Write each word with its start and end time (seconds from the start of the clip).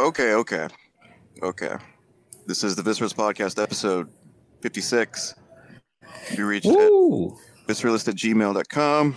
Okay, 0.00 0.34
okay, 0.34 0.68
okay. 1.42 1.74
This 2.46 2.62
is 2.62 2.76
the 2.76 2.82
Visceralist 2.82 3.16
Podcast, 3.16 3.60
episode 3.60 4.08
56. 4.60 5.34
You 6.36 6.46
reached 6.46 6.66
it. 6.66 6.76
Woo! 6.76 7.36
Visceralist 7.66 8.06
at 8.06 8.14
gmail.com. 8.14 9.16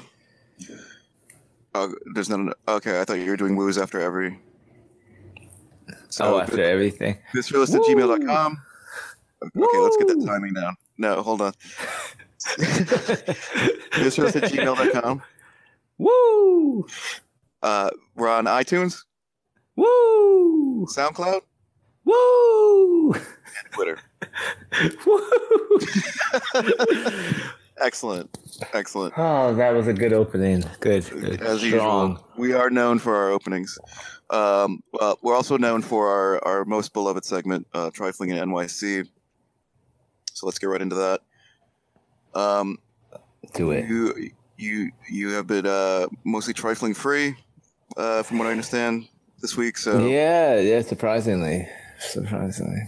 Oh, 1.76 1.94
there's 2.16 2.30
not 2.30 2.40
an. 2.40 2.54
Okay, 2.68 3.00
I 3.00 3.06
thought 3.06 3.20
you 3.20 3.30
were 3.30 3.38
doing 3.38 3.56
woos 3.56 3.78
after 3.78 4.02
every. 4.02 4.40
oh, 6.20 6.40
after 6.40 6.64
everything. 6.64 7.20
Visceralist 7.34 7.76
at 7.76 7.82
gmail.com. 7.82 8.62
Okay, 9.44 9.78
let's 9.78 9.98
get 9.98 10.08
that 10.08 10.26
timing 10.26 10.54
down. 10.54 10.76
No, 10.98 11.22
hold 11.22 11.42
on. 11.42 11.54
Visceralist 12.58 14.42
at 14.42 14.52
gmail.com. 14.52 15.22
Woo! 16.00 16.88
Uh, 17.62 17.92
we're 18.16 18.30
on 18.30 18.46
iTunes, 18.46 19.04
Woo! 19.76 20.86
SoundCloud, 20.88 21.42
Woo! 22.06 23.14
and 23.14 23.24
Twitter. 23.72 23.98
Woo! 25.06 25.80
Excellent. 27.82 28.38
Excellent. 28.74 29.14
oh, 29.18 29.56
that 29.56 29.72
was 29.74 29.88
a 29.88 29.94
good 29.94 30.14
opening. 30.14 30.64
Good. 30.82 31.10
good. 31.10 31.42
As 31.42 31.60
Strong. 31.62 32.12
usual, 32.12 32.28
we 32.38 32.54
are 32.54 32.70
known 32.70 33.00
for 33.00 33.16
our 33.16 33.32
openings. 33.32 33.78
Um, 34.30 34.84
well, 34.94 35.18
we're 35.24 35.36
also 35.36 35.58
known 35.58 35.82
for 35.82 36.08
our, 36.08 36.46
our 36.46 36.66
most 36.66 36.94
beloved 36.94 37.26
segment, 37.26 37.66
uh, 37.74 37.90
Trifling 37.92 38.30
in 38.30 38.38
NYC. 38.38 39.08
So 40.34 40.46
let's 40.46 40.60
get 40.60 40.68
right 40.68 40.82
into 40.82 40.96
that. 40.96 41.22
Um, 42.40 42.78
Do 43.54 43.72
it. 43.72 43.90
you 43.90 44.32
you 44.58 44.92
you 45.10 45.30
have 45.30 45.48
been 45.48 45.66
uh, 45.66 46.06
mostly 46.24 46.54
trifling 46.54 46.94
free, 46.94 47.36
uh, 47.98 48.22
from 48.24 48.38
what 48.38 48.48
I 48.48 48.52
understand 48.52 49.08
this 49.42 49.58
week. 49.58 49.78
So 49.78 50.08
Yeah, 50.08 50.60
yeah, 50.60 50.82
surprisingly. 50.82 51.68
Surprisingly. 52.00 52.82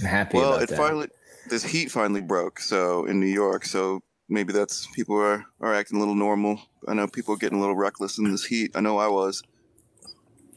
I'm 0.00 0.06
happy 0.06 0.38
well, 0.38 0.56
it 0.56 0.68
that. 0.68 0.76
finally 0.76 1.08
this 1.48 1.64
heat 1.64 1.90
finally 1.90 2.20
broke. 2.20 2.60
So 2.60 3.06
in 3.06 3.20
New 3.20 3.26
York, 3.26 3.64
so 3.64 4.00
maybe 4.28 4.52
that's 4.52 4.86
people 4.94 5.16
are 5.16 5.44
are 5.60 5.74
acting 5.74 5.96
a 5.96 6.00
little 6.00 6.14
normal. 6.14 6.60
I 6.88 6.94
know 6.94 7.06
people 7.06 7.34
are 7.34 7.38
getting 7.38 7.58
a 7.58 7.60
little 7.60 7.76
reckless 7.76 8.18
in 8.18 8.30
this 8.30 8.44
heat. 8.44 8.72
I 8.74 8.80
know 8.80 8.98
I 8.98 9.08
was. 9.08 9.42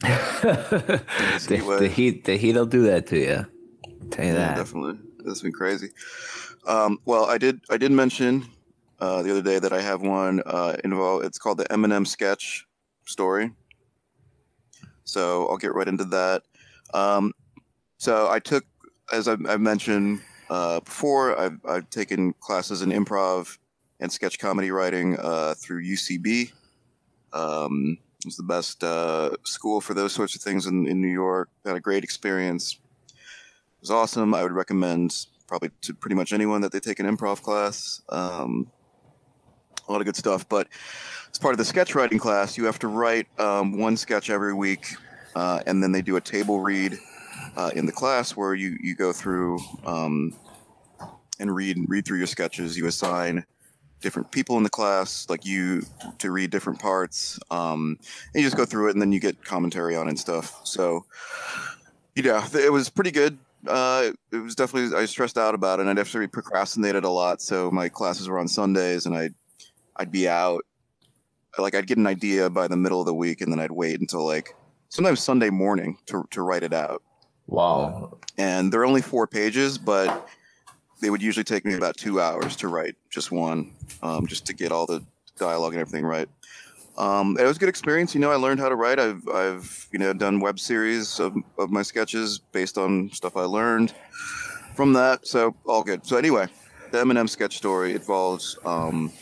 the, 0.00 1.76
the 1.80 1.88
heat 1.88 2.24
the 2.24 2.36
heat'll 2.36 2.66
do 2.66 2.82
that 2.84 3.06
to 3.08 3.18
you. 3.18 3.46
Tell 4.10 4.24
you 4.24 4.32
Yeah, 4.32 4.48
that. 4.48 4.56
definitely. 4.56 4.98
That's 5.24 5.40
been 5.42 5.52
crazy. 5.52 5.88
Um, 6.66 6.98
well, 7.04 7.26
I 7.26 7.38
did. 7.38 7.60
I 7.70 7.76
did 7.76 7.92
mention 7.92 8.46
uh, 9.00 9.22
the 9.22 9.30
other 9.30 9.42
day 9.42 9.58
that 9.58 9.72
I 9.72 9.80
have 9.80 10.02
one 10.02 10.42
uh, 10.44 10.76
involved. 10.84 11.24
It's 11.24 11.38
called 11.38 11.58
the 11.58 11.64
Eminem 11.66 12.06
sketch 12.06 12.66
story. 13.06 13.52
So 15.04 15.48
I'll 15.48 15.56
get 15.56 15.74
right 15.74 15.88
into 15.88 16.04
that. 16.06 16.42
Um, 16.92 17.32
so 17.98 18.28
I 18.28 18.38
took, 18.38 18.64
as 19.12 19.28
I, 19.28 19.36
I 19.48 19.56
mentioned 19.56 20.20
uh, 20.50 20.80
before, 20.80 21.38
I've, 21.38 21.58
I've 21.66 21.90
taken 21.90 22.32
classes 22.40 22.82
in 22.82 22.90
improv 22.90 23.58
and 24.00 24.10
sketch 24.12 24.38
comedy 24.38 24.70
writing 24.70 25.16
uh, 25.18 25.54
through 25.54 25.84
UCB. 25.84 26.52
Um, 27.32 27.98
it 28.20 28.26
was 28.26 28.36
the 28.36 28.42
best 28.42 28.82
uh, 28.82 29.30
school 29.44 29.80
for 29.80 29.94
those 29.94 30.12
sorts 30.12 30.34
of 30.34 30.42
things 30.42 30.66
in, 30.66 30.86
in 30.86 31.00
New 31.00 31.08
York. 31.08 31.50
Had 31.64 31.76
a 31.76 31.80
great 31.80 32.04
experience 32.04 32.78
It 33.08 33.80
was 33.80 33.90
awesome. 33.90 34.34
I 34.34 34.42
would 34.42 34.52
recommend 34.52 35.26
probably 35.46 35.70
to 35.82 35.94
pretty 35.94 36.16
much 36.16 36.32
anyone 36.32 36.62
that 36.62 36.72
they 36.72 36.80
take 36.80 37.00
an 37.00 37.06
improv 37.06 37.42
class. 37.42 38.00
Um, 38.08 38.70
a 39.88 39.92
lot 39.92 40.00
of 40.00 40.04
good 40.04 40.16
stuff. 40.16 40.48
But 40.48 40.68
as 41.30 41.38
part 41.38 41.52
of 41.52 41.58
the 41.58 41.64
sketch 41.64 41.94
writing 41.94 42.18
class, 42.18 42.56
you 42.56 42.64
have 42.64 42.78
to 42.80 42.88
write 42.88 43.26
um, 43.38 43.78
one 43.78 43.96
sketch 43.96 44.30
every 44.30 44.54
week, 44.54 44.94
uh, 45.34 45.60
and 45.66 45.82
then 45.82 45.92
they 45.92 46.02
do 46.02 46.16
a 46.16 46.20
table 46.20 46.60
read 46.60 46.98
uh, 47.56 47.70
in 47.74 47.86
the 47.86 47.92
class 47.92 48.36
where 48.36 48.54
you 48.54 48.76
you 48.80 48.94
go 48.94 49.12
through 49.12 49.58
um, 49.84 50.34
and 51.38 51.54
read 51.54 51.78
read 51.88 52.04
through 52.04 52.18
your 52.18 52.26
sketches. 52.26 52.76
You 52.76 52.86
assign 52.86 53.44
different 54.00 54.30
people 54.30 54.58
in 54.58 54.62
the 54.62 54.70
class, 54.70 55.26
like 55.30 55.46
you, 55.46 55.82
to 56.18 56.30
read 56.30 56.50
different 56.50 56.78
parts, 56.78 57.38
um, 57.50 57.98
and 58.34 58.42
you 58.42 58.46
just 58.46 58.56
go 58.56 58.66
through 58.66 58.88
it, 58.88 58.92
and 58.92 59.00
then 59.00 59.12
you 59.12 59.20
get 59.20 59.44
commentary 59.44 59.96
on 59.96 60.08
and 60.08 60.18
stuff. 60.18 60.60
So. 60.64 61.04
Yeah, 62.16 62.46
it 62.54 62.72
was 62.72 62.88
pretty 62.88 63.10
good 63.10 63.36
uh, 63.66 64.10
it 64.32 64.36
was 64.36 64.54
definitely 64.54 64.96
I 64.96 65.04
stressed 65.06 65.38
out 65.38 65.54
about 65.54 65.78
it. 65.78 65.82
and 65.82 65.90
I 65.90 65.94
definitely 65.94 66.28
procrastinated 66.28 67.04
a 67.04 67.10
lot. 67.10 67.40
So 67.40 67.70
my 67.70 67.88
classes 67.88 68.28
were 68.28 68.38
on 68.38 68.48
Sundays, 68.48 69.06
and 69.06 69.16
I'd 69.16 69.34
I'd 69.96 70.12
be 70.12 70.28
out. 70.28 70.62
Like 71.58 71.74
I'd 71.74 71.86
get 71.86 71.98
an 71.98 72.06
idea 72.06 72.50
by 72.50 72.66
the 72.68 72.76
middle 72.76 73.00
of 73.00 73.06
the 73.06 73.14
week, 73.14 73.40
and 73.40 73.52
then 73.52 73.60
I'd 73.60 73.70
wait 73.70 74.00
until 74.00 74.26
like 74.26 74.54
sometimes 74.88 75.20
Sunday 75.20 75.50
morning 75.50 75.98
to 76.06 76.26
to 76.30 76.42
write 76.42 76.62
it 76.62 76.72
out. 76.72 77.02
Wow. 77.46 78.18
And 78.38 78.72
they're 78.72 78.84
only 78.84 79.02
four 79.02 79.26
pages, 79.26 79.78
but 79.78 80.28
they 81.00 81.10
would 81.10 81.22
usually 81.22 81.44
take 81.44 81.64
me 81.64 81.74
about 81.74 81.96
two 81.96 82.20
hours 82.20 82.56
to 82.56 82.68
write 82.68 82.96
just 83.10 83.30
one, 83.30 83.72
um, 84.02 84.26
just 84.26 84.46
to 84.46 84.54
get 84.54 84.72
all 84.72 84.86
the 84.86 85.04
dialogue 85.36 85.72
and 85.72 85.80
everything 85.80 86.04
right. 86.04 86.28
Um, 86.96 87.36
it 87.38 87.44
was 87.44 87.56
a 87.56 87.60
good 87.60 87.68
experience. 87.68 88.14
You 88.14 88.20
know, 88.20 88.30
I 88.30 88.36
learned 88.36 88.60
how 88.60 88.68
to 88.68 88.76
write. 88.76 88.98
I've, 88.98 89.28
I've, 89.28 89.88
you 89.92 89.98
know, 89.98 90.12
done 90.12 90.40
web 90.40 90.58
series 90.60 91.18
of, 91.18 91.36
of 91.58 91.70
my 91.70 91.82
sketches 91.82 92.38
based 92.38 92.78
on 92.78 93.10
stuff 93.10 93.36
I 93.36 93.42
learned 93.42 93.92
from 94.74 94.92
that. 94.94 95.26
So 95.26 95.54
all 95.66 95.82
good. 95.82 96.06
So 96.06 96.16
anyway, 96.16 96.46
the 96.92 96.98
Eminem 96.98 97.28
sketch 97.28 97.56
story 97.56 97.94
involves 97.94 98.58
um, 98.64 99.12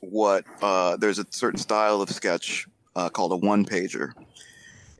what 0.00 0.44
uh, 0.62 0.96
there's 0.96 1.18
a 1.18 1.26
certain 1.30 1.58
style 1.58 2.00
of 2.00 2.10
sketch 2.10 2.66
uh, 2.96 3.08
called 3.08 3.32
a 3.32 3.36
one 3.36 3.64
pager, 3.64 4.12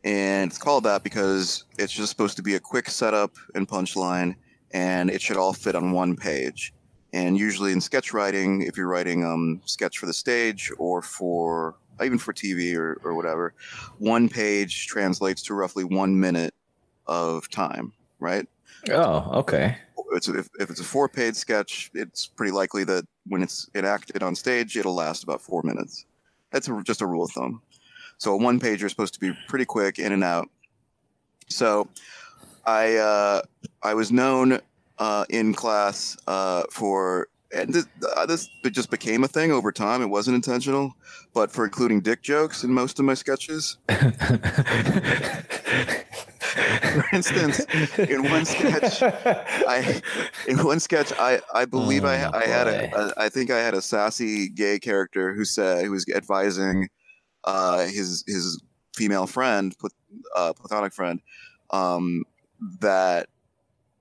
and 0.05 0.51
it's 0.51 0.59
called 0.59 0.85
that 0.85 1.03
because 1.03 1.65
it's 1.79 1.93
just 1.93 2.11
supposed 2.11 2.37
to 2.37 2.43
be 2.43 2.55
a 2.55 2.61
quick 2.61 2.89
setup 2.89 3.33
and 3.55 3.69
punchline, 3.69 4.37
and 4.73 5.11
it 5.11 5.21
should 5.21 5.37
all 5.37 5.53
fit 5.53 5.75
on 5.75 5.93
one 5.93 6.17
page. 6.17 6.73
And 7.13 7.39
usually 7.39 7.73
in 7.73 7.81
sketch 7.81 8.13
writing, 8.13 8.63
if 8.63 8.77
you're 8.77 8.89
writing 8.89 9.25
um, 9.25 9.63
sketch 9.65 9.99
for 9.99 10.07
the 10.07 10.13
stage 10.13 10.71
or 10.79 11.01
for 11.01 11.77
even 12.03 12.19
for 12.19 12.33
TV 12.33 12.77
or, 12.77 13.01
or 13.03 13.15
whatever, 13.15 13.55
one 13.99 14.29
page 14.29 14.87
translates 14.87 15.43
to 15.45 15.55
roughly 15.55 15.85
one 15.85 16.19
minute 16.19 16.55
of 17.07 17.49
time, 17.49 17.93
right? 18.21 18.47
Oh, 18.91 19.41
okay. 19.41 19.79
It's, 20.13 20.29
if, 20.29 20.49
if 20.59 20.71
it's 20.71 20.81
a 20.81 20.85
four 20.85 21.09
page 21.09 21.35
sketch, 21.35 21.91
it's 21.95 22.27
pretty 22.27 22.53
likely 22.53 22.85
that 22.85 23.07
when 23.27 23.43
it's 23.43 23.69
enacted 23.75 24.23
on 24.23 24.35
stage, 24.35 24.77
it'll 24.77 24.95
last 24.95 25.23
about 25.23 25.43
four 25.43 25.63
minutes. 25.63 26.07
That's 26.51 26.69
a, 26.69 26.83
just 26.83 27.03
a 27.03 27.07
rule 27.07 27.25
of 27.25 27.31
thumb. 27.33 27.63
So 28.19 28.35
a 28.35 28.37
one 28.37 28.59
pager 28.59 28.85
is 28.85 28.91
supposed 28.91 29.15
to 29.15 29.21
be 29.21 29.33
pretty 29.49 29.65
quick, 29.65 29.99
in 29.99 30.13
and 30.13 30.25
out. 30.25 30.49
So 31.49 31.89
I 32.67 32.97
uh, 32.97 33.43
I 33.83 33.95
was 33.95 34.11
known 34.11 34.61
uh, 34.99 35.25
in 35.31 35.55
class 35.55 36.17
uh, 36.27 36.65
for 36.71 37.29
and 37.53 37.73
this, 37.73 37.87
uh, 38.17 38.27
this 38.27 38.49
just 38.71 38.91
became 38.91 39.25
a 39.25 39.29
thing 39.29 39.53
over 39.53 39.73
time. 39.73 40.03
It 40.03 40.07
wasn't 40.07 40.35
intentional, 40.35 40.95
but 41.33 41.51
for 41.51 41.65
including 41.65 42.01
dick 42.01 42.23
jokes 42.23 42.63
in 42.65 42.71
most 42.73 42.99
of 42.99 43.07
my 43.07 43.15
sketches. 43.15 43.79
For 46.49 47.05
instance, 47.13 47.65
in 47.99 48.31
one 48.31 48.45
sketch, 48.45 49.03
I 49.03 50.01
in 50.47 50.59
one 50.65 50.81
sketch 50.81 51.13
I 51.19 51.41
I 51.55 51.65
believe 51.65 52.05
I 52.05 52.25
Oh, 52.25 52.31
I 52.35 52.47
had 52.47 52.67
a, 52.67 52.99
a 52.99 53.13
I 53.17 53.29
think 53.29 53.51
I 53.51 53.59
had 53.59 53.75
a 53.75 53.83
sassy 53.83 54.49
gay 54.49 54.79
character 54.79 55.35
who 55.35 55.45
said 55.45 55.85
who 55.85 55.91
was 55.91 56.07
advising 56.09 56.89
uh, 57.45 57.87
his 57.87 58.25
his 58.27 58.63
female 58.95 59.27
friend, 59.27 59.75
uh, 60.35 60.53
platonic 60.55 60.93
friend, 60.93 61.21
um, 61.71 62.25
that 62.81 63.29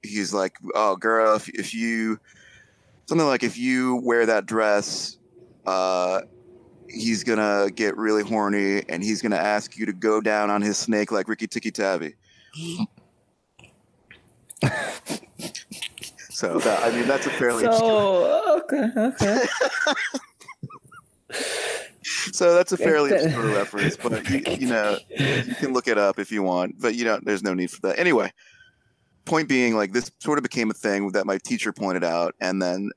he's 0.02 0.34
like, 0.34 0.58
oh 0.74 0.96
girl, 0.96 1.36
if, 1.36 1.50
if 1.50 1.74
you 1.74 2.20
something 3.06 3.28
like 3.28 3.44
if 3.44 3.58
you 3.58 4.02
wear 4.04 4.26
that 4.26 4.46
dress, 4.46 5.18
uh, 5.66 6.22
he's 6.90 7.24
gonna 7.24 7.70
get 7.74 7.96
really 7.98 8.24
horny 8.24 8.84
and 8.90 9.04
he's 9.04 9.22
gonna 9.22 9.36
ask 9.36 9.78
you 9.78 9.86
to 9.86 9.94
go 9.94 10.22
down 10.22 10.50
on 10.50 10.62
his 10.62 10.78
snake 10.78 11.12
like 11.12 11.28
Rikki 11.28 11.48
Tikki 11.48 11.72
Tavi. 11.72 12.16
So 16.30 16.60
that, 16.60 16.84
I 16.84 16.92
mean 16.92 17.08
that's 17.08 17.26
a 17.26 17.30
fairly 17.32 17.64
so 17.64 18.60
okay, 18.64 18.90
okay. 18.96 19.46
so 22.32 22.54
that's 22.54 22.72
a 22.72 22.78
fairly 22.78 23.12
obscure 23.12 23.48
reference, 23.48 23.98
but 23.98 24.30
you, 24.30 24.44
you 24.60 24.68
know 24.68 24.98
you 25.10 25.56
can 25.56 25.74
look 25.74 25.88
it 25.88 25.98
up 25.98 26.20
if 26.20 26.32
you 26.32 26.44
want, 26.44 26.80
but 26.80 26.96
you 26.96 27.06
know 27.06 27.20
there's 27.24 27.44
no 27.44 27.54
need 27.54 27.72
for 27.72 27.82
that 27.82 28.00
anyway. 28.00 28.32
Point 29.26 29.50
being, 29.50 29.76
like 29.76 29.92
this 29.94 30.12
sort 30.20 30.38
of 30.40 30.44
became 30.44 30.72
a 30.72 30.74
thing 30.74 31.12
that 31.12 31.26
my 31.26 31.38
teacher 31.38 31.74
pointed 31.74 32.04
out, 32.04 32.36
and 32.40 32.62
then 32.62 32.92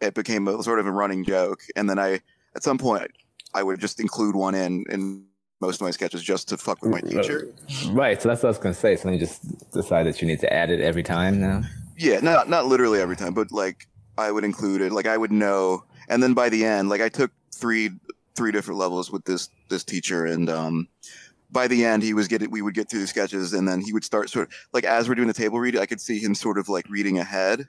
it 0.00 0.14
became 0.14 0.48
a 0.48 0.62
sort 0.62 0.80
of 0.80 0.86
a 0.86 0.92
running 0.92 1.24
joke. 1.24 1.60
And 1.76 1.88
then 1.88 1.98
I, 1.98 2.20
at 2.54 2.62
some 2.62 2.78
point, 2.78 3.10
I 3.54 3.62
would 3.62 3.80
just 3.80 4.00
include 4.00 4.34
one 4.34 4.54
in 4.54 4.84
in 4.88 5.24
most 5.60 5.76
of 5.76 5.82
my 5.82 5.90
sketches 5.90 6.22
just 6.22 6.48
to 6.48 6.56
fuck 6.56 6.82
with 6.82 6.92
my 6.92 7.00
teacher. 7.00 7.48
Right. 7.90 8.20
So 8.20 8.28
that's 8.28 8.42
what 8.42 8.48
I 8.48 8.50
was 8.50 8.58
gonna 8.58 8.74
say. 8.74 8.96
So 8.96 9.04
then 9.04 9.14
you 9.14 9.20
just 9.20 9.70
decide 9.72 10.06
that 10.06 10.20
you 10.20 10.28
need 10.28 10.40
to 10.40 10.52
add 10.52 10.70
it 10.70 10.80
every 10.80 11.02
time 11.02 11.40
now. 11.40 11.62
Yeah, 11.96 12.20
not 12.20 12.48
not 12.48 12.66
literally 12.66 13.00
every 13.00 13.16
time, 13.16 13.34
but 13.34 13.50
like 13.52 13.86
I 14.18 14.30
would 14.30 14.44
include 14.44 14.82
it. 14.82 14.92
Like 14.92 15.06
I 15.06 15.16
would 15.16 15.32
know, 15.32 15.84
and 16.08 16.22
then 16.22 16.34
by 16.34 16.48
the 16.48 16.64
end, 16.64 16.88
like 16.88 17.00
I 17.00 17.08
took 17.08 17.30
three 17.54 17.90
three 18.34 18.52
different 18.52 18.78
levels 18.78 19.10
with 19.10 19.24
this 19.24 19.48
this 19.70 19.82
teacher, 19.82 20.26
and 20.26 20.50
um, 20.50 20.88
by 21.50 21.68
the 21.68 21.84
end 21.84 22.02
he 22.02 22.14
was 22.14 22.28
getting 22.28 22.50
we 22.50 22.62
would 22.62 22.74
get 22.74 22.88
through 22.88 23.00
the 23.00 23.06
sketches 23.06 23.52
and 23.52 23.66
then 23.66 23.80
he 23.80 23.92
would 23.92 24.04
start 24.04 24.28
sort 24.28 24.48
of 24.48 24.54
like 24.72 24.84
as 24.84 25.08
we're 25.08 25.14
doing 25.14 25.28
the 25.28 25.34
table 25.34 25.58
read 25.58 25.76
i 25.76 25.86
could 25.86 26.00
see 26.00 26.18
him 26.18 26.34
sort 26.34 26.58
of 26.58 26.68
like 26.68 26.88
reading 26.88 27.18
ahead 27.18 27.68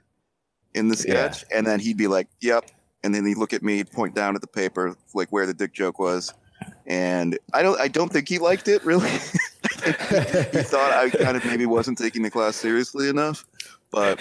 in 0.74 0.88
the 0.88 0.96
sketch 0.96 1.44
and 1.54 1.66
then 1.66 1.80
he'd 1.80 1.96
be 1.96 2.06
like 2.06 2.28
yep 2.40 2.70
and 3.02 3.14
then 3.14 3.24
he'd 3.24 3.36
look 3.36 3.52
at 3.52 3.62
me 3.62 3.76
he'd 3.76 3.90
point 3.90 4.14
down 4.14 4.34
at 4.34 4.40
the 4.40 4.46
paper 4.46 4.96
like 5.14 5.28
where 5.30 5.46
the 5.46 5.54
dick 5.54 5.72
joke 5.72 5.98
was 5.98 6.32
and 6.86 7.38
i 7.52 7.62
don't 7.62 7.80
i 7.80 7.88
don't 7.88 8.12
think 8.12 8.28
he 8.28 8.38
liked 8.38 8.68
it 8.68 8.84
really 8.84 9.08
he 9.10 10.62
thought 10.62 10.92
i 10.92 11.10
kind 11.10 11.36
of 11.36 11.44
maybe 11.44 11.66
wasn't 11.66 11.96
taking 11.96 12.22
the 12.22 12.30
class 12.30 12.56
seriously 12.56 13.08
enough 13.08 13.44
but 13.90 14.18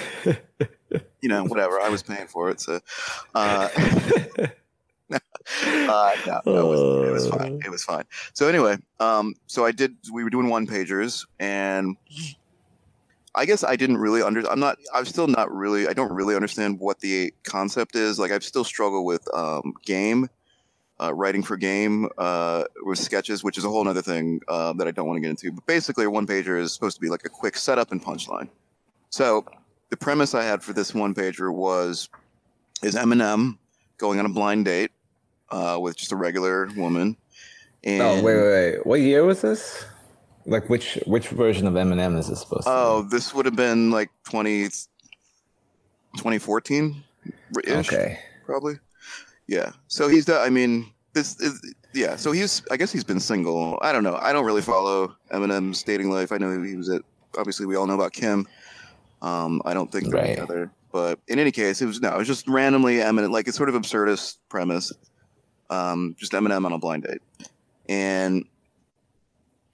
you 1.22 1.30
know 1.30 1.44
whatever 1.46 1.80
i 1.80 1.90
was 1.90 2.04
paying 2.04 2.28
for 2.28 2.50
it 2.50 2.60
so 2.60 2.80
uh 3.36 3.70
uh, 5.10 6.16
no, 6.26 6.42
no, 6.46 6.58
it, 6.58 6.64
was, 6.64 7.08
it 7.08 7.12
was 7.12 7.28
fine. 7.30 7.62
It 7.66 7.72
was 7.72 7.84
fine. 7.84 8.04
So 8.34 8.48
anyway, 8.48 8.78
um, 9.00 9.36
so 9.48 9.66
I 9.66 9.72
did. 9.72 9.96
We 10.12 10.24
were 10.24 10.30
doing 10.30 10.50
one 10.50 10.68
pagers, 10.68 11.26
and 11.40 11.96
I 13.36 13.46
guess 13.46 13.64
I 13.64 13.76
didn't 13.76 13.98
really 13.98 14.22
under. 14.22 14.42
I'm 14.50 14.60
not. 14.60 14.78
I'm 14.94 15.06
still 15.06 15.28
not 15.28 15.52
really. 15.54 15.88
I 15.88 15.94
don't 15.94 16.12
really 16.12 16.36
understand 16.36 16.80
what 16.80 17.00
the 17.00 17.34
concept 17.44 17.96
is. 17.96 18.20
Like 18.20 18.32
I 18.32 18.40
still 18.40 18.64
struggle 18.64 19.06
with 19.06 19.28
um, 19.34 19.74
game. 19.86 20.30
Uh, 21.00 21.14
writing 21.14 21.44
for 21.44 21.58
game 21.58 22.10
uh, 22.18 22.64
with 22.84 22.98
sketches, 22.98 23.44
which 23.44 23.56
is 23.56 23.64
a 23.64 23.70
whole 23.70 23.88
other 23.88 24.02
thing 24.02 24.42
uh, 24.48 24.74
that 24.74 24.88
I 24.88 24.92
don't 24.92 25.06
want 25.06 25.18
to 25.18 25.22
get 25.22 25.30
into. 25.30 25.52
But 25.52 25.64
basically, 25.68 26.06
a 26.06 26.10
one 26.10 26.26
pager 26.26 26.60
is 26.60 26.74
supposed 26.74 26.96
to 26.96 27.02
be 27.02 27.08
like 27.10 27.24
a 27.24 27.30
quick 27.30 27.56
setup 27.56 27.92
and 27.92 28.04
punchline. 28.04 28.50
So 29.12 29.46
the 29.90 29.98
premise 29.98 30.34
I 30.34 30.44
had 30.44 30.64
for 30.64 30.74
this 30.74 30.96
one 30.96 31.14
pager 31.14 31.54
was 31.54 32.10
is 32.84 32.96
Eminem 32.96 33.58
going 33.98 34.20
on 34.20 34.26
a 34.26 34.30
blind 34.30 34.66
date 34.66 34.92
uh, 35.50 35.78
with 35.80 35.96
just 35.96 36.12
a 36.12 36.16
regular 36.16 36.68
woman. 36.76 37.18
And 37.84 38.02
oh 38.02 38.16
wait, 38.24 38.36
wait, 38.36 38.52
wait! 38.52 38.86
What 38.86 39.02
year 39.02 39.24
was 39.24 39.42
this? 39.42 39.86
Like 40.46 40.70
which 40.70 41.00
which 41.06 41.30
version 41.30 41.68
of 41.68 41.74
Eminem 41.76 42.18
is 42.18 42.28
this 42.28 42.42
supposed 42.42 42.64
to? 42.64 42.70
Oh, 42.70 43.04
be? 43.04 43.10
this 43.10 43.34
would 43.34 43.46
have 43.46 43.56
been 43.56 43.92
like 43.92 44.10
20, 44.30 44.64
2014 46.16 47.04
ish. 47.64 47.88
Okay, 47.88 48.20
probably. 48.46 48.76
Yeah. 49.48 49.72
So 49.88 50.08
he's. 50.08 50.30
I 50.30 50.50
mean, 50.50 50.92
this 51.14 51.40
is. 51.40 51.62
Yeah. 51.94 52.16
So 52.16 52.32
he's. 52.32 52.64
I 52.72 52.78
guess 52.78 52.92
he's 52.92 53.04
been 53.04 53.20
single. 53.20 53.80
I 53.82 53.92
don't 53.92 54.04
know. 54.04 54.18
I 54.22 54.34
don't 54.34 54.46
really 54.46 54.62
follow 54.62 55.16
Eminem's 55.32 55.84
dating 55.84 56.12
life. 56.12 56.32
I 56.32 56.38
know 56.38 56.62
he 56.62 56.76
was 56.76 56.90
at. 56.90 57.02
Obviously, 57.38 57.66
we 57.66 57.76
all 57.76 57.88
know 57.88 57.96
about 57.96 58.14
Kim. 58.14 58.48
Um, 59.22 59.62
I 59.66 59.74
don't 59.74 59.92
think 59.92 60.06
they're 60.06 60.22
right. 60.22 60.30
together. 60.36 60.72
But 60.92 61.20
in 61.28 61.38
any 61.40 61.52
case, 61.52 61.82
it 61.82 61.86
was 61.86 62.02
no. 62.02 62.14
It 62.14 62.18
was 62.18 62.28
just 62.28 62.48
randomly 62.48 62.96
Eminem. 62.98 63.32
Like 63.32 63.48
it's 63.48 63.58
sort 63.58 63.70
of 63.70 63.76
absurdist 63.76 64.38
premise 64.50 64.92
um, 65.70 66.16
just 66.18 66.32
Eminem 66.32 66.66
on 66.66 66.74
a 66.74 66.78
blind 66.78 67.04
date, 67.04 67.22
and 67.90 68.46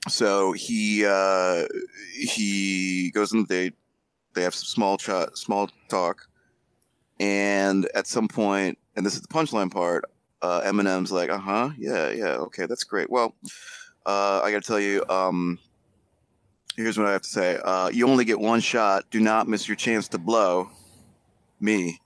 so 0.08 0.52
he 0.54 1.06
uh, 1.06 1.66
he 2.14 3.12
goes 3.14 3.34
on 3.34 3.42
the 3.42 3.48
date. 3.48 3.74
They 4.34 4.42
have 4.44 4.56
some 4.56 4.66
small 4.66 4.98
chat, 4.98 5.38
small 5.38 5.70
talk, 5.90 6.28
and 7.20 7.88
at 7.94 8.08
some 8.08 8.28
point, 8.28 8.78
and 8.95 9.06
this 9.06 9.16
is 9.16 9.22
the 9.22 9.28
punchline 9.28 9.72
part. 9.72 10.06
Uh, 10.42 10.62
Eminem's 10.62 11.12
like, 11.12 11.30
"Uh 11.30 11.40
huh, 11.40 11.69
yeah, 11.78 12.10
yeah, 12.10 12.36
okay, 12.36 12.66
that's 12.66 12.84
great." 12.84 13.10
Well, 13.10 13.36
uh, 14.06 14.42
I 14.44 14.51
got 14.51 14.62
to 14.63 14.68
tell 14.68 14.80
you, 14.80 15.04
um, 15.10 15.60
here's 16.75 16.98
what 16.98 17.07
I 17.07 17.12
have 17.12 17.22
to 17.22 17.30
say. 17.30 17.57
Uh, 17.63 17.90
you 17.90 18.07
only 18.07 18.25
get 18.25 18.40
one 18.40 18.60
shot. 18.60 19.06
Do 19.10 19.19
not 19.19 19.48
miss 19.48 19.68
your 19.68 19.78
chance 19.78 20.07
to 20.10 20.18
blow 20.18 20.69
me. 21.60 22.00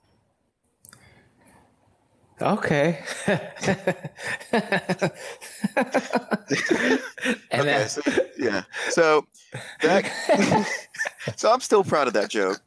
Okay. 2.40 3.02
and 3.26 3.42
okay, 7.52 7.86
so, 7.88 8.00
yeah. 8.38 8.62
So 8.90 9.26
that 9.82 10.68
so 11.36 11.52
I'm 11.52 11.60
still 11.60 11.82
proud 11.82 12.06
of 12.06 12.12
that 12.14 12.30
joke. 12.30 12.60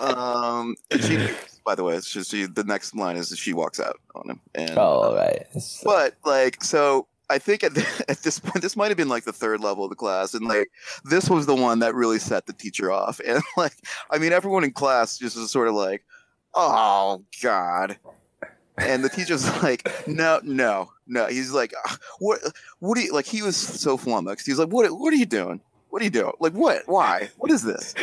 Um 0.00 0.74
she 0.90 1.28
by 1.66 1.74
the 1.74 1.84
way, 1.84 2.00
she, 2.00 2.22
she 2.22 2.46
the 2.46 2.64
next 2.64 2.94
line 2.94 3.16
is 3.16 3.36
she 3.36 3.52
walks 3.52 3.80
out 3.80 3.98
on 4.14 4.30
him. 4.30 4.40
And 4.54 4.72
Oh 4.78 5.12
uh, 5.12 5.16
right. 5.16 5.46
But 5.84 6.14
like 6.24 6.62
so 6.62 7.08
I 7.28 7.38
think 7.38 7.64
at, 7.64 7.74
the, 7.74 8.04
at 8.08 8.22
this 8.22 8.38
point, 8.38 8.62
this 8.62 8.76
might 8.76 8.88
have 8.88 8.96
been 8.96 9.08
like 9.08 9.24
the 9.24 9.32
third 9.32 9.60
level 9.60 9.84
of 9.84 9.90
the 9.90 9.96
class, 9.96 10.32
and 10.32 10.46
like 10.46 10.70
this 11.04 11.28
was 11.28 11.44
the 11.44 11.54
one 11.54 11.80
that 11.80 11.94
really 11.94 12.18
set 12.18 12.46
the 12.46 12.52
teacher 12.54 12.90
off. 12.90 13.20
And 13.26 13.42
like, 13.56 13.74
I 14.10 14.18
mean, 14.18 14.32
everyone 14.32 14.64
in 14.64 14.72
class 14.72 15.18
just 15.18 15.36
was 15.36 15.50
sort 15.50 15.68
of 15.68 15.74
like, 15.74 16.04
oh 16.54 17.22
god 17.42 17.98
and 18.78 19.04
the 19.04 19.08
teacher's 19.08 19.46
like 19.62 19.88
no 20.06 20.40
no 20.42 20.90
no 21.06 21.26
he's 21.26 21.52
like 21.52 21.72
ah, 21.86 21.98
what 22.18 22.40
what 22.80 22.96
do 22.96 23.02
you 23.02 23.12
like 23.12 23.26
he 23.26 23.42
was 23.42 23.56
so 23.56 23.96
flummoxed 23.96 24.46
he's 24.46 24.58
like 24.58 24.68
what 24.68 24.90
what 24.98 25.12
are 25.12 25.16
you 25.16 25.26
doing 25.26 25.60
what 25.90 26.02
are 26.02 26.04
you 26.04 26.10
doing 26.10 26.32
like 26.40 26.52
what 26.52 26.82
why 26.86 27.28
what 27.38 27.50
is 27.50 27.62
this 27.62 27.94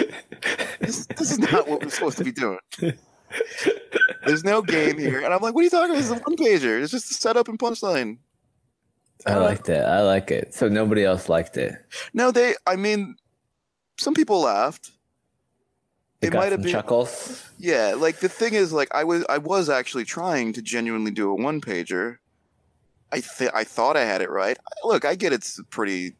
this, 0.79 1.05
this 1.07 1.31
is 1.31 1.39
not 1.39 1.67
what 1.67 1.81
we're 1.81 1.89
supposed 1.89 2.17
to 2.17 2.23
be 2.23 2.31
doing 2.31 2.59
there's 4.25 4.43
no 4.43 4.61
game 4.61 4.97
here 4.97 5.21
and 5.21 5.33
i'm 5.33 5.41
like 5.41 5.53
what 5.53 5.61
are 5.61 5.63
you 5.63 5.69
talking 5.69 5.91
about 5.91 5.97
this 5.97 6.05
is 6.05 6.11
a 6.11 6.15
one 6.15 6.35
pager 6.37 6.81
it's 6.81 6.91
just 6.91 7.11
a 7.11 7.13
setup 7.13 7.47
and 7.47 7.59
punchline 7.59 8.17
i 9.25 9.33
uh, 9.33 9.41
liked 9.41 9.69
it 9.69 9.83
i 9.85 10.01
like 10.01 10.31
it 10.31 10.53
so 10.53 10.67
nobody 10.67 11.03
else 11.03 11.29
liked 11.29 11.57
it 11.57 11.75
no 12.13 12.31
they 12.31 12.55
i 12.67 12.75
mean 12.75 13.15
some 13.97 14.13
people 14.13 14.41
laughed 14.41 14.91
it, 16.23 16.33
might 16.33 16.51
have 16.51 16.61
been 16.61 16.71
chuckles. 16.71 17.49
Yeah, 17.59 17.95
like 17.97 18.19
the 18.19 18.29
thing 18.29 18.53
is, 18.53 18.71
like 18.71 18.93
I 18.93 19.03
was, 19.03 19.25
I 19.29 19.37
was 19.37 19.69
actually 19.69 20.05
trying 20.05 20.53
to 20.53 20.61
genuinely 20.61 21.11
do 21.11 21.29
a 21.29 21.35
one 21.35 21.59
pager. 21.59 22.17
I 23.11 23.19
th- 23.19 23.51
I 23.53 23.63
thought 23.63 23.97
I 23.97 24.05
had 24.05 24.21
it 24.21 24.29
right. 24.29 24.57
Look, 24.83 25.05
I 25.05 25.15
get 25.15 25.33
it's 25.33 25.59
pretty, 25.69 26.15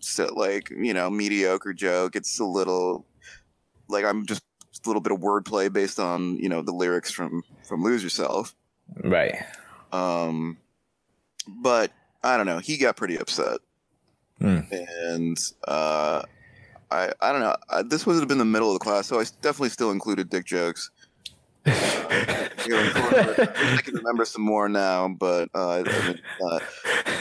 so, 0.00 0.26
like 0.34 0.70
you 0.70 0.94
know, 0.94 1.10
mediocre 1.10 1.72
joke. 1.72 2.14
It's 2.14 2.38
a 2.38 2.44
little, 2.44 3.06
like 3.88 4.04
I'm 4.04 4.26
just 4.26 4.42
a 4.86 4.88
little 4.88 5.00
bit 5.00 5.12
of 5.12 5.20
wordplay 5.20 5.72
based 5.72 5.98
on 5.98 6.36
you 6.38 6.48
know 6.48 6.62
the 6.62 6.72
lyrics 6.72 7.10
from 7.10 7.42
from 7.66 7.82
Lose 7.82 8.02
Yourself. 8.02 8.54
Right. 9.02 9.34
Um, 9.92 10.58
but 11.46 11.92
I 12.22 12.36
don't 12.36 12.46
know. 12.46 12.58
He 12.58 12.76
got 12.76 12.96
pretty 12.96 13.16
upset, 13.16 13.58
mm. 14.40 14.66
and 14.70 15.38
uh, 15.66 16.22
I 16.90 17.12
I 17.20 17.32
don't 17.32 17.40
know. 17.40 17.56
I, 17.68 17.82
this 17.82 18.06
would 18.06 18.16
have 18.16 18.28
been 18.28 18.38
the 18.38 18.44
middle 18.44 18.68
of 18.68 18.74
the 18.74 18.84
class, 18.84 19.06
so 19.06 19.20
I 19.20 19.24
definitely 19.42 19.70
still 19.70 19.90
included 19.90 20.30
dick 20.30 20.46
jokes. 20.46 20.90
Uh, 22.66 23.34
I 23.38 23.80
can 23.84 23.94
remember 23.94 24.24
some 24.24 24.40
more 24.40 24.70
now, 24.70 25.08
but 25.08 25.50
uh, 25.54 25.80
I, 25.80 25.82
mean, 25.82 26.20
uh, 26.42 26.58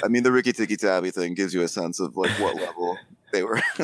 I 0.04 0.08
mean, 0.08 0.24
the 0.24 0.32
Rikki 0.32 0.54
Tikki 0.54 0.78
Tavi 0.78 1.12
thing 1.12 1.34
gives 1.34 1.54
you 1.54 1.64
a 1.64 1.68
sense 1.68 2.00
of 2.00 2.16
like 2.16 2.32
what 2.40 2.56
level 2.56 2.98
they 3.34 3.44
were 3.44 3.62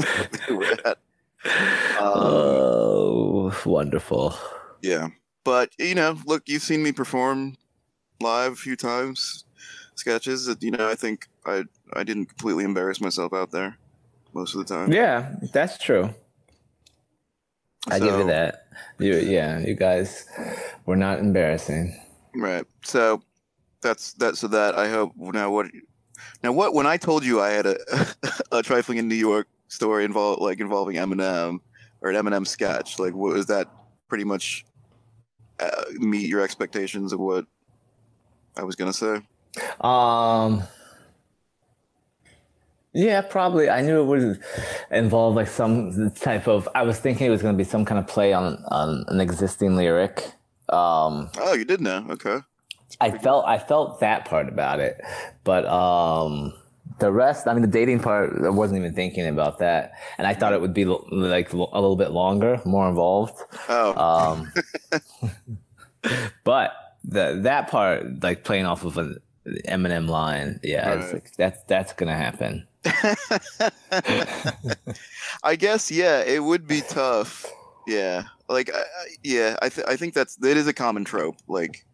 they 0.48 0.54
were 0.54 0.78
at. 0.86 1.00
Um, 1.46 1.52
oh, 2.00 3.62
wonderful! 3.66 4.36
Yeah, 4.81 5.10
but 5.44 5.72
you 5.78 5.96
know, 5.96 6.18
look, 6.26 6.44
you've 6.48 6.64
seen 6.64 6.84
me 6.84 6.92
perform 6.92 7.56
live 8.22 8.54
a 8.54 8.56
few 8.56 8.76
times, 8.76 9.46
sketches. 9.96 10.46
That 10.46 10.62
you 10.62 10.72
know, 10.72 10.90
I 10.90 10.96
think 10.96 11.28
I 11.46 11.64
I 11.94 12.04
didn't 12.04 12.26
completely 12.26 12.66
embarrass 12.66 13.00
myself 13.00 13.34
out 13.34 13.52
there 13.52 13.78
most 14.34 14.54
of 14.56 14.66
the 14.66 14.74
time. 14.74 14.92
Yeah, 14.92 15.36
that's 15.54 15.78
true. 15.78 16.14
So, 17.88 17.96
I 17.96 18.00
give 18.00 18.18
you 18.19 18.28
that. 18.28 18.66
You, 19.00 19.16
yeah, 19.16 19.60
you 19.60 19.76
guys 19.76 20.28
were 20.86 20.98
not 20.98 21.19
embarrassing. 21.19 21.98
Right. 22.36 22.66
So 22.84 23.22
that's 23.81 24.14
that. 24.14 24.36
So 24.36 24.48
that 24.50 24.78
I 24.78 24.90
hope 24.90 25.14
now 25.18 25.52
what 25.52 25.68
now 26.44 26.52
what 26.52 26.74
when 26.74 26.86
I 26.86 26.98
told 26.98 27.24
you 27.24 27.40
I 27.40 27.50
had 27.50 27.66
a 27.66 27.78
a 28.52 28.62
trifling 28.62 28.98
in 28.98 29.08
New 29.08 29.16
York 29.16 29.48
story 29.69 30.04
involved 30.04 30.42
like 30.42 30.59
involving 30.59 30.97
Eminem 30.97 31.59
or 32.02 32.09
an 32.09 32.16
Eminem 32.16 32.45
sketch 32.45 32.99
like 32.99 33.14
what 33.14 33.33
was 33.33 33.45
that 33.47 33.68
pretty 34.07 34.23
much 34.23 34.66
uh, 35.59 35.83
meet 35.94 36.28
your 36.28 36.42
expectations 36.42 37.14
of 37.14 37.19
what 37.19 37.45
I 38.57 38.64
was 38.64 38.76
gonna 38.76 38.94
say? 38.94 39.21
Um 39.81 40.64
yeah, 42.94 43.21
probably. 43.21 43.69
I 43.69 43.81
knew 43.81 44.02
it 44.02 44.06
would 44.06 44.44
involve 44.90 45.35
like 45.35 45.47
some 45.47 46.11
type 46.11 46.47
of. 46.47 46.68
I 46.73 46.81
was 46.83 46.99
thinking 46.99 47.28
it 47.28 47.30
was 47.30 47.42
going 47.42 47.54
to 47.54 47.57
be 47.57 47.64
some 47.64 47.85
kind 47.85 47.99
of 47.99 48.07
play 48.07 48.33
on 48.33 48.64
on 48.69 49.06
an 49.07 49.21
existing 49.21 49.76
lyric. 49.76 50.23
Um, 50.69 51.30
oh, 51.38 51.54
you 51.54 51.66
did 51.66 51.81
know? 51.81 52.06
Okay. 52.09 52.40
I 52.99 53.11
felt 53.11 53.45
I 53.45 53.59
felt 53.59 53.99
that 53.99 54.26
part 54.26 54.49
about 54.49 54.80
it, 54.80 54.99
but 55.44 55.66
um, 55.66 56.54
the 57.00 57.12
rest. 57.12 57.48
I 57.48 57.54
mean, 57.54 57.62
the 57.62 57.68
dating 57.68 58.00
part. 58.00 58.34
I 58.44 58.50
wasn't 58.50 58.80
even 58.80 58.94
thinking 58.94 59.28
about 59.28 59.60
that, 59.60 59.94
and 60.18 60.28
I 60.28 60.34
thought 60.34 60.54
it 60.54 60.62
would 60.62 60.74
be 60.74 60.86
like 60.86 61.54
a 61.54 61.58
little 61.58 61.96
bit 61.96 62.12
longer, 62.12 62.62
more 62.66 62.88
involved. 62.88 63.38
Oh. 63.68 63.94
Um, 63.96 64.52
but 66.44 66.74
the 67.04 67.40
that 67.44 67.70
part, 67.70 68.24
like 68.24 68.44
playing 68.44 68.66
off 68.66 68.84
of 68.86 68.98
an 68.98 69.18
Eminem 69.68 70.08
line, 70.08 70.60
yeah, 70.64 70.96
right. 70.96 71.14
like, 71.14 71.36
that's 71.36 71.64
that's 71.64 71.94
gonna 71.94 72.16
happen. 72.16 72.68
I 75.44 75.56
guess 75.58 75.92
yeah, 75.92 76.22
it 76.22 76.44
would 76.44 76.68
be 76.68 76.82
tough. 76.82 77.46
Yeah, 77.88 78.24
like 78.48 78.72
yeah, 79.24 79.58
I 79.62 79.70
th- 79.70 79.88
I 79.88 79.96
think 79.96 80.14
that's 80.14 80.36
that 80.38 80.58
is 80.58 80.68
a 80.68 80.74
common 80.74 81.04
trope. 81.04 81.38
Like 81.48 81.86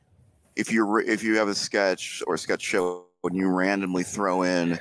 if 0.55 0.71
you're 0.71 1.01
if 1.01 1.23
you 1.23 1.37
have 1.37 1.47
a 1.47 1.55
sketch 1.55 2.21
or 2.27 2.37
sketch 2.37 2.61
show 2.61 3.05
when 3.21 3.33
you 3.33 3.47
randomly 3.47 4.03
throw 4.03 4.43
in 4.43 4.79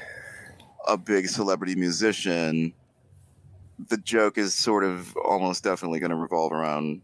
a 0.86 0.96
big 0.96 1.28
celebrity 1.28 1.74
musician, 1.74 2.72
the 3.88 3.96
joke 3.98 4.38
is 4.38 4.54
sort 4.54 4.84
of 4.84 5.16
almost 5.16 5.64
definitely 5.64 6.00
going 6.00 6.10
to 6.10 6.16
revolve 6.16 6.52
around 6.52 7.02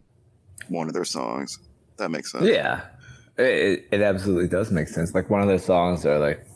one 0.68 0.86
of 0.86 0.94
their 0.94 1.04
songs. 1.04 1.58
That 1.96 2.10
makes 2.10 2.32
sense. 2.32 2.46
Yeah, 2.46 2.82
it, 3.36 3.86
it 3.90 4.00
absolutely 4.00 4.48
does 4.48 4.70
make 4.70 4.88
sense. 4.88 5.14
Like 5.14 5.28
one 5.30 5.42
of 5.42 5.48
their 5.48 5.58
songs 5.58 6.06
are 6.06 6.18
like, 6.18 6.46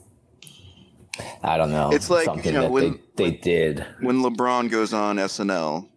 I 1.43 1.57
don't 1.57 1.71
know. 1.71 1.91
It's 1.93 2.11
like, 2.11 2.25
something 2.25 2.47
you 2.47 2.53
know, 2.53 2.63
that 2.63 2.71
when- 2.71 3.01
they, 3.17 3.31
they 3.31 3.37
did. 3.37 3.87
When 4.01 4.23
LeBron 4.23 4.71
goes 4.71 4.93
on 4.93 5.17
SNL, 5.17 5.89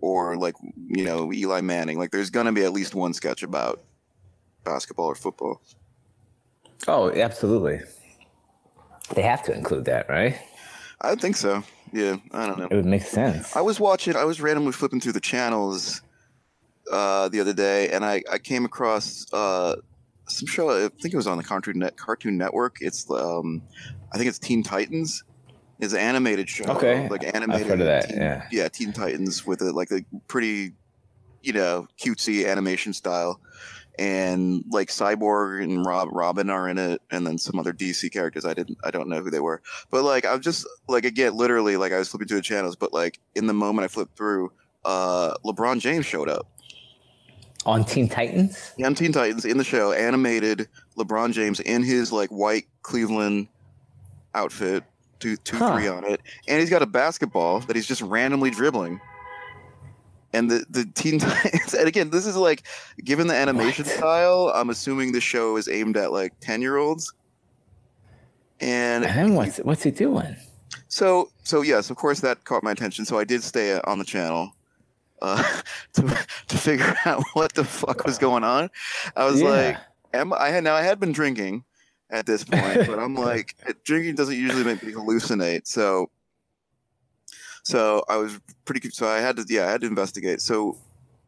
or 0.00 0.36
like 0.36 0.54
you 0.88 1.04
know 1.04 1.32
Eli 1.32 1.60
Manning, 1.60 1.98
like 1.98 2.10
there's 2.10 2.30
going 2.30 2.46
to 2.46 2.52
be 2.52 2.64
at 2.64 2.72
least 2.72 2.94
one 2.94 3.12
sketch 3.12 3.42
about 3.42 3.82
basketball 4.64 5.06
or 5.06 5.14
football. 5.14 5.60
Oh, 6.86 7.10
absolutely. 7.10 7.80
They 9.14 9.22
have 9.22 9.42
to 9.44 9.54
include 9.54 9.86
that, 9.86 10.08
right? 10.08 10.38
I 11.00 11.14
think 11.14 11.36
so. 11.36 11.62
Yeah, 11.92 12.16
I 12.32 12.46
don't 12.46 12.58
know. 12.58 12.68
It 12.70 12.74
would 12.74 12.84
make 12.84 13.02
sense. 13.02 13.56
I 13.56 13.60
was 13.60 13.80
watching. 13.80 14.16
I 14.16 14.24
was 14.24 14.40
randomly 14.40 14.72
flipping 14.72 15.00
through 15.00 15.12
the 15.12 15.20
channels 15.20 16.02
uh, 16.90 17.28
the 17.28 17.40
other 17.40 17.52
day, 17.52 17.90
and 17.90 18.04
I, 18.04 18.22
I 18.30 18.38
came 18.38 18.64
across 18.64 19.26
uh, 19.32 19.76
some 20.26 20.46
show. 20.46 20.70
I 20.70 20.88
think 20.88 21.14
it 21.14 21.16
was 21.16 21.26
on 21.26 21.38
the 21.38 21.44
Cartoon 21.44 21.78
Net, 21.78 21.96
Cartoon 21.96 22.36
Network. 22.36 22.78
It's 22.80 23.10
um, 23.10 23.62
I 24.12 24.18
think 24.18 24.28
it's 24.28 24.38
Teen 24.38 24.62
Titans. 24.62 25.24
It's 25.80 25.92
an 25.92 26.00
animated 26.00 26.48
show. 26.48 26.64
Okay, 26.64 27.08
like 27.08 27.22
animated. 27.34 27.62
I've 27.62 27.68
heard 27.68 27.80
of 27.80 27.86
that. 27.86 28.08
Teen, 28.08 28.18
yeah. 28.18 28.48
yeah, 28.50 28.68
Teen 28.68 28.92
Titans 28.92 29.46
with 29.46 29.62
a 29.62 29.72
like 29.72 29.90
a 29.90 30.00
pretty, 30.26 30.72
you 31.42 31.52
know, 31.52 31.86
cutesy 32.02 32.46
animation 32.48 32.92
style. 32.92 33.40
And 33.98 34.64
like 34.70 34.88
Cyborg 34.88 35.62
and 35.64 35.84
Rob 35.84 36.08
Robin 36.12 36.50
are 36.50 36.68
in 36.68 36.78
it, 36.78 37.02
and 37.10 37.26
then 37.26 37.36
some 37.36 37.58
other 37.58 37.72
DC 37.72 38.12
characters. 38.12 38.44
I 38.44 38.54
didn't, 38.54 38.78
I 38.84 38.90
don't 38.92 39.08
know 39.08 39.20
who 39.20 39.30
they 39.30 39.40
were, 39.40 39.60
but 39.90 40.04
like 40.04 40.24
I'm 40.24 40.40
just 40.40 40.66
like 40.88 41.04
again, 41.04 41.36
literally 41.36 41.76
like 41.76 41.92
I 41.92 41.98
was 41.98 42.08
flipping 42.08 42.28
through 42.28 42.38
the 42.38 42.42
channels, 42.42 42.76
but 42.76 42.92
like 42.92 43.18
in 43.34 43.46
the 43.48 43.54
moment 43.54 43.84
I 43.84 43.88
flipped 43.88 44.16
through, 44.16 44.52
uh, 44.84 45.34
LeBron 45.44 45.80
James 45.80 46.06
showed 46.06 46.28
up. 46.28 46.46
On 47.66 47.84
Teen 47.84 48.08
Titans. 48.08 48.72
Yeah, 48.78 48.86
on 48.86 48.94
Teen 48.94 49.12
Titans 49.12 49.44
in 49.44 49.58
the 49.58 49.64
show, 49.64 49.92
animated 49.92 50.68
LeBron 50.96 51.32
James 51.32 51.58
in 51.60 51.82
his 51.82 52.12
like 52.12 52.30
white 52.30 52.66
Cleveland 52.82 53.48
outfit, 54.34 54.84
two 55.18 55.36
two 55.38 55.56
Huh. 55.56 55.74
three 55.76 55.88
on 55.88 56.04
it, 56.04 56.20
and 56.46 56.60
he's 56.60 56.70
got 56.70 56.82
a 56.82 56.86
basketball 56.86 57.60
that 57.60 57.74
he's 57.74 57.86
just 57.86 58.00
randomly 58.02 58.50
dribbling. 58.50 59.00
And 60.32 60.50
the 60.50 60.64
the 60.68 60.84
Teen 60.94 61.18
Titans, 61.20 61.74
and 61.74 61.88
again, 61.88 62.10
this 62.10 62.26
is 62.26 62.36
like 62.36 62.64
given 63.02 63.26
the 63.28 63.34
animation 63.34 63.84
What? 63.86 63.94
style, 63.96 64.52
I'm 64.54 64.68
assuming 64.70 65.12
the 65.12 65.20
show 65.20 65.56
is 65.56 65.68
aimed 65.68 65.96
at 65.96 66.12
like 66.12 66.32
ten 66.40 66.60
year 66.60 66.76
olds. 66.76 67.12
And 68.60 69.04
And 69.04 69.16
then 69.16 69.34
what's 69.34 69.58
what's 69.58 69.82
he 69.82 69.90
doing? 69.90 70.36
so, 70.88 71.30
so 71.44 71.62
yes, 71.62 71.90
of 71.90 71.96
course 71.96 72.20
that 72.20 72.44
caught 72.44 72.62
my 72.62 72.72
attention. 72.72 73.04
So 73.04 73.18
I 73.18 73.24
did 73.24 73.42
stay 73.42 73.78
on 73.80 73.98
the 73.98 74.04
channel 74.04 74.52
uh, 75.22 75.42
to 75.94 76.02
to 76.48 76.56
figure 76.58 76.94
out 77.04 77.22
what 77.34 77.54
the 77.54 77.64
fuck 77.64 78.04
was 78.04 78.18
going 78.18 78.44
on. 78.44 78.68
I 79.16 79.24
was 79.24 79.40
like, 79.42 79.76
am 80.12 80.32
I 80.32 80.48
had 80.50 80.64
now 80.64 80.74
I 80.74 80.82
had 80.82 80.98
been 81.00 81.12
drinking 81.12 81.64
at 82.10 82.26
this 82.26 82.42
point, 82.44 82.86
but 82.86 82.98
I'm 82.98 83.14
like, 83.14 83.54
drinking 83.84 84.14
doesn't 84.16 84.36
usually 84.36 84.64
make 84.64 84.82
me 84.82 84.92
hallucinate. 84.92 85.66
So, 85.66 86.10
so 87.68 88.02
I 88.08 88.16
was 88.16 88.40
pretty. 88.64 88.88
So 88.88 89.06
I 89.06 89.18
had 89.18 89.36
to, 89.36 89.44
yeah, 89.46 89.66
I 89.66 89.70
had 89.70 89.82
to 89.82 89.86
investigate. 89.86 90.40
So 90.40 90.78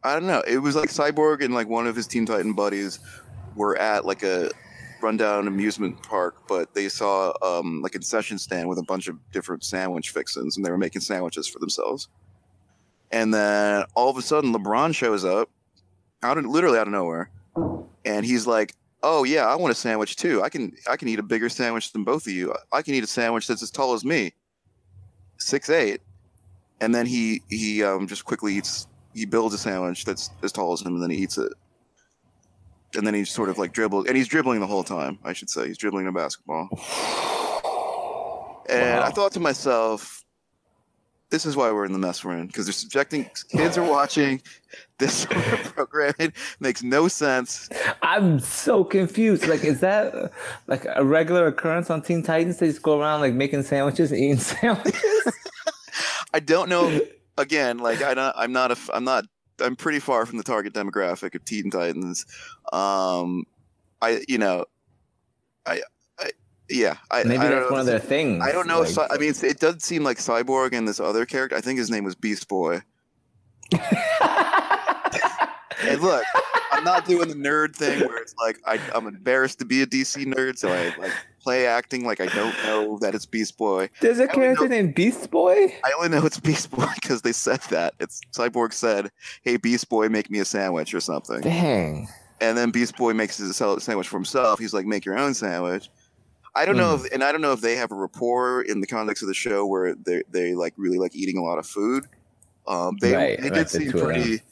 I 0.02 0.14
don't 0.14 0.26
know. 0.26 0.42
It 0.46 0.56
was 0.56 0.74
like 0.74 0.88
Cyborg 0.88 1.44
and 1.44 1.52
like 1.52 1.68
one 1.68 1.86
of 1.86 1.94
his 1.94 2.06
Teen 2.06 2.24
Titan 2.24 2.54
buddies 2.54 2.98
were 3.56 3.76
at 3.76 4.06
like 4.06 4.22
a 4.22 4.50
rundown 5.02 5.48
amusement 5.48 6.02
park, 6.02 6.36
but 6.48 6.72
they 6.72 6.88
saw 6.88 7.34
um, 7.42 7.82
like 7.82 7.94
a 7.94 7.98
concession 7.98 8.38
stand 8.38 8.70
with 8.70 8.78
a 8.78 8.82
bunch 8.82 9.06
of 9.06 9.18
different 9.32 9.64
sandwich 9.64 10.10
fixins, 10.10 10.56
and 10.56 10.64
they 10.64 10.70
were 10.70 10.78
making 10.78 11.02
sandwiches 11.02 11.46
for 11.46 11.58
themselves. 11.58 12.08
And 13.10 13.34
then 13.34 13.84
all 13.94 14.08
of 14.08 14.16
a 14.16 14.22
sudden, 14.22 14.54
LeBron 14.54 14.94
shows 14.94 15.26
up, 15.26 15.50
out 16.22 16.38
of 16.38 16.46
literally 16.46 16.78
out 16.78 16.86
of 16.86 16.94
nowhere, 16.94 17.28
and 18.06 18.24
he's 18.24 18.46
like, 18.46 18.74
"Oh 19.02 19.24
yeah, 19.24 19.46
I 19.46 19.56
want 19.56 19.72
a 19.72 19.74
sandwich 19.74 20.16
too. 20.16 20.42
I 20.42 20.48
can 20.48 20.72
I 20.88 20.96
can 20.96 21.08
eat 21.08 21.18
a 21.18 21.22
bigger 21.22 21.50
sandwich 21.50 21.92
than 21.92 22.02
both 22.02 22.26
of 22.26 22.32
you. 22.32 22.54
I 22.72 22.80
can 22.80 22.94
eat 22.94 23.04
a 23.04 23.06
sandwich 23.06 23.46
that's 23.46 23.62
as 23.62 23.70
tall 23.70 23.92
as 23.92 24.06
me, 24.06 24.32
six 25.36 25.68
eight. 25.68 26.00
And 26.80 26.94
then 26.94 27.06
he 27.06 27.42
he 27.48 27.82
um, 27.82 28.06
just 28.06 28.24
quickly 28.24 28.54
eats. 28.54 28.86
He 29.14 29.26
builds 29.26 29.54
a 29.54 29.58
sandwich 29.58 30.04
that's 30.04 30.30
as 30.42 30.52
tall 30.52 30.72
as 30.72 30.80
him, 30.82 30.94
and 30.94 31.02
then 31.02 31.10
he 31.10 31.18
eats 31.18 31.36
it. 31.36 31.52
And 32.96 33.06
then 33.06 33.14
he 33.14 33.24
sort 33.24 33.48
of 33.48 33.58
like 33.58 33.72
dribbles, 33.72 34.06
and 34.06 34.16
he's 34.16 34.28
dribbling 34.28 34.60
the 34.60 34.66
whole 34.66 34.84
time. 34.84 35.18
I 35.24 35.32
should 35.32 35.50
say 35.50 35.66
he's 35.68 35.78
dribbling 35.78 36.06
a 36.06 36.12
basketball. 36.12 36.68
And 38.68 39.00
I 39.00 39.10
thought 39.10 39.32
to 39.32 39.40
myself, 39.40 40.24
this 41.30 41.46
is 41.46 41.56
why 41.56 41.70
we're 41.70 41.84
in 41.84 41.92
the 41.92 41.98
mess 41.98 42.24
we're 42.24 42.36
in 42.36 42.48
because 42.48 42.66
they're 42.66 42.72
subjecting 42.72 43.28
kids 43.50 43.78
are 43.78 43.88
watching 43.88 44.42
this 44.98 45.14
sort 45.22 45.36
of 45.36 45.74
programming 45.74 46.32
makes 46.58 46.82
no 46.82 47.08
sense. 47.08 47.68
I'm 48.02 48.40
so 48.40 48.84
confused. 48.84 49.46
Like, 49.46 49.64
is 49.64 49.80
that 49.80 50.32
like 50.66 50.86
a 50.94 51.04
regular 51.04 51.46
occurrence 51.46 51.88
on 51.90 52.02
Teen 52.02 52.22
Titans? 52.22 52.58
They 52.58 52.66
just 52.66 52.82
go 52.82 53.00
around 53.00 53.20
like 53.20 53.34
making 53.34 53.62
sandwiches, 53.62 54.12
eating 54.12 54.38
sandwiches. 54.38 55.34
I 56.32 56.40
don't 56.40 56.68
know. 56.68 57.00
Again, 57.38 57.78
like 57.78 58.02
I 58.02 58.12
don't, 58.12 58.34
I'm 58.36 58.52
not 58.52 58.70
a, 58.70 58.76
I'm 58.92 59.04
not, 59.04 59.24
I'm 59.60 59.74
pretty 59.76 59.98
far 59.98 60.26
from 60.26 60.36
the 60.36 60.44
target 60.44 60.74
demographic 60.74 61.34
of 61.34 61.42
Teen 61.44 61.70
Titans. 61.70 62.26
Um, 62.72 63.44
I, 64.02 64.22
you 64.28 64.36
know, 64.36 64.66
I, 65.64 65.80
I 66.18 66.30
yeah, 66.68 66.96
I, 67.10 67.22
Maybe 67.24 67.38
I 67.38 67.42
don't 67.44 67.50
that's 67.52 67.64
know 67.66 67.70
one 67.72 67.80
of 67.80 67.86
their 67.86 67.98
things. 67.98 68.42
I 68.44 68.52
don't 68.52 68.66
know 68.66 68.80
like- 68.80 68.88
Cy- 68.90 69.08
I 69.10 69.16
mean 69.16 69.32
it 69.42 69.58
does 69.58 69.82
seem 69.82 70.02
like 70.04 70.18
Cyborg 70.18 70.74
and 70.76 70.86
this 70.86 71.00
other 71.00 71.24
character. 71.24 71.56
I 71.56 71.62
think 71.62 71.78
his 71.78 71.90
name 71.90 72.04
was 72.04 72.14
Beast 72.14 72.46
Boy. 72.48 72.82
And 75.86 76.00
look, 76.00 76.22
I'm 76.72 76.84
not 76.84 77.04
doing 77.06 77.28
the 77.28 77.34
nerd 77.34 77.74
thing 77.74 78.00
where 78.00 78.18
it's 78.18 78.34
like 78.40 78.58
I, 78.66 78.78
I'm 78.94 79.06
embarrassed 79.06 79.58
to 79.60 79.64
be 79.64 79.82
a 79.82 79.86
DC 79.86 80.24
nerd, 80.26 80.58
so 80.58 80.68
I 80.72 80.94
like 80.98 81.12
play 81.42 81.66
acting 81.66 82.04
like 82.04 82.20
I 82.20 82.26
don't 82.26 82.54
know 82.64 82.98
that 82.98 83.14
it's 83.14 83.26
Beast 83.26 83.56
Boy. 83.58 83.88
There's 84.00 84.18
a 84.18 84.26
character 84.28 84.64
know- 84.64 84.76
named 84.76 84.94
Beast 84.94 85.30
Boy. 85.30 85.74
I 85.84 85.92
only 85.96 86.08
know 86.10 86.24
it's 86.26 86.38
Beast 86.40 86.70
Boy 86.70 86.86
because 86.94 87.22
they 87.22 87.32
said 87.32 87.60
that. 87.70 87.94
It's 88.00 88.20
Cyborg 88.32 88.72
said, 88.72 89.10
"Hey, 89.42 89.56
Beast 89.56 89.88
Boy, 89.88 90.08
make 90.08 90.30
me 90.30 90.38
a 90.40 90.44
sandwich 90.44 90.92
or 90.94 91.00
something," 91.00 91.40
Dang. 91.40 92.08
and 92.40 92.56
then 92.58 92.70
Beast 92.70 92.96
Boy 92.96 93.12
makes 93.14 93.38
his 93.38 93.56
sandwich 93.56 94.08
for 94.08 94.16
himself. 94.16 94.58
He's 94.58 94.74
like, 94.74 94.86
"Make 94.86 95.04
your 95.04 95.18
own 95.18 95.34
sandwich." 95.34 95.88
I 96.56 96.64
don't 96.66 96.76
know, 96.76 96.96
if, 96.96 97.12
and 97.12 97.22
I 97.22 97.30
don't 97.30 97.42
know 97.42 97.52
if 97.52 97.60
they 97.60 97.76
have 97.76 97.92
a 97.92 97.94
rapport 97.94 98.62
in 98.62 98.80
the 98.80 98.86
context 98.88 99.22
of 99.22 99.28
the 99.28 99.34
show 99.34 99.64
where 99.66 99.94
they 99.94 100.22
they 100.32 100.54
like 100.54 100.74
really 100.76 100.98
like 100.98 101.14
eating 101.14 101.36
a 101.38 101.42
lot 101.42 101.58
of 101.58 101.66
food. 101.66 102.04
Um, 102.66 102.96
they 103.00 103.14
Right, 103.14 103.40
they 103.40 103.50
right, 103.50 103.54
did 103.54 103.70
seem 103.70 103.82
two 103.92 103.98
of 104.00 104.08
them. 104.08 104.14
pretty. 104.14 104.42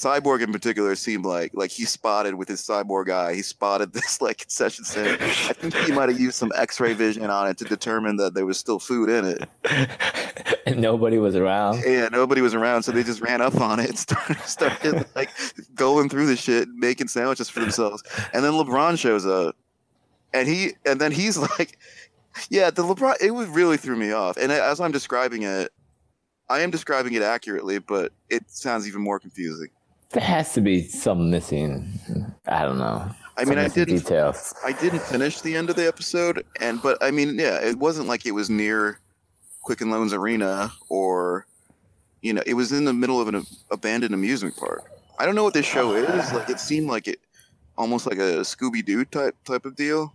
Cyborg 0.00 0.40
in 0.40 0.50
particular 0.50 0.94
seemed 0.94 1.26
like 1.26 1.52
like 1.52 1.70
he 1.70 1.84
spotted 1.84 2.34
with 2.34 2.48
his 2.48 2.62
cyborg 2.62 3.10
eye. 3.10 3.34
He 3.34 3.42
spotted 3.42 3.92
this 3.92 4.22
like 4.22 4.38
concession 4.38 4.84
stand. 4.84 5.18
I 5.20 5.52
think 5.52 5.74
he 5.74 5.92
might 5.92 6.08
have 6.08 6.18
used 6.18 6.36
some 6.36 6.50
X-ray 6.56 6.94
vision 6.94 7.24
on 7.24 7.48
it 7.48 7.58
to 7.58 7.64
determine 7.64 8.16
that 8.16 8.32
there 8.32 8.46
was 8.46 8.58
still 8.58 8.78
food 8.78 9.10
in 9.10 9.24
it. 9.26 9.48
and 10.66 10.80
nobody 10.80 11.18
was 11.18 11.36
around. 11.36 11.82
Yeah, 11.84 12.08
nobody 12.10 12.40
was 12.40 12.54
around, 12.54 12.82
so 12.82 12.92
they 12.92 13.02
just 13.02 13.20
ran 13.20 13.42
up 13.42 13.60
on 13.60 13.78
it 13.78 13.90
and 13.90 13.98
started, 14.06 14.40
started 14.40 15.06
like 15.14 15.30
going 15.74 16.08
through 16.08 16.26
the 16.26 16.36
shit, 16.36 16.68
making 16.70 17.08
sandwiches 17.08 17.50
for 17.50 17.60
themselves. 17.60 18.02
And 18.32 18.42
then 18.42 18.52
LeBron 18.52 18.98
shows 18.98 19.26
up, 19.26 19.54
and 20.32 20.48
he 20.48 20.72
and 20.86 20.98
then 20.98 21.12
he's 21.12 21.36
like, 21.36 21.78
"Yeah, 22.48 22.70
the 22.70 22.82
LeBron." 22.82 23.16
It 23.20 23.32
was 23.32 23.48
really 23.48 23.76
threw 23.76 23.96
me 23.96 24.12
off. 24.12 24.38
And 24.38 24.50
as 24.50 24.80
I'm 24.80 24.92
describing 24.92 25.42
it, 25.42 25.72
I 26.48 26.60
am 26.60 26.70
describing 26.70 27.12
it 27.12 27.22
accurately, 27.22 27.80
but 27.80 28.12
it 28.30 28.50
sounds 28.50 28.88
even 28.88 29.02
more 29.02 29.20
confusing. 29.20 29.68
There 30.12 30.22
has 30.22 30.52
to 30.54 30.60
be 30.60 30.82
some 30.82 31.30
missing. 31.30 31.88
I 32.46 32.64
don't 32.64 32.78
know. 32.78 33.08
I 33.36 33.44
mean, 33.44 33.58
I 33.58 33.68
didn't. 33.68 33.98
details. 33.98 34.52
I 34.64 34.72
didn't 34.72 35.02
finish 35.02 35.40
the 35.40 35.56
end 35.56 35.70
of 35.70 35.76
the 35.76 35.86
episode, 35.86 36.44
and 36.60 36.82
but 36.82 36.98
I 37.00 37.10
mean, 37.10 37.38
yeah, 37.38 37.60
it 37.60 37.78
wasn't 37.78 38.08
like 38.08 38.26
it 38.26 38.32
was 38.32 38.50
near 38.50 38.98
Quicken 39.62 39.90
Loans 39.90 40.12
Arena 40.12 40.72
or, 40.88 41.46
you 42.22 42.32
know, 42.32 42.42
it 42.44 42.54
was 42.54 42.72
in 42.72 42.84
the 42.84 42.92
middle 42.92 43.20
of 43.20 43.28
an 43.28 43.46
abandoned 43.70 44.12
amusement 44.14 44.56
park. 44.56 44.90
I 45.18 45.26
don't 45.26 45.34
know 45.34 45.44
what 45.44 45.54
this 45.54 45.66
show 45.66 45.94
is. 45.94 46.32
Like, 46.32 46.50
it 46.50 46.58
seemed 46.58 46.88
like 46.88 47.06
it, 47.08 47.20
almost 47.78 48.06
like 48.06 48.18
a 48.18 48.40
Scooby 48.40 48.84
Doo 48.84 49.04
type 49.04 49.36
type 49.44 49.64
of 49.64 49.76
deal. 49.76 50.12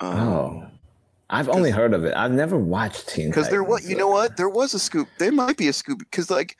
Um, 0.00 0.18
Oh, 0.18 0.66
I've 1.30 1.48
only 1.48 1.70
heard 1.70 1.92
of 1.92 2.04
it. 2.04 2.14
I've 2.16 2.32
never 2.32 2.56
watched 2.56 3.08
Teen. 3.10 3.28
because 3.28 3.50
there 3.50 3.62
was, 3.62 3.88
you 3.88 3.96
know 3.96 4.08
what, 4.08 4.36
there 4.36 4.48
was 4.48 4.74
a 4.74 4.78
scoop. 4.78 5.08
There 5.18 5.32
might 5.32 5.56
be 5.58 5.68
a 5.68 5.72
Scooby 5.72 5.98
because 5.98 6.30
like, 6.30 6.56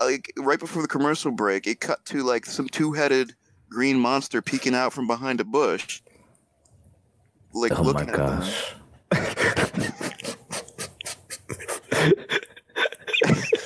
like 0.00 0.32
right 0.36 0.58
before 0.58 0.82
the 0.82 0.88
commercial 0.88 1.30
break, 1.30 1.66
it 1.66 1.80
cut 1.80 2.04
to 2.06 2.22
like 2.22 2.46
some 2.46 2.68
two 2.68 2.92
headed 2.92 3.34
green 3.70 3.98
monster 3.98 4.40
peeking 4.42 4.74
out 4.74 4.92
from 4.92 5.06
behind 5.06 5.40
a 5.40 5.44
bush. 5.44 6.00
Like 7.52 7.72
Oh 7.78 7.82
my 7.82 7.90
looking 7.92 8.08
at 8.10 8.16
them. 8.16 8.40
gosh. 8.40 8.74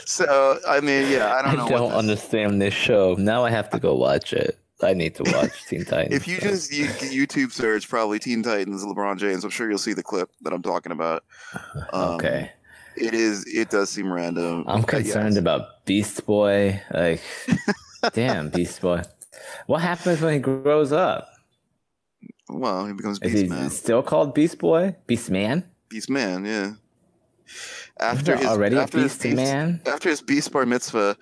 So 0.04 0.58
I 0.68 0.80
mean, 0.80 1.10
yeah, 1.10 1.34
I 1.34 1.42
don't 1.42 1.52
I 1.60 1.64
know. 1.64 1.68
don't 1.68 1.92
understand 1.92 2.60
this 2.60 2.74
show. 2.74 3.14
Now 3.18 3.44
I 3.44 3.50
have 3.50 3.70
to 3.70 3.78
go 3.78 3.94
watch 3.94 4.32
it. 4.34 4.58
I 4.82 4.92
need 4.94 5.14
to 5.14 5.22
watch 5.32 5.64
Teen 5.68 5.84
Titans. 5.86 6.14
If 6.14 6.28
you 6.28 6.38
just 6.38 6.70
you, 6.72 6.86
YouTube 6.86 7.50
search 7.50 7.88
probably 7.88 8.18
Teen 8.18 8.42
Titans 8.42 8.84
LeBron 8.84 9.16
James, 9.16 9.42
I'm 9.44 9.50
sure 9.50 9.70
you'll 9.70 9.78
see 9.78 9.94
the 9.94 10.02
clip 10.02 10.30
that 10.42 10.52
I'm 10.52 10.62
talking 10.62 10.92
about. 10.92 11.24
Um, 11.94 12.10
okay. 12.14 12.50
It 13.02 13.14
is. 13.14 13.44
It 13.46 13.70
does 13.70 13.90
seem 13.90 14.12
random. 14.12 14.64
I'm 14.68 14.82
but 14.82 14.92
yes. 14.92 15.12
concerned 15.12 15.36
about 15.36 15.84
Beast 15.84 16.24
Boy. 16.24 16.80
Like, 16.94 17.20
damn, 18.12 18.48
Beast 18.48 18.80
Boy. 18.80 19.02
What 19.66 19.82
happens 19.82 20.20
when 20.20 20.34
he 20.34 20.38
grows 20.38 20.92
up? 20.92 21.28
Well, 22.48 22.86
he 22.86 22.92
becomes 22.92 23.18
Is 23.22 23.32
Beast 23.32 23.42
he 23.42 23.48
Man. 23.48 23.70
still 23.70 24.04
called 24.04 24.34
Beast 24.34 24.58
Boy? 24.58 24.94
Beast 25.08 25.30
Man? 25.30 25.64
Beast 25.88 26.08
Man, 26.10 26.44
yeah. 26.44 26.74
After 27.98 28.36
his 28.36 28.46
already 28.46 28.76
a 28.76 28.82
after 28.82 28.98
his 28.98 29.18
Beast 29.18 29.34
Man? 29.36 29.80
after 29.84 30.08
his 30.08 30.22
Beast 30.22 30.52
Bar 30.52 30.64
Mitzvah, 30.66 31.16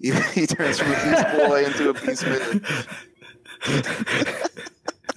he, 0.00 0.12
he 0.34 0.46
turns 0.46 0.78
from 0.78 0.90
a 0.90 0.94
Beast 0.94 1.36
Boy 1.36 1.64
into 1.66 1.90
a 1.90 1.94
Beast 1.94 2.24
Man. 2.26 2.62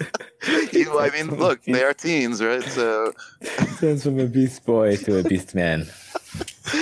He- 0.72 0.86
I 0.88 1.10
mean, 1.12 1.28
look, 1.38 1.64
they 1.64 1.84
are 1.84 1.94
teens, 1.94 2.42
right? 2.42 2.64
So, 2.64 3.12
Turns 3.80 4.04
from 4.04 4.20
a 4.20 4.26
Beast 4.28 4.66
Boy 4.66 4.96
to 4.98 5.20
a 5.20 5.24
Beast 5.24 5.54
Man. 5.56 5.82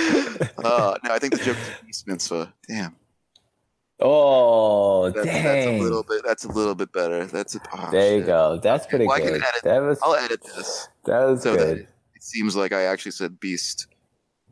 uh, 0.64 0.96
no, 1.04 1.10
I 1.12 1.18
think 1.18 1.36
the 1.38 1.44
joke 1.44 1.56
is 1.56 1.68
Beast 1.86 2.06
Mitzvah. 2.06 2.52
Damn, 2.68 2.94
Oh, 4.00 5.10
that's, 5.10 5.26
dang. 5.26 5.42
that's 5.44 5.66
a 5.66 5.78
little 5.82 6.04
bit. 6.04 6.22
That's 6.24 6.44
a 6.44 6.48
little 6.52 6.74
bit 6.76 6.92
better. 6.92 7.24
That's 7.24 7.56
a, 7.56 7.60
oh, 7.74 7.88
there 7.90 8.14
you 8.14 8.20
shit. 8.20 8.26
go. 8.28 8.58
That's 8.62 8.86
pretty 8.86 9.06
Well, 9.06 9.16
I 9.16 9.20
can 9.20 9.34
edit- 9.34 9.62
That 9.64 9.80
was 9.82 9.98
I'll 10.02 10.14
edit 10.14 10.40
this 10.44 10.88
that 11.06 11.24
was 11.24 11.42
so 11.42 11.56
that 11.56 11.58
good. 11.58 11.78
it 12.14 12.22
seems 12.22 12.54
like 12.54 12.72
I 12.72 12.82
actually 12.84 13.10
said 13.12 13.40
Beast 13.40 13.86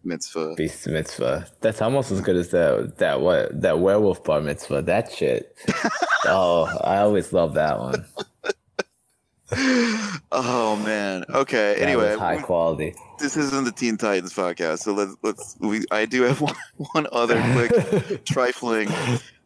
Mitzvah. 0.03 0.55
Beast 0.57 0.87
mitzvah. 0.89 1.47
That's 1.61 1.81
almost 1.83 2.11
as 2.13 2.21
good 2.21 2.37
as 2.37 2.51
that 2.51 2.99
that 2.99 3.21
what 3.21 3.61
that 3.61 3.79
werewolf 3.81 4.23
bar 4.25 4.41
mitzvah. 4.41 4.83
That 4.83 5.13
shit. 5.13 5.57
oh, 6.25 6.65
I 6.83 6.99
always 6.99 7.33
love 7.33 7.55
that 7.55 7.79
one. 7.79 8.05
Oh 9.53 10.81
man. 10.85 11.25
Okay. 11.29 11.75
That 11.79 11.83
anyway, 11.83 12.17
high 12.17 12.41
quality. 12.43 12.95
this 13.19 13.37
isn't 13.37 13.65
the 13.65 13.73
Teen 13.73 13.97
Titans 13.97 14.33
podcast, 14.33 14.81
so 14.81 14.93
let's 14.93 15.17
let's. 15.23 15.57
We 15.61 15.85
I 15.91 16.05
do 16.05 16.23
have 16.23 16.41
one, 16.41 16.57
one 16.93 17.07
other 17.13 17.41
quick 17.53 18.25
trifling. 18.25 18.89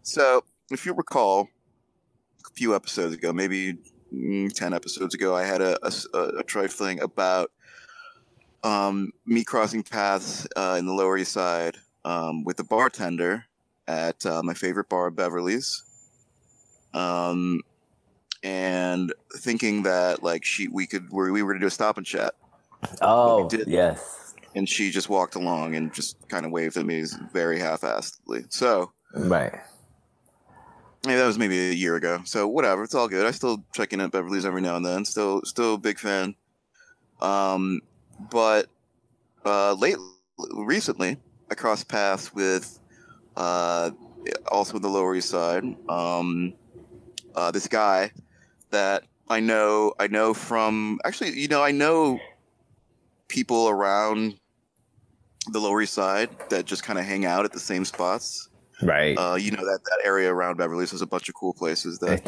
So, 0.03 0.45
if 0.71 0.87
you 0.87 0.95
recall, 0.95 1.49
a 2.47 2.51
few 2.55 2.75
episodes 2.75 3.15
ago, 3.15 3.33
maybe 3.33 3.77
mm, 4.15 4.53
ten 4.55 4.73
episodes 4.73 5.15
ago, 5.15 5.35
I 5.35 5.45
had 5.45 5.61
a 5.61 5.79
trifling 6.47 7.01
about 7.01 7.51
um, 8.63 9.13
me 9.27 9.45
crossing 9.45 9.83
paths 9.83 10.47
uh, 10.57 10.77
in 10.79 10.87
the 10.87 10.93
Lower 10.93 11.19
East 11.19 11.33
Side 11.33 11.77
um, 12.05 12.45
with 12.45 12.59
a 12.61 12.65
bartender 12.65 13.45
at 13.87 14.25
uh, 14.25 14.43
my 14.43 14.55
favorite 14.55 14.89
bar, 14.89 15.11
Beverly's, 15.11 15.83
um, 16.95 17.61
and 18.43 19.13
thinking 19.37 19.83
that 19.83 20.23
like 20.23 20.45
she 20.45 20.69
we 20.69 20.87
could 20.87 21.11
we, 21.11 21.31
we 21.31 21.43
were 21.43 21.55
to 21.55 21.61
do 21.61 21.67
a 21.67 21.71
stop 21.71 21.97
and 21.99 22.07
chat 22.07 22.35
oh 23.03 23.49
did. 23.49 23.69
yes, 23.69 24.35
and 24.55 24.69
she 24.69 24.91
just 24.91 25.09
walked 25.09 25.35
along 25.35 25.75
and 25.75 25.93
just 25.93 26.17
kind 26.29 26.45
of 26.47 26.53
waved 26.53 26.77
at 26.77 26.87
me 26.87 27.05
very 27.33 27.59
half-assedly. 27.59 28.53
So 28.53 28.93
right. 29.15 29.53
yeah, 31.07 31.17
that 31.17 31.27
was 31.27 31.39
maybe 31.39 31.71
a 31.71 31.73
year 31.73 31.97
ago. 31.97 32.21
So 32.25 32.49
whatever, 32.49 32.83
it's 32.83 32.95
all 32.95 33.09
good. 33.09 33.27
I 33.27 33.31
still 33.31 33.63
check 33.75 33.93
in 33.93 34.01
at 34.01 34.11
Beverly's 34.11 34.45
every 34.45 34.63
now 34.63 34.77
and 34.77 34.85
then. 34.85 35.05
Still, 35.05 35.43
still 35.45 35.75
a 35.75 35.79
big 35.79 35.99
fan. 35.99 36.35
Um, 37.21 37.81
but 38.31 38.67
uh, 39.45 39.75
late 39.75 39.97
recently, 40.53 41.19
I 41.51 41.55
crossed 41.55 41.89
paths 41.89 42.35
with 42.35 42.79
uh, 43.37 43.91
also 44.51 44.77
in 44.77 44.83
the 44.83 44.89
Lower 44.89 45.15
East 45.15 45.29
Side. 45.29 45.65
Um, 45.89 46.55
uh, 47.35 47.51
this 47.51 47.69
guy 47.69 48.11
that 48.71 49.05
I 49.29 49.41
know, 49.41 49.95
I 49.99 50.07
know 50.09 50.35
from 50.35 50.99
actually, 51.05 51.39
you 51.39 51.49
know, 51.49 51.63
I 51.63 51.71
know 51.71 52.19
people 53.29 53.69
around 53.69 54.39
the 55.47 55.59
Lower 55.59 55.83
East 55.83 55.95
Side 55.95 56.31
that 56.51 56.67
just 56.67 56.83
kind 56.83 56.99
of 56.99 57.05
hang 57.05 57.25
out 57.25 57.45
at 57.45 57.53
the 57.53 57.61
same 57.61 57.85
spots. 57.85 58.49
Right. 58.83 59.17
Uh, 59.17 59.37
you 59.37 59.51
know 59.51 59.65
that 59.65 59.81
that 59.85 60.01
area 60.05 60.33
around 60.33 60.57
Beverly's 60.57 60.91
has 60.93 61.03
a 61.03 61.07
bunch 61.07 61.29
of 61.29 61.35
cool 61.35 61.53
places 61.53 61.99
that 61.99 62.25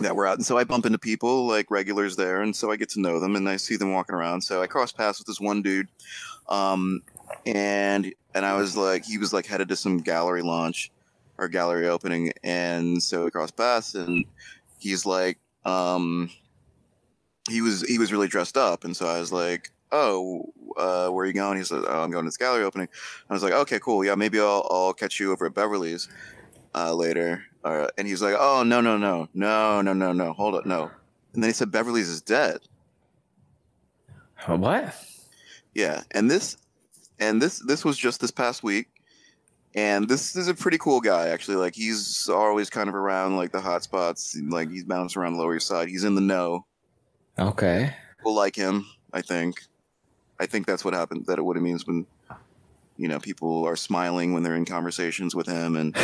that 0.00 0.16
we're 0.16 0.26
out, 0.26 0.36
and 0.36 0.44
so 0.44 0.58
I 0.58 0.64
bump 0.64 0.86
into 0.86 0.98
people 0.98 1.46
like 1.46 1.70
regulars 1.70 2.16
there, 2.16 2.42
and 2.42 2.54
so 2.54 2.70
I 2.70 2.76
get 2.76 2.90
to 2.90 3.00
know 3.00 3.20
them, 3.20 3.36
and 3.36 3.48
I 3.48 3.56
see 3.56 3.76
them 3.76 3.92
walking 3.92 4.14
around. 4.14 4.42
So 4.42 4.62
I 4.62 4.66
cross 4.66 4.92
paths 4.92 5.18
with 5.18 5.26
this 5.26 5.40
one 5.40 5.62
dude, 5.62 5.88
um, 6.48 7.00
and 7.46 8.12
and 8.34 8.44
I 8.44 8.56
was 8.56 8.76
like, 8.76 9.04
he 9.04 9.18
was 9.18 9.32
like 9.32 9.46
headed 9.46 9.68
to 9.68 9.76
some 9.76 9.98
gallery 9.98 10.42
launch 10.42 10.90
or 11.38 11.48
gallery 11.48 11.88
opening, 11.88 12.32
and 12.42 13.02
so 13.02 13.24
we 13.24 13.30
crossed 13.30 13.56
paths, 13.56 13.94
and 13.94 14.24
he's 14.84 15.06
like, 15.06 15.38
um, 15.64 16.30
he 17.50 17.60
was 17.60 17.82
he 17.82 17.98
was 17.98 18.12
really 18.12 18.28
dressed 18.28 18.56
up, 18.56 18.84
and 18.84 18.96
so 18.96 19.06
I 19.06 19.18
was 19.18 19.32
like, 19.32 19.72
oh, 19.90 20.52
uh, 20.76 21.08
where 21.08 21.24
are 21.24 21.26
you 21.26 21.32
going? 21.32 21.58
He 21.58 21.64
said, 21.64 21.82
oh, 21.86 22.02
I'm 22.02 22.10
going 22.10 22.24
to 22.24 22.28
this 22.28 22.36
gallery 22.36 22.64
opening. 22.64 22.88
I 23.28 23.32
was 23.32 23.42
like, 23.42 23.52
okay, 23.52 23.80
cool, 23.80 24.04
yeah, 24.04 24.14
maybe 24.14 24.38
I'll 24.38 24.68
I'll 24.70 24.92
catch 24.92 25.18
you 25.18 25.32
over 25.32 25.46
at 25.46 25.54
Beverly's 25.54 26.08
uh, 26.74 26.94
later. 26.94 27.42
Uh, 27.64 27.88
and 27.96 28.06
he's 28.06 28.22
like, 28.22 28.34
oh 28.38 28.62
no 28.62 28.80
no 28.80 28.98
no 28.98 29.28
no 29.32 29.80
no 29.80 29.92
no 29.94 30.12
no 30.12 30.32
hold 30.34 30.54
up 30.54 30.66
no. 30.66 30.90
And 31.32 31.42
then 31.42 31.48
he 31.48 31.54
said 31.54 31.70
Beverly's 31.70 32.08
is 32.08 32.20
dead. 32.20 32.58
What? 34.46 34.94
Yeah, 35.74 36.02
and 36.10 36.30
this 36.30 36.58
and 37.18 37.40
this 37.40 37.58
this 37.66 37.84
was 37.84 37.96
just 37.96 38.20
this 38.20 38.30
past 38.30 38.62
week. 38.62 38.88
And 39.74 40.08
this 40.08 40.36
is 40.36 40.46
a 40.46 40.54
pretty 40.54 40.78
cool 40.78 41.00
guy, 41.00 41.28
actually. 41.28 41.56
Like 41.56 41.74
he's 41.74 42.28
always 42.28 42.70
kind 42.70 42.88
of 42.88 42.94
around 42.94 43.36
like 43.36 43.50
the 43.50 43.60
hot 43.60 43.82
spots. 43.82 44.36
Like 44.48 44.70
he's 44.70 44.84
bounced 44.84 45.16
around 45.16 45.34
the 45.34 45.40
Lower 45.40 45.56
East 45.56 45.66
Side. 45.66 45.88
He's 45.88 46.04
in 46.04 46.14
the 46.14 46.20
know. 46.20 46.64
Okay. 47.38 47.94
People 48.18 48.34
like 48.34 48.54
him. 48.54 48.86
I 49.12 49.22
think. 49.22 49.62
I 50.38 50.46
think 50.46 50.66
that's 50.66 50.84
what 50.84 50.94
happened. 50.94 51.26
That 51.26 51.42
what 51.44 51.56
it 51.56 51.60
means 51.60 51.86
when, 51.86 52.06
you 52.96 53.08
know, 53.08 53.20
people 53.20 53.64
are 53.64 53.76
smiling 53.76 54.32
when 54.32 54.42
they're 54.42 54.56
in 54.56 54.64
conversations 54.64 55.34
with 55.34 55.46
him, 55.46 55.76
and 55.76 55.96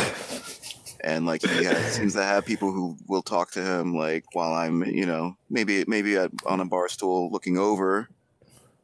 and 1.01 1.25
like 1.25 1.41
he 1.41 1.65
has, 1.65 1.93
seems 1.95 2.13
to 2.13 2.23
have 2.23 2.45
people 2.45 2.71
who 2.71 2.97
will 3.07 3.21
talk 3.21 3.51
to 3.51 3.63
him 3.63 3.93
like 3.95 4.23
while 4.33 4.53
I'm, 4.53 4.83
you 4.85 5.05
know, 5.05 5.35
maybe 5.49 5.83
maybe 5.87 6.15
at, 6.15 6.31
on 6.45 6.61
a 6.61 6.65
bar 6.65 6.87
stool 6.87 7.29
looking 7.31 7.57
over 7.57 8.09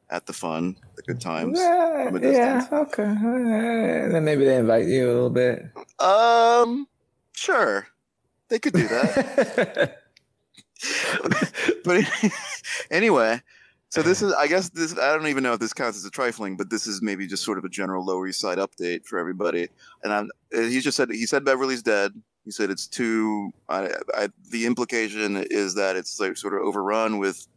at 0.10 0.26
the 0.26 0.34
fun, 0.34 0.78
the 0.96 1.02
good 1.04 1.20
times. 1.20 1.60
Yeah, 1.60 2.10
yeah, 2.22 2.68
okay. 2.72 3.04
And 3.04 4.14
then 4.14 4.24
maybe 4.24 4.46
they 4.46 4.58
invite 4.58 4.86
you 4.86 5.06
a 5.06 5.14
little 5.14 5.30
bit. 5.30 5.66
Um, 6.00 6.88
sure, 7.34 7.88
they 8.50 8.60
could 8.60 8.74
do 8.74 8.88
that. 8.88 10.04
but 11.84 12.04
anyway, 12.92 13.42
so 13.90 14.02
this 14.02 14.22
is, 14.22 14.34
I 14.34 14.48
guess 14.48 14.70
this, 14.70 14.98
I 14.98 15.14
don't 15.14 15.28
even 15.28 15.44
know 15.44 15.54
if 15.54 15.60
this 15.60 15.74
counts 15.74 15.98
as 15.98 16.06
a 16.06 16.12
trifling, 16.12 16.58
but 16.58 16.70
this 16.70 16.88
is 16.88 17.02
maybe 17.02 17.28
just 17.28 17.44
sort 17.44 17.58
of 17.58 17.66
a 17.66 17.70
general 17.70 18.06
Lower 18.06 18.28
East 18.28 18.40
Side 18.40 18.58
update 18.58 19.06
for 19.06 19.18
everybody. 19.18 19.70
And 20.04 20.14
I'm, 20.14 20.30
he 20.52 20.80
just 20.82 20.98
said, 20.98 21.10
he 21.10 21.26
said 21.26 21.46
Beverly's 21.46 21.82
dead. 21.82 22.14
He 22.46 22.52
said 22.52 22.70
it's 22.70 22.88
too, 22.88 23.52
I, 23.68 23.90
I, 24.16 24.30
the 24.52 24.66
implication 24.66 25.38
is 25.50 25.76
that 25.76 25.96
it's 25.96 26.20
like 26.20 26.38
sort 26.38 26.54
of 26.54 26.62
overrun 26.62 27.18
with, 27.18 27.48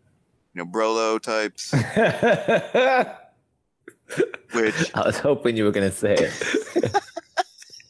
you 0.54 0.64
know, 0.64 0.70
Brolo 0.70 1.20
types, 1.20 1.72
which 4.52 4.94
I 4.94 5.06
was 5.06 5.18
hoping 5.18 5.56
you 5.56 5.64
were 5.64 5.70
gonna 5.70 5.92
say 5.92 6.14
it. 6.14 7.02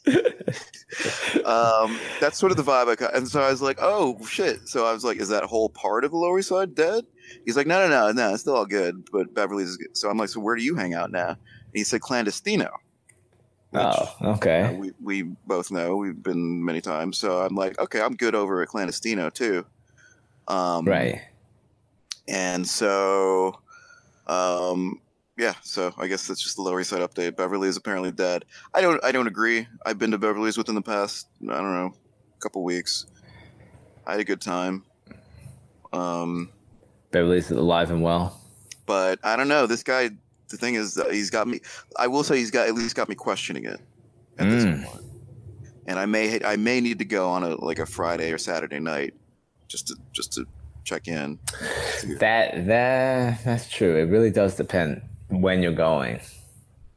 um, 1.46 1.98
that's 2.20 2.38
sort 2.38 2.52
of 2.52 2.56
the 2.56 2.62
vibe 2.62 2.88
I 2.88 2.94
got. 2.96 3.14
And 3.14 3.28
so 3.28 3.40
I 3.40 3.50
was 3.50 3.62
like, 3.62 3.78
oh 3.80 4.24
shit. 4.26 4.68
So 4.68 4.86
I 4.86 4.92
was 4.92 5.04
like, 5.04 5.18
is 5.18 5.28
that 5.28 5.44
whole 5.44 5.68
part 5.70 6.04
of 6.04 6.10
the 6.10 6.16
Lower 6.16 6.38
East 6.38 6.48
Side 6.48 6.74
dead? 6.74 7.04
He's 7.44 7.56
like, 7.56 7.66
no, 7.66 7.86
no, 7.86 7.88
no, 7.88 8.12
no, 8.12 8.32
it's 8.32 8.42
still 8.42 8.56
all 8.56 8.66
good. 8.66 9.08
But 9.12 9.34
Beverly's 9.34 9.76
good. 9.76 9.96
So 9.96 10.10
I'm 10.10 10.18
like, 10.18 10.28
so 10.28 10.40
where 10.40 10.56
do 10.56 10.62
you 10.62 10.74
hang 10.74 10.94
out 10.94 11.10
now? 11.10 11.28
And 11.28 11.38
he 11.72 11.84
said 11.84 12.00
clandestino. 12.00 12.70
which, 13.70 13.82
oh, 13.84 14.16
okay. 14.22 14.76
we, 14.76 14.92
we 15.00 15.22
both 15.46 15.70
know. 15.70 15.96
We've 15.96 16.20
been 16.20 16.64
many 16.64 16.80
times. 16.80 17.18
So 17.18 17.40
I'm 17.40 17.54
like, 17.54 17.78
okay, 17.78 18.00
I'm 18.00 18.16
good 18.16 18.34
over 18.34 18.62
at 18.62 18.68
clandestino 18.68 19.32
too. 19.32 19.64
Um, 20.48 20.84
Right. 20.84 21.22
And 22.30 22.66
so, 22.66 23.58
um, 24.26 25.00
yeah. 25.36 25.54
So 25.62 25.92
I 25.98 26.06
guess 26.06 26.26
that's 26.28 26.40
just 26.42 26.56
the 26.56 26.62
Lower 26.62 26.80
East 26.80 26.90
Side 26.90 27.00
update. 27.00 27.36
Beverly 27.36 27.68
is 27.68 27.76
apparently 27.76 28.12
dead. 28.12 28.44
I 28.74 28.80
don't. 28.80 29.02
I 29.04 29.10
don't 29.12 29.26
agree. 29.26 29.66
I've 29.84 29.98
been 29.98 30.12
to 30.12 30.18
Beverly's 30.18 30.56
within 30.56 30.74
the 30.76 30.82
past. 30.82 31.26
I 31.42 31.54
don't 31.56 31.74
know, 31.74 31.92
couple 32.38 32.62
weeks. 32.62 33.06
I 34.06 34.12
had 34.12 34.20
a 34.20 34.24
good 34.24 34.40
time. 34.40 34.84
Um, 35.92 36.50
Beverly's 37.10 37.50
alive 37.50 37.90
and 37.90 38.02
well. 38.02 38.40
but 38.86 39.18
I 39.24 39.36
don't 39.36 39.48
know. 39.48 39.66
This 39.66 39.82
guy. 39.82 40.10
The 40.48 40.56
thing 40.56 40.74
is, 40.74 41.00
he's 41.12 41.30
got 41.30 41.46
me. 41.46 41.60
I 41.96 42.08
will 42.08 42.24
say 42.24 42.36
he's 42.36 42.50
got 42.50 42.66
at 42.66 42.74
least 42.74 42.96
got 42.96 43.08
me 43.08 43.14
questioning 43.14 43.64
it 43.64 43.80
at 44.38 44.46
Mm. 44.46 44.50
this 44.50 44.84
point. 44.90 45.04
And 45.86 45.98
I 45.98 46.06
may 46.06 46.40
I 46.44 46.56
may 46.56 46.80
need 46.80 46.98
to 46.98 47.04
go 47.04 47.28
on 47.30 47.42
a 47.44 47.54
like 47.64 47.78
a 47.78 47.86
Friday 47.86 48.32
or 48.32 48.38
Saturday 48.38 48.80
night 48.80 49.14
just 49.68 49.86
to 49.88 49.96
just 50.12 50.32
to 50.34 50.46
check 50.84 51.08
in. 51.08 51.38
That 52.18 52.66
that 52.66 53.44
that's 53.44 53.68
true. 53.68 53.96
It 53.96 54.04
really 54.04 54.30
does 54.30 54.56
depend 54.56 55.02
when 55.28 55.62
you're 55.62 55.72
going. 55.72 56.20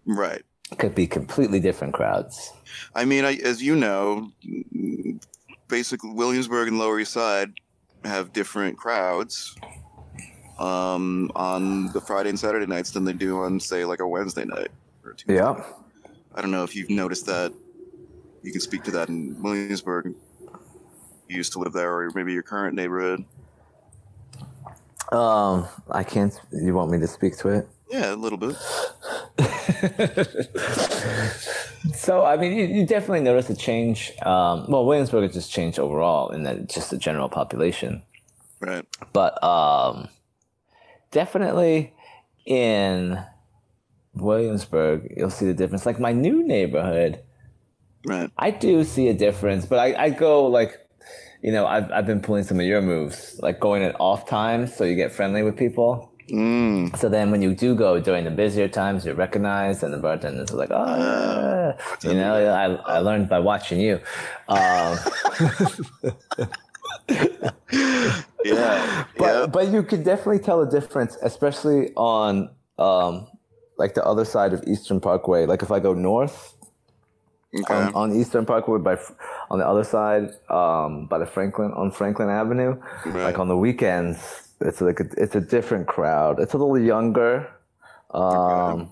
Right. 0.06 0.42
It 0.72 0.80
could 0.80 0.96
be 0.96 1.08
completely 1.08 1.60
different 1.60 1.94
crowds. 1.94 2.52
I 2.96 3.06
mean, 3.06 3.26
I, 3.26 3.36
as 3.36 3.62
you 3.62 3.76
know, 3.76 4.32
basically 5.68 6.12
Williamsburg 6.12 6.68
and 6.68 6.80
Lower 6.80 7.00
East 7.00 7.14
Side 7.14 7.54
have 8.04 8.34
different 8.34 8.78
crowds 8.78 9.56
um, 10.60 11.32
on 11.36 11.92
the 11.94 12.02
Friday 12.02 12.30
and 12.30 12.40
Saturday 12.40 12.66
nights 12.66 12.92
than 12.92 13.06
they 13.06 13.14
do 13.14 13.40
on, 13.40 13.60
say, 13.60 13.86
like 13.86 14.00
a 14.00 14.08
Wednesday 14.08 14.46
night. 14.46 14.70
Or 15.04 15.12
a 15.12 15.16
Tuesday. 15.16 15.36
Yeah. 15.36 15.64
I 16.36 16.42
don't 16.42 16.52
know 16.52 16.64
if 16.64 16.76
you've 16.76 16.90
noticed 16.90 17.26
that. 17.28 17.54
You 18.42 18.52
can 18.52 18.62
speak 18.62 18.84
to 18.84 18.92
that 18.92 19.10
in 19.10 19.42
Williamsburg. 19.42 20.16
You 21.30 21.38
used 21.38 21.54
to 21.54 21.60
live 21.60 21.74
there, 21.74 21.94
or 21.94 22.12
maybe 22.14 22.34
your 22.34 22.44
current 22.44 22.76
neighborhood. 22.76 23.24
Um, 25.12 25.68
I 25.92 26.04
can't. 26.04 26.34
You 26.52 26.74
want 26.74 26.92
me 26.92 27.00
to 27.00 27.08
speak 27.08 27.38
to 27.40 27.50
it? 27.50 27.68
Yeah, 27.92 28.14
a 28.14 28.16
little 28.16 28.38
bit. 28.38 28.56
So 31.96 32.24
I 32.24 32.38
mean, 32.38 32.54
you, 32.54 32.66
you 32.66 32.86
definitely 32.86 33.20
notice 33.22 33.50
a 33.50 33.56
change. 33.56 34.12
Um, 34.22 34.66
well, 34.70 34.86
Williamsburg 34.86 35.24
has 35.24 35.34
just 35.34 35.52
changed 35.52 35.80
overall 35.80 36.30
in 36.30 36.44
that 36.44 36.70
just 36.70 36.92
the 36.92 36.98
general 36.98 37.28
population, 37.30 38.02
Right. 38.62 38.86
but 39.12 39.42
um, 39.44 40.08
definitely 41.12 41.94
in 42.46 43.20
Williamsburg, 44.14 45.14
you'll 45.16 45.30
see 45.30 45.46
the 45.46 45.54
difference. 45.54 45.86
Like 45.86 46.00
my 46.00 46.14
new 46.14 46.46
neighborhood, 46.48 47.22
Right. 48.06 48.32
I 48.38 48.52
do 48.52 48.84
see 48.86 49.10
a 49.10 49.14
difference, 49.14 49.66
but 49.66 49.80
I, 49.80 50.06
I 50.06 50.10
go 50.10 50.46
like, 50.48 50.83
you 51.44 51.52
know, 51.52 51.68
I've 51.68 51.92
I've 51.92 52.08
been 52.08 52.22
pulling 52.22 52.44
some 52.44 52.60
of 52.60 52.66
your 52.66 52.82
moves, 52.82 53.40
like 53.44 53.60
going 53.60 53.84
at 53.84 53.96
off 54.00 54.28
times, 54.28 54.76
so 54.76 54.84
you 54.86 54.96
get 54.96 55.12
friendly 55.12 55.44
with 55.44 55.58
people. 55.58 56.12
Mm. 56.32 56.98
So 56.98 57.10
then 57.10 57.32
when 57.32 57.42
you 57.42 57.54
do 57.54 57.76
go 57.76 58.00
during 58.00 58.24
the 58.24 58.32
busier 58.32 58.70
times, 58.70 59.06
you're 59.06 59.14
recognized, 59.16 59.84
and 59.84 59.94
the 59.94 59.98
bartenders 59.98 60.52
are 60.52 60.58
like, 60.58 60.72
oh, 60.72 61.74
you 62.04 62.14
know, 62.14 62.36
I, 62.36 62.96
I 62.96 63.00
learned 63.00 63.30
by 63.30 63.40
watching 63.40 63.82
you. 63.82 64.00
Um, 64.48 64.98
Yeah. 68.46 69.06
but, 69.18 69.26
yeah. 69.26 69.46
but 69.48 69.70
you 69.70 69.84
could 69.84 70.04
definitely 70.04 70.40
tell 70.40 70.62
a 70.62 70.70
difference, 70.70 71.18
especially 71.22 71.94
on 71.96 72.50
um, 72.78 73.28
like 73.78 73.94
the 73.94 74.06
other 74.06 74.26
side 74.26 74.54
of 74.54 74.64
Eastern 74.68 75.00
Parkway. 75.00 75.46
Like 75.46 75.62
if 75.64 75.72
I 75.72 75.80
go 75.80 75.94
north 75.94 76.56
Okay. 77.56 77.74
on, 77.74 77.94
on 77.94 78.16
Eastern 78.16 78.46
Parkway, 78.48 78.80
by 78.80 78.98
on 79.54 79.60
the 79.60 79.68
other 79.68 79.84
side 79.84 80.32
um, 80.50 81.06
by 81.06 81.20
the 81.20 81.28
Franklin 81.28 81.72
on 81.74 81.92
Franklin 81.92 82.28
Avenue, 82.28 82.76
Right. 83.06 83.26
like 83.26 83.38
on 83.38 83.48
the 83.48 83.56
weekends, 83.56 84.50
it's 84.62 84.82
like 84.82 85.00
a, 85.00 85.06
it's 85.16 85.36
a 85.36 85.42
different 85.42 85.88
crowd. 85.88 86.40
It's 86.40 86.54
a 86.56 86.58
little 86.58 86.80
younger, 86.80 87.48
um, 88.12 88.24
Okay. 88.24 88.88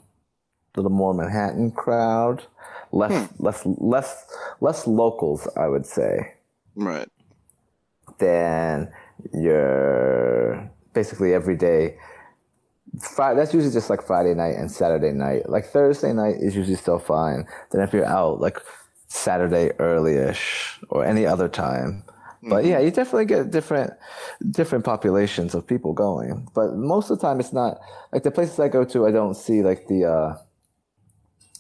little 0.76 0.92
more 0.92 1.16
Manhattan 1.16 1.72
crowd, 1.72 2.44
less 2.92 3.12
Hmm. 3.28 3.44
less 3.44 3.66
less 3.66 4.26
less 4.62 4.86
locals, 4.86 5.48
I 5.58 5.68
would 5.68 5.88
say, 5.88 6.34
right. 6.76 7.10
than 8.20 8.92
your 9.34 10.70
basically 10.94 11.34
every 11.34 11.56
day. 11.56 11.98
Friday, 13.00 13.40
that's 13.40 13.54
usually 13.54 13.74
just 13.74 13.90
like 13.90 14.04
Friday 14.04 14.36
night 14.36 14.58
and 14.58 14.70
Saturday 14.70 15.12
night. 15.14 15.50
Like 15.50 15.66
Thursday 15.66 16.14
night 16.14 16.36
is 16.40 16.56
usually 16.56 16.76
still 16.76 17.00
fine. 17.00 17.48
Then 17.72 17.82
if 17.82 17.94
you're 17.94 18.06
out, 18.06 18.42
like 18.42 18.60
Saturday 19.12 19.72
early-ish 19.78 20.80
or 20.90 21.04
any 21.06 21.26
other 21.26 21.50
time. 21.50 22.04
But 22.44 22.66
yeah, 22.66 22.80
you 22.80 22.90
definitely 22.90 23.26
get 23.26 23.52
different 23.52 23.94
different 24.50 24.84
populations 24.84 25.54
of 25.54 25.68
people 25.68 25.94
going. 25.94 26.48
But 26.56 26.74
most 26.76 27.12
of 27.12 27.20
the 27.20 27.28
time 27.28 27.40
it's 27.40 27.54
not 27.54 27.80
like 28.12 28.24
the 28.24 28.32
places 28.32 28.60
I 28.60 28.68
go 28.68 28.84
to 28.86 29.06
I 29.06 29.12
don't 29.12 29.36
see 29.36 29.62
like 29.62 29.88
the 29.88 30.06
uh 30.06 30.38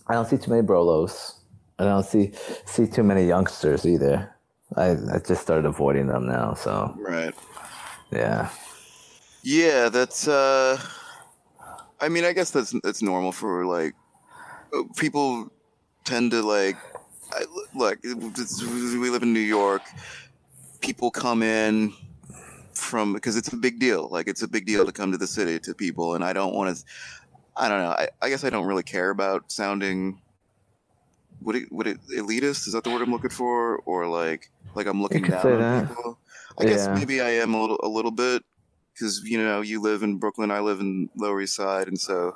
I 0.07 0.13
don't 0.15 0.27
see 0.27 0.37
too 0.37 0.49
many 0.49 0.65
brolos. 0.65 1.35
I 1.77 1.83
don't 1.83 2.05
see 2.05 2.31
see 2.65 2.87
too 2.87 3.03
many 3.03 3.27
youngsters 3.27 3.85
either. 3.85 4.33
I, 4.75 4.91
I 5.13 5.19
just 5.19 5.41
started 5.41 5.65
avoiding 5.65 6.07
them 6.07 6.25
now, 6.25 6.55
so 6.55 6.95
Right. 6.97 7.35
yeah. 8.11 8.49
Yeah, 9.43 9.89
that's. 9.89 10.27
uh 10.27 10.79
I 11.99 12.09
mean, 12.09 12.25
I 12.25 12.33
guess 12.33 12.49
that's 12.51 12.73
that's 12.83 13.01
normal 13.03 13.31
for 13.31 13.65
like 13.65 13.93
people 14.95 15.51
tend 16.05 16.31
to 16.31 16.41
like. 16.41 16.77
I, 17.33 17.45
look, 17.73 17.99
we 18.03 19.09
live 19.09 19.23
in 19.23 19.33
New 19.33 19.39
York. 19.39 19.83
People 20.81 21.11
come 21.11 21.43
in 21.43 21.93
from 22.73 23.13
because 23.13 23.37
it's 23.37 23.53
a 23.53 23.57
big 23.57 23.79
deal. 23.79 24.09
Like 24.09 24.27
it's 24.27 24.41
a 24.41 24.47
big 24.47 24.65
deal 24.65 24.85
to 24.85 24.91
come 24.91 25.11
to 25.11 25.17
the 25.17 25.27
city 25.27 25.59
to 25.59 25.73
people, 25.73 26.15
and 26.15 26.23
I 26.23 26.33
don't 26.33 26.53
want 26.53 26.75
to. 26.75 26.83
I 27.55 27.67
don't 27.69 27.81
know. 27.81 27.89
I, 27.91 28.07
I 28.21 28.29
guess 28.29 28.43
I 28.43 28.49
don't 28.49 28.65
really 28.65 28.83
care 28.83 29.09
about 29.09 29.51
sounding. 29.51 30.21
Would 31.41 31.55
it 31.55 31.71
would 31.71 31.87
it 31.87 31.99
elitist? 32.15 32.67
Is 32.67 32.73
that 32.73 32.83
the 32.83 32.89
word 32.89 33.01
I'm 33.01 33.11
looking 33.11 33.29
for? 33.29 33.77
Or 33.79 34.07
like 34.07 34.49
like 34.75 34.87
I'm 34.87 35.01
looking 35.01 35.23
down 35.23 35.45
on 35.45 35.59
that. 35.59 35.87
people? 35.89 36.17
I 36.59 36.65
guess 36.65 36.87
maybe 36.87 37.21
I 37.21 37.29
am 37.29 37.53
a 37.53 37.61
little 37.61 37.79
a 37.83 37.87
little 37.87 38.11
bit 38.11 38.43
because 38.93 39.21
you 39.23 39.37
know 39.37 39.61
you 39.61 39.81
live 39.81 40.03
in 40.03 40.17
Brooklyn, 40.17 40.51
I 40.51 40.59
live 40.59 40.79
in 40.79 41.09
Lower 41.15 41.41
East 41.41 41.55
Side, 41.55 41.87
and 41.87 41.99
so 41.99 42.35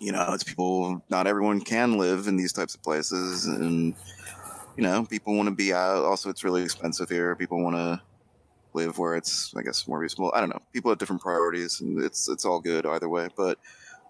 you 0.00 0.12
know 0.12 0.32
it's 0.32 0.44
people. 0.44 1.02
Not 1.08 1.26
everyone 1.26 1.60
can 1.60 1.98
live 1.98 2.26
in 2.26 2.36
these 2.36 2.52
types 2.52 2.74
of 2.74 2.82
places, 2.82 3.46
and 3.46 3.94
you 4.76 4.82
know 4.82 5.04
people 5.04 5.36
want 5.36 5.48
to 5.48 5.54
be 5.54 5.72
out. 5.72 6.04
Also, 6.04 6.30
it's 6.30 6.42
really 6.42 6.62
expensive 6.62 7.08
here. 7.08 7.36
People 7.36 7.62
want 7.62 7.76
to 7.76 8.00
live 8.72 8.98
where 8.98 9.16
it's, 9.16 9.52
I 9.56 9.62
guess, 9.62 9.86
more 9.86 9.98
reasonable. 9.98 10.32
I 10.34 10.40
don't 10.40 10.50
know. 10.50 10.60
People 10.72 10.90
have 10.90 10.98
different 10.98 11.22
priorities, 11.22 11.80
and 11.80 12.02
it's 12.02 12.28
it's 12.28 12.44
all 12.44 12.60
good 12.60 12.86
either 12.86 13.08
way. 13.08 13.28
But 13.36 13.58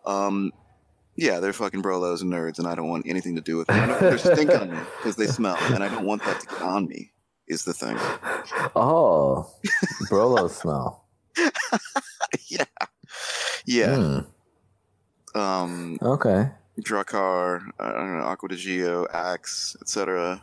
um, 0.07 0.53
yeah, 1.17 1.41
they're 1.41 1.53
fucking 1.53 1.83
brolos 1.83 2.23
and 2.23 2.33
nerds, 2.33 2.59
and 2.59 2.67
I 2.67 2.75
don't 2.75 2.89
want 2.89 3.07
anything 3.07 3.35
to 3.37 3.43
do 3.43 3.57
with 3.57 3.67
them. 3.67 3.79
I 3.79 3.87
don't, 3.87 4.01
they 4.01 4.17
stink 4.17 4.51
on 4.51 4.71
me 4.71 4.79
because 4.99 5.17
they 5.17 5.27
smell, 5.27 5.57
and 5.73 5.83
I 5.83 5.89
don't 5.89 6.07
want 6.07 6.25
that 6.25 6.41
to 6.41 6.47
get 6.47 6.63
on 6.63 6.87
me. 6.87 7.13
Is 7.49 7.65
the 7.65 7.73
thing. 7.73 7.97
Oh, 8.77 9.51
Brolo 10.09 10.49
smell. 10.49 11.05
yeah, 12.49 12.65
yeah. 13.67 13.97
Hmm, 13.97 14.19
Um, 15.35 15.99
okay. 16.03 16.51
Drakkar, 16.81 17.61
I 17.79 17.93
don't 17.93 18.19
know, 18.19 18.25
Acqua 18.25 18.49
di 18.49 18.57
Gio, 18.57 19.07
Axe, 19.13 19.77
etc. 19.83 20.41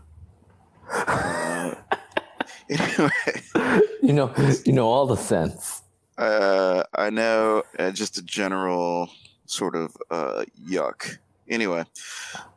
Uh, 0.91 1.73
anyway, 2.69 3.09
You 4.01 4.13
know, 4.13 4.33
you 4.65 4.71
know 4.73 4.87
all 4.87 5.07
the 5.07 5.15
scents. 5.17 5.81
uh, 6.17 6.83
I 6.95 7.09
know 7.09 7.63
uh, 7.79 7.91
just 7.91 8.17
a 8.17 8.21
general 8.21 9.09
sort 9.45 9.75
of 9.75 9.95
uh, 10.11 10.45
yuck. 10.69 11.17
Anyway, 11.49 11.83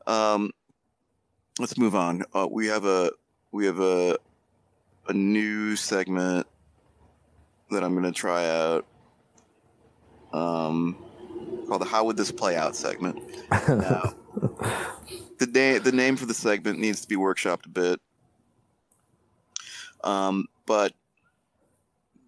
um, 0.06 0.50
let's 1.58 1.78
move 1.78 1.94
on. 1.94 2.22
Uh, 2.34 2.46
we 2.50 2.66
have 2.66 2.84
a 2.84 3.10
we 3.52 3.66
have 3.66 3.80
a 3.80 4.16
a 5.08 5.12
new 5.12 5.74
segment 5.76 6.46
that 7.70 7.82
I'm 7.82 7.92
going 7.92 8.04
to 8.04 8.12
try 8.12 8.46
out. 8.48 8.86
Um, 10.32 10.96
called 11.70 11.82
the 11.82 11.86
"How 11.86 12.04
Would 12.04 12.16
This 12.16 12.32
Play 12.32 12.56
Out" 12.56 12.76
segment. 12.76 13.16
Now, 13.68 14.14
the 15.38 15.46
name 15.46 15.82
the 15.82 15.92
name 15.92 16.16
for 16.16 16.26
the 16.26 16.34
segment 16.34 16.78
needs 16.78 17.00
to 17.00 17.08
be 17.08 17.16
workshopped 17.16 17.66
a 17.66 17.68
bit. 17.68 18.00
Um, 20.02 20.48
but 20.66 20.92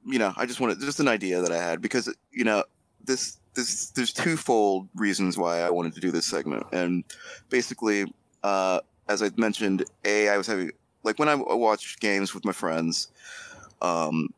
you 0.07 0.19
know, 0.19 0.33
I 0.37 0.47
just 0.47 0.61
wanted 0.61 0.81
just 0.81 1.01
an 1.01 1.09
idea 1.09 1.41
that 1.43 1.53
I 1.53 1.57
had 1.57 1.81
because 1.81 2.13
you 2.31 2.45
know 2.45 2.65
this 3.05 3.39
this 3.55 3.91
there's 3.91 4.13
twofold 4.13 4.89
reasons 4.95 5.37
why 5.37 5.61
I 5.61 5.71
wanted 5.71 5.95
to 5.95 6.01
do 6.01 6.11
this 6.11 6.27
segment, 6.27 6.67
and 6.73 7.05
basically, 7.51 8.13
uh, 8.43 8.81
as 9.09 9.23
I 9.23 9.31
mentioned, 9.37 9.85
a 10.05 10.29
I 10.29 10.37
was 10.37 10.47
having 10.47 10.71
like 11.03 11.19
when 11.19 11.29
I 11.29 11.35
watch 11.35 11.99
games 11.99 12.35
with 12.35 12.45
my 12.45 12.53
friends, 12.53 13.09
um, 13.81 14.29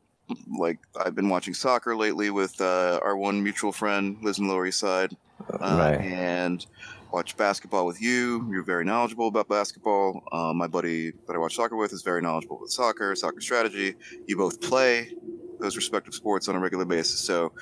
like 0.58 0.78
I've 1.04 1.14
been 1.14 1.28
watching 1.28 1.54
soccer 1.54 1.96
lately 1.96 2.30
with 2.30 2.60
uh, 2.60 3.00
our 3.02 3.16
one 3.16 3.42
mutual 3.42 3.72
friend 3.72 4.16
lives 4.22 4.38
in 4.38 4.48
Lower 4.48 4.66
East 4.66 4.78
Side, 4.78 5.16
uh, 5.52 5.58
right. 5.60 6.00
and 6.00 6.64
watch 7.12 7.36
basketball 7.36 7.86
with 7.86 8.00
you. 8.00 8.46
You're 8.50 8.64
very 8.64 8.84
knowledgeable 8.84 9.28
about 9.28 9.48
basketball. 9.48 10.24
Uh, 10.32 10.52
my 10.52 10.66
buddy 10.66 11.12
that 11.26 11.34
I 11.34 11.38
watch 11.38 11.54
soccer 11.54 11.76
with 11.76 11.92
is 11.92 12.02
very 12.02 12.22
knowledgeable 12.22 12.58
with 12.60 12.72
soccer, 12.72 13.14
soccer 13.14 13.40
strategy. 13.40 13.94
You 14.26 14.36
both 14.36 14.60
play 14.60 15.12
those 15.60 15.76
respective 15.76 16.14
sports 16.14 16.48
on 16.48 16.56
a 16.56 16.58
regular 16.58 16.84
basis. 16.84 17.20
So, 17.20 17.52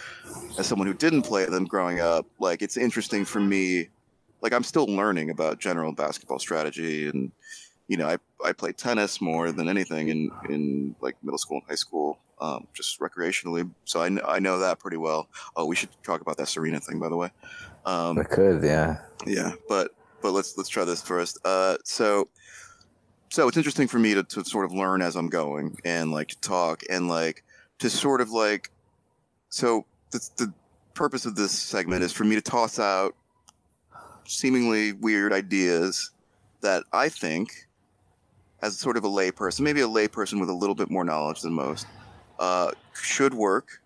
as 0.59 0.67
someone 0.67 0.87
who 0.87 0.95
didn't 0.95 1.23
play 1.23 1.45
them 1.45 1.65
growing 1.65 2.01
up, 2.01 2.27
like 2.39 2.63
it's 2.63 2.77
interesting 2.77 3.25
for 3.25 3.41
me. 3.41 3.89
Like 4.41 4.53
I'm 4.53 4.65
still 4.65 4.87
learning 4.87 5.31
about 5.31 5.61
general 5.61 5.93
basketball 5.93 6.39
strategy, 6.39 7.09
and 7.09 7.31
you 7.89 7.97
know, 7.97 8.09
I 8.09 8.17
I 8.45 8.53
played 8.53 8.77
tennis 8.77 9.21
more 9.21 9.53
than 9.53 9.69
anything 9.69 10.09
in 10.09 10.31
in 10.49 10.97
like 11.01 11.17
middle 11.23 11.39
school 11.39 11.59
and 11.59 11.67
high 11.69 11.77
school. 11.77 12.19
Um, 12.43 12.67
just 12.75 12.99
recreationally, 12.99 13.71
so 13.85 14.03
I, 14.03 14.09
kn- 14.09 14.23
I 14.27 14.41
know 14.41 14.59
that 14.59 14.81
pretty 14.81 14.97
well. 14.97 15.29
Oh, 15.55 15.65
we 15.65 15.77
should 15.77 15.91
talk 16.03 16.21
about 16.21 16.37
that 16.39 16.49
Serena 16.49 16.81
thing, 16.81 16.99
by 16.99 17.09
the 17.09 17.17
way. 17.17 17.31
Um, 17.87 18.19
I 18.19 18.25
could, 18.25 18.65
yeah. 18.65 18.99
yeah, 19.25 19.53
but 19.69 19.95
but 20.21 20.33
let's 20.33 20.57
let's 20.57 20.69
try 20.69 20.85
this 20.85 21.03
first. 21.03 21.39
Uh, 21.45 21.77
so 21.85 22.29
so 23.31 23.47
it's 23.49 23.57
interesting 23.57 23.89
for 23.89 23.99
me 23.99 24.15
to, 24.15 24.23
to 24.25 24.45
sort 24.45 24.65
of 24.65 24.73
learn 24.73 25.03
as 25.03 25.17
I'm 25.17 25.29
going 25.29 25.79
and 25.85 26.11
like 26.11 26.29
to 26.29 26.41
talk 26.41 26.83
and 26.91 27.09
like 27.09 27.45
to 27.79 27.89
sort 27.89 28.21
of 28.21 28.31
like 28.31 28.71
so 29.49 29.87
the 30.11 30.29
the 30.37 30.53
purpose 30.95 31.25
of 31.25 31.37
this 31.37 31.53
segment 31.53 32.03
is 32.03 32.13
for 32.13 32.25
me 32.25 32.35
to 32.35 32.43
toss 32.43 32.79
out 32.79 33.15
seemingly 34.27 34.93
weird 34.93 35.33
ideas 35.33 36.11
that 36.61 36.85
I 36.93 37.09
think 37.09 37.69
as 38.63 38.79
sort 38.79 38.97
of 38.97 39.05
a 39.05 39.09
layperson, 39.09 39.61
maybe 39.61 39.81
a 39.81 39.89
layperson 39.89 40.39
with 40.39 40.49
a 40.49 40.55
little 40.55 40.75
bit 40.75 40.91
more 40.91 41.05
knowledge 41.05 41.41
than 41.41 41.53
most, 41.53 41.87
uh, 42.43 42.73
should 42.93 43.33
work 43.33 43.81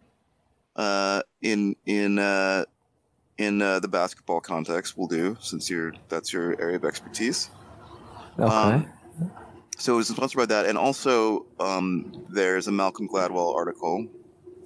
uh, 0.77 1.21
in 1.42 1.77
in 1.85 2.19
uh, 2.19 2.64
in 3.37 3.61
uh, 3.61 3.81
the 3.81 3.88
basketball 3.88 4.40
context. 4.40 4.97
Will 4.97 5.07
do 5.07 5.37
since 5.40 5.69
you're 5.69 5.92
that's 6.09 6.33
your 6.33 6.59
area 6.59 6.77
of 6.77 6.85
expertise. 6.87 7.51
Okay. 8.38 8.51
Um, 8.51 8.90
so 9.77 9.92
it 9.92 9.97
was 9.97 10.09
sponsored 10.09 10.38
by 10.38 10.47
that, 10.47 10.64
and 10.64 10.79
also 10.79 11.45
um, 11.61 12.25
there's 12.31 12.66
a 12.66 12.73
Malcolm 12.73 13.07
Gladwell 13.07 13.55
article 13.55 14.07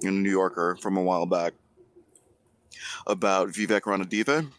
in 0.01 0.15
the 0.15 0.21
New 0.21 0.31
Yorker 0.31 0.77
from 0.81 0.95
a 0.95 1.03
while 1.03 1.25
back 1.25 1.51
about 3.07 3.49
Vivek 3.49 3.81
Ranadive, 3.81 4.49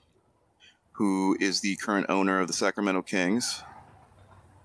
who 0.93 1.39
is 1.41 1.63
the 1.63 1.77
current 1.77 2.07
owner 2.11 2.39
of 2.39 2.49
the 2.49 2.53
Sacramento 2.53 3.01
Kings. 3.01 3.63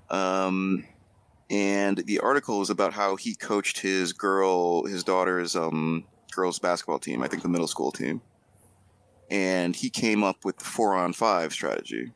Um, 0.10 0.84
and 1.50 1.98
the 2.00 2.20
article 2.20 2.62
is 2.62 2.70
about 2.70 2.94
how 2.94 3.16
he 3.16 3.36
coached 3.36 3.80
his 3.80 4.14
girl, 4.14 4.86
his 4.86 5.04
daughter's 5.04 5.56
um, 5.56 6.04
girls 6.32 6.60
basketball 6.60 7.00
team, 7.00 7.24
I 7.24 7.28
think 7.28 7.44
the 7.44 7.50
middle 7.50 7.68
school 7.68 7.92
team, 7.92 8.22
and 9.30 9.76
he 9.76 9.90
came 9.90 10.24
up 10.24 10.44
with 10.44 10.58
the 10.58 10.66
four 10.66 10.96
on 10.96 11.14
five 11.14 11.54
strategy. 11.54 12.12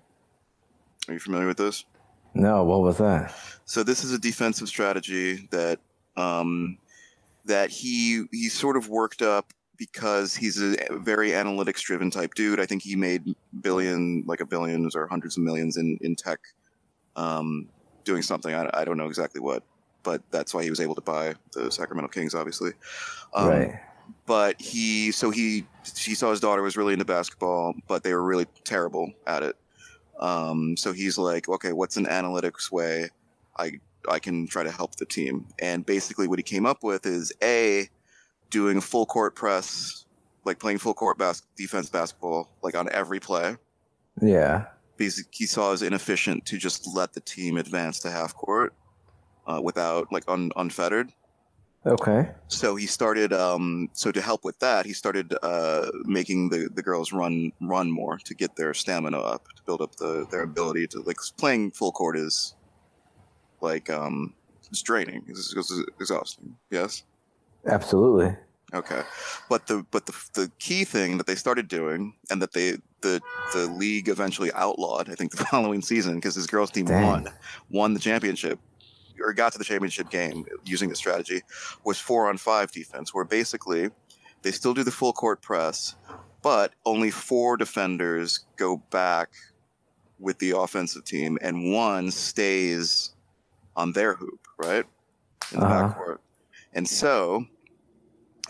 Are 1.07 1.13
you 1.13 1.19
familiar 1.19 1.47
with 1.47 1.57
this? 1.57 1.85
no, 2.33 2.63
what 2.63 2.81
was 2.81 2.97
that? 2.97 3.33
So 3.65 3.83
this 3.83 4.03
is 4.03 4.13
a 4.13 4.19
defensive 4.19 4.67
strategy 4.67 5.47
that 5.51 5.79
um, 6.15 6.77
that 7.45 7.69
he 7.69 8.25
he 8.31 8.49
sort 8.49 8.77
of 8.77 8.89
worked 8.89 9.21
up 9.21 9.53
because 9.77 10.35
he's 10.35 10.61
a 10.61 10.75
very 10.91 11.31
analytics 11.31 11.81
driven 11.81 12.11
type 12.11 12.33
dude. 12.33 12.59
I 12.59 12.65
think 12.65 12.83
he 12.83 12.95
made 12.95 13.35
billion 13.61 14.23
like 14.27 14.39
a 14.39 14.45
billions 14.45 14.95
or 14.95 15.07
hundreds 15.07 15.37
of 15.37 15.43
millions 15.43 15.77
in 15.77 15.97
in 16.01 16.15
tech, 16.15 16.39
um, 17.15 17.67
doing 18.03 18.21
something. 18.21 18.53
I, 18.53 18.69
I 18.73 18.85
don't 18.85 18.97
know 18.97 19.07
exactly 19.07 19.41
what, 19.41 19.63
but 20.03 20.21
that's 20.31 20.53
why 20.53 20.63
he 20.63 20.69
was 20.69 20.79
able 20.79 20.95
to 20.95 21.01
buy 21.01 21.35
the 21.53 21.71
Sacramento 21.71 22.09
Kings, 22.09 22.33
obviously. 22.35 22.71
Um, 23.33 23.49
right. 23.49 23.79
But 24.25 24.61
he 24.61 25.11
so 25.11 25.29
he 25.29 25.65
he 25.97 26.15
saw 26.15 26.31
his 26.31 26.39
daughter 26.39 26.61
was 26.61 26.75
really 26.75 26.93
into 26.93 27.05
basketball, 27.05 27.73
but 27.87 28.03
they 28.03 28.13
were 28.13 28.23
really 28.23 28.45
terrible 28.63 29.11
at 29.25 29.43
it. 29.43 29.55
Um, 30.19 30.75
so 30.77 30.93
he's 30.93 31.17
like, 31.17 31.47
okay, 31.49 31.73
what's 31.73 31.97
an 31.97 32.05
analytics 32.05 32.71
way 32.71 33.09
I 33.57 33.79
I 34.09 34.19
can 34.19 34.47
try 34.47 34.63
to 34.63 34.71
help 34.71 34.95
the 34.95 35.05
team? 35.05 35.47
And 35.59 35.85
basically, 35.85 36.27
what 36.27 36.39
he 36.39 36.43
came 36.43 36.65
up 36.65 36.83
with 36.83 37.05
is 37.05 37.31
a 37.41 37.89
doing 38.49 38.77
a 38.77 38.81
full 38.81 39.05
court 39.05 39.35
press, 39.35 40.05
like 40.45 40.59
playing 40.59 40.77
full 40.79 40.93
court 40.93 41.17
bas- 41.17 41.43
defense 41.55 41.89
basketball, 41.89 42.49
like 42.61 42.75
on 42.75 42.89
every 42.91 43.19
play. 43.19 43.55
Yeah. 44.21 44.65
He 45.31 45.45
saw 45.45 45.73
as 45.73 45.81
inefficient 45.81 46.45
to 46.47 46.57
just 46.57 46.87
let 46.95 47.13
the 47.13 47.21
team 47.21 47.57
advance 47.57 47.99
to 48.01 48.11
half 48.11 48.35
court 48.35 48.73
uh, 49.47 49.61
without 49.63 50.11
like 50.11 50.23
un- 50.27 50.51
unfettered. 50.55 51.11
Okay. 51.85 52.29
So 52.47 52.75
he 52.75 52.85
started. 52.85 53.33
Um, 53.33 53.89
so 53.93 54.11
to 54.11 54.21
help 54.21 54.43
with 54.43 54.59
that, 54.59 54.85
he 54.85 54.93
started 54.93 55.35
uh, 55.41 55.87
making 56.05 56.49
the, 56.49 56.69
the 56.73 56.83
girls 56.83 57.11
run 57.11 57.51
run 57.59 57.89
more 57.89 58.17
to 58.19 58.35
get 58.35 58.55
their 58.55 58.73
stamina 58.73 59.19
up, 59.19 59.47
to 59.55 59.63
build 59.63 59.81
up 59.81 59.95
the 59.95 60.27
their 60.29 60.43
ability 60.43 60.87
to 60.87 61.01
like 61.01 61.17
playing 61.37 61.71
full 61.71 61.91
court 61.91 62.17
is 62.17 62.55
like 63.61 63.89
um, 63.89 64.35
it's 64.69 64.81
draining. 64.83 65.23
It's, 65.27 65.55
it's 65.55 65.73
exhausting. 65.99 66.55
Yes. 66.69 67.03
Absolutely. 67.65 68.35
Okay, 68.73 69.03
but 69.49 69.67
the 69.67 69.85
but 69.91 70.05
the 70.05 70.13
the 70.33 70.51
key 70.59 70.85
thing 70.85 71.17
that 71.17 71.27
they 71.27 71.35
started 71.35 71.67
doing, 71.67 72.15
and 72.29 72.41
that 72.41 72.53
they 72.53 72.77
the 73.01 73.21
the 73.51 73.67
league 73.67 74.07
eventually 74.07 74.51
outlawed, 74.53 75.09
I 75.09 75.15
think 75.15 75.31
the 75.35 75.45
following 75.45 75.81
season, 75.81 76.15
because 76.15 76.35
his 76.35 76.47
girls 76.47 76.71
team 76.71 76.87
Dang. 76.87 76.97
won 76.97 77.27
won 77.69 77.93
the 77.93 77.99
championship 77.99 78.59
or 79.19 79.33
got 79.33 79.51
to 79.53 79.57
the 79.57 79.65
championship 79.65 80.09
game 80.09 80.45
using 80.63 80.89
the 80.89 80.95
strategy, 80.95 81.41
was 81.83 81.99
four 81.99 82.29
on 82.29 82.37
five 82.37 82.71
defense, 82.71 83.13
where 83.13 83.25
basically 83.25 83.89
they 84.43 84.51
still 84.51 84.73
do 84.73 84.83
the 84.83 84.91
full 84.91 85.13
court 85.13 85.41
press, 85.41 85.95
but 86.41 86.73
only 86.85 87.11
four 87.11 87.57
defenders 87.57 88.45
go 88.57 88.77
back 88.89 89.29
with 90.19 90.39
the 90.39 90.51
offensive 90.51 91.03
team, 91.05 91.37
and 91.41 91.73
one 91.73 92.11
stays 92.11 93.11
on 93.75 93.93
their 93.93 94.15
hoop, 94.15 94.41
right 94.59 94.85
in 95.51 95.59
the 95.59 95.65
Uh-huh. 95.65 95.93
backcourt, 95.95 96.19
and 96.73 96.87
so. 96.89 97.45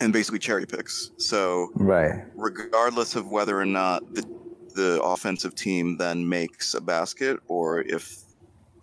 And 0.01 0.11
basically 0.11 0.39
cherry 0.39 0.65
picks. 0.65 1.11
So 1.17 1.69
Right. 1.75 2.25
regardless 2.35 3.15
of 3.15 3.29
whether 3.29 3.59
or 3.59 3.65
not 3.65 4.13
the 4.13 4.25
the 4.73 5.01
offensive 5.03 5.53
team 5.53 5.97
then 5.97 6.27
makes 6.27 6.73
a 6.73 6.81
basket 6.81 7.39
or 7.47 7.81
if 7.81 8.23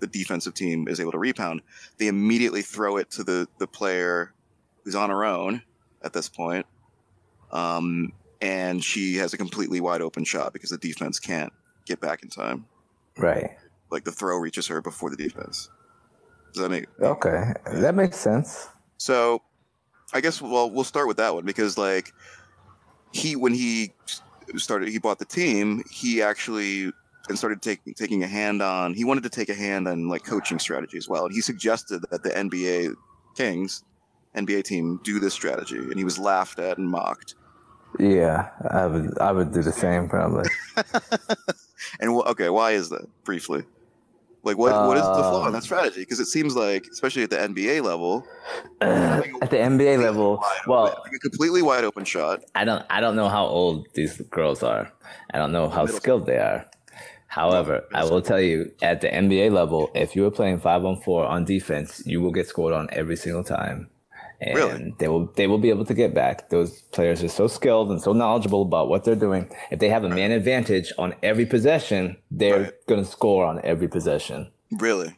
the 0.00 0.06
defensive 0.06 0.52
team 0.54 0.86
is 0.86 1.00
able 1.00 1.12
to 1.12 1.18
rebound, 1.18 1.62
they 1.98 2.08
immediately 2.08 2.62
throw 2.62 2.96
it 2.98 3.10
to 3.12 3.24
the 3.24 3.48
the 3.58 3.66
player 3.66 4.32
who's 4.84 4.94
on 4.94 5.10
her 5.10 5.24
own 5.24 5.62
at 6.02 6.12
this 6.12 6.28
point. 6.28 6.66
Um, 7.50 8.12
and 8.40 8.84
she 8.84 9.16
has 9.16 9.32
a 9.34 9.38
completely 9.38 9.80
wide 9.80 10.02
open 10.02 10.24
shot 10.24 10.52
because 10.52 10.70
the 10.70 10.78
defense 10.78 11.18
can't 11.18 11.52
get 11.86 12.00
back 12.00 12.22
in 12.22 12.28
time. 12.28 12.66
Right. 13.16 13.50
Like 13.90 14.04
the 14.04 14.12
throw 14.12 14.36
reaches 14.36 14.66
her 14.68 14.80
before 14.80 15.10
the 15.10 15.16
defense. 15.16 15.68
Does 16.52 16.62
that 16.62 16.68
make 16.68 16.86
Okay. 17.00 17.52
That 17.72 17.94
makes 17.94 18.16
sense. 18.18 18.68
So, 18.98 19.42
I 20.12 20.20
guess 20.20 20.40
well 20.40 20.70
we'll 20.70 20.84
start 20.84 21.08
with 21.08 21.18
that 21.18 21.34
one 21.34 21.44
because 21.44 21.76
like 21.76 22.12
he 23.12 23.36
when 23.36 23.54
he 23.54 23.92
started 24.56 24.88
he 24.88 24.98
bought 24.98 25.18
the 25.18 25.24
team 25.24 25.82
he 25.90 26.22
actually 26.22 26.92
and 27.28 27.36
started 27.36 27.60
taking 27.60 27.94
taking 27.94 28.22
a 28.22 28.26
hand 28.26 28.62
on 28.62 28.94
he 28.94 29.04
wanted 29.04 29.22
to 29.24 29.28
take 29.28 29.48
a 29.48 29.54
hand 29.54 29.86
on 29.86 30.08
like 30.08 30.24
coaching 30.24 30.58
strategy 30.58 30.96
as 30.96 31.08
well 31.08 31.26
and 31.26 31.34
he 31.34 31.40
suggested 31.40 32.02
that 32.10 32.22
the 32.22 32.30
NBA 32.30 32.94
Kings 33.36 33.84
NBA 34.34 34.64
team 34.64 35.00
do 35.02 35.18
this 35.18 35.34
strategy 35.34 35.76
and 35.76 35.96
he 35.96 36.04
was 36.04 36.18
laughed 36.18 36.58
at 36.58 36.78
and 36.78 36.88
mocked 36.88 37.34
Yeah, 37.98 38.50
I 38.70 38.86
would. 38.86 39.18
I 39.18 39.32
would 39.32 39.52
do 39.52 39.62
the 39.62 39.72
same 39.72 40.08
probably. 40.08 40.48
and 42.00 42.10
okay 42.10 42.50
why 42.50 42.72
is 42.72 42.90
that 42.90 43.06
briefly 43.24 43.64
like 44.48 44.58
what 44.58 44.72
what 44.88 44.96
is 44.96 45.06
the 45.18 45.22
flaw 45.30 45.42
in 45.42 45.48
Um, 45.48 45.52
that 45.52 45.64
strategy 45.70 46.00
because 46.00 46.20
it 46.20 46.26
seems 46.26 46.52
like 46.56 46.82
especially 46.96 47.22
at 47.22 47.30
the 47.30 47.40
NBA 47.50 47.76
level 47.82 48.26
At 49.44 49.50
the 49.54 49.60
NBA 49.72 49.94
level, 50.08 50.42
well, 50.66 50.86
open- 50.86 51.02
like 51.04 51.12
a 51.12 51.22
completely 51.28 51.62
wide 51.62 51.84
open 51.84 52.04
shot 52.04 52.36
I 52.54 52.64
don't 52.64 52.84
I 52.96 52.98
don't 53.00 53.16
know 53.20 53.28
how 53.28 53.44
old 53.46 53.86
these 53.94 54.14
girls 54.38 54.62
are. 54.62 54.84
I 55.32 55.38
don't 55.38 55.52
know 55.52 55.68
how 55.68 55.84
Middle 55.84 56.00
skilled 56.00 56.26
they 56.26 56.38
are. 56.38 56.60
However, 57.28 57.84
I 57.92 58.04
will 58.04 58.22
tell 58.22 58.40
you 58.40 58.72
at 58.80 59.02
the 59.02 59.08
NBA 59.08 59.52
level, 59.52 59.90
if 59.94 60.16
you 60.16 60.24
are 60.26 60.30
playing 60.30 60.60
five 60.60 60.82
on 60.84 60.96
four 61.02 61.26
on 61.26 61.44
defense, 61.44 62.02
you 62.06 62.22
will 62.22 62.32
get 62.32 62.48
scored 62.48 62.72
on 62.72 62.88
every 62.90 63.16
single 63.16 63.44
time. 63.44 63.90
And 64.40 64.54
Really? 64.54 64.94
they 64.98 65.08
will 65.08 65.26
they 65.34 65.46
will 65.48 65.58
be 65.58 65.68
able 65.70 65.84
to 65.84 65.94
get 65.94 66.14
back. 66.14 66.48
Those 66.50 66.82
players 66.92 67.24
are 67.24 67.28
so 67.28 67.48
skilled 67.48 67.90
and 67.90 68.00
so 68.00 68.12
knowledgeable 68.12 68.62
about 68.62 68.88
what 68.88 69.02
they're 69.04 69.16
doing. 69.16 69.50
If 69.72 69.80
they 69.80 69.88
have 69.88 70.04
a 70.04 70.08
man 70.08 70.30
advantage 70.30 70.92
on 70.96 71.14
every 71.24 71.44
possession, 71.44 72.16
they're 72.30 72.60
Right. 72.60 72.72
gonna 72.86 73.04
score 73.04 73.44
on 73.44 73.60
every 73.64 73.88
possession. 73.88 74.50
really 74.78 75.16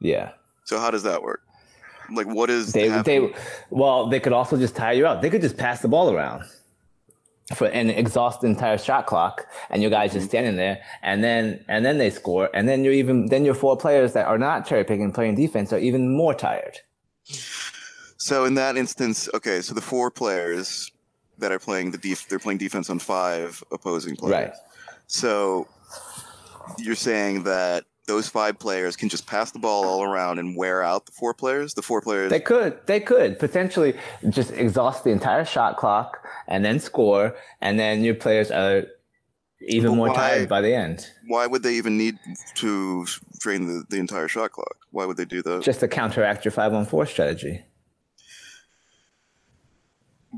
Yeah. 0.00 0.30
So 0.64 0.78
how 0.78 0.90
does 0.90 1.02
that 1.02 1.22
work? 1.22 1.40
Like, 2.14 2.26
what 2.26 2.48
is 2.48 2.72
They 2.72 2.88
happening? 2.88 3.32
they 3.32 3.34
well, 3.70 4.08
they 4.08 4.20
could 4.20 4.32
also 4.32 4.56
just 4.56 4.74
tire 4.76 4.94
you 4.94 5.06
out. 5.06 5.20
They 5.20 5.28
could 5.30 5.42
just 5.42 5.56
pass 5.58 5.80
the 5.82 5.88
ball 5.88 6.10
around 6.10 6.44
for 7.54 7.66
and 7.66 7.90
exhaust 7.90 8.40
the 8.40 8.46
entire 8.46 8.78
shot 8.78 9.04
clock, 9.06 9.46
and 9.68 9.82
your 9.82 9.90
guys 9.90 10.10
Mm-hmm. 10.10 10.18
just 10.20 10.28
standing 10.30 10.56
there, 10.56 10.80
and 11.02 11.22
then 11.22 11.62
and 11.68 11.84
then 11.84 11.98
they 11.98 12.08
score, 12.08 12.48
and 12.54 12.66
then 12.66 12.82
you're 12.84 12.94
even 12.94 13.26
then 13.26 13.44
your 13.44 13.54
four 13.54 13.76
players 13.76 14.14
that 14.14 14.26
are 14.26 14.38
not 14.38 14.66
cherry 14.66 14.84
picking 14.84 15.12
playing 15.12 15.34
defense 15.34 15.70
are 15.72 15.78
even 15.78 16.16
more 16.16 16.32
tired. 16.34 16.78
So 18.24 18.46
in 18.46 18.54
that 18.54 18.76
instance, 18.78 19.28
okay, 19.34 19.60
so 19.60 19.74
the 19.74 19.82
four 19.82 20.10
players 20.10 20.90
that 21.38 21.52
are 21.52 21.58
playing 21.58 21.90
the 21.90 21.98
def- 21.98 22.26
they're 22.28 22.38
playing 22.38 22.58
defense 22.58 22.88
on 22.88 22.98
five 22.98 23.62
opposing 23.70 24.16
players. 24.16 24.32
Right. 24.32 24.52
So 25.08 25.68
you're 26.78 26.94
saying 26.94 27.42
that 27.42 27.84
those 28.06 28.26
five 28.28 28.58
players 28.58 28.96
can 28.96 29.10
just 29.10 29.26
pass 29.26 29.50
the 29.50 29.58
ball 29.58 29.84
all 29.84 30.02
around 30.02 30.38
and 30.38 30.56
wear 30.56 30.82
out 30.82 31.04
the 31.04 31.12
four 31.12 31.34
players. 31.34 31.74
The 31.74 31.82
four 31.82 32.00
players. 32.00 32.30
They 32.30 32.40
could 32.40 32.78
they 32.86 33.00
could 33.00 33.38
potentially 33.38 33.92
just 34.30 34.52
exhaust 34.52 35.04
the 35.04 35.10
entire 35.10 35.44
shot 35.44 35.76
clock 35.76 36.26
and 36.48 36.64
then 36.64 36.80
score, 36.80 37.36
and 37.60 37.78
then 37.78 38.04
your 38.04 38.14
players 38.14 38.50
are 38.50 38.84
even 39.60 39.90
But 39.90 39.96
more 39.96 40.08
why- 40.08 40.14
tired 40.16 40.48
by 40.48 40.60
the 40.62 40.74
end. 40.74 41.10
why 41.26 41.46
would 41.46 41.62
they 41.62 41.74
even 41.74 41.98
need 41.98 42.16
to 42.56 43.06
drain 43.38 43.66
the, 43.66 43.84
the 43.90 43.98
entire 43.98 44.28
shot 44.28 44.52
clock? 44.52 44.76
Why 44.92 45.04
would 45.04 45.18
they 45.18 45.24
do 45.26 45.42
that? 45.42 45.62
Just 45.62 45.80
to 45.80 45.88
counteract 45.88 46.44
your 46.46 46.52
five 46.52 46.72
on 46.72 46.86
four 46.86 47.04
strategy. 47.06 47.60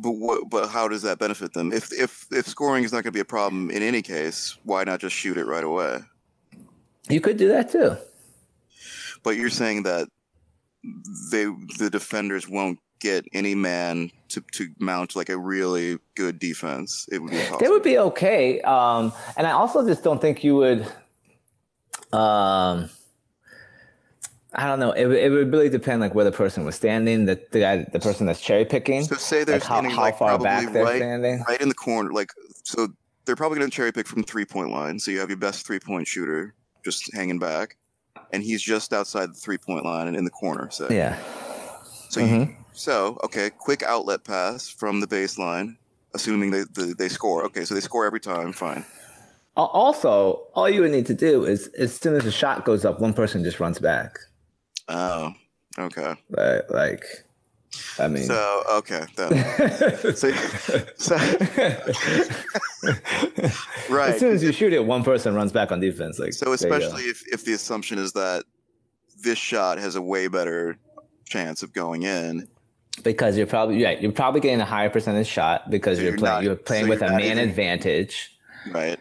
But 0.03 0.13
what, 0.13 0.51
but 0.51 0.69
how 0.69 0.89
does 0.89 1.03
that 1.03 1.19
benefit 1.19 1.53
them? 1.53 1.73
If 1.73 1.93
if 1.93 2.27
if 2.31 2.47
scoring 2.47 2.85
is 2.85 2.93
not 2.93 2.99
going 2.99 3.13
to 3.13 3.17
be 3.17 3.21
a 3.21 3.25
problem 3.25 3.71
in 3.71 3.83
any 3.83 4.03
case, 4.03 4.57
why 4.65 4.85
not 4.85 5.01
just 5.01 5.17
shoot 5.17 5.37
it 5.37 5.47
right 5.47 5.65
away? 5.65 5.99
You 7.09 7.21
could 7.21 7.37
do 7.37 7.49
that 7.49 7.71
too. 7.71 7.97
But 9.23 9.37
you're 9.37 9.51
saying 9.51 9.85
that 9.85 10.09
they 11.31 11.47
the 11.79 11.89
defenders 11.91 12.49
won't 12.49 12.79
get 13.01 13.27
any 13.33 13.55
man 13.55 14.11
to, 14.29 14.43
to 14.53 14.69
mount 14.79 15.17
like 15.17 15.29
a 15.29 15.39
really 15.39 15.99
good 16.15 16.39
defense. 16.39 17.07
It 17.11 17.21
would 17.21 17.31
be 17.31 17.43
They 17.61 17.69
would 17.69 17.83
be 17.83 17.99
okay. 17.99 18.61
Um, 18.63 19.13
and 19.37 19.47
I 19.47 19.53
also 19.53 19.87
just 19.87 20.03
don't 20.03 20.21
think 20.21 20.43
you 20.43 20.57
would. 20.57 20.87
Um, 22.13 22.89
I 24.59 24.67
don't 24.67 24.81
know. 24.81 24.93
It, 24.93 25.05
would- 25.07 25.19
it 25.19 25.31
would 25.31 25.53
really 25.53 25.69
depend, 25.69 26.01
like 26.01 26.15
where 26.15 26.25
the 26.25 26.33
person 26.33 26.65
was 26.65 26.75
standing, 26.75 27.27
the 27.27 27.39
the 27.53 27.61
guy, 27.61 27.87
the 27.93 28.01
person 28.01 28.27
that's 28.27 28.41
cherry 28.41 28.65
picking, 28.65 29.05
So 29.05 29.17
say 29.17 29.45
they're 29.45 29.57
like 29.57 29.63
how, 29.63 29.75
standing 29.77 29.95
how 29.95 30.03
like 30.03 30.19
far 30.19 30.39
back 30.39 30.73
they're 30.73 30.83
right, 30.85 30.97
standing. 30.97 31.45
right 31.47 31.61
in 31.61 31.69
the 31.69 31.75
corner. 31.75 32.11
Like 32.13 32.31
so, 32.65 32.89
they're 33.27 33.37
probably 33.37 33.59
going 33.59 33.71
to 33.71 33.77
cherry 33.77 33.93
pick 33.93 34.07
from 34.09 34.23
three 34.25 34.47
point 34.47 34.71
line. 34.71 34.99
So 34.99 35.11
you 35.11 35.19
have 35.21 35.29
your 35.29 35.37
best 35.37 35.67
three 35.67 35.79
point 35.79 36.09
shooter 36.09 36.55
just 36.85 37.15
hanging 37.15 37.39
back, 37.39 37.77
and 38.33 38.43
he's 38.43 38.63
just 38.63 38.93
outside 38.95 39.31
the 39.31 39.35
three 39.39 39.59
point 39.59 39.85
line 39.85 40.09
and 40.09 40.17
in 40.17 40.25
the 40.25 40.31
corner. 40.31 40.69
So 40.71 40.89
Yeah. 40.91 41.19
so 42.09 42.21
you, 42.21 42.27
Mhm. 42.27 42.57
so 42.73 43.19
okay, 43.25 43.51
quick 43.51 43.83
outlet 43.83 44.25
pass 44.25 44.69
from 44.71 45.01
the 45.01 45.07
baseline, 45.07 45.77
assuming 46.15 46.51
they 46.51 46.63
they, 46.75 46.93
they 46.95 47.09
score. 47.11 47.45
Okay, 47.45 47.67
so 47.67 47.75
they 47.75 47.81
score 47.83 48.07
every 48.07 48.21
time. 48.21 48.53
Fine. 48.55 48.87
Also, 49.57 50.47
all 50.55 50.69
you 50.69 50.83
would 50.83 50.91
need 50.91 51.07
to 51.07 51.15
do 51.15 51.45
is 51.45 51.69
as 51.79 51.95
soon 51.95 52.15
as 52.15 52.25
the 52.25 52.31
shot 52.31 52.65
goes 52.65 52.85
up, 52.85 53.01
one 53.01 53.13
person 53.15 53.43
just 53.45 53.59
runs 53.61 53.79
back. 53.79 54.19
Oh, 54.89 55.35
okay. 55.79 56.15
Right? 56.31 56.63
Like, 56.71 57.05
I 57.99 58.09
mean, 58.09 58.25
So 58.25 58.63
okay, 58.71 59.05
so, 60.15 60.33
so 60.97 61.17
right. 63.91 64.11
as 64.15 64.21
soon 64.21 64.33
as 64.33 64.43
you 64.43 64.53
shoot 64.53 64.73
it, 64.73 64.85
one 64.85 65.03
person 65.05 65.35
runs 65.35 65.53
back 65.53 65.73
on 65.73 65.81
defense. 65.81 66.19
Like, 66.19 66.33
So 66.33 66.47
there 66.47 66.55
you 66.55 66.59
go. 66.59 66.77
especially 66.77 67.03
if, 67.05 67.23
if 67.33 67.45
the 67.45 67.53
assumption 67.53 67.99
is 67.99 68.13
that 68.13 68.45
this 69.23 69.39
shot 69.39 69.79
has 69.79 69.97
a 69.97 70.03
way 70.03 70.29
better 70.29 70.79
chance 71.25 71.63
of 71.63 71.73
going 71.73 72.03
in. 72.05 72.49
because 73.03 73.37
you're 73.37 73.47
probably 73.47 73.79
yeah, 73.79 73.93
you're 73.99 74.13
probably 74.13 74.41
getting 74.41 74.61
a 74.61 74.65
higher 74.65 74.91
percentage 74.91 75.27
shot 75.27 75.69
because 75.71 75.99
So 75.99 76.03
you're, 76.05 76.13
you're 76.13 76.19
playing 76.19 76.35
not- 76.35 76.43
you're 76.45 76.57
playing 76.57 76.85
so 76.85 76.91
with 76.91 77.01
you're 77.01 77.11
a 77.13 77.17
man 77.17 77.39
advantage. 77.39 78.31
Right. 78.71 78.99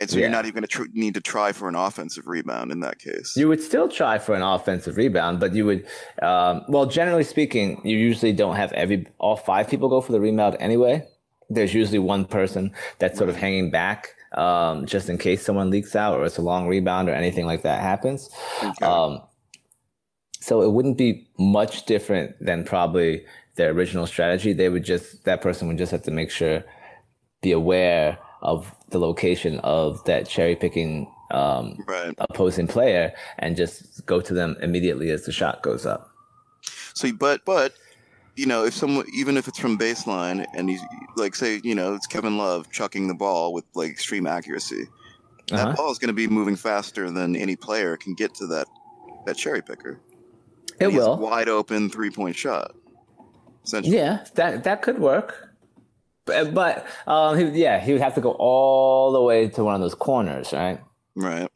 And 0.00 0.10
so 0.10 0.16
Yeah. 0.16 0.22
you're 0.22 0.30
not 0.30 0.44
even 0.44 0.54
going 0.54 0.62
to 0.62 0.68
tr- 0.68 0.84
need 0.92 1.14
to 1.14 1.20
try 1.20 1.52
for 1.52 1.68
an 1.68 1.76
offensive 1.76 2.26
rebound 2.26 2.72
in 2.72 2.80
that 2.80 2.98
case. 2.98 3.36
You 3.36 3.48
would 3.48 3.62
still 3.62 3.88
try 3.88 4.18
for 4.18 4.34
an 4.34 4.42
offensive 4.42 4.96
rebound, 4.96 5.38
but 5.40 5.54
you 5.54 5.64
would, 5.66 5.86
um, 6.20 6.62
well, 6.68 6.86
generally 6.86 7.24
speaking, 7.24 7.80
you 7.84 7.96
usually 7.96 8.32
don't 8.32 8.56
have 8.56 8.72
every 8.72 9.06
all 9.18 9.36
five 9.36 9.68
people 9.68 9.88
go 9.88 10.00
for 10.00 10.12
the 10.12 10.20
rebound 10.20 10.56
anyway. 10.58 11.06
There's 11.48 11.74
usually 11.74 12.00
one 12.00 12.24
person 12.24 12.72
that's 12.98 13.16
sort 13.18 13.30
of 13.30 13.36
hanging 13.36 13.70
back, 13.70 14.08
um, 14.36 14.86
just 14.86 15.08
in 15.08 15.16
case 15.18 15.44
someone 15.44 15.70
leaks 15.70 15.94
out 15.94 16.18
or 16.18 16.24
it's 16.24 16.38
a 16.38 16.42
long 16.42 16.66
rebound 16.66 17.08
or 17.08 17.12
anything 17.14 17.46
like 17.46 17.62
that 17.62 17.80
happens. 17.80 18.30
Okay. 18.62 18.84
Um, 18.84 19.20
so 20.40 20.62
it 20.62 20.72
wouldn't 20.72 20.98
be 20.98 21.28
much 21.38 21.86
different 21.86 22.34
than 22.40 22.64
probably 22.64 23.24
their 23.54 23.70
original 23.70 24.06
strategy. 24.06 24.52
They 24.52 24.68
would 24.68 24.84
just 24.84 25.24
that 25.24 25.40
person 25.40 25.68
would 25.68 25.78
just 25.78 25.92
have 25.92 26.02
to 26.02 26.10
make 26.10 26.30
sure, 26.30 26.64
be 27.42 27.52
aware 27.52 28.18
of 28.44 28.74
the 28.90 28.98
location 28.98 29.58
of 29.60 30.02
that 30.04 30.28
cherry 30.28 30.54
picking 30.56 31.10
um, 31.30 31.78
right. 31.88 32.14
opposing 32.18 32.66
player 32.68 33.12
and 33.38 33.56
just 33.56 34.04
go 34.06 34.20
to 34.20 34.34
them 34.34 34.56
immediately 34.62 35.10
as 35.10 35.24
the 35.24 35.32
shot 35.32 35.62
goes 35.62 35.84
up. 35.86 36.10
So, 36.94 37.12
but 37.12 37.44
but 37.44 37.74
you 38.36 38.46
know, 38.46 38.64
if 38.64 38.74
someone 38.74 39.06
even 39.16 39.36
if 39.36 39.48
it's 39.48 39.58
from 39.58 39.78
baseline 39.78 40.46
and 40.54 40.68
he's 40.68 40.80
like, 41.16 41.34
say, 41.34 41.60
you 41.64 41.74
know, 41.74 41.94
it's 41.94 42.06
Kevin 42.06 42.36
Love 42.38 42.70
chucking 42.70 43.08
the 43.08 43.14
ball 43.14 43.52
with 43.52 43.64
like 43.74 43.90
extreme 43.90 44.26
accuracy, 44.26 44.86
Uh-huh. 45.50 45.56
that 45.64 45.76
ball 45.76 45.90
is 45.90 45.98
going 45.98 46.08
to 46.08 46.14
be 46.14 46.26
moving 46.28 46.56
faster 46.56 47.10
than 47.10 47.34
any 47.36 47.56
player 47.56 47.96
can 47.96 48.14
get 48.14 48.34
to 48.34 48.46
that 48.48 48.66
that 49.26 49.36
cherry 49.36 49.62
picker. 49.62 50.00
It 50.80 50.86
And 50.86 50.94
a 50.94 50.98
will. 50.98 51.16
wide 51.16 51.48
open 51.48 51.88
three 51.90 52.10
point 52.10 52.36
shot. 52.36 52.74
Yeah, 53.82 54.24
that 54.34 54.64
that 54.64 54.82
could 54.82 54.98
work. 54.98 55.50
But, 56.26 56.54
but 56.54 56.86
um, 57.06 57.38
he, 57.38 57.60
yeah, 57.60 57.80
he 57.80 57.92
would 57.92 58.00
have 58.00 58.14
to 58.14 58.20
go 58.20 58.32
all 58.32 59.12
the 59.12 59.22
way 59.22 59.48
to 59.48 59.64
one 59.64 59.74
of 59.74 59.80
those 59.80 59.94
corners, 59.94 60.52
right? 60.52 60.80
Right. 61.14 61.48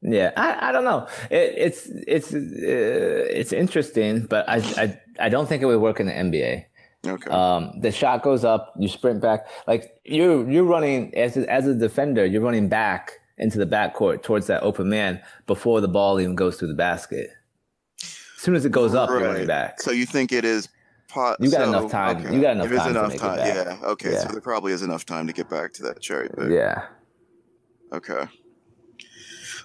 Yeah, 0.00 0.30
I, 0.36 0.68
I 0.68 0.72
don't 0.72 0.84
know. 0.84 1.08
It, 1.30 1.54
it's 1.56 1.86
it's 2.06 2.32
uh, 2.32 2.38
it's 2.38 3.52
interesting, 3.52 4.26
but 4.26 4.48
I, 4.48 4.58
I 4.76 5.00
I 5.18 5.28
don't 5.28 5.48
think 5.48 5.60
it 5.62 5.66
would 5.66 5.80
work 5.80 5.98
in 5.98 6.06
the 6.06 6.12
NBA. 6.12 6.64
Okay. 7.06 7.30
Um, 7.30 7.72
the 7.80 7.90
shot 7.90 8.22
goes 8.22 8.44
up, 8.44 8.74
you 8.78 8.88
sprint 8.88 9.20
back, 9.20 9.46
like 9.66 9.96
you're 10.04 10.48
you're 10.48 10.64
running 10.64 11.12
as 11.16 11.36
a, 11.36 11.50
as 11.50 11.66
a 11.66 11.74
defender, 11.74 12.24
you're 12.24 12.42
running 12.42 12.68
back 12.68 13.12
into 13.38 13.58
the 13.58 13.66
backcourt 13.66 14.22
towards 14.22 14.46
that 14.48 14.62
open 14.62 14.88
man 14.88 15.20
before 15.46 15.80
the 15.80 15.88
ball 15.88 16.20
even 16.20 16.34
goes 16.34 16.56
through 16.56 16.68
the 16.68 16.74
basket. 16.74 17.30
As 18.02 18.42
soon 18.42 18.54
as 18.54 18.64
it 18.64 18.72
goes 18.72 18.94
up, 18.94 19.10
you're 19.10 19.20
running 19.20 19.46
back. 19.46 19.80
So 19.80 19.90
you 19.90 20.06
think 20.06 20.32
it 20.32 20.44
is? 20.44 20.68
Po- 21.08 21.36
You 21.40 21.50
got 21.50 21.64
so, 21.64 21.68
enough 21.68 21.90
time- 21.90 22.32
you 22.32 22.40
got 22.42 22.52
enough 22.52 22.70
is 22.70 22.78
time 22.78 22.92
to 22.94 23.00
enough 23.00 23.16
time. 23.16 23.36
back. 23.38 23.66
Yeah. 23.80 23.88
Okay. 23.88 24.14
So 24.16 24.28
there 24.28 24.40
probably 24.40 24.72
is 24.72 24.82
enough 24.82 25.06
time 25.06 25.26
to 25.26 25.32
get 25.32 25.48
back 25.48 25.72
to 25.74 25.82
that 25.84 26.00
cherry 26.00 26.28
pick. 26.28 26.50
Yeah. 26.50 26.84
Okay. 27.92 28.24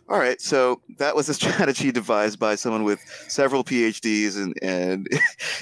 All 0.09 0.19
right. 0.19 0.39
So 0.41 0.81
that 0.97 1.15
was 1.15 1.29
a 1.29 1.33
strategy 1.41 1.91
devised 1.91 2.37
by 2.39 2.55
someone 2.55 2.83
with 2.83 2.99
several 3.29 3.63
PhDs 3.63 4.35
in 4.37 4.53
and 4.61 5.07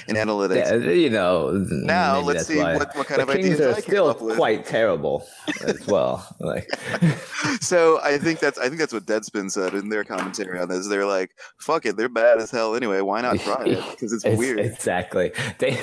in, 0.08 0.16
analytics. 0.16 0.84
Yeah, 0.84 0.90
you 0.92 1.10
know. 1.10 1.52
Now, 1.70 2.18
let's 2.20 2.46
see 2.46 2.58
what- 2.58 2.94
what 2.96 3.06
kind 3.06 3.20
the 3.20 3.22
of 3.22 3.28
Kings 3.34 3.46
ideas 3.46 3.60
are 3.60 3.74
I 3.76 3.80
still 3.80 4.14
quite 4.14 4.66
terrible 4.66 5.24
as 5.64 5.86
well. 5.86 6.26
Like, 6.40 6.68
So 7.60 8.00
I 8.02 8.18
think 8.18 8.40
that's 8.40 8.58
I 8.58 8.66
think 8.68 8.78
that's 8.78 8.92
what 8.92 9.06
Deadspin 9.06 9.50
said 9.50 9.74
in 9.74 9.88
their 9.88 10.04
commentary 10.04 10.58
on 10.58 10.68
this. 10.68 10.88
They're 10.88 11.06
like, 11.06 11.30
"Fuck 11.58 11.86
it, 11.86 11.96
they're 11.96 12.08
bad 12.08 12.38
as 12.38 12.50
hell 12.50 12.74
anyway. 12.74 13.00
Why 13.00 13.20
not 13.20 13.38
try 13.40 13.64
it? 13.64 13.90
Because 13.92 14.12
it's, 14.12 14.24
it's- 14.24 14.38
weird." 14.38 14.58
Exactly. 14.60 15.32
They 15.58 15.78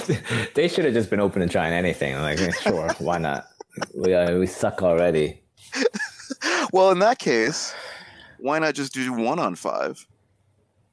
they 0.56 0.68
should 0.68 0.86
have 0.86 0.94
just 0.94 1.10
been 1.10 1.20
open 1.22 1.42
to 1.42 1.48
trying 1.48 1.74
anything. 1.74 2.16
I'm 2.16 2.22
like, 2.22 2.54
sure, 2.62 2.90
why 3.00 3.18
not? 3.20 3.48
We 3.96 4.14
uh, 4.14 4.38
we 4.38 4.48
suck 4.48 4.82
already. 4.84 5.42
well, 6.74 6.92
in 6.92 7.00
that 7.00 7.20
case, 7.20 7.74
why 8.42 8.60
not 8.60 8.74
just 8.76 8.94
do 8.94 9.14
one 9.14 9.40
on 9.40 9.56
five? 9.56 10.06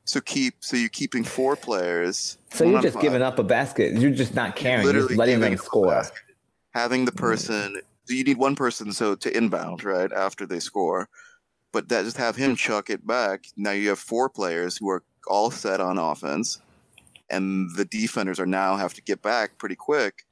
So 0.04 0.20
keep 0.20 0.54
so 0.60 0.76
you're 0.76 0.88
keeping 0.88 1.24
four 1.24 1.56
players. 1.56 2.38
So 2.52 2.64
you're 2.64 2.80
just 2.80 2.94
five, 2.94 3.02
giving 3.02 3.22
up 3.22 3.38
a 3.38 3.42
basket. 3.42 3.94
You're 3.94 4.12
just 4.12 4.34
not 4.34 4.54
caring. 4.54 4.84
You're 4.84 4.92
just 4.92 5.10
literally 5.10 5.16
letting 5.16 5.34
giving 5.36 5.50
them 5.50 5.58
up 5.58 5.62
a 5.62 5.64
score. 5.66 5.90
basket. 5.90 6.18
having 6.74 7.04
the 7.04 7.12
person. 7.12 7.76
So 8.04 8.14
you 8.14 8.22
need 8.22 8.36
one 8.38 8.54
person 8.54 8.92
so 8.92 9.16
to 9.16 9.36
inbound 9.36 9.82
right 9.82 10.12
after 10.12 10.46
they 10.46 10.60
score, 10.60 11.08
but 11.72 11.88
that 11.88 12.04
just 12.04 12.16
have 12.18 12.36
him 12.36 12.54
chuck 12.54 12.88
it 12.88 13.04
back. 13.04 13.46
Now 13.56 13.72
you 13.72 13.88
have 13.88 13.98
four 13.98 14.28
players 14.28 14.76
who 14.76 14.88
are 14.90 15.02
all 15.26 15.50
set 15.50 15.80
on 15.80 15.98
offense, 15.98 16.60
and 17.30 17.68
the 17.74 17.84
defenders 17.84 18.38
are 18.38 18.46
now 18.46 18.76
have 18.76 18.94
to 18.94 19.02
get 19.02 19.22
back 19.22 19.58
pretty 19.58 19.74
quick 19.74 20.24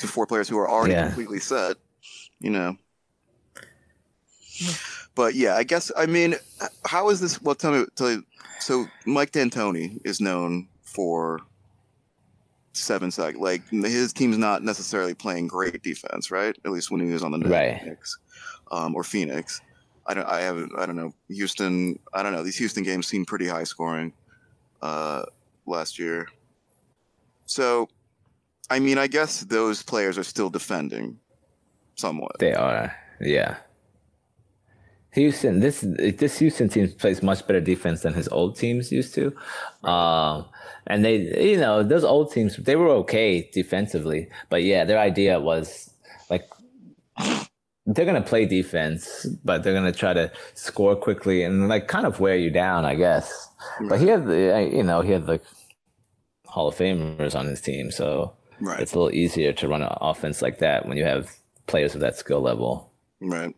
to 0.00 0.06
four 0.06 0.26
players 0.26 0.46
who 0.46 0.58
are 0.58 0.68
already 0.68 0.92
Yeah. 0.92 1.06
completely 1.06 1.40
set. 1.40 1.78
You 2.38 2.50
know. 2.50 2.76
Hmm. 4.62 4.99
But 5.14 5.34
yeah, 5.34 5.56
I 5.56 5.64
guess 5.64 5.90
I 5.96 6.06
mean, 6.06 6.36
how 6.84 7.10
is 7.10 7.20
this? 7.20 7.40
Well, 7.42 7.54
tell 7.54 7.72
me. 7.72 7.84
Tell 7.96 8.10
you, 8.10 8.24
so 8.60 8.86
Mike 9.06 9.32
D'Antoni 9.32 10.00
is 10.04 10.20
known 10.20 10.68
for 10.82 11.40
seven 12.72 13.10
sec. 13.10 13.36
Like 13.36 13.68
his 13.68 14.12
team's 14.12 14.38
not 14.38 14.62
necessarily 14.62 15.14
playing 15.14 15.48
great 15.48 15.82
defense, 15.82 16.30
right? 16.30 16.56
At 16.64 16.70
least 16.70 16.90
when 16.90 17.00
he 17.00 17.12
was 17.12 17.22
on 17.22 17.32
the 17.32 17.48
Right. 17.48 17.84
Knicks 17.84 18.18
um, 18.70 18.94
or 18.94 19.04
Phoenix. 19.04 19.60
I 20.06 20.14
don't. 20.14 20.26
I 20.26 20.40
haven't. 20.40 20.72
I 20.78 20.86
don't 20.86 20.96
know. 20.96 21.12
Houston. 21.28 21.98
I 22.12 22.22
don't 22.22 22.32
know. 22.32 22.42
These 22.42 22.58
Houston 22.58 22.82
games 22.82 23.06
seem 23.06 23.24
pretty 23.24 23.46
high 23.46 23.64
scoring 23.64 24.12
uh, 24.82 25.24
last 25.66 25.98
year. 25.98 26.28
So, 27.46 27.88
I 28.70 28.78
mean, 28.78 28.96
I 28.96 29.06
guess 29.08 29.40
those 29.40 29.82
players 29.82 30.16
are 30.16 30.24
still 30.24 30.50
defending 30.50 31.18
somewhat. 31.96 32.38
They 32.38 32.54
are, 32.54 32.96
yeah. 33.20 33.56
Houston, 35.12 35.60
this 35.60 35.80
this 35.80 36.38
Houston 36.38 36.68
team 36.68 36.88
plays 36.92 37.22
much 37.22 37.46
better 37.46 37.60
defense 37.60 38.02
than 38.02 38.14
his 38.14 38.28
old 38.28 38.56
teams 38.56 38.92
used 38.92 39.14
to, 39.14 39.34
um, 39.88 40.46
and 40.86 41.04
they, 41.04 41.16
you 41.50 41.58
know, 41.58 41.82
those 41.82 42.04
old 42.04 42.32
teams 42.32 42.56
they 42.56 42.76
were 42.76 42.88
okay 42.88 43.48
defensively, 43.52 44.28
but 44.50 44.62
yeah, 44.62 44.84
their 44.84 44.98
idea 45.00 45.40
was 45.40 45.90
like 46.30 46.48
they're 47.86 48.04
gonna 48.06 48.22
play 48.22 48.46
defense, 48.46 49.26
but 49.44 49.62
they're 49.62 49.74
gonna 49.74 49.92
try 49.92 50.12
to 50.12 50.30
score 50.54 50.94
quickly 50.94 51.42
and 51.42 51.68
like 51.68 51.88
kind 51.88 52.06
of 52.06 52.20
wear 52.20 52.36
you 52.36 52.50
down, 52.50 52.84
I 52.84 52.94
guess. 52.94 53.48
But 53.88 54.00
he 54.00 54.06
had 54.06 54.26
the, 54.26 54.70
you 54.72 54.82
know, 54.82 55.00
he 55.00 55.10
had 55.12 55.26
the 55.26 55.40
Hall 56.46 56.68
of 56.68 56.76
Famers 56.76 57.34
on 57.34 57.46
his 57.46 57.60
team, 57.60 57.90
so 57.90 58.32
Right. 58.60 58.80
it's 58.80 58.92
a 58.92 58.98
little 58.98 59.14
easier 59.14 59.52
to 59.54 59.68
run 59.68 59.82
an 59.82 59.96
offense 60.00 60.42
like 60.42 60.58
that 60.58 60.86
when 60.86 60.96
you 60.98 61.04
have 61.04 61.30
players 61.66 61.94
of 61.94 62.00
that 62.02 62.16
skill 62.16 62.40
level. 62.42 62.90
Right. 63.20 63.54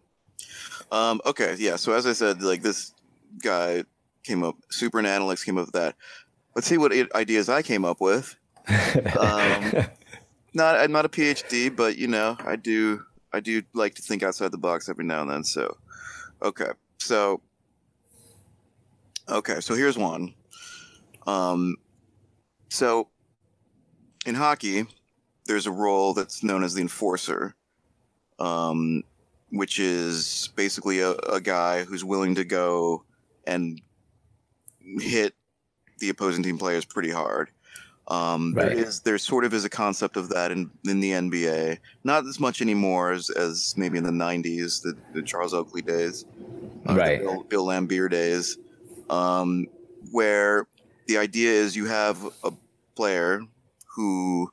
Um, 0.93 1.23
okay, 1.25 1.57
yeah. 1.59 1.77
So 1.77 1.95
as 1.95 2.07
I 2.07 2.13
said, 2.13 2.43
like 2.43 2.63
this 2.63 2.93
guy 3.43 3.85
came 4.23 4.45
up, 4.45 4.57
Super 4.71 4.99
and 4.99 5.09
Analytics 5.09 5.45
came 5.45 5.57
up 5.57 5.67
with 5.67 5.73
that. 5.73 5.97
Let's 6.55 6.67
see 6.67 6.77
what 6.77 6.93
ideas 7.15 7.49
I 7.49 7.63
came 7.63 7.87
up 7.87 8.01
with. 8.01 8.37
Um, 9.19 9.87
not, 10.55 10.77
I'm 10.77 10.93
not 10.93 11.07
a 11.07 11.09
PhD, 11.09 11.75
but 11.75 11.97
you 11.97 12.09
know, 12.09 12.37
I 12.45 12.57
do, 12.57 13.03
I 13.33 13.41
do 13.41 13.63
like 13.73 13.95
to 13.95 14.03
think 14.03 14.23
outside 14.23 14.53
the 14.53 14.59
box 14.59 14.91
every 14.91 15.07
now 15.07 15.23
and 15.23 15.31
then. 15.31 15.45
So, 15.45 15.79
okay, 16.43 16.73
so, 16.99 17.41
okay, 19.31 19.61
so 19.61 19.75
here's 19.75 19.97
one. 19.97 20.35
Um, 21.27 21.77
so 22.69 23.09
in 24.27 24.35
hockey, 24.35 24.85
there's 25.47 25.67
a 25.67 25.71
role 25.71 26.13
that's 26.13 26.45
known 26.45 26.63
as 26.63 26.75
the 26.75 26.83
enforcer. 26.83 27.55
Um, 28.39 29.05
which 29.53 29.79
is 29.81 30.51
basically 30.57 31.01
a, 31.01 31.13
a 31.13 31.41
guy 31.41 31.85
who's 31.85 32.05
willing 32.05 32.35
to 32.37 32.45
go 32.45 33.05
and 33.47 33.81
hit 35.01 35.35
the 36.01 36.09
opposing 36.11 36.43
team 36.45 36.59
players 36.59 36.85
pretty 36.85 37.11
hard. 37.11 37.51
Um, 38.09 38.57
There 38.59 38.69
Right. 38.69 38.79
is 38.79 39.03
there 39.03 39.19
sort 39.19 39.45
of 39.45 39.55
is 39.55 39.65
a 39.65 39.71
concept 39.71 40.17
of 40.17 40.31
that 40.31 40.53
in 40.53 40.71
in 40.89 41.01
the 41.01 41.13
NBA, 41.13 41.79
not 42.05 42.27
as 42.27 42.41
much 42.41 42.63
anymore 42.63 43.13
as, 43.13 43.31
as 43.31 43.75
maybe 43.77 43.99
in 43.99 44.05
the 44.05 44.13
'90s, 44.13 44.83
the, 44.83 44.95
the 45.13 45.23
Charles 45.23 45.55
Oakley 45.55 45.83
days, 45.83 46.27
uh, 46.87 46.99
the 46.99 46.99
Right. 46.99 47.21
Bill, 47.21 47.45
Bill 47.51 47.67
Laimbeer 47.67 48.11
days, 48.11 48.59
um, 49.11 49.67
where 50.11 50.67
the 51.07 51.19
idea 51.19 51.51
is 51.53 51.77
you 51.77 51.87
have 51.87 52.25
a 52.45 52.53
player 52.97 53.43
who 53.97 54.51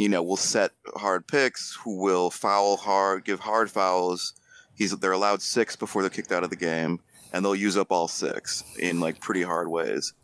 you 0.00 0.08
know 0.08 0.22
will 0.22 0.36
set 0.36 0.72
hard 0.96 1.26
picks, 1.26 1.76
who 1.76 2.00
will 2.00 2.30
foul 2.30 2.76
hard, 2.76 3.24
give 3.24 3.38
hard 3.38 3.70
fouls. 3.70 4.32
He's 4.74 4.96
they're 4.96 5.12
allowed 5.12 5.42
six 5.42 5.76
before 5.76 6.02
they're 6.02 6.10
kicked 6.10 6.32
out 6.32 6.42
of 6.42 6.50
the 6.50 6.56
game, 6.56 7.00
and 7.32 7.44
they'll 7.44 7.54
use 7.54 7.76
up 7.76 7.92
all 7.92 8.08
six 8.08 8.64
in 8.78 8.98
like 8.98 9.20
pretty 9.20 9.42
hard 9.42 9.68
ways, 9.68 10.14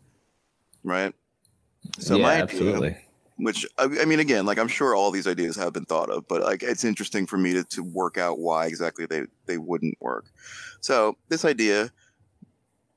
right? 0.83 1.13
So 1.99 2.17
yeah, 2.17 2.23
my 2.23 2.31
idea, 2.31 2.43
absolutely. 2.43 2.97
which 3.37 3.67
I, 3.77 3.83
I 4.01 4.05
mean, 4.05 4.19
again, 4.19 4.47
like 4.47 4.57
I'm 4.57 4.67
sure 4.67 4.95
all 4.95 5.11
these 5.11 5.27
ideas 5.27 5.55
have 5.57 5.73
been 5.73 5.85
thought 5.85 6.09
of, 6.09 6.27
but 6.27 6.41
like 6.41 6.63
it's 6.63 6.83
interesting 6.83 7.27
for 7.27 7.37
me 7.37 7.53
to, 7.53 7.63
to 7.65 7.83
work 7.83 8.17
out 8.17 8.39
why 8.39 8.65
exactly 8.65 9.05
they 9.05 9.25
they 9.45 9.59
wouldn't 9.59 9.95
work. 10.01 10.25
So 10.81 11.17
this 11.29 11.45
idea, 11.45 11.91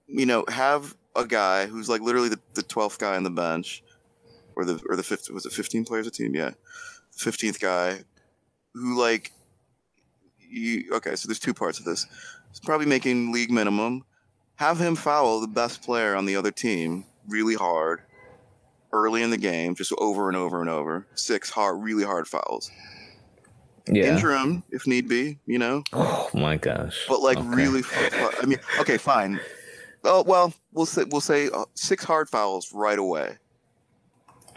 you 0.06 0.24
know, 0.24 0.46
have 0.48 0.96
a 1.14 1.26
guy 1.26 1.66
who's 1.66 1.90
like 1.90 2.00
literally 2.00 2.30
the, 2.30 2.40
the 2.54 2.62
12th 2.62 2.98
guy 2.98 3.16
on 3.16 3.24
the 3.24 3.30
bench, 3.30 3.82
or 4.60 4.64
the 4.64 4.80
or 4.88 4.96
the 4.96 5.02
fifth 5.02 5.30
was 5.30 5.46
it 5.46 5.52
15 5.52 5.84
players 5.84 6.06
a 6.06 6.10
team? 6.10 6.34
Yeah, 6.34 6.50
15th 7.16 7.60
guy, 7.60 8.00
who 8.74 9.00
like 9.00 9.32
you 10.38 10.84
okay. 10.92 11.16
So 11.16 11.26
there's 11.28 11.38
two 11.40 11.54
parts 11.54 11.78
of 11.78 11.84
this. 11.84 12.06
He's 12.50 12.60
probably 12.60 12.86
making 12.86 13.32
league 13.32 13.50
minimum. 13.50 14.04
Have 14.56 14.78
him 14.78 14.94
foul 14.96 15.40
the 15.40 15.46
best 15.48 15.82
player 15.82 16.14
on 16.14 16.26
the 16.26 16.36
other 16.36 16.50
team 16.50 17.06
really 17.28 17.54
hard 17.54 18.02
early 18.92 19.22
in 19.22 19.30
the 19.30 19.38
game, 19.38 19.74
just 19.74 19.92
over 19.98 20.28
and 20.28 20.36
over 20.36 20.60
and 20.60 20.68
over. 20.68 21.06
Six 21.14 21.48
hard, 21.50 21.82
really 21.82 22.04
hard 22.04 22.26
fouls. 22.26 22.70
Yeah. 23.88 24.12
Injure 24.12 24.36
him 24.36 24.62
if 24.70 24.86
need 24.86 25.08
be, 25.08 25.38
you 25.46 25.58
know. 25.58 25.82
Oh 25.92 26.28
my 26.34 26.56
gosh. 26.56 27.06
But 27.08 27.20
like 27.22 27.38
Okay. 27.38 27.48
really, 27.48 27.82
I 28.42 28.44
mean, 28.46 28.58
okay, 28.80 28.98
fine. 28.98 29.40
Oh 30.04 30.22
well, 30.22 30.52
we'll 30.72 30.86
say 30.86 31.04
we'll 31.10 31.20
say 31.20 31.48
uh, 31.48 31.64
six 31.74 32.04
hard 32.04 32.28
fouls 32.28 32.72
right 32.72 32.98
away 32.98 33.38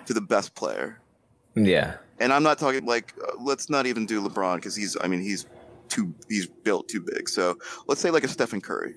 to 0.08 0.14
the 0.14 0.22
best 0.22 0.56
player. 0.56 1.00
Yeah. 1.56 1.96
And 2.20 2.32
I'm 2.32 2.44
not 2.44 2.58
talking 2.58 2.86
like 2.86 3.14
uh, 3.22 3.34
let's 3.40 3.70
not 3.70 3.86
even 3.86 4.06
do 4.06 4.22
LeBron 4.22 4.56
because 4.56 4.76
he's 4.76 4.96
I 5.02 5.08
mean 5.08 5.22
he's 5.22 5.46
too 5.90 6.14
he's 6.30 6.48
built 6.48 6.88
too 6.88 7.02
big. 7.02 7.30
So 7.30 7.58
let's 7.88 8.02
say 8.02 8.12
like 8.12 8.24
a 8.24 8.28
Stephen 8.28 8.62
Curry, 8.62 8.96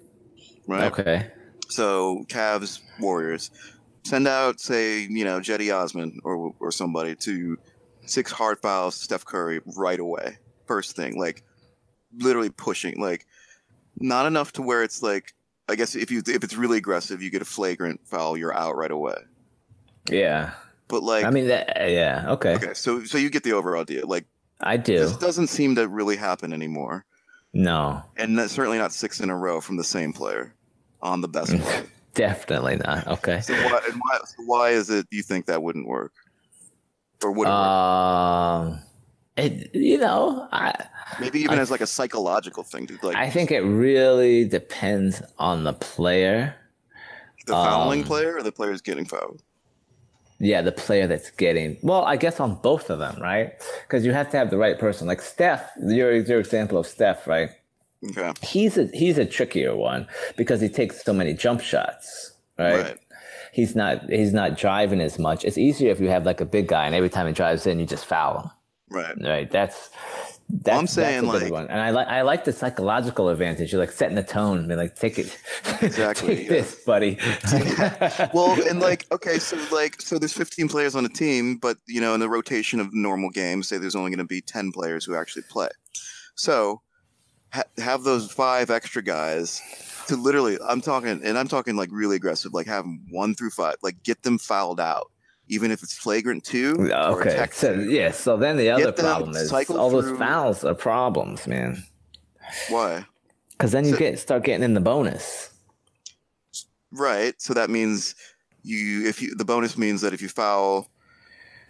right? 0.66 0.84
Okay. 0.92 1.30
So 1.68 2.24
Cavs 2.28 2.80
Warriors 3.00 3.50
send 4.04 4.28
out 4.28 4.61
say 4.61 5.00
you 5.00 5.24
know 5.24 5.40
Cedi 5.40 5.74
Osman 5.74 6.20
or 6.24 6.54
or 6.61 6.70
somebody 6.70 7.14
to 7.16 7.59
six 8.07 8.30
hard 8.30 8.61
fouls 8.61 8.94
Steph 8.94 9.24
Curry 9.24 9.61
right 9.76 9.98
away 9.98 10.38
first 10.66 10.94
thing 10.94 11.18
like 11.18 11.42
literally 12.18 12.50
pushing 12.50 13.00
like 13.00 13.26
not 13.98 14.26
enough 14.26 14.52
to 14.52 14.62
where 14.62 14.84
it's 14.84 15.02
like 15.02 15.34
I 15.68 15.74
guess 15.74 15.96
if 15.96 16.11
you 16.12 16.22
if 16.26 16.44
it's 16.44 16.54
really 16.57 16.78
aggressive 16.78 17.20
you 17.20 17.30
get 17.30 17.42
a 17.42 17.46
flagrant 17.46 18.00
foul 18.07 18.36
you're 18.36 18.54
out 18.54 18.76
right 18.76 18.90
away 18.92 19.16
Yeah. 20.09 20.52
But 20.89 21.03
like 21.03 21.24
I 21.24 21.30
mean 21.30 21.49
that. 21.49 21.91
Yeah. 21.91 22.24
Okay. 22.32 22.55
okay 22.57 22.74
so 22.74 23.05
so 23.05 23.18
you 23.18 23.30
get 23.30 23.43
the 23.43 23.53
overall 23.53 23.82
idea 23.82 24.07
like 24.07 24.26
I 24.61 24.76
do. 24.76 24.99
this 24.99 25.16
doesn't 25.16 25.49
seem 25.49 25.74
to 25.76 25.87
really 25.89 26.16
happen 26.16 26.53
anymore 26.53 27.05
No. 27.53 28.03
and 28.16 28.39
that's 28.39 28.53
certainly 28.53 28.78
not 28.78 28.93
six 28.93 29.20
in 29.20 29.28
a 29.30 29.37
row 29.37 29.61
from 29.61 29.76
the 29.76 29.84
same 29.84 30.12
player 30.12 30.55
on 31.03 31.20
the 31.20 31.28
best. 31.28 31.55
Definitely 32.14 32.76
not. 32.78 33.07
Okay. 33.07 33.43
So 33.43 33.53
why, 33.53 33.80
and 33.91 34.01
why, 34.01 34.18
so 34.24 34.43
why 34.47 34.70
is 34.70 34.89
it 34.89 35.07
you 35.11 35.22
think 35.22 35.45
that 35.47 35.62
wouldn't 35.62 35.87
work? 35.87 36.12
Or 37.22 37.30
would 37.30 37.47
it 37.47 37.51
work? 37.51 37.59
Um. 37.59 38.78
It. 39.37 39.74
You 39.74 39.99
know. 39.99 40.49
I. 40.51 40.72
Maybe 41.20 41.41
even 41.41 41.59
I- 41.59 41.62
as 41.62 41.70
like 41.70 41.82
a 41.82 41.87
psychological 41.87 42.62
thing, 42.62 42.87
dude. 42.87 43.03
Like 43.03 43.16
I 43.16 43.28
think 43.28 43.51
it 43.51 43.61
really 43.61 44.47
depends 44.47 45.20
on 45.39 45.64
the 45.64 45.74
player. 45.74 46.55
the 47.47 47.53
fouling 47.53 48.01
um, 48.01 48.07
player 48.07 48.34
or 48.37 48.43
the 48.43 48.51
player's 48.53 48.80
getting 48.80 49.05
fouled. 49.05 49.43
Yeah, 50.39 50.61
the 50.62 50.72
player 50.72 51.07
that's 51.07 51.30
getting 51.30 51.78
well, 51.82 52.05
I 52.05 52.16
guess 52.16 52.41
on 52.41 52.57
both 52.57 52.91
of 52.91 52.99
them, 52.99 53.20
right? 53.20 53.53
Because 53.87 54.05
you 54.05 54.12
have 54.12 54.30
to 54.30 54.37
have 54.37 54.51
the 54.51 54.59
right 54.59 54.78
person. 54.78 55.07
Like 55.07 55.22
Steph, 55.22 55.70
your 55.82 56.14
your 56.14 56.39
example 56.41 56.76
of 56.78 56.87
Steph, 56.87 57.26
right? 57.26 57.51
Okay. 58.11 58.32
He's 58.43 58.76
a 58.76 58.87
he's 58.93 59.16
a 59.18 59.24
trickier 59.24 59.74
one 59.74 60.07
because 60.37 60.61
he 60.61 60.68
takes 60.68 61.03
so 61.03 61.12
many 61.14 61.32
jump 61.32 61.61
shots, 61.62 62.32
right? 62.59 62.82
Right. 62.82 62.99
He's 63.53 63.74
not 63.74 64.11
he's 64.11 64.34
not 64.34 64.59
driving 64.59 65.01
as 65.01 65.18
much. 65.18 65.45
It's 65.45 65.57
easier 65.57 65.91
if 65.91 66.01
you 66.01 66.09
have 66.11 66.26
like 66.26 66.43
a 66.43 66.45
big 66.45 66.68
guy, 66.68 66.84
and 66.87 66.95
every 66.95 67.09
time 67.09 67.26
he 67.26 67.32
drives 67.32 67.66
in, 67.66 67.80
you 67.80 67.87
just 67.87 68.05
foul 68.05 68.41
him, 68.43 68.51
Right. 68.91 69.14
right? 69.22 69.51
That's 69.51 69.89
that's, 70.49 70.78
I'm 70.78 70.86
saying, 70.86 71.24
that's 71.24 71.36
a 71.36 71.38
good 71.38 71.42
like- 71.44 71.53
one, 71.53 71.66
and 71.68 71.80
I 71.80 71.90
like 71.90 72.07
I 72.09 72.22
like 72.22 72.44
the 72.44 72.53
psychological 72.53 73.28
advantage. 73.28 73.72
You're 73.72 73.80
like 73.80 73.90
setting 73.92 74.14
the 74.14 74.22
tone, 74.22 74.59
and 74.70 74.76
like 74.76 74.94
take 74.97 75.18
it, 75.18 75.36
Exactly, 75.82 76.36
take 76.36 76.44
yeah. 76.47 76.51
this, 76.53 76.74
buddy. 76.84 77.18
Well, 78.32 78.57
and 78.68 78.80
like, 78.80 79.07
okay, 79.12 79.38
so 79.38 79.57
like, 79.74 80.01
so 80.01 80.18
there's 80.18 80.32
15 80.32 80.68
players 80.68 80.94
on 80.94 81.05
a 81.05 81.09
team, 81.09 81.57
but 81.57 81.78
you 81.86 82.01
know, 82.01 82.14
in 82.14 82.20
the 82.20 82.28
rotation 82.28 82.80
of 82.80 82.94
normal 82.94 83.30
games, 83.30 83.68
say 83.68 83.78
there's 83.78 83.97
only 83.97 84.11
going 84.11 84.18
to 84.18 84.24
be 84.24 84.40
10 84.40 84.72
players 84.72 85.05
who 85.05 85.14
actually 85.16 85.42
play. 85.49 85.68
So 86.34 86.82
ha- 87.53 87.64
have 87.78 88.03
those 88.05 88.30
five 88.30 88.70
extra 88.70 89.03
guys 89.03 89.61
to 90.09 90.16
literally, 90.16 90.59
I'm 90.66 90.80
talking, 90.80 91.20
and 91.24 91.36
I'm 91.38 91.49
talking 91.49 91.74
like 91.76 91.88
really 91.92 92.16
aggressive, 92.16 92.55
like 92.55 92.66
have 92.66 92.84
them 92.84 93.05
one 93.11 93.34
through 93.34 93.51
five, 93.51 93.76
like 93.82 94.03
get 94.05 94.22
them 94.22 94.38
fouled 94.38 94.78
out, 94.80 95.11
even 95.49 95.70
if 95.70 95.82
it's 95.82 95.97
flagrant 95.97 96.44
two. 96.44 96.74
Okay. 96.92 97.47
So 97.53 97.72
yeah. 97.72 98.11
So 98.11 98.36
then 98.36 98.57
the 98.57 98.70
other 98.70 98.92
problem 98.92 99.36
is 99.36 99.53
all 99.70 99.90
those 99.90 100.16
fouls 100.18 100.64
are 100.64 100.74
problems, 100.74 101.47
man. 101.47 101.82
Why? 102.68 103.05
Because 103.53 103.72
then 103.72 103.84
you 103.84 103.92
So- 103.92 103.99
get 103.99 104.18
start 104.18 104.44
getting 104.44 104.62
in 104.64 104.74
the 104.74 104.80
bonus. 104.80 105.51
Right. 106.92 107.34
So 107.40 107.55
that 107.55 107.70
means 107.70 108.14
you, 108.62 109.07
if 109.07 109.20
you, 109.20 109.34
the 109.34 109.44
bonus 109.44 109.76
means 109.76 110.01
that 110.01 110.12
if 110.14 110.22
you 110.22 110.28
foul, 110.28 110.88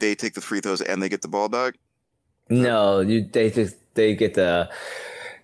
they 0.00 0.14
take 0.14 0.34
the 0.34 0.40
free 0.40 0.60
throws 0.60 0.80
and 0.80 1.02
they 1.02 1.08
get 1.08 1.22
the 1.22 1.28
ball 1.28 1.48
back. 1.48 1.74
No, 2.48 3.00
you 3.00 3.26
they 3.32 3.50
just 3.50 3.76
they 3.94 4.14
get 4.14 4.34
the. 4.34 4.70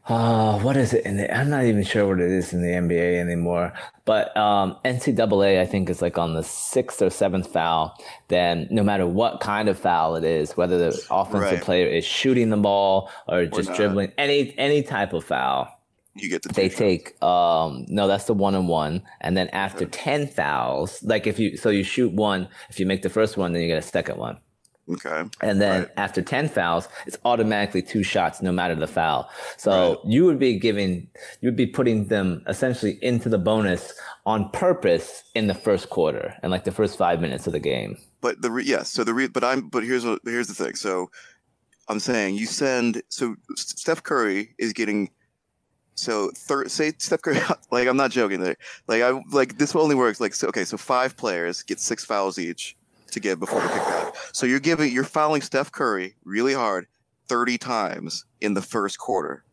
Oh, 0.09 0.59
what 0.65 0.77
is 0.77 0.93
it? 0.93 1.07
In 1.07 1.17
the, 1.17 1.33
I'm 1.33 1.49
not 1.49 1.65
even 1.65 1.85
sure 1.85 2.09
what 2.09 2.19
it 2.21 2.31
is 2.31 2.53
in 2.53 2.61
the 2.61 2.69
NBA 2.69 3.21
anymore. 3.21 3.73
But 4.05 4.37
um, 4.37 4.77
NCAA, 4.85 5.61
I 5.61 5.65
think, 5.67 5.89
is 5.89 6.03
like 6.03 6.19
on 6.19 6.35
the 6.35 6.43
sixth 6.43 7.01
or 7.01 7.09
seventh 7.09 7.47
foul. 7.53 7.97
Then, 8.27 8.67
no 8.71 8.83
matter 8.83 9.07
what 9.07 9.39
kind 9.41 9.69
of 9.69 9.79
foul 9.79 10.17
it 10.17 10.25
is, 10.25 10.57
whether 10.57 10.77
the 10.77 11.01
offensive 11.09 11.53
Right. 11.53 11.63
player 11.63 11.87
is 11.87 12.05
shooting 12.05 12.51
the 12.51 12.57
ball 12.57 13.11
or 13.29 13.47
just 13.47 13.69
not. 13.69 13.77
dribbling, 13.77 14.13
any 14.19 14.59
any 14.59 14.83
type 14.83 15.13
of 15.13 15.25
foul, 15.25 15.69
You 16.17 16.29
get 16.29 16.43
the 16.43 16.49
they 16.49 16.69
shots. 16.69 16.79
take 16.79 17.23
um 17.23 17.87
no 17.89 18.09
that's 18.09 18.25
the 18.25 18.35
one 18.35 18.57
on 18.57 18.67
one 18.67 19.03
and 19.21 19.37
then 19.37 19.49
after 19.51 19.87
10 19.87 20.27
fouls 20.27 21.01
like 21.05 21.27
if 21.29 21.39
you 21.39 21.57
so 21.57 21.71
you 21.71 21.85
shoot 21.85 22.13
one 22.13 22.49
if 22.69 22.79
you 22.81 22.87
make 22.87 23.03
the 23.03 23.09
first 23.09 23.37
one 23.37 23.53
then 23.53 23.63
you 23.63 23.69
get 23.69 23.79
a 23.79 23.83
second 23.83 24.19
one 24.19 24.37
Okay. 24.95 25.29
and 25.41 25.61
then 25.61 25.83
Right. 25.83 25.91
after 25.97 26.23
10 26.23 26.49
fouls 26.49 26.89
it's 27.07 27.17
automatically 27.25 27.83
two 27.83 28.03
shots 28.03 28.43
no 28.43 28.53
matter 28.53 28.75
the 28.75 28.87
foul 28.87 29.31
so 29.57 29.71
Right. 29.71 29.99
you 30.13 30.25
would 30.25 30.39
be 30.39 30.59
giving 30.59 31.09
you 31.41 31.49
would 31.49 31.57
be 31.57 31.67
putting 31.67 32.07
them 32.09 32.43
essentially 32.49 32.99
into 33.03 33.29
the 33.29 33.39
bonus 33.39 33.93
on 34.27 34.51
purpose 34.51 35.23
in 35.35 35.47
the 35.47 35.55
first 35.55 35.91
quarter 35.91 36.35
and 36.43 36.51
like 36.53 36.65
the 36.65 36.73
first 36.73 36.97
five 36.99 37.21
minutes 37.21 37.47
of 37.47 37.53
the 37.53 37.61
game 37.61 37.97
But 38.21 38.41
the 38.43 38.51
re- 38.51 38.65
yes, 38.65 38.89
so 38.91 39.03
the 39.05 39.15
re- 39.15 39.27
but 39.29 39.43
I'm 39.45 39.69
but 39.69 39.83
here's 39.85 40.05
what 40.05 40.21
here's 40.25 40.49
the 40.49 40.55
thing. 40.55 40.77
So 40.77 41.11
I'm 41.89 41.99
saying 42.01 42.37
you 42.37 42.47
send 42.47 43.03
so 43.09 43.35
Steph 43.57 44.03
Curry 44.05 44.55
is 44.59 44.73
getting 44.73 45.11
so 45.95 46.31
third 46.37 46.71
say 46.71 46.93
Steph 46.99 47.23
Curry 47.23 47.41
like 47.71 47.89
I'm 47.89 47.97
not 47.97 48.11
joking 48.13 48.41
there. 48.41 48.57
Like 48.87 49.03
I 49.03 49.21
like 49.33 49.59
this 49.59 49.75
only 49.75 49.95
works 49.97 50.21
like 50.21 50.35
so 50.35 50.49
okay, 50.49 50.65
so 50.65 50.77
five 50.77 51.17
players 51.17 51.63
get 51.63 51.81
six 51.81 52.05
fouls 52.05 52.39
each 52.39 52.77
to 53.13 53.21
give 53.21 53.39
before 53.41 53.61
they're 53.61 53.69
kicked. 53.69 54.37
So 54.37 54.47
you're 54.47 54.61
giving 54.61 54.93
you're 54.93 55.05
fouling 55.05 55.43
Steph 55.43 55.73
Curry 55.73 56.15
really 56.25 56.55
hard 56.55 56.87
30 57.29 57.59
times 57.59 58.25
in 58.41 58.55
the 58.55 58.63
first 58.63 58.99
quarter. 58.99 59.45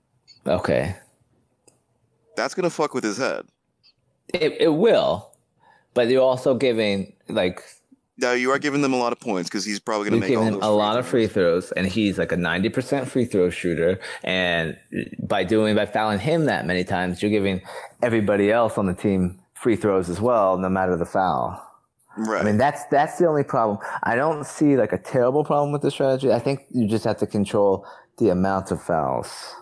okay 0.47 0.95
That's 2.35 2.53
gonna 2.53 2.69
fuck 2.69 2.93
with 2.93 3.03
his 3.03 3.17
head. 3.17 3.45
it, 4.33 4.57
it 4.59 4.69
will 4.69 5.29
but 5.93 6.07
you're 6.07 6.21
also 6.21 6.53
giving 6.55 7.13
like 7.27 7.61
Now 8.17 8.33
you 8.33 8.51
are 8.51 8.59
giving 8.59 8.81
them 8.81 8.93
a 8.93 8.97
lot 8.97 9.11
of 9.11 9.19
points 9.19 9.49
because 9.49 9.65
he's 9.65 9.79
probably 9.79 10.09
gonna 10.09 10.21
We've 10.21 10.29
make 10.29 10.37
all 10.37 10.51
those 10.51 10.63
a 10.63 10.69
lot 10.69 10.97
of 10.97 11.07
free 11.07 11.27
throws, 11.27 11.71
and 11.73 11.87
he's 11.87 12.17
like 12.17 12.31
a 12.31 12.37
ninety 12.37 12.69
percent 12.69 13.07
free 13.09 13.25
throw 13.25 13.49
shooter. 13.49 13.99
And 14.23 14.77
by 15.19 15.43
doing 15.43 15.75
by 15.75 15.85
fouling 15.85 16.19
him 16.19 16.45
that 16.45 16.65
many 16.65 16.83
times, 16.83 17.21
you're 17.21 17.31
giving 17.31 17.61
everybody 18.01 18.51
else 18.51 18.77
on 18.77 18.85
the 18.85 18.93
team 18.93 19.39
free 19.55 19.75
throws 19.75 20.09
as 20.09 20.21
well, 20.21 20.57
no 20.57 20.69
matter 20.69 20.95
the 20.95 21.05
foul. 21.05 21.65
Right. 22.27 22.41
I 22.41 22.43
mean, 22.43 22.57
that's 22.57 22.83
that's 22.91 23.17
the 23.17 23.27
only 23.27 23.43
problem. 23.43 23.77
I 24.03 24.15
don't 24.15 24.45
see 24.45 24.75
like 24.75 24.91
a 24.91 24.97
terrible 24.97 25.43
problem 25.45 25.71
with 25.71 25.81
the 25.81 25.89
strategy. 25.91 26.33
I 26.33 26.39
think 26.39 26.65
you 26.71 26.87
just 26.87 27.05
have 27.05 27.17
to 27.17 27.27
control 27.27 27.85
the 28.17 28.29
amount 28.29 28.71
of 28.71 28.81
fouls. 28.83 29.55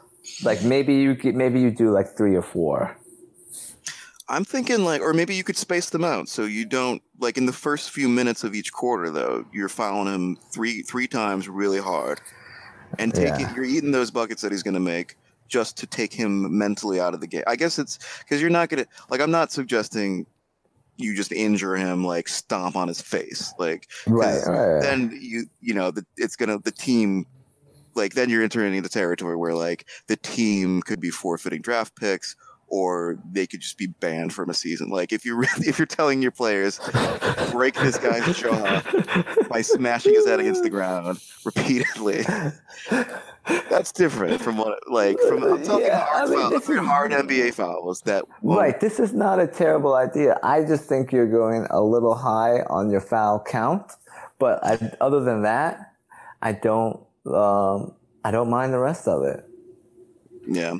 Like 0.43 0.63
maybe 0.63 0.95
you 0.95 1.13
get- 1.15 1.35
maybe 1.35 1.59
you 1.61 1.69
do 1.71 1.91
like 1.91 2.17
three 2.17 2.35
or 2.35 2.41
four. 2.41 2.97
I'm 4.29 4.43
thinking 4.43 4.83
like, 4.83 5.01
or 5.01 5.13
maybe 5.13 5.35
you 5.35 5.43
could 5.43 5.55
space 5.55 5.89
them 5.89 6.03
out 6.03 6.27
so 6.27 6.43
you 6.43 6.65
don't 6.65 7.01
like 7.19 7.37
in 7.37 7.45
the 7.45 7.53
first 7.53 7.91
few 7.91 8.09
minutes 8.09 8.43
of 8.43 8.53
each 8.55 8.73
quarter 8.73 9.09
though. 9.09 9.45
You're 9.53 9.69
fouling 9.69 10.13
him 10.13 10.37
three 10.51 10.81
three 10.81 11.07
times 11.07 11.47
really 11.47 11.79
hard, 11.79 12.19
and 12.99 13.13
taking 13.13 13.41
Yeah. 13.41 13.55
you're 13.55 13.65
eating 13.65 13.91
those 13.91 14.11
buckets 14.11 14.41
that 14.41 14.51
he's 14.51 14.63
going 14.63 14.73
to 14.73 14.79
make 14.81 15.15
just 15.47 15.77
to 15.77 15.87
take 15.87 16.11
him 16.11 16.57
mentally 16.57 16.99
out 16.99 17.13
of 17.13 17.21
the 17.21 17.27
game. 17.27 17.43
I 17.47 17.55
guess 17.55 17.79
it's 17.79 17.99
because 18.19 18.41
you're 18.41 18.49
not 18.49 18.67
gonna 18.69 18.85
like. 19.09 19.21
I'm 19.21 19.31
not 19.31 19.51
suggesting 19.51 20.25
you 20.97 21.15
just 21.15 21.31
injure 21.31 21.75
him 21.75 22.03
like 22.03 22.27
stomp 22.27 22.75
on 22.75 22.87
his 22.87 23.01
face 23.01 23.53
like 23.59 23.87
right, 24.07 24.41
right. 24.45 24.81
then 24.81 25.17
you 25.21 25.45
you 25.61 25.73
know 25.73 25.91
the, 25.91 26.05
it's 26.17 26.35
gonna 26.35 26.59
the 26.59 26.71
team 26.71 27.25
like 27.95 28.13
then 28.13 28.29
you're 28.29 28.43
entering 28.43 28.75
into 28.75 28.89
territory 28.89 29.35
where 29.35 29.53
like 29.53 29.87
the 30.07 30.17
team 30.17 30.81
could 30.81 30.99
be 30.99 31.09
forfeiting 31.09 31.61
draft 31.61 31.95
picks 31.95 32.35
or 32.69 33.17
they 33.31 33.47
could 33.47 33.61
just 33.61 33.77
be 33.77 33.87
banned 33.87 34.33
from 34.33 34.49
a 34.49 34.53
season 34.53 34.89
like 34.89 35.11
if 35.13 35.25
you 35.25 35.35
really 35.43 35.67
if 35.67 35.79
you're 35.79 35.85
telling 35.85 36.21
your 36.21 36.31
players 36.31 36.79
break 37.51 37.75
this 37.75 37.97
guy's 37.97 38.37
jaw 38.37 38.81
by 39.49 39.61
smashing 39.61 40.13
his 40.13 40.25
head 40.27 40.39
against 40.39 40.63
the 40.63 40.69
ground 40.69 41.17
repeatedly 41.45 42.23
that's 43.69 43.91
different 43.93 44.41
from 44.41 44.57
what 44.57 44.77
like 44.91 45.17
from 45.27 45.43
i'm 45.43 45.63
talking 45.63 45.85
Yeah, 45.85 46.05
hard, 46.05 46.27
I 46.27 46.29
mean, 46.29 46.39
foul, 46.41 46.49
this 46.49 46.69
is- 46.69 46.77
hard 46.79 47.11
nba 47.11 47.53
fouls 47.53 48.01
that 48.01 48.25
won't- 48.41 48.59
Right. 48.59 48.79
This 48.79 48.99
is 48.99 49.13
not 49.13 49.39
a 49.39 49.47
terrible 49.47 49.95
idea. 49.95 50.37
I 50.43 50.63
just 50.63 50.85
think 50.89 51.11
you're 51.11 51.29
going 51.31 51.65
a 51.69 51.81
little 51.81 52.15
high 52.15 52.61
on 52.69 52.89
your 52.89 53.01
foul 53.01 53.43
count. 53.47 53.91
But 54.39 54.59
I, 54.63 54.91
other 55.01 55.21
than 55.21 55.43
that, 55.43 55.93
I 56.41 56.51
don't. 56.53 56.99
Um, 57.25 57.93
I 58.23 58.31
don't 58.31 58.49
mind 58.49 58.73
the 58.73 58.79
rest 58.79 59.07
of 59.07 59.23
it. 59.23 59.43
Yeah 60.47 60.77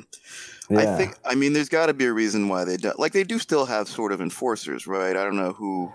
Yeah. 0.70 0.80
I 0.80 0.96
think. 0.98 1.14
I 1.24 1.34
mean, 1.34 1.52
there's 1.54 1.68
got 1.70 1.86
to 1.86 1.94
be 1.94 2.04
a 2.06 2.12
reason 2.12 2.48
why 2.48 2.64
they 2.64 2.76
don't. 2.76 2.98
Like, 2.98 3.12
they 3.12 3.24
do 3.24 3.38
still 3.38 3.64
have 3.66 3.88
sort 3.88 4.12
of 4.12 4.20
enforcers, 4.20 4.86
right? 4.86 5.16
I 5.16 5.24
don't 5.24 5.36
know 5.36 5.52
who 5.52 5.90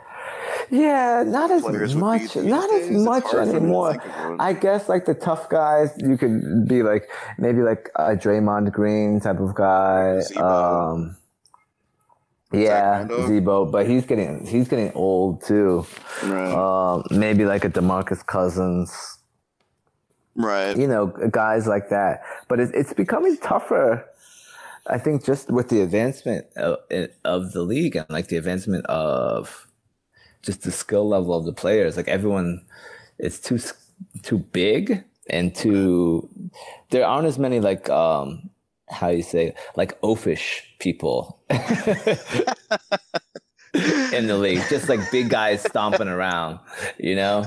Yeah, 0.71 1.23
not 1.27 1.51
as 1.51 1.61
players 1.61 1.93
would 1.93 1.99
be 1.99 2.25
much. 2.25 2.35
Not 2.35 2.69
days. 2.71 2.89
as 2.89 3.03
much 3.03 3.23
hard 3.23 3.33
for 3.33 3.45
me 3.45 3.51
to 3.51 3.57
anymore. 3.57 3.91
think 3.91 4.05
of 4.05 4.29
one. 4.29 4.41
I 4.41 4.53
guess 4.53 4.89
like 4.89 5.05
the 5.05 5.13
tough 5.13 5.47
guys, 5.49 5.91
you 5.99 6.17
could 6.17 6.67
be 6.67 6.81
like 6.81 7.07
maybe 7.37 7.61
like 7.61 7.89
a 7.95 8.15
Draymond 8.15 8.71
Green 8.71 9.19
type 9.19 9.39
of 9.39 9.53
guy. 9.53 10.21
Z-Bo. 10.21 10.41
Um, 10.41 11.17
yeah? 12.51 13.07
Z-Bo, 13.27 13.65
but 13.65 13.87
he's 13.87 14.05
getting 14.05 14.45
he's 14.45 14.67
getting 14.67 14.91
old 14.93 15.43
too. 15.43 15.85
right, 16.23 16.53
Um, 16.53 17.03
maybe 17.11 17.45
like 17.45 17.65
a 17.65 17.69
Demarcus 17.69 18.25
Cousins. 18.25 19.19
Right. 20.35 20.77
you 20.77 20.87
know, 20.87 21.07
guys 21.31 21.67
like 21.67 21.89
that. 21.89 22.23
But 22.47 22.59
it's 22.59 22.71
it's 22.71 22.93
becoming 22.93 23.37
tougher. 23.37 24.07
I 24.87 24.97
think 24.97 25.23
just 25.23 25.49
with 25.49 25.69
the 25.69 25.81
advancement 25.81 26.45
of, 26.57 26.79
of 27.23 27.53
the 27.53 27.61
league 27.61 27.95
and 27.95 28.05
like 28.09 28.27
the 28.27 28.35
advancement 28.37 28.85
of 28.87 29.67
just 30.41 30.63
the 30.63 30.71
skill 30.71 31.07
level 31.07 31.33
of 31.33 31.45
the 31.45 31.53
players, 31.53 31.95
like 31.95 32.09
everyone, 32.09 32.65
it's 33.17 33.39
too 33.39 33.59
too 34.21 34.39
big 34.39 35.03
and 35.29 35.55
too. 35.55 36.29
There 36.89 37.05
aren't 37.05 37.27
as 37.27 37.39
many 37.39 37.59
like 37.59 37.89
um 37.89 38.49
how 38.89 39.09
you 39.09 39.23
say 39.23 39.55
like 39.75 39.99
oafish 40.01 40.61
people 40.79 41.39
in 41.53 41.59
the 44.27 44.37
league, 44.37 44.61
just 44.69 44.89
like 44.89 44.99
big 45.11 45.29
guys 45.29 45.63
stomping 45.63 46.07
around, 46.07 46.59
you 46.97 47.15
know. 47.15 47.45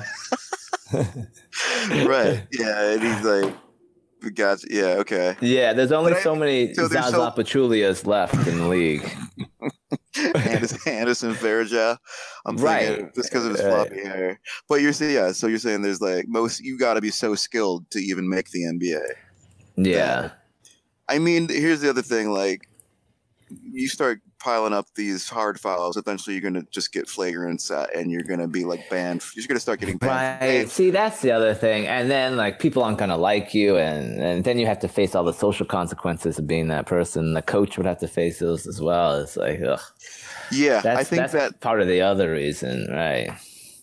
right. 2.06 2.46
Yeah, 2.52 2.92
and 2.92 3.02
he's 3.02 3.22
like, 3.24 3.54
we 4.22 4.30
got 4.30 4.58
yeah, 4.70 4.96
okay. 5.00 5.36
Yeah, 5.40 5.72
there's 5.72 5.92
only 5.92 6.12
But 6.12 6.20
I- 6.20 6.22
so 6.22 6.34
many 6.36 6.74
so 6.74 6.88
Zaza 6.88 7.10
so- 7.12 7.30
Pachulias 7.30 8.06
left 8.06 8.34
in 8.46 8.58
the 8.58 8.66
league. 8.68 9.08
Anderson, 10.34 10.78
Anderson. 10.86 11.30
I'm 11.30 12.56
thinking 12.56 13.10
just 13.14 13.30
because 13.30 13.44
of 13.44 13.52
his 13.52 13.62
Right. 13.62 13.86
floppy 13.88 14.02
hair. 14.02 14.40
But 14.68 14.80
you're 14.80 14.92
saying 14.94 15.14
yeah, 15.14 15.32
so 15.32 15.46
you're 15.46 15.58
saying 15.58 15.82
there's 15.82 16.00
like 16.00 16.26
most 16.28 16.60
you 16.60 16.78
got 16.78 16.94
to 16.94 17.00
be 17.00 17.10
so 17.10 17.34
skilled 17.34 17.88
to 17.90 17.98
even 17.98 18.28
make 18.28 18.50
the 18.50 18.62
NBA. 18.64 19.02
Yeah. 19.76 20.30
I 21.08 21.18
mean, 21.18 21.48
here's 21.48 21.80
the 21.80 21.90
other 21.90 22.02
thing. 22.02 22.30
Like, 22.30 22.68
you 23.62 23.86
start 23.88 24.20
piling 24.46 24.72
up 24.72 24.86
these 24.94 25.28
hard 25.28 25.58
fouls, 25.58 25.96
eventually 25.96 26.36
you're 26.36 26.50
gonna 26.50 26.64
just 26.70 26.92
get 26.92 27.08
flagrant 27.08 27.60
set, 27.60 27.90
uh, 27.90 27.98
and 27.98 28.12
you're 28.12 28.22
gonna 28.22 28.46
be 28.46 28.64
like 28.64 28.88
banned. 28.88 29.20
You're 29.34 29.44
gonna 29.48 29.58
start 29.58 29.80
getting 29.80 29.96
banned. 29.96 30.40
Right. 30.40 30.70
See, 30.70 30.90
that's 30.90 31.20
the 31.20 31.32
other 31.32 31.52
thing. 31.52 31.88
And 31.88 32.08
then 32.08 32.36
like 32.36 32.60
people 32.60 32.84
aren't 32.84 32.98
gonna 32.98 33.16
like 33.16 33.54
you 33.54 33.76
and, 33.76 34.22
and 34.22 34.44
then 34.44 34.60
you 34.60 34.66
have 34.66 34.78
to 34.80 34.88
face 34.88 35.16
all 35.16 35.24
the 35.24 35.32
social 35.32 35.66
consequences 35.66 36.38
of 36.38 36.46
being 36.46 36.68
that 36.68 36.86
person. 36.86 37.34
The 37.34 37.42
coach 37.42 37.76
would 37.76 37.86
have 37.86 37.98
to 37.98 38.06
face 38.06 38.38
those 38.38 38.68
as 38.68 38.80
well. 38.80 39.20
It's 39.20 39.36
like 39.36 39.60
ugh. 39.60 39.80
Yeah, 40.52 40.80
That's 40.80 41.00
I 41.00 41.02
think 41.02 41.20
that's 41.22 41.32
that 41.32 41.60
part 41.60 41.80
of 41.80 41.88
the 41.88 42.02
other 42.02 42.30
reason, 42.30 42.86
right? 42.92 43.30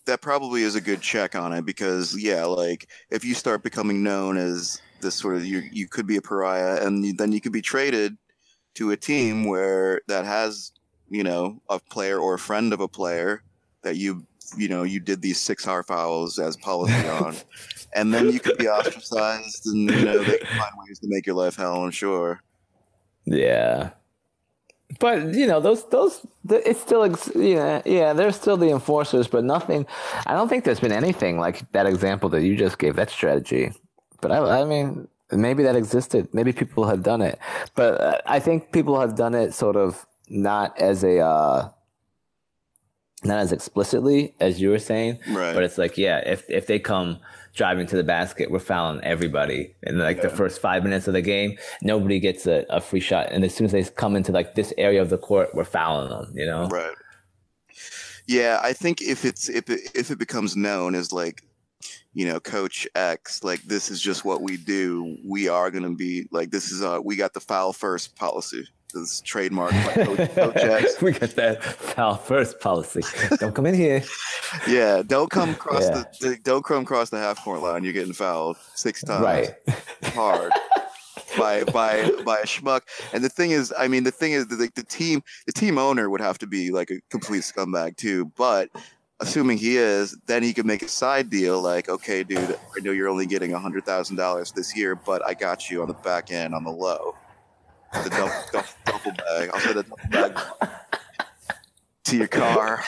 that 0.06 0.22
probably 0.22 0.64
is 0.64 0.76
a 0.76 0.82
good 0.82 1.02
check 1.02 1.36
on 1.36 1.54
it 1.54 1.66
because 1.66 2.16
yeah, 2.22 2.46
like 2.46 2.90
if 3.12 3.26
you 3.26 3.34
start 3.34 3.64
becoming 3.64 4.04
known 4.04 4.38
as 4.38 4.82
this 5.02 5.16
sort 5.16 5.36
of 5.36 5.46
you, 5.46 5.62
you 5.72 5.88
could 5.88 6.08
be 6.08 6.16
a 6.16 6.22
pariah, 6.22 6.86
and 6.86 7.06
you, 7.06 7.14
then 7.14 7.34
you 7.34 7.42
could 7.42 7.52
be 7.52 7.62
traded 7.62 8.18
to 8.76 8.92
a 8.92 8.98
team 8.98 9.46
where 9.46 10.02
that 10.08 10.26
has 10.26 10.72
you 11.10 11.24
know 11.24 11.62
a 11.70 11.80
player 11.80 12.18
or 12.18 12.34
a 12.34 12.40
friend 12.40 12.74
of 12.74 12.80
a 12.80 12.88
player 12.88 13.44
that 13.84 13.98
you 13.98 14.26
you 14.58 14.68
know 14.68 14.84
you 14.84 15.00
did 15.00 15.22
these 15.22 15.40
six 15.40 15.64
hard 15.64 15.86
fouls 15.86 16.40
as 16.40 16.58
policy 16.58 17.08
on, 17.08 17.36
and 17.96 18.14
then 18.14 18.30
you 18.30 18.40
could 18.40 18.58
be 18.58 18.68
ostracized, 18.68 19.66
and 19.68 19.90
you 19.90 20.06
know 20.06 20.24
they 20.24 20.38
can 20.38 20.58
find 20.58 20.74
ways 20.78 21.00
to 21.00 21.08
make 21.08 21.26
your 21.26 21.36
life 21.36 21.56
hell. 21.56 21.84
I'm 21.84 21.92
sure. 21.92 22.42
Yeah. 23.26 23.92
But 25.00 25.34
you 25.34 25.48
know 25.48 25.60
those 25.60 25.88
those 25.90 26.26
it's 26.50 26.80
still 26.80 27.04
ex- 27.04 27.32
yeah 27.36 27.82
yeah 27.84 28.14
they're 28.14 28.32
still 28.32 28.58
the 28.58 28.70
enforcers 28.70 29.28
but 29.28 29.44
nothing 29.44 29.88
I 30.28 30.34
don't 30.34 30.50
think 30.50 30.66
there's 30.66 30.80
been 30.80 30.92
anything 30.92 31.40
like 31.40 31.72
that 31.72 31.88
example 31.88 32.30
that 32.30 32.44
you 32.44 32.56
just 32.56 32.78
gave 32.78 32.96
that 32.98 33.10
strategy 33.10 33.72
but 34.22 34.32
I 34.32 34.62
I 34.62 34.66
mean 34.66 35.08
maybe 35.36 35.64
that 35.64 35.76
existed. 35.76 36.28
Maybe 36.34 36.54
people 36.54 36.86
have 36.86 37.04
done 37.04 37.22
it. 37.22 37.40
But 37.76 38.02
uh, 38.02 38.22
I 38.26 38.40
think 38.40 38.72
people 38.72 39.00
have 39.00 39.16
done 39.16 39.34
it 39.34 39.54
sort 39.54 39.76
of 39.76 40.06
not 40.30 40.80
as 40.80 41.04
a 41.04 41.20
uh, 41.20 41.70
not 43.24 43.40
as 43.40 43.52
explicitly 43.52 44.36
as 44.40 44.60
you 44.62 44.70
were 44.70 44.80
saying 44.80 45.20
Right. 45.30 45.54
but 45.54 45.64
it's 45.64 45.78
like 45.78 45.98
yeah 45.98 46.18
if 46.26 46.50
if 46.50 46.68
they 46.68 46.78
come 46.80 47.20
driving 47.54 47.86
to 47.88 47.96
the 47.96 48.04
basket 48.04 48.50
we're 48.52 48.60
fouling 48.60 49.00
everybody 49.04 49.76
in 49.84 49.98
like 50.00 50.22
the 50.22 50.30
first 50.30 50.60
five 50.60 50.84
minutes 50.84 51.08
of 51.08 51.14
the 51.14 51.22
game. 51.22 51.58
Nobody 51.82 52.20
gets 52.20 52.48
a, 52.48 52.66
a 52.70 52.82
free 52.82 53.00
shot. 53.00 53.32
And 53.32 53.44
as 53.44 53.54
soon 53.54 53.66
as 53.66 53.72
they 53.72 53.84
come 53.84 54.16
into 54.16 54.32
like 54.32 54.56
this 54.56 54.74
area 54.78 55.02
of 55.02 55.10
the 55.10 55.18
court 55.20 55.54
we're 55.54 55.64
fouling 55.64 56.10
them 56.10 56.32
you 56.34 56.46
know? 56.46 56.68
Right. 56.68 56.96
Yeah, 58.28 58.60
I 58.64 58.74
think 58.74 59.02
if 59.02 59.26
it's 59.26 59.50
if 59.50 59.70
it, 59.70 59.82
if 59.94 60.10
it 60.10 60.18
becomes 60.18 60.56
known 60.56 60.96
as 60.96 61.12
like, 61.12 61.44
you 62.14 62.26
know, 62.28 62.40
Coach 62.40 62.88
X, 62.96 63.44
like 63.44 63.62
this 63.64 63.90
is 63.90 64.00
just 64.02 64.24
what 64.26 64.42
we 64.42 64.58
do. 64.58 65.18
We 65.26 65.48
are 65.48 65.72
going 65.72 65.84
to 65.84 65.96
be 65.96 66.28
like 66.32 66.52
this 66.52 66.72
is 66.72 66.84
uh 66.84 67.00
we 67.04 67.16
got 67.16 67.34
the 67.34 67.40
foul 67.40 67.74
first 67.74 68.16
policy. 68.16 68.68
This 68.94 69.22
trademark 69.22 69.72
by 69.72 70.06
Coach, 70.06 70.36
Coach 70.36 70.56
X. 70.58 71.02
we 71.02 71.14
got 71.14 71.32
that 71.32 71.64
foul 71.64 72.14
first 72.16 72.60
policy 72.60 73.02
don't 73.40 73.56
come 73.56 73.66
in 73.66 73.74
here 73.74 74.04
Yeah, 74.68 75.02
don't 75.02 75.32
come 75.32 75.50
across 75.50 75.82
Yeah. 75.82 76.04
the, 76.22 76.30
the 76.30 76.38
don't 76.44 76.64
come 76.64 76.84
across 76.84 77.10
the 77.10 77.18
half 77.18 77.44
court 77.44 77.62
line. 77.64 77.84
You're 77.84 77.94
getting 77.94 78.14
fouled 78.14 78.58
six 78.76 79.04
times 79.04 79.24
right 79.24 79.52
hard 80.14 80.52
by 81.38 81.64
by 81.64 82.08
by 82.24 82.38
a 82.40 82.46
schmuck. 82.46 82.82
And 83.14 83.24
the 83.24 83.30
thing 83.30 83.50
is, 83.50 83.74
I 83.76 83.88
mean, 83.88 84.04
the 84.04 84.12
thing 84.12 84.34
is, 84.34 84.48
the, 84.48 84.70
the 84.76 84.84
team 84.84 85.24
the 85.48 85.54
team 85.54 85.80
owner 85.80 86.08
would 86.10 86.22
have 86.22 86.38
to 86.40 86.48
be 86.48 86.70
like 86.70 86.92
a 86.92 87.02
complete 87.10 87.42
scumbag 87.42 87.98
too. 87.98 88.26
But 88.38 88.70
assuming 89.24 89.58
he 89.58 89.78
is, 89.78 90.16
then 90.28 90.44
he 90.44 90.54
could 90.54 90.66
make 90.66 90.84
a 90.84 90.88
side 90.88 91.30
deal 91.30 91.62
like, 91.62 91.90
okay, 91.90 92.24
dude, 92.24 92.38
I 92.40 92.80
know 92.82 92.92
you're 92.92 93.10
only 93.10 93.26
getting 93.26 93.54
a 93.54 93.60
hundred 93.60 93.86
thousand 93.86 94.18
dollars 94.18 94.52
this 94.52 94.76
year, 94.76 94.96
but 94.96 95.26
I 95.26 95.34
got 95.34 95.70
you 95.70 95.82
on 95.82 95.88
the 95.88 95.94
back 95.96 96.32
end 96.32 96.54
on 96.54 96.64
the 96.64 96.72
low. 96.72 97.16
The 98.04 98.10
double, 98.10 98.34
double, 98.52 98.68
double 98.86 99.12
bag. 99.12 99.50
I'll 99.54 99.60
send 99.60 99.80
a 99.80 99.84
double 99.84 99.98
bag 100.10 100.40
to 102.06 102.18
your 102.18 102.28
car 102.28 102.84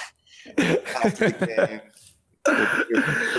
after 0.57 1.29
the 1.29 1.45
game. 1.47 1.81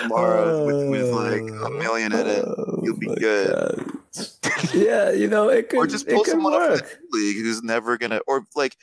Tomorrow 0.03 0.67
with, 0.67 0.89
with 0.91 1.13
like 1.13 1.41
a 1.41 1.71
million 1.71 2.13
in 2.13 2.27
it, 2.27 2.45
oh 2.45 2.81
you'll 2.83 2.97
be 2.97 3.09
Oh 3.09 3.15
good. 3.15 3.91
Yeah 4.75 5.13
you 5.13 5.29
know 5.29 5.49
it 5.49 5.69
could 5.69 5.79
or 5.79 5.87
just 5.87 6.09
pull 6.09 6.25
someone 6.25 6.55
up 6.55 6.61
from 6.61 6.71
work 6.71 6.99
the 7.11 7.19
league 7.19 7.37
who's 7.37 7.63
never 7.63 7.99
gonna, 7.99 8.21
or 8.27 8.47
like 8.57 8.77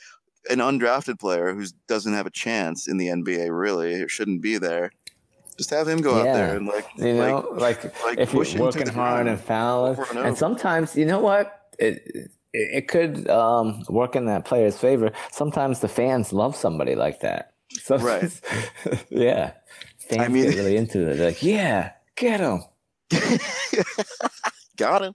an 0.50 0.58
undrafted 0.58 1.18
player 1.18 1.54
who 1.54 1.64
doesn't 1.86 2.12
have 2.14 2.26
a 2.26 2.30
chance 2.30 2.88
in 2.88 2.96
the 2.98 3.08
NBA. 3.08 3.48
Really, 3.50 4.02
or 4.02 4.08
shouldn't 4.08 4.42
be 4.42 4.58
there. 4.58 4.90
Just 5.56 5.70
have 5.70 5.86
him 5.86 6.00
go 6.00 6.16
out 6.16 6.24
there 6.24 6.56
and 6.56 6.66
like, 6.66 6.86
You 6.96 7.14
know, 7.14 7.48
like, 7.52 7.84
like 8.02 8.18
if 8.18 8.32
push 8.32 8.54
you're 8.54 8.62
working 8.64 8.88
hard 8.88 9.28
and 9.28 9.40
fouling, 9.40 9.98
and 10.16 10.36
sometimes 10.36 10.96
you 10.96 11.04
know 11.04 11.20
what 11.20 11.70
it 11.78 12.02
it, 12.06 12.30
it 12.52 12.88
could 12.88 13.28
um, 13.28 13.84
work 13.88 14.16
in 14.16 14.26
that 14.26 14.44
player's 14.44 14.76
favor. 14.76 15.12
Sometimes 15.30 15.80
the 15.80 15.88
fans 15.88 16.32
love 16.32 16.56
somebody 16.56 16.94
like 16.94 17.20
that. 17.20 17.52
So, 17.82 17.98
Right. 17.98 18.30
yeah, 19.10 19.52
fans 19.98 20.22
I 20.22 20.28
mean- 20.28 20.44
get 20.44 20.54
really 20.56 20.76
into 20.76 21.08
it. 21.08 21.16
They're 21.16 21.26
like, 21.28 21.42
yeah, 21.42 21.92
get 22.16 22.38
him. 22.40 22.62
got 24.76 25.02
him. 25.02 25.14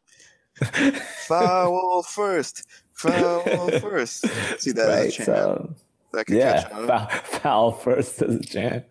Foul 1.28 2.04
first. 2.04 2.66
Foul 3.00 3.70
first. 3.82 4.22
See 4.62 4.72
that 4.72 4.89
as 4.89 5.08
a 5.08 5.12
chant. 5.12 5.28
So 5.28 5.76
that 6.14 6.26
could 6.26 6.38
Yeah, 6.38 6.62
catch 6.62 6.72
on. 6.72 6.88
foul, 6.88 7.08
foul 7.24 7.72
first 7.72 8.22
as 8.22 8.36
a 8.36 8.43
chant. 8.43 8.86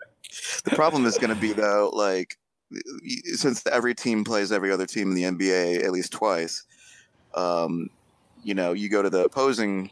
The 0.64 0.70
problem 0.70 1.04
is 1.06 1.18
going 1.18 1.30
to 1.34 1.40
be 1.40 1.52
though, 1.52 1.90
like 1.92 2.36
since 3.34 3.66
every 3.66 3.94
team 3.94 4.24
plays 4.24 4.52
every 4.52 4.70
other 4.70 4.86
team 4.86 5.08
in 5.10 5.14
the 5.14 5.22
NBA 5.24 5.84
at 5.84 5.92
least 5.92 6.12
twice, 6.12 6.64
um, 7.34 7.88
you 8.42 8.54
know, 8.54 8.72
you 8.72 8.88
go 8.88 9.02
to 9.02 9.10
the 9.10 9.24
opposing, 9.24 9.90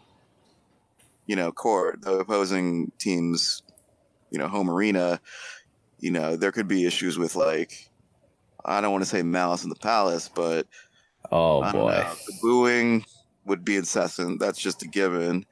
you 1.27 1.37
know, 1.37 1.53
court, 1.53 2.01
the 2.03 2.19
opposing 2.19 2.93
team's, 2.99 3.63
you 4.31 4.39
know, 4.39 4.49
home 4.49 4.71
arena. 4.71 5.21
You 5.99 6.11
know, 6.11 6.37
there 6.37 6.53
could 6.53 6.69
be 6.69 6.87
issues 6.87 7.19
with 7.19 7.35
like, 7.37 7.73
I 8.65 8.81
don't 8.81 8.93
want 8.93 9.05
to 9.05 9.09
say 9.11 9.23
malice 9.23 9.65
in 9.65 9.71
the 9.71 9.77
palace, 9.77 10.29
but 10.35 10.67
Oh 11.31 11.63
boy. 11.63 11.93
know. 11.93 12.15
The 12.27 12.39
booing 12.43 13.05
would 13.47 13.65
be 13.65 13.77
incessant. 13.77 14.41
That's 14.41 14.59
just 14.59 14.83
a 14.83 14.89
given. 14.89 15.47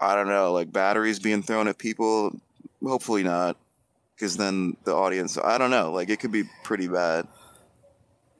I 0.00 0.14
don't 0.14 0.28
know, 0.28 0.52
like 0.52 0.72
batteries 0.72 1.18
being 1.18 1.42
thrown 1.42 1.68
at 1.68 1.78
people. 1.78 2.38
Hopefully 2.82 3.22
not, 3.22 3.56
because 4.14 4.36
then 4.36 4.76
the 4.84 4.94
audience. 4.94 5.38
I 5.38 5.58
don't 5.58 5.70
know. 5.70 5.92
Like 5.92 6.10
it 6.10 6.20
could 6.20 6.32
be 6.32 6.44
pretty 6.62 6.88
bad. 6.88 7.26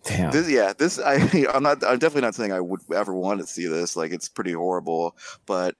Damn. 0.05 0.31
This, 0.31 0.49
yeah, 0.49 0.73
this. 0.77 0.99
I. 0.99 1.15
I'm 1.53 1.63
not. 1.63 1.85
I'm 1.85 1.99
definitely 1.99 2.23
not 2.23 2.35
saying 2.35 2.53
I 2.53 2.61
would 2.61 2.81
ever 2.95 3.15
want 3.15 3.41
to 3.41 3.47
see 3.47 3.67
this. 3.67 3.97
Like 3.97 4.13
it's 4.13 4.29
pretty 4.29 4.53
horrible. 4.53 5.17
But 5.47 5.75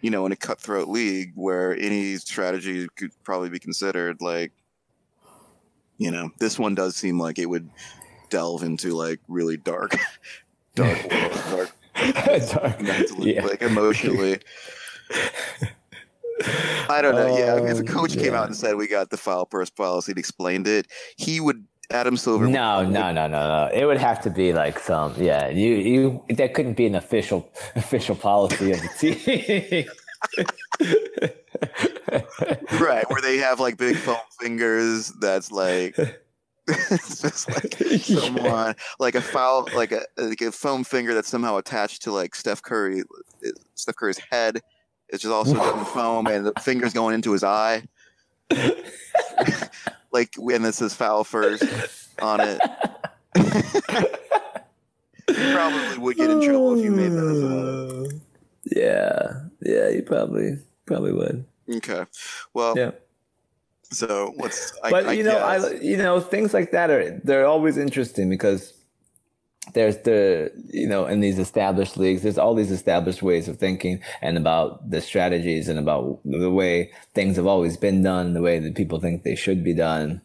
you 0.00 0.10
know, 0.10 0.26
in 0.26 0.32
a 0.32 0.36
cutthroat 0.36 0.88
league 0.88 1.32
where 1.34 1.74
any 1.74 2.16
strategy 2.16 2.86
could 2.96 3.10
probably 3.24 3.48
be 3.48 3.58
considered, 3.58 4.20
like 4.20 4.52
you 5.96 6.10
know, 6.10 6.30
this 6.38 6.58
one 6.58 6.74
does 6.74 6.96
seem 6.96 7.18
like 7.18 7.38
it 7.38 7.46
would 7.46 7.68
delve 8.30 8.62
into 8.62 8.94
like 8.94 9.20
really 9.26 9.56
dark, 9.56 9.96
dark, 10.74 11.08
dark 11.08 11.72
Dark. 12.52 12.80
mentally, 12.80 13.34
Yeah. 13.34 13.44
like 13.44 13.62
emotionally. 13.62 14.38
I 16.88 17.02
don't 17.02 17.16
know. 17.16 17.36
Yeah, 17.36 17.68
if 17.70 17.80
a 17.80 17.84
coach 17.84 18.16
came 18.16 18.32
out 18.34 18.42
um, 18.42 18.46
and 18.48 18.56
said 18.56 18.76
we 18.76 18.86
got 18.86 19.10
the 19.10 19.16
foul 19.16 19.44
purse 19.44 19.70
policy 19.70 20.12
and 20.12 20.18
explained 20.18 20.68
it, 20.68 20.86
he 21.16 21.40
would. 21.40 21.64
Adam 21.90 22.18
Silver. 22.18 22.44
would- 22.44 22.52
No, 22.52 22.84
no, 22.84 23.12
no, 23.12 23.26
no, 23.26 23.48
no. 23.48 23.70
It 23.72 23.86
would 23.86 23.96
have 23.96 24.20
to 24.22 24.30
be 24.30 24.52
like 24.52 24.78
some, 24.78 25.14
yeah. 25.16 25.48
You, 25.48 25.74
you. 25.74 26.22
There 26.28 26.48
couldn't 26.50 26.74
be 26.74 26.84
an 26.86 26.94
official, 26.94 27.50
official 27.76 28.14
policy 28.14 28.72
of 28.72 28.80
the 28.82 28.88
team. 28.98 29.86
right 32.80 33.08
where 33.10 33.22
they 33.22 33.38
have 33.38 33.58
like 33.58 33.76
big 33.78 33.96
foam 33.96 34.16
fingers. 34.40 35.08
That's 35.20 35.50
like. 35.50 35.96
It's 36.68 37.22
just 37.22 37.48
like 37.48 37.74
someone 38.00 38.74
like 38.98 39.14
a 39.14 39.20
foul 39.20 39.68
like 39.74 39.92
a 39.92 40.02
like 40.16 40.40
a 40.40 40.52
foam 40.52 40.84
finger 40.84 41.14
that's 41.14 41.28
somehow 41.28 41.56
attached 41.56 42.02
to 42.02 42.12
like 42.12 42.34
Steph 42.34 42.62
Curry 42.62 43.02
eh, 43.44 43.50
Steph 43.74 43.96
Curry's 43.96 44.20
head. 44.30 44.60
It's 45.08 45.22
just 45.22 45.32
also 45.32 45.54
in 45.78 45.84
foam 45.86 46.26
and 46.26 46.46
the 46.46 46.52
fingers 46.60 46.92
going 46.92 47.14
into 47.14 47.32
his 47.32 47.44
eye. 47.44 47.84
Like 50.10 50.34
and 50.38 50.64
this 50.64 50.80
is 50.80 50.94
foul 50.94 51.22
first 51.22 51.62
on 52.20 52.40
it. 52.40 52.58
You 55.28 55.52
probably 55.52 55.98
would 55.98 56.16
get 56.16 56.30
in 56.30 56.40
trouble 56.40 56.78
if 56.78 56.84
you 56.84 56.90
made 56.90 57.12
that 57.12 57.26
as 57.26 57.42
well. 57.42 57.52
Oh. 57.52 58.08
Yeah, 58.64 59.32
yeah, 59.60 59.88
you 59.90 60.02
probably 60.02 60.58
probably 60.86 61.12
would. 61.12 61.44
okay. 61.76 62.06
Well 62.54 62.74
Yeah. 62.76 62.92
So 63.90 64.32
what's 64.36 64.72
I, 64.82 64.90
but 64.90 65.06
I 65.06 65.12
you 65.12 65.24
know, 65.24 65.32
guess- 65.32 65.64
I 65.64 65.70
you 65.76 65.96
know 65.96 66.20
things 66.20 66.54
like 66.54 66.70
that 66.72 66.90
are 66.90 67.20
they're 67.24 67.46
always 67.46 67.76
interesting 67.78 68.28
because 68.28 68.74
there's 69.74 69.98
the 69.98 70.50
you 70.68 70.86
know 70.86 71.06
in 71.06 71.20
these 71.20 71.38
established 71.38 71.96
leagues 71.98 72.22
there's 72.22 72.38
all 72.38 72.54
these 72.54 72.70
established 72.70 73.22
ways 73.22 73.48
of 73.48 73.58
thinking 73.58 74.00
and 74.22 74.36
about 74.38 74.88
the 74.90 75.00
strategies 75.00 75.68
and 75.68 75.78
about 75.78 76.20
the 76.24 76.50
way 76.50 76.90
things 77.14 77.36
have 77.36 77.46
always 77.46 77.76
been 77.76 78.02
done 78.02 78.32
the 78.34 78.40
way 78.42 78.58
that 78.58 78.74
people 78.74 78.98
think 79.00 79.22
they 79.24 79.34
should 79.36 79.62
be 79.64 79.74
done. 79.74 80.20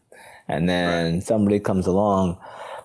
And 0.47 0.67
then 0.69 1.21
somebody 1.21 1.59
comes 1.59 1.87
along 1.87 2.37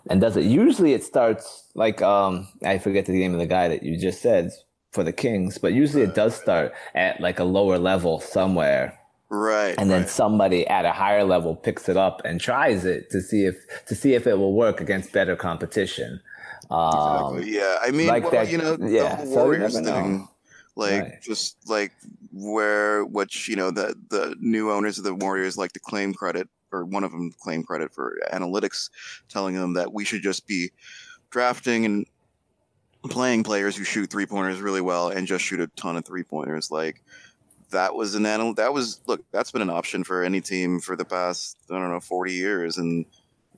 and 0.09 0.21
does 0.21 0.37
it. 0.37 0.45
Usually 0.45 0.93
it 0.95 1.05
starts 1.05 1.65
like 1.75 2.03
um 2.03 2.49
i 2.65 2.77
forget 2.79 3.07
the 3.07 3.13
name 3.13 3.33
of 3.33 3.39
the 3.39 3.47
guy 3.47 3.69
that 3.69 3.83
you 3.85 3.97
just 3.97 4.21
said 4.21 4.51
for 4.93 5.05
the 5.05 5.13
kings 5.13 5.59
but 5.59 5.73
usually 5.73 6.03
it 6.03 6.15
does 6.15 6.35
start 6.35 6.73
at 6.95 7.21
like 7.21 7.39
a 7.39 7.45
lower 7.45 7.79
level 7.79 8.19
somewhere 8.21 8.98
right 9.31 9.75
and 9.79 9.91
then 9.91 10.03
right. 10.03 10.11
somebody 10.11 10.67
at 10.69 10.85
a 10.85 10.93
higher 10.93 11.25
level 11.25 11.55
picks 11.55 11.89
it 11.89 11.97
up 11.97 12.23
and 12.25 12.41
tries 12.41 12.85
it 12.85 13.11
to 13.11 13.21
see 13.21 13.45
if 13.45 13.57
to 13.87 13.95
see 13.95 14.15
if 14.15 14.27
it 14.27 14.39
will 14.39 14.55
work 14.55 14.81
against 14.81 15.13
better 15.13 15.37
competition. 15.37 16.21
Um, 16.71 17.37
Exactly. 17.39 17.57
Yeah, 17.57 17.77
I 17.83 17.91
mean, 17.91 18.09
like 18.09 18.23
well, 18.25 18.33
that- 18.33 18.51
you 18.51 18.59
know, 18.59 18.77
yeah, 18.81 19.17
the 19.17 19.27
so 19.27 19.45
Warriors 19.45 19.79
know. 19.81 19.93
thing, 19.93 20.29
like 20.77 21.03
Right. 21.03 21.23
just 21.23 21.57
like 21.69 21.93
where 22.33 23.05
which 23.05 23.49
you 23.49 23.57
know 23.57 23.71
the 23.71 23.95
the 24.11 24.35
new 24.41 24.71
owners 24.71 24.99
of 24.99 25.05
the 25.05 25.15
Warriors 25.15 25.57
like 25.57 25.73
to 25.73 25.81
claim 25.81 26.13
credit, 26.15 26.49
or 26.73 26.85
one 26.85 27.05
of 27.05 27.11
them 27.13 27.33
claim 27.41 27.63
credit 27.63 27.93
for 27.95 28.19
analytics, 28.33 28.91
telling 29.29 29.55
them 29.55 29.75
that 29.75 29.93
we 29.93 30.05
should 30.05 30.23
just 30.23 30.47
be 30.47 30.71
drafting 31.31 31.85
and 31.87 32.07
playing 33.05 33.45
players 33.45 33.77
who 33.77 33.85
shoot 33.85 34.11
three 34.11 34.27
pointers 34.27 34.61
really 34.61 34.81
well 34.81 35.09
and 35.09 35.27
just 35.27 35.45
shoot 35.45 35.61
a 35.61 35.69
ton 35.69 35.97
of 35.97 36.05
three 36.05 36.25
pointers. 36.25 36.71
Like 36.71 37.03
that 37.71 37.95
was 37.95 38.15
an 38.15 38.27
anal. 38.27 38.55
That 38.55 38.73
was 38.73 39.01
look. 39.07 39.23
That's 39.33 39.51
been 39.51 39.63
an 39.63 39.71
option 39.71 40.05
for 40.05 40.23
any 40.23 40.41
team 40.41 40.81
for 40.81 40.97
the 40.97 41.05
past 41.05 41.57
I 41.71 41.75
don't 41.79 41.91
know 41.91 42.01
forty 42.01 42.33
years, 42.33 42.79
and 42.79 43.05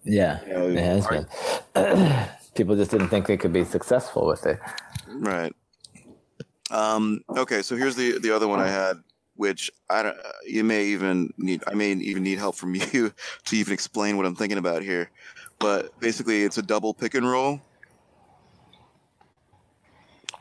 yeah, 0.04 0.40
you 0.46 0.52
know, 0.52 0.68
it 0.68 0.78
has 0.78 1.06
are- 1.06 1.26
been. 1.74 2.28
People 2.54 2.74
just 2.76 2.90
didn't 2.90 3.08
think 3.08 3.26
they 3.26 3.36
could 3.36 3.52
be 3.52 3.64
successful 3.64 4.26
with 4.26 4.44
it. 4.44 4.58
Right. 5.08 5.54
Um, 6.72 7.22
okay, 7.30 7.62
so 7.62 7.76
here's 7.76 7.96
the 7.96 8.18
the 8.18 8.30
other 8.34 8.48
one 8.48 8.60
I 8.60 8.68
had, 8.68 8.96
which 9.36 9.70
I 9.88 10.02
don't. 10.02 10.16
You 10.46 10.64
may 10.64 10.86
even 10.86 11.32
need. 11.38 11.62
I 11.66 11.74
may 11.74 11.92
even 11.92 12.22
need 12.24 12.38
help 12.38 12.56
from 12.56 12.74
you 12.92 13.12
to 13.44 13.56
even 13.56 13.72
explain 13.72 14.16
what 14.16 14.26
I'm 14.26 14.34
thinking 14.34 14.58
about 14.58 14.82
here. 14.82 15.10
But 15.60 15.98
basically, 16.00 16.42
it's 16.42 16.58
a 16.58 16.62
double 16.62 16.92
pick 16.94 17.14
and 17.14 17.28
roll, 17.28 17.60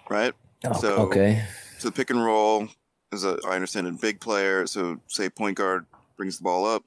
right? 0.10 0.34
So- 0.80 0.96
okay, 1.08 1.44
So 1.78 1.90
the 1.90 1.92
pick 1.94 2.10
and 2.10 2.24
roll 2.24 2.68
is 3.12 3.24
a, 3.24 3.38
I 3.48 3.56
understand, 3.56 3.88
a 3.88 3.92
big 3.92 4.20
player. 4.20 4.66
So 4.68 5.00
say 5.08 5.30
point 5.30 5.58
guard 5.58 5.86
brings 6.18 6.38
the 6.38 6.44
ball 6.44 6.66
up, 6.66 6.84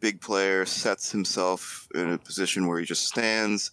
big 0.00 0.20
player 0.20 0.66
sets 0.66 1.10
himself 1.10 1.88
in 1.94 2.12
a 2.12 2.18
position 2.18 2.66
where 2.66 2.78
he 2.78 2.84
just 2.84 3.06
stands 3.06 3.70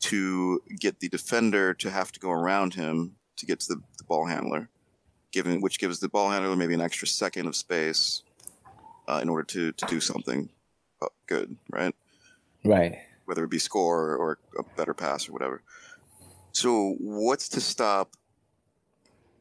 to 0.00 0.62
get 0.78 1.00
the 1.00 1.08
defender 1.08 1.74
to 1.74 1.90
have 1.90 2.12
to 2.12 2.20
go 2.20 2.30
around 2.30 2.74
him 2.74 3.14
to 3.36 3.46
get 3.46 3.60
to 3.60 3.74
the, 3.74 3.82
the 3.98 4.04
ball 4.04 4.26
handler, 4.26 4.68
given 5.32 5.60
which 5.60 5.78
gives 5.78 6.00
the 6.00 6.08
ball 6.08 6.30
handler 6.30 6.54
maybe 6.56 6.74
an 6.74 6.80
extra 6.80 7.06
second 7.06 7.46
of 7.46 7.56
space 7.56 8.22
uh, 9.08 9.20
in 9.22 9.28
order 9.28 9.44
to 9.44 9.72
to 9.72 9.86
do 9.86 10.00
something 10.00 10.48
uh, 11.02 11.06
good, 11.26 11.56
right? 11.70 11.94
right. 12.64 12.98
whether 13.24 13.44
it 13.44 13.50
be 13.50 13.58
score 13.58 14.16
or 14.16 14.38
a 14.58 14.62
better 14.76 14.94
pass 14.94 15.28
or 15.28 15.32
whatever. 15.32 15.62
So 16.52 16.96
what's 16.98 17.48
to 17.50 17.60
stop 17.60 18.16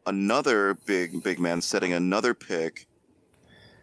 another 0.07 0.73
big 0.85 1.21
big 1.23 1.39
man 1.39 1.61
setting 1.61 1.93
another 1.93 2.33
pick 2.33 2.87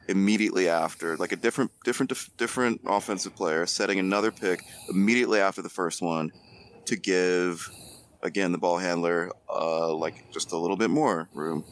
immediately 0.08 0.68
after, 0.68 1.16
like 1.16 1.32
a 1.32 1.36
different 1.36 1.70
different 1.84 2.12
different 2.36 2.80
offensive 2.86 3.36
player 3.36 3.66
setting 3.66 3.98
another 3.98 4.32
pick 4.32 4.62
immediately 4.90 5.38
after 5.38 5.62
the 5.62 5.68
first 5.68 6.02
one 6.02 6.32
to 6.86 6.96
give 6.96 7.70
again 8.22 8.52
the 8.52 8.58
ball 8.58 8.78
handler 8.78 9.30
uh 9.48 9.92
like 9.94 10.30
just 10.32 10.52
a 10.52 10.56
little 10.56 10.76
bit 10.76 10.90
more 10.90 11.28
room. 11.32 11.64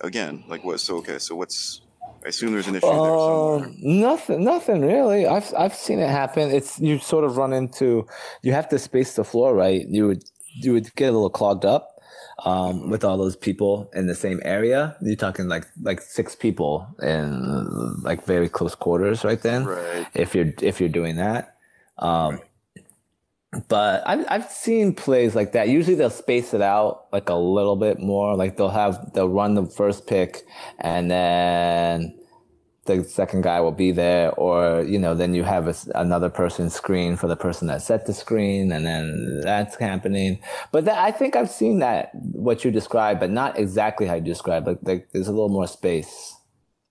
Again, 0.00 0.44
like 0.48 0.64
what? 0.64 0.80
So 0.80 0.96
okay, 0.98 1.18
so 1.18 1.36
what's? 1.36 1.82
I 2.24 2.28
assume 2.28 2.52
there's 2.52 2.66
an 2.66 2.74
issue 2.74 2.86
there 2.86 2.94
somewhere. 2.94 3.68
Uh, 3.68 3.72
nothing, 3.80 4.44
nothing 4.44 4.82
really. 4.82 5.26
I've 5.26 5.52
I've 5.56 5.74
seen 5.74 6.00
it 6.00 6.10
happen. 6.10 6.50
It's 6.50 6.78
you 6.78 6.98
sort 6.98 7.24
of 7.24 7.36
run 7.36 7.52
into 7.52 8.06
you 8.42 8.52
have 8.52 8.68
to 8.70 8.78
space 8.78 9.14
the 9.14 9.24
floor 9.24 9.54
right. 9.54 9.86
You 9.88 10.06
would 10.08 10.24
you 10.54 10.72
would 10.72 10.94
get 10.96 11.10
a 11.10 11.12
little 11.12 11.30
clogged 11.30 11.64
up 11.64 11.95
um, 12.44 12.90
with 12.90 13.04
all 13.04 13.16
those 13.18 13.36
people 13.36 13.90
in 13.94 14.06
the 14.06 14.14
same 14.14 14.40
area. 14.44 14.96
You're 15.02 15.16
talking 15.16 15.48
like 15.48 15.66
like 15.82 16.00
six 16.00 16.34
people 16.36 16.86
in 17.02 18.02
like 18.02 18.24
very 18.24 18.48
close 18.48 18.74
quarters 18.74 19.24
right 19.24 19.40
then. 19.42 19.64
Right. 19.64 20.06
If 20.14 20.34
you're 20.34 20.52
if 20.62 20.80
you're 20.80 20.88
doing 20.90 21.16
that. 21.16 21.56
Um, 21.98 22.40
But 23.68 24.02
I've 24.06 24.26
I've 24.28 24.50
seen 24.50 24.94
plays 24.94 25.34
like 25.34 25.52
that. 25.52 25.68
Usually 25.68 25.96
they'll 25.96 26.10
space 26.10 26.54
it 26.54 26.62
out 26.62 27.06
like 27.12 27.28
a 27.30 27.34
little 27.34 27.76
bit 27.76 27.98
more. 28.00 28.36
Like 28.36 28.56
they'll 28.56 28.68
have 28.70 29.12
they'll 29.14 29.28
run 29.28 29.54
the 29.54 29.66
first 29.66 30.06
pick 30.06 30.44
and 30.80 31.10
then 31.10 32.18
the 32.86 33.04
second 33.04 33.42
guy 33.42 33.60
will 33.60 33.72
be 33.72 33.92
there, 33.92 34.32
or 34.32 34.82
you 34.82 34.98
know, 34.98 35.14
then 35.14 35.34
you 35.34 35.42
have 35.44 35.68
a 35.68 35.74
another 35.94 36.30
person 36.30 36.70
screen 36.70 37.16
for 37.16 37.26
the 37.26 37.36
person 37.36 37.68
that 37.68 37.82
set 37.82 38.06
the 38.06 38.14
screen, 38.14 38.72
and 38.72 38.86
then 38.86 39.40
that's 39.42 39.76
happening. 39.76 40.38
But 40.72 40.84
that, 40.86 40.98
I 40.98 41.10
think 41.10 41.36
I've 41.36 41.50
seen 41.50 41.78
that 41.80 42.10
what 42.14 42.64
you 42.64 42.70
described, 42.70 43.20
but 43.20 43.30
not 43.30 43.58
exactly 43.58 44.06
how 44.06 44.14
you 44.14 44.20
described. 44.22 44.66
Like, 44.66 44.78
like 44.82 45.10
there's 45.12 45.28
a 45.28 45.32
little 45.32 45.48
more 45.48 45.66
space. 45.66 46.34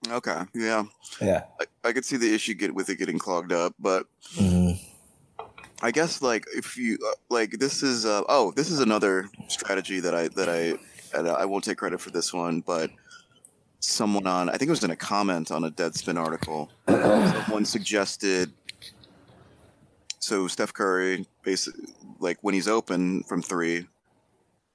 Okay. 0.09 0.41
Yeah. 0.53 0.83
Yeah. 1.19 1.43
I, 1.59 1.89
I 1.89 1.93
could 1.93 2.05
see 2.05 2.17
the 2.17 2.33
issue 2.33 2.53
get 2.53 2.75
with 2.75 2.89
it 2.89 2.97
getting 2.97 3.17
clogged 3.17 3.51
up, 3.51 3.73
but 3.79 4.05
Mhm. 4.35 4.79
I 5.81 5.91
guess 5.91 6.21
like 6.21 6.45
if 6.55 6.77
you 6.77 6.97
uh, 7.05 7.15
like 7.29 7.51
this 7.59 7.83
is 7.83 8.05
uh, 8.05 8.21
oh 8.29 8.51
this 8.55 8.69
is 8.69 8.79
another 8.79 9.29
strategy 9.47 9.99
that 9.99 10.15
I 10.15 10.27
that 10.29 10.47
I 10.49 10.77
and 11.17 11.27
I 11.27 11.45
won't 11.45 11.63
take 11.63 11.77
credit 11.77 12.01
for 12.01 12.11
this 12.11 12.33
one, 12.33 12.61
but 12.61 12.91
someone 13.85 14.27
on, 14.27 14.49
I 14.49 14.53
think 14.53 14.67
it 14.67 14.71
was 14.71 14.83
in 14.83 14.91
a 14.91 14.95
comment 14.95 15.51
on 15.51 15.63
a 15.63 15.71
Deadspin 15.71 16.17
article. 16.19 16.71
someone 16.87 17.65
suggested. 17.65 18.51
So 20.19 20.47
Steph 20.47 20.73
Curry, 20.73 21.25
basically, 21.43 21.93
like 22.19 22.37
when 22.41 22.53
he's 22.53 22.67
open 22.67 23.23
from 23.23 23.41
three, 23.41 23.87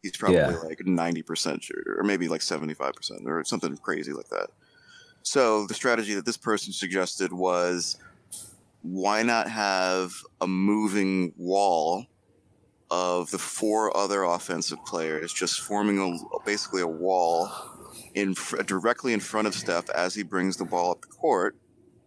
he's 0.02 0.16
probably 0.16 0.38
Yeah. 0.38 0.56
like 0.64 0.86
ninety 0.86 1.22
percent 1.22 1.62
shooter, 1.64 1.96
or 1.98 2.04
maybe 2.04 2.28
like 2.28 2.42
seventy 2.42 2.74
five 2.74 2.94
percent, 2.94 3.22
or 3.26 3.42
something 3.44 3.76
crazy 3.78 4.12
like 4.12 4.28
that. 4.28 4.50
So 5.22 5.66
the 5.66 5.74
strategy 5.74 6.14
that 6.14 6.24
this 6.24 6.36
person 6.36 6.72
suggested 6.72 7.32
was, 7.32 7.96
why 8.82 9.22
not 9.22 9.48
have 9.48 10.12
a 10.40 10.46
moving 10.46 11.34
wall 11.36 12.06
of 12.90 13.30
the 13.30 13.38
four 13.38 13.96
other 13.96 14.22
offensive 14.24 14.84
players 14.84 15.32
just 15.32 15.60
forming 15.60 15.98
a 15.98 16.44
basically 16.44 16.82
a 16.82 16.86
wall 16.88 17.48
in 18.14 18.34
fr- 18.34 18.62
directly 18.62 19.12
in 19.12 19.20
front 19.20 19.46
of 19.46 19.54
Steph 19.54 19.88
as 19.90 20.14
he 20.14 20.22
brings 20.22 20.56
the 20.56 20.64
ball 20.64 20.90
up 20.92 21.00
the 21.02 21.08
court, 21.08 21.56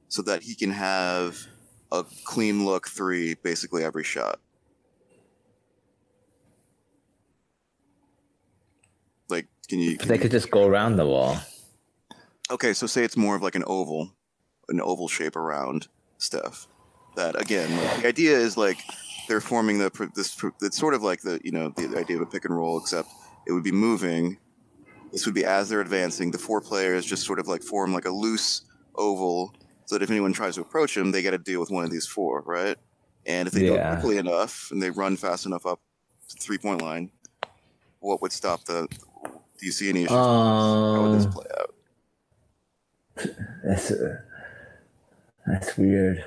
so 0.08 0.22
that 0.24 0.44
he 0.44 0.56
can 0.56 0.72
have 0.72 1.48
a 1.92 2.06
clean 2.26 2.66
look 2.66 2.88
three 2.88 3.36
basically 3.36 3.84
every 3.84 4.04
shot. 4.04 4.40
Like, 9.30 9.48
can 9.70 9.80
you? 9.80 9.98
Can 9.98 10.08
They 10.08 10.16
you 10.16 10.22
could 10.22 10.32
just 10.32 10.52
go 10.52 10.68
around 10.68 10.98
the 10.98 11.06
wall. 11.06 11.38
okay, 12.52 12.74
so 12.74 12.88
say 12.88 13.04
it's 13.04 13.18
more 13.18 13.36
of 13.36 13.42
like 13.42 13.56
an 13.56 13.64
oval, 13.66 14.14
an 14.70 14.82
oval 14.82 15.08
shape 15.08 15.36
around 15.36 15.88
Steph. 16.18 16.68
That 17.16 17.40
again, 17.40 17.76
like, 17.78 18.02
the 18.02 18.08
idea 18.08 18.38
is 18.38 18.58
like 18.58 18.80
they're 19.28 19.42
forming 19.42 19.78
the 19.78 19.92
this. 20.16 20.36
It's 20.62 20.78
sort 20.78 20.94
of 20.96 21.04
like 21.04 21.22
the 21.22 21.40
you 21.44 21.52
know 21.52 21.70
the 21.70 21.96
idea 21.98 22.16
of 22.16 22.24
a 22.24 22.26
pick 22.26 22.46
and 22.46 22.56
roll, 22.56 22.80
except 22.80 23.08
it 23.48 23.52
would 23.52 23.64
be 23.64 23.72
moving. 23.72 24.38
This 25.14 25.26
would 25.26 25.36
be 25.36 25.46
as 25.46 25.70
they're 25.70 25.80
advancing. 25.80 26.32
The 26.32 26.38
four 26.40 26.60
players 26.60 27.06
just 27.06 27.24
sort 27.24 27.40
of 27.40 27.48
like 27.48 27.62
form 27.64 27.94
like 27.94 28.06
a 28.06 28.10
loose 28.10 28.64
oval, 28.96 29.54
so 29.86 29.96
that 29.96 30.04
if 30.04 30.10
anyone 30.10 30.34
tries 30.34 30.56
to 30.56 30.62
approach 30.62 30.96
them, 30.96 31.12
they 31.12 31.22
got 31.22 31.32
to 31.32 31.38
deal 31.38 31.60
with 31.62 31.70
one 31.72 31.84
of 31.86 31.92
these 31.92 32.08
four, 32.08 32.42
right? 32.46 32.76
And 33.26 33.48
if 33.48 33.54
they 33.54 33.62
do 33.62 33.76
it 33.76 33.94
quickly 34.02 34.18
enough 34.18 34.70
and 34.72 34.82
they 34.82 34.90
run 34.90 35.16
fast 35.16 35.46
enough 35.46 35.66
up 35.66 35.80
to 36.30 36.36
the 36.36 36.42
three 36.42 36.58
point 36.58 36.82
line, 36.82 37.12
what 38.00 38.22
would 38.22 38.34
stop 38.34 38.66
the? 38.66 38.88
Do 39.60 39.66
you 39.66 39.72
see 39.72 39.88
any 39.90 40.00
issues? 40.04 40.18
How 40.18 41.04
would 41.04 41.18
this 41.20 41.26
Um, 41.26 41.32
play 41.32 41.46
out? 41.60 41.76
That's 43.64 43.92
uh, 43.92 44.18
that's 45.46 45.78
weird. 45.78 46.26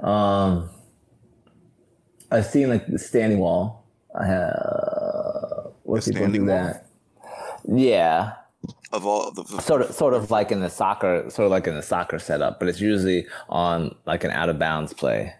Um, 0.00 0.68
I've 2.30 2.46
seen 2.46 2.68
like 2.68 2.86
the 2.86 2.98
standing 2.98 3.38
wall. 3.38 3.86
I 4.14 4.26
have 4.26 5.72
what 5.84 6.02
The 6.04 6.10
people 6.10 6.20
standing 6.26 6.44
do 6.44 6.52
wall? 6.52 6.64
that. 6.64 6.86
Yeah, 7.68 8.32
Of 8.92 9.06
all 9.06 9.30
the, 9.30 9.42
the 9.42 9.60
sort 9.62 9.82
of, 9.82 9.92
sort 9.94 10.14
of 10.14 10.30
like 10.30 10.50
in 10.52 10.60
the 10.60 10.70
soccer, 10.70 11.28
sort 11.30 11.46
of 11.46 11.50
like 11.50 11.66
in 11.66 11.74
the 11.74 11.82
soccer 11.82 12.18
setup, 12.18 12.58
but 12.58 12.68
it's 12.68 12.80
usually 12.80 13.26
on 13.48 13.94
like 14.06 14.24
an 14.24 14.30
out 14.30 14.48
of 14.48 14.58
bounds 14.58 14.92
play. 14.92 15.34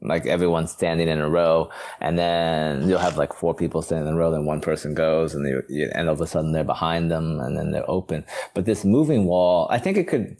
Like 0.00 0.26
everyone's 0.26 0.70
standing 0.70 1.08
in 1.08 1.18
a 1.18 1.30
row, 1.30 1.70
and 2.00 2.18
then 2.18 2.86
you'll 2.88 2.98
have 2.98 3.16
like 3.16 3.32
four 3.32 3.54
people 3.54 3.80
standing 3.80 4.08
in 4.08 4.14
a 4.14 4.16
row. 4.18 4.30
Then 4.30 4.44
one 4.44 4.60
person 4.60 4.92
goes, 4.94 5.34
and 5.34 5.46
they, 5.46 5.54
you- 5.74 5.90
and 5.94 6.08
all 6.08 6.14
of 6.14 6.20
a 6.20 6.26
sudden 6.26 6.52
they're 6.52 6.62
behind 6.62 7.10
them, 7.10 7.40
and 7.40 7.56
then 7.56 7.70
they're 7.70 7.88
open. 7.88 8.24
But 8.52 8.66
this 8.66 8.84
moving 8.84 9.24
wall, 9.24 9.66
I 9.70 9.78
think 9.78 9.96
it 9.96 10.04
could. 10.06 10.36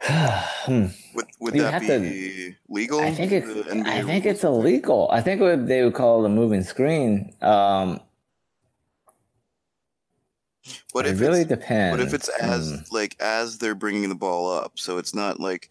hmm. 0.00 0.86
Would, 1.14 1.26
would 1.40 1.54
You 1.54 1.62
that 1.62 1.72
have 1.72 1.86
to- 1.86 2.00
be 2.00 2.54
legal? 2.68 3.00
I 3.00 3.10
think 3.12 3.32
it. 3.32 3.44
I 3.86 4.02
think 4.02 4.24
it's 4.24 4.44
illegal. 4.44 5.08
I 5.12 5.20
think 5.20 5.40
what 5.42 5.66
they 5.66 5.82
would 5.84 5.94
call 5.94 6.22
it 6.24 6.26
a 6.26 6.30
moving 6.30 6.62
screen. 6.62 7.34
Um, 7.42 8.00
But 10.92 11.06
it 11.06 11.12
if 11.12 11.20
really 11.20 11.40
it's, 11.40 11.48
depends. 11.48 11.96
but 11.96 12.06
if 12.06 12.14
it's 12.14 12.28
as 12.28 12.70
Hmm. 12.70 12.76
like 12.94 13.16
as 13.20 13.58
they're 13.58 13.74
bringing 13.74 14.08
the 14.08 14.14
ball 14.14 14.50
up, 14.50 14.72
so 14.78 14.98
it's 14.98 15.14
not 15.14 15.40
like 15.40 15.70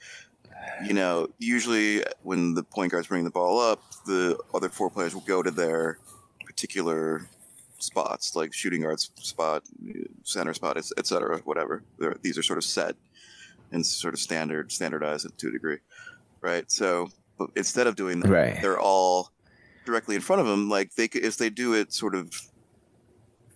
you 0.86 0.94
know. 0.94 1.28
Usually, 1.40 2.04
when 2.24 2.54
the 2.54 2.64
point 2.64 2.92
guard's 2.92 3.08
bringing 3.08 3.26
the 3.26 3.32
ball 3.32 3.60
up, 3.60 3.82
the 4.06 4.38
other 4.54 4.70
four 4.70 4.90
players 4.90 5.14
will 5.14 5.22
go 5.22 5.42
to 5.44 5.52
their 5.52 6.00
particular 6.46 7.28
spots, 7.80 8.36
like 8.36 8.54
shooting 8.54 8.82
guards 8.82 9.12
spot, 9.16 9.64
center 10.24 10.54
spot, 10.54 10.78
etc. 10.78 11.40
Whatever. 11.40 11.84
They're, 12.00 12.16
these 12.22 12.38
are 12.38 12.44
sort 12.44 12.58
of 12.58 12.64
set 12.64 12.96
and 13.72 13.86
sort 13.86 14.14
of 14.14 14.20
standard, 14.20 14.72
standardized 14.72 15.28
to 15.38 15.48
a 15.48 15.52
degree, 15.52 15.78
right? 16.42 16.70
So, 16.72 17.10
but 17.38 17.50
instead 17.56 17.88
of 17.88 17.96
doing 17.96 18.20
that, 18.22 18.30
right. 18.30 18.62
they're 18.62 18.80
all 18.80 19.32
directly 19.86 20.16
in 20.16 20.22
front 20.22 20.42
of 20.42 20.48
them. 20.48 20.70
Like 20.70 20.96
they, 20.96 21.08
could, 21.08 21.24
if 21.26 21.38
they 21.38 21.50
do 21.50 21.74
it 21.74 21.92
sort 21.94 22.16
of, 22.16 22.32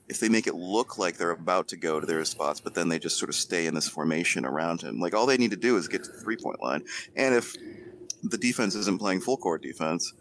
if 0.10 0.20
they 0.20 0.28
make 0.28 0.48
it 0.48 0.56
look 0.56 0.98
like 0.98 1.18
they're 1.18 1.32
about 1.32 1.68
to 1.70 1.78
go 1.78 2.00
to 2.00 2.06
their 2.06 2.26
spots, 2.26 2.60
but 2.60 2.74
then 2.74 2.90
they 2.90 3.00
just 3.00 3.18
sort 3.18 3.30
of 3.30 3.36
stay 3.36 3.68
in 3.68 3.76
this 3.76 3.88
formation 3.88 4.46
around 4.46 4.82
him. 4.82 5.00
Like 5.00 5.14
all 5.14 5.26
they 5.26 5.38
need 5.38 5.52
to 5.52 5.58
do 5.58 5.78
is 5.78 5.88
get 5.88 6.04
to 6.04 6.12
the 6.12 6.18
three 6.18 6.38
point 6.38 6.62
line, 6.62 6.84
and 7.16 7.36
if 7.36 7.56
the 8.24 8.38
defense 8.38 8.76
isn't 8.76 9.00
playing 9.00 9.22
full 9.22 9.38
court 9.38 9.62
defense, 9.62 10.14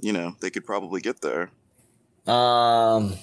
you 0.00 0.12
know 0.12 0.34
they 0.40 0.50
could 0.50 0.64
probably 0.64 1.00
get 1.00 1.20
there. 1.20 1.50
Um, 2.26 3.14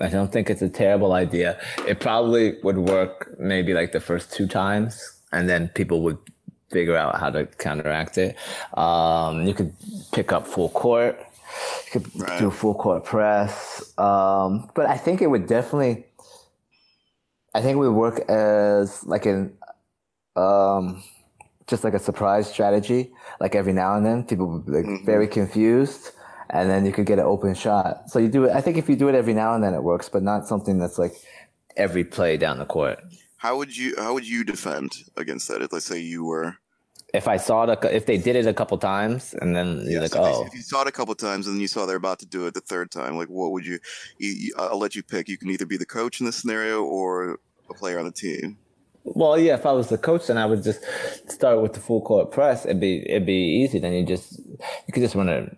I 0.00 0.08
don't 0.08 0.32
think 0.32 0.50
it's 0.50 0.62
a 0.62 0.68
terrible 0.68 1.12
idea. 1.12 1.60
It 1.86 2.00
probably 2.00 2.58
would 2.62 2.78
work 2.78 3.34
maybe 3.38 3.74
like 3.74 3.92
the 3.92 4.00
first 4.00 4.32
two 4.32 4.46
times, 4.46 5.20
and 5.32 5.48
then 5.48 5.68
people 5.68 6.02
would 6.02 6.18
figure 6.70 6.96
out 6.96 7.20
how 7.20 7.30
to 7.30 7.46
counteract 7.46 8.18
it. 8.18 8.36
Um, 8.76 9.46
you 9.46 9.54
could 9.54 9.72
pick 10.12 10.32
up 10.32 10.46
full 10.46 10.70
court. 10.70 11.20
You 11.86 12.00
could 12.00 12.20
Right. 12.20 12.38
do 12.38 12.50
full 12.50 12.74
court 12.74 13.04
press. 13.04 13.82
Um, 13.98 14.70
but 14.74 14.86
I 14.86 14.96
think 14.96 15.22
it 15.22 15.28
would 15.28 15.46
definitely. 15.46 16.06
I 17.54 17.62
think 17.62 17.76
it 17.76 17.78
would 17.78 17.92
work 17.92 18.18
as 18.28 19.04
like 19.06 19.26
an, 19.26 19.56
um, 20.34 21.02
just 21.68 21.84
like 21.84 21.94
a 21.94 21.98
surprise 22.00 22.50
strategy. 22.50 23.12
Like 23.40 23.54
every 23.54 23.72
now 23.72 23.96
and 23.96 24.04
then, 24.04 24.24
people 24.24 24.46
would 24.48 24.66
be 24.66 24.72
like 24.72 24.84
Mhm. 24.86 25.06
very 25.06 25.28
confused, 25.28 26.10
and 26.50 26.68
then 26.68 26.84
you 26.84 26.92
could 26.92 27.06
get 27.06 27.18
an 27.20 27.24
open 27.24 27.54
shot. 27.54 28.10
So 28.10 28.18
you 28.18 28.28
do 28.28 28.44
it. 28.44 28.50
I 28.52 28.60
think 28.60 28.76
if 28.76 28.88
you 28.88 28.96
do 28.96 29.08
it 29.08 29.14
every 29.14 29.34
now 29.34 29.54
and 29.54 29.62
then, 29.62 29.72
it 29.74 29.82
works, 29.84 30.08
but 30.08 30.22
not 30.22 30.48
something 30.48 30.78
that's 30.78 30.98
like 30.98 31.14
every 31.76 32.04
play 32.04 32.36
down 32.36 32.58
the 32.58 32.66
court. 32.66 32.98
How 33.36 33.56
would 33.56 33.76
you 33.76 33.94
how 33.98 34.14
would 34.14 34.26
you 34.26 34.42
defend 34.42 35.04
against 35.16 35.46
that? 35.48 35.62
If 35.62 35.72
let's 35.72 35.86
say 35.86 35.98
you 36.00 36.24
were 36.24 36.56
If 37.14 37.28
I 37.28 37.36
saw 37.38 37.62
it, 37.64 37.70
a- 37.84 37.94
if 37.96 38.06
they 38.06 38.18
did 38.18 38.34
it 38.36 38.46
a 38.46 38.52
couple 38.52 38.76
times, 38.78 39.34
and 39.40 39.54
then 39.56 39.68
you're 39.84 39.92
Yeah, 39.92 40.00
like, 40.00 40.10
so 40.12 40.22
oh, 40.24 40.46
if 40.46 40.54
you 40.54 40.62
saw 40.62 40.82
it 40.82 40.88
a 40.88 40.92
couple 40.92 41.14
times 41.14 41.46
and 41.46 41.54
then 41.56 41.60
you 41.60 41.68
saw 41.68 41.86
they're 41.86 41.96
about 41.96 42.18
to 42.18 42.26
do 42.26 42.46
it 42.46 42.54
the 42.54 42.60
third 42.60 42.90
time, 42.90 43.16
like 43.16 43.28
what 43.28 43.52
would 43.52 43.64
you, 43.64 43.78
you, 44.18 44.30
you? 44.30 44.54
I'll 44.58 44.78
let 44.78 44.94
you 44.96 45.02
pick. 45.02 45.28
You 45.28 45.38
can 45.38 45.48
either 45.50 45.64
be 45.66 45.76
the 45.76 45.86
coach 45.86 46.20
in 46.20 46.26
this 46.26 46.36
scenario 46.36 46.82
or 46.82 47.38
a 47.70 47.74
player 47.74 47.98
on 47.98 48.04
the 48.04 48.12
team. 48.12 48.58
Well, 49.04 49.38
yeah. 49.38 49.54
If 49.54 49.64
I 49.66 49.72
was 49.72 49.88
the 49.90 49.98
coach, 49.98 50.26
then 50.26 50.38
I 50.38 50.46
would 50.46 50.62
just 50.64 50.80
start 51.30 51.60
with 51.62 51.74
the 51.74 51.80
full 51.80 52.00
court 52.02 52.30
press. 52.32 52.64
It'd 52.64 52.80
be 52.80 53.08
it'd 53.08 53.26
be 53.26 53.62
easy. 53.62 53.78
Then 53.78 53.92
you 53.92 54.04
just 54.04 54.38
you 54.38 54.92
could 54.92 55.02
just 55.02 55.14
run 55.14 55.28
a 55.28 55.54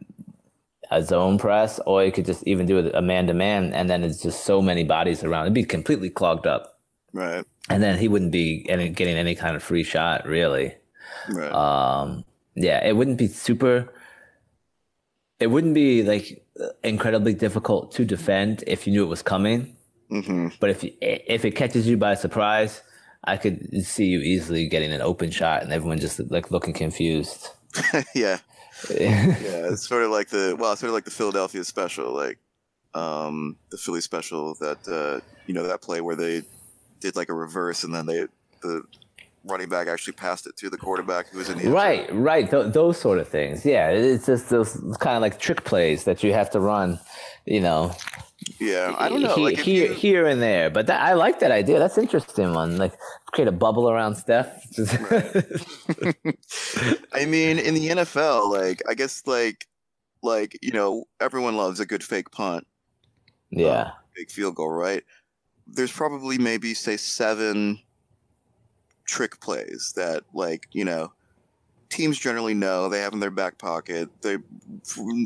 a 0.90 1.02
zone 1.02 1.38
press, 1.38 1.80
or 1.86 2.04
you 2.04 2.12
could 2.12 2.26
just 2.26 2.42
even 2.46 2.66
do 2.66 2.78
a 2.90 3.02
man 3.02 3.26
to 3.28 3.34
man, 3.34 3.72
and 3.72 3.88
then 3.90 4.04
it's 4.04 4.22
just 4.22 4.44
so 4.44 4.60
many 4.60 4.84
bodies 4.84 5.24
around. 5.24 5.44
It'd 5.46 5.54
be 5.54 5.64
completely 5.64 6.10
clogged 6.10 6.46
up, 6.46 6.78
Right. 7.12 7.44
and 7.70 7.82
then 7.82 7.98
he 7.98 8.06
wouldn't 8.08 8.30
be 8.30 8.66
any, 8.68 8.88
getting 8.90 9.16
any 9.16 9.34
kind 9.34 9.56
of 9.56 9.62
free 9.64 9.82
shot, 9.82 10.26
really. 10.26 10.74
Right. 11.28 11.56
Um, 11.56 12.24
yeah, 12.54 12.86
it 12.86 12.96
wouldn't 12.96 13.18
be 13.18 13.28
super. 13.28 13.92
It 15.38 15.48
wouldn't 15.48 15.74
be 15.74 16.02
like 16.02 16.44
incredibly 16.82 17.34
difficult 17.34 17.92
to 17.92 18.04
defend 18.04 18.64
if 18.66 18.86
you 18.86 18.92
knew 18.92 19.04
it 19.04 19.08
was 19.08 19.22
coming. 19.22 19.76
hmm 20.10 20.48
But 20.60 20.70
if 20.70 20.84
you, 20.84 20.92
if 21.00 21.44
it 21.44 21.52
catches 21.52 21.88
you 21.88 21.96
by 21.98 22.14
surprise, 22.14 22.82
I 23.24 23.36
could 23.38 23.84
see 23.86 24.06
you 24.06 24.20
easily 24.20 24.68
getting 24.68 24.92
an 24.92 25.02
open 25.02 25.30
shot 25.30 25.62
and 25.62 25.72
everyone 25.72 25.98
just 26.00 26.20
like 26.30 26.50
looking 26.50 26.74
confused. 26.74 27.50
yeah. 28.14 28.38
Yeah. 29.38 29.70
It's 29.70 29.86
sort 29.86 30.02
of 30.04 30.10
like 30.10 30.28
the 30.28 30.56
well, 30.58 30.74
sort 30.76 30.88
of 30.88 30.94
like 30.94 31.04
the 31.04 31.10
Philadelphia 31.10 31.64
special, 31.64 32.12
like 32.12 32.38
um, 32.94 33.56
the 33.70 33.78
Philly 33.78 34.00
special 34.00 34.54
that 34.56 34.78
uh, 34.88 35.20
you 35.46 35.54
know 35.54 35.66
that 35.66 35.82
play 35.82 36.00
where 36.00 36.16
they 36.16 36.42
did 37.00 37.16
like 37.16 37.28
a 37.28 37.34
reverse 37.34 37.84
and 37.84 37.94
then 37.94 38.06
they 38.06 38.26
the 38.62 38.82
running 39.46 39.68
back 39.68 39.86
actually 39.88 40.12
passed 40.14 40.46
it 40.46 40.56
to 40.58 40.68
the 40.68 40.76
quarterback 40.76 41.28
who 41.28 41.38
was 41.38 41.48
in 41.48 41.58
the 41.58 41.68
right, 41.70 42.06
right. 42.12 42.50
Th- 42.50 42.72
those 42.72 42.98
sort 42.98 43.18
of 43.18 43.28
things. 43.28 43.64
Yeah, 43.64 43.90
it's 43.90 44.26
just 44.26 44.50
those 44.50 44.74
kind 45.00 45.16
of 45.16 45.22
like 45.22 45.38
trick 45.38 45.64
plays 45.64 46.04
that 46.04 46.22
you 46.24 46.32
have 46.32 46.50
to 46.50 46.60
run. 46.60 46.98
You 47.44 47.60
know, 47.60 47.92
Yeah. 48.58 48.94
I 48.98 49.08
don't 49.08 49.22
know. 49.22 49.34
he- 49.36 49.42
Like 49.44 49.58
here, 49.58 49.86
you, 49.88 49.94
here 49.94 50.26
and 50.26 50.42
there. 50.42 50.68
But 50.68 50.86
that, 50.88 51.00
I 51.00 51.12
like 51.14 51.38
that 51.40 51.52
idea. 51.52 51.78
That's 51.78 51.96
interesting 51.96 52.52
one. 52.54 52.76
Like 52.76 52.92
create 53.32 53.46
a 53.48 53.52
bubble 53.52 53.88
around 53.88 54.16
Steph. 54.16 54.48
I 57.12 57.24
mean, 57.26 57.58
in 57.58 57.74
the 57.74 57.88
NFL, 57.88 58.50
like 58.50 58.82
I 58.88 58.94
guess 58.94 59.22
like 59.26 59.66
like 60.22 60.58
you 60.62 60.72
know 60.72 61.04
everyone 61.20 61.56
loves 61.56 61.80
a 61.80 61.86
good 61.86 62.02
fake 62.02 62.30
punt, 62.30 62.66
yeah. 63.50 63.82
Um, 63.82 63.92
fake 64.16 64.30
field 64.30 64.54
goal, 64.56 64.70
right? 64.70 65.02
There's 65.66 65.92
probably 65.92 66.38
maybe 66.38 66.74
say 66.74 66.96
seven 66.96 67.78
trick 69.06 69.40
plays 69.40 69.92
that 69.96 70.24
like 70.34 70.68
you 70.72 70.84
know 70.84 71.12
teams 71.88 72.18
generally 72.18 72.54
know 72.54 72.88
they 72.88 73.00
have 73.00 73.12
in 73.12 73.20
their 73.20 73.30
back 73.30 73.58
pocket. 73.58 74.10
They 74.22 74.38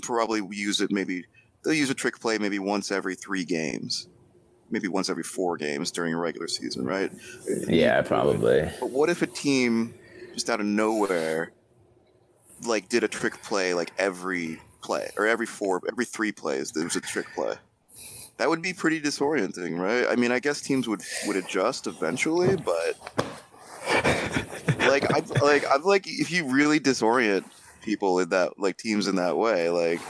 probably 0.03 0.43
use 0.51 0.81
it 0.81 0.91
maybe 0.91 1.25
they'll 1.63 1.75
use 1.75 1.91
a 1.91 1.95
trick 1.95 2.21
play 2.21 2.39
maybe 2.39 2.59
once 2.59 2.91
every 2.91 3.15
three 3.15 3.45
games, 3.45 4.09
maybe 4.71 4.89
once 4.89 5.09
every 5.11 5.23
four 5.23 5.57
games 5.57 5.91
during 5.91 6.15
a 6.15 6.19
regular 6.19 6.49
season, 6.49 6.85
right? 6.85 7.11
Yeah, 7.69 8.03
probably. 8.03 8.71
But 8.81 8.91
what 8.91 9.11
if 9.11 9.23
a 9.23 9.27
team 9.27 9.95
just 10.35 10.49
out 10.49 10.61
of 10.61 10.67
nowhere 10.67 11.53
like 12.67 12.89
did 12.89 13.03
a 13.05 13.09
trick 13.09 13.43
play 13.43 13.75
like 13.75 13.91
every 13.99 14.61
play 14.83 15.11
or 15.17 15.27
every 15.27 15.47
four 15.47 15.81
every 15.89 16.05
three 16.05 16.33
plays 16.33 16.73
there 16.73 16.85
was 16.85 16.97
a 16.97 17.01
trick 17.01 17.27
play? 17.35 17.55
That 18.37 18.49
would 18.49 18.63
be 18.63 18.73
pretty 18.73 19.03
disorienting, 19.03 19.79
right? 19.79 20.07
I 20.11 20.17
mean, 20.17 20.33
I 20.33 20.39
guess 20.39 20.63
teams 20.63 20.89
would 20.89 21.03
would 21.27 21.37
adjust 21.37 21.87
eventually, 21.87 22.57
but 22.57 23.20
like 24.91 25.05
I'm 25.15 25.25
like 25.43 25.65
I'm 25.71 25.83
like 25.83 26.07
if 26.07 26.31
you 26.31 26.45
really 26.47 26.81
disorient 26.81 27.45
people 27.83 28.19
in 28.21 28.29
that 28.31 28.59
like 28.59 28.77
teams 28.77 29.07
in 29.09 29.17
that 29.17 29.37
way, 29.39 29.69
like 29.71 30.01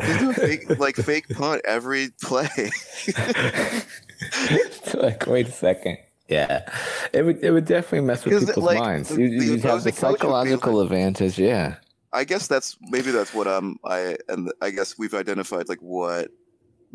just 0.00 0.20
do 0.20 0.30
a 0.30 0.34
fake 0.34 0.78
like 0.78 0.96
fake 0.96 1.28
punt 1.30 1.62
every 1.64 2.10
play. 2.22 2.70
like, 4.94 5.26
wait 5.26 5.48
a 5.48 5.52
second. 5.52 5.98
Yeah, 6.28 6.68
it 7.12 7.22
would 7.22 7.42
it 7.42 7.52
would 7.52 7.66
definitely 7.66 8.00
mess 8.06 8.24
with 8.24 8.46
people's 8.46 8.64
like, 8.64 8.78
minds. 8.78 9.10
the- 9.10 9.22
You, 9.22 9.38
the 9.38 9.46
you'd 9.46 9.60
have 9.62 9.84
the 9.84 9.90
opposing 9.90 9.92
coach 9.92 10.00
psychological 10.20 10.80
advantage. 10.80 11.38
Yeah, 11.38 11.76
I 12.12 12.24
guess 12.24 12.48
that's 12.48 12.76
maybe 12.80 13.12
that's 13.12 13.32
what 13.32 13.46
I'm 13.46 13.78
I 13.84 14.16
and 14.28 14.52
I 14.60 14.70
guess 14.70 14.98
we've 14.98 15.14
identified 15.14 15.68
like 15.68 15.78
what 15.78 16.30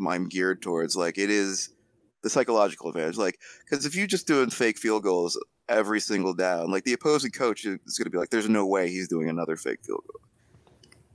I'm 0.06 0.28
geared 0.28 0.60
towards. 0.60 0.96
Like 0.96 1.16
it 1.16 1.30
is 1.30 1.70
the 2.22 2.28
psychological 2.28 2.90
advantage. 2.90 3.16
Like 3.16 3.38
because 3.64 3.86
if 3.86 3.94
you 3.96 4.06
just 4.06 4.26
doing 4.26 4.50
fake 4.50 4.76
field 4.76 5.02
goals 5.02 5.38
every 5.72 6.00
single 6.00 6.34
down, 6.34 6.70
like 6.70 6.84
the 6.84 6.92
opposing 6.92 7.30
coach 7.30 7.64
is 7.64 7.78
going 7.98 8.04
to 8.04 8.10
be 8.10 8.18
like, 8.18 8.30
"There's 8.30 8.48
no 8.48 8.66
way 8.66 8.88
he's 8.88 9.08
doing 9.08 9.28
another 9.28 9.56
fake 9.56 9.80
field 9.84 10.04
goal." 10.10 10.20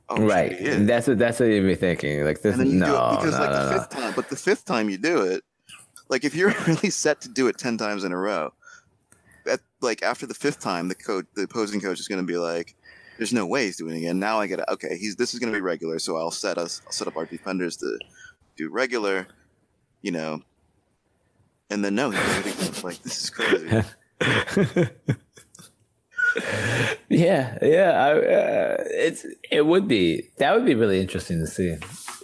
Oh, 0.10 0.26
right. 0.26 0.56
That's 0.60 1.08
what 1.08 1.18
that's 1.18 1.40
what 1.40 1.50
you'd 1.50 1.66
be 1.66 1.76
thinking. 1.76 2.24
Like 2.24 2.42
this. 2.42 2.54
and 2.54 2.62
then 2.62 2.72
you 2.72 2.80
no, 2.80 3.18
because 3.20 3.34
no, 3.34 3.40
like 3.40 3.50
no, 3.52 3.66
the 3.66 3.74
fifth 3.74 3.90
time, 3.90 4.14
but 4.16 4.30
the 4.30 4.36
fifth 4.36 4.66
time 4.66 4.90
you 4.90 4.98
do 4.98 5.22
it, 5.22 5.44
like 6.10 6.24
if 6.24 6.34
you're 6.34 6.54
really 6.68 6.90
set 6.90 7.22
to 7.22 7.30
do 7.30 7.48
it 7.48 7.58
ten 7.58 7.78
times 7.78 8.04
in 8.04 8.12
a 8.12 8.18
row, 8.18 8.54
at 9.50 9.60
like 9.82 10.04
after 10.04 10.26
the 10.26 10.34
fifth 10.34 10.60
time, 10.60 10.88
the 10.88 10.96
coach, 10.96 11.26
the 11.36 11.44
opposing 11.44 11.82
coach 11.82 12.00
is 12.00 12.08
going 12.08 12.22
to 12.22 12.28
be 12.28 12.38
like, 12.38 12.76
"There's 13.18 13.34
no 13.34 13.46
way 13.46 13.66
he's 13.66 13.78
doing 13.78 13.96
it 13.96 14.00
again." 14.00 14.20
Now 14.20 14.40
I 14.40 14.48
get 14.48 14.60
it. 14.60 14.66
Okay, 14.70 14.98
he's 14.98 15.16
this 15.18 15.34
is 15.34 15.40
going 15.40 15.52
to 15.52 15.58
be 15.58 15.62
regular, 15.62 16.00
so 16.00 16.18
I'll 16.18 16.32
set 16.32 16.58
us, 16.58 16.82
I'll 16.86 16.92
set 16.94 17.08
up 17.08 17.18
our 17.18 17.26
defenders 17.26 17.76
to 17.78 18.00
do 18.56 18.70
regular, 18.70 19.28
you 20.02 20.12
know, 20.12 20.42
and 21.70 21.84
then 21.84 21.96
no, 21.96 22.12
he's 22.12 22.44
doing 22.44 22.56
it 22.60 22.84
like 22.84 23.02
this 23.04 23.24
is 23.26 23.30
crazy. 23.30 23.84
Yeah, 27.10 27.58
yeah. 27.62 27.92
I, 28.06 28.12
uh, 28.12 28.76
it's 28.90 29.26
it 29.50 29.66
would 29.66 29.88
be 29.88 30.30
that 30.38 30.54
would 30.54 30.66
be 30.66 30.76
really 30.76 31.00
interesting 31.00 31.40
to 31.40 31.48
see 31.48 31.76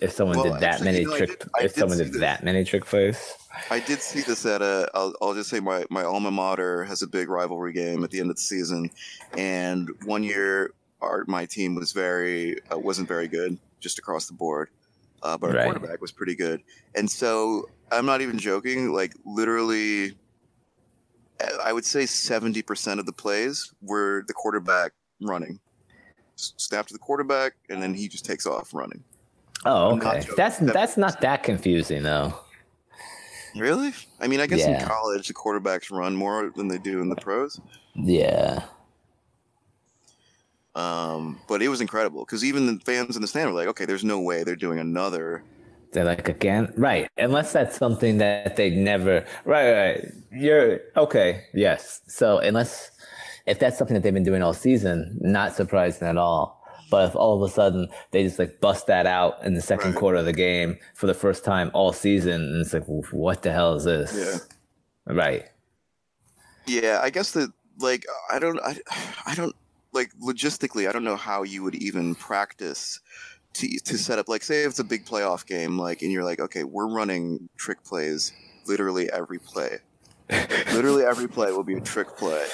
if 0.01 0.11
someone 0.11 0.37
Well, 0.37 0.51
did 0.53 0.61
that 0.61 0.63
actually, 0.81 0.85
many 0.85 0.99
you 0.99 1.07
know, 1.07 1.17
trick 1.17 1.29
did- 1.39 1.49
if 1.61 1.73
did 1.73 1.79
someone 1.79 1.97
did 1.97 2.07
this. 2.13 2.19
that 2.19 2.43
many 2.43 2.63
trick 2.63 2.85
plays. 2.85 3.33
I 3.71 3.79
did 3.79 4.01
see 4.01 4.21
this 4.21 4.45
at 4.45 4.61
a. 4.61 4.89
I'll, 4.93 5.13
I'll 5.21 5.33
just 5.33 5.49
say 5.49 5.59
my 5.61 5.85
my 5.89 6.03
alma 6.03 6.29
mater 6.31 6.83
has 6.83 7.01
a 7.01 7.07
big 7.07 7.29
rivalry 7.29 7.73
game 7.73 8.03
at 8.03 8.11
the 8.11 8.19
end 8.19 8.29
of 8.29 8.35
the 8.35 8.41
season, 8.41 8.91
and 9.37 9.89
one 10.05 10.21
year 10.23 10.71
our 11.01 11.23
my 11.27 11.45
team 11.45 11.73
was 11.75 11.91
very 11.91 12.57
uh, 12.71 12.77
wasn't 12.77 13.07
very 13.07 13.27
good 13.27 13.57
just 13.79 13.97
across 13.99 14.27
the 14.27 14.33
board, 14.33 14.69
uh, 15.23 15.37
but 15.37 15.49
our 15.49 15.55
Right. 15.55 15.63
quarterback 15.63 16.01
was 16.01 16.11
pretty 16.11 16.35
good, 16.35 16.61
and 16.93 17.09
so 17.09 17.69
I'm 17.91 18.05
not 18.05 18.21
even 18.21 18.37
joking. 18.37 18.91
Like 18.93 19.13
literally, 19.25 20.17
I- 21.63 21.73
would 21.73 21.85
say 21.85 22.05
seventy 22.05 22.61
percent 22.61 22.99
of 22.99 23.05
the 23.05 23.13
plays 23.13 23.73
were 23.81 24.23
the 24.27 24.33
quarterback 24.33 24.91
running, 25.21 25.59
snap 26.35 26.87
to 26.87 26.93
the 26.93 26.99
quarterback, 26.99 27.53
and 27.69 27.81
then 27.81 27.93
he 27.93 28.07
just 28.07 28.25
takes 28.25 28.45
off 28.45 28.73
running. 28.73 29.03
Oh, 29.65 29.95
okay. 29.97 30.25
That's 30.35 30.57
that's 30.57 30.97
not 30.97 31.21
that 31.21 31.43
confusing 31.43 32.03
though. 32.03 32.33
Really? 33.55 33.93
I 34.19 34.27
mean, 34.27 34.39
I 34.39 34.47
guess 34.47 34.65
in 34.65 34.79
college 34.85 35.27
the 35.27 35.33
quarterbacks 35.33 35.91
run 35.91 36.15
more 36.15 36.51
than 36.55 36.67
they 36.67 36.79
do 36.79 37.01
in 37.01 37.09
the 37.09 37.15
pros. 37.15 37.59
Yeah. 37.95 38.63
Um, 40.75 41.39
but 41.47 41.61
it 41.61 41.67
was 41.67 41.81
incredible 41.81 42.25
because 42.25 42.43
even 42.43 42.65
the 42.65 42.79
fans 42.83 43.15
in 43.15 43.21
the 43.21 43.27
stand 43.27 43.47
were 43.51 43.55
like, 43.55 43.67
"Okay, 43.67 43.85
there's 43.85 44.03
no 44.03 44.19
way 44.19 44.43
they're 44.43 44.55
doing 44.55 44.79
another." 44.79 45.43
They're 45.93 46.03
like 46.03 46.27
again, 46.27 46.73
right? 46.75 47.09
Unless 47.17 47.53
that's 47.53 47.77
something 47.77 48.17
that 48.17 48.55
they 48.55 48.69
never, 48.71 49.25
right? 49.45 49.71
Right. 49.71 50.11
You're 50.31 50.79
okay. 50.97 51.45
Yes. 51.53 52.01
So 52.07 52.39
unless 52.39 52.91
if 53.45 53.59
that's 53.59 53.77
something 53.77 53.93
that 53.93 54.03
they've 54.03 54.13
been 54.13 54.23
doing 54.23 54.41
all 54.43 54.53
season, 54.53 55.17
not 55.21 55.55
surprising 55.55 56.07
at 56.07 56.17
all. 56.17 56.61
But 56.89 57.09
if 57.09 57.15
all 57.15 57.41
of 57.41 57.49
a 57.49 57.51
sudden 57.53 57.87
they 58.11 58.23
just 58.23 58.37
like 58.37 58.59
bust 58.61 58.87
that 58.87 59.05
out 59.07 59.43
in 59.43 59.53
the 59.55 59.61
second 59.61 59.91
Right. 59.91 59.99
quarter 59.99 60.17
of 60.17 60.25
the 60.25 60.33
game 60.33 60.77
for 60.93 61.07
the 61.07 61.13
first 61.15 61.43
time 61.43 61.71
all 61.73 61.91
season, 61.93 62.41
and 62.41 62.61
it's 62.61 62.73
like, 62.73 62.85
what 62.87 63.41
the 63.41 63.51
hell 63.51 63.75
is 63.75 63.83
this? 63.85 64.13
Yeah. 65.07 65.13
Right. 65.13 65.45
Yeah, 66.67 66.99
I 67.01 67.09
guess 67.09 67.31
that 67.31 67.51
like 67.79 68.05
I 68.31 68.39
don't, 68.39 68.59
I, 68.61 68.77
I 69.25 69.35
don't 69.35 69.55
like 69.91 70.11
logistically, 70.21 70.87
I 70.87 70.91
don't 70.91 71.03
know 71.03 71.15
how 71.15 71.43
you 71.43 71.63
would 71.63 71.75
even 71.75 72.15
practice 72.15 72.99
to 73.53 73.79
to 73.79 73.97
set 73.97 74.19
up. 74.19 74.27
Like, 74.27 74.43
say 74.43 74.63
if 74.63 74.71
it's 74.71 74.79
a 74.79 74.83
big 74.83 75.05
playoff 75.05 75.45
game, 75.45 75.77
like, 75.77 76.01
and 76.01 76.11
you're 76.11 76.23
like, 76.23 76.39
okay, 76.39 76.63
we're 76.63 76.87
running 76.87 77.49
trick 77.57 77.83
plays 77.83 78.31
literally 78.67 79.11
every 79.11 79.39
play. 79.39 79.79
literally 80.73 81.03
every 81.03 81.27
play 81.27 81.51
will 81.51 81.63
be 81.63 81.75
a 81.75 81.81
trick 81.81 82.15
play. 82.17 82.47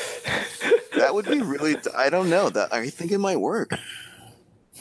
That 0.97 1.14
would 1.14 1.26
be 1.26 1.41
really. 1.41 1.76
I 1.95 2.10
don't 2.10 2.30
know. 2.30 2.50
That 2.50 2.74
I 2.74 2.89
think 2.89 3.12
it 3.12 3.20
might 3.20 3.38
work. 3.38 3.72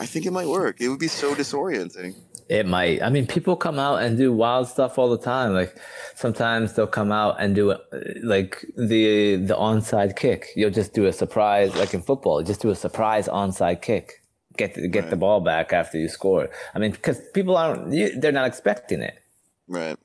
I 0.01 0.07
think 0.07 0.27
it 0.27 0.33
might 0.33 0.49
work. 0.49 0.81
It 0.81 0.89
would 0.89 0.99
be 0.99 1.09
so 1.09 1.35
disorienting. 1.35 2.15
It 2.49 2.67
might. 2.67 3.03
I 3.03 3.11
mean, 3.11 3.27
people 3.27 3.57
come 3.57 3.79
out 3.79 4.03
and 4.03 4.17
do 4.17 4.33
wild 4.33 4.69
stuff 4.69 4.99
all 4.99 5.11
the 5.11 5.19
time. 5.19 5.53
Like 5.53 5.79
sometimes 6.15 6.73
they'll 6.73 6.87
come 6.87 7.13
out 7.13 7.37
and 7.39 7.55
do 7.55 7.73
uh, 7.73 7.77
like 8.23 8.65
the 8.77 9.37
the 9.37 9.55
onside 9.55 10.17
kick. 10.17 10.49
You'll 10.57 10.71
just 10.71 10.95
do 10.95 11.07
a 11.07 11.13
surprise, 11.13 11.75
like 11.77 11.93
in 11.93 12.01
football, 12.01 12.43
just 12.43 12.63
do 12.63 12.71
a 12.71 12.75
surprise 12.75 13.29
onside 13.29 13.83
kick. 13.83 14.18
Get 14.59 14.75
the, 14.75 14.89
get 14.89 15.09
the 15.09 15.17
ball 15.17 15.41
back 15.41 15.73
after 15.73 15.99
you 15.99 16.09
score. 16.09 16.51
I 16.75 16.81
mean, 16.81 16.91
because 16.91 17.21
people 17.33 17.57
aren't 17.57 17.95
you, 17.95 18.19
they're 18.19 18.33
not 18.33 18.47
expecting 18.47 19.01
it. 19.01 19.23
Right. 19.69 19.97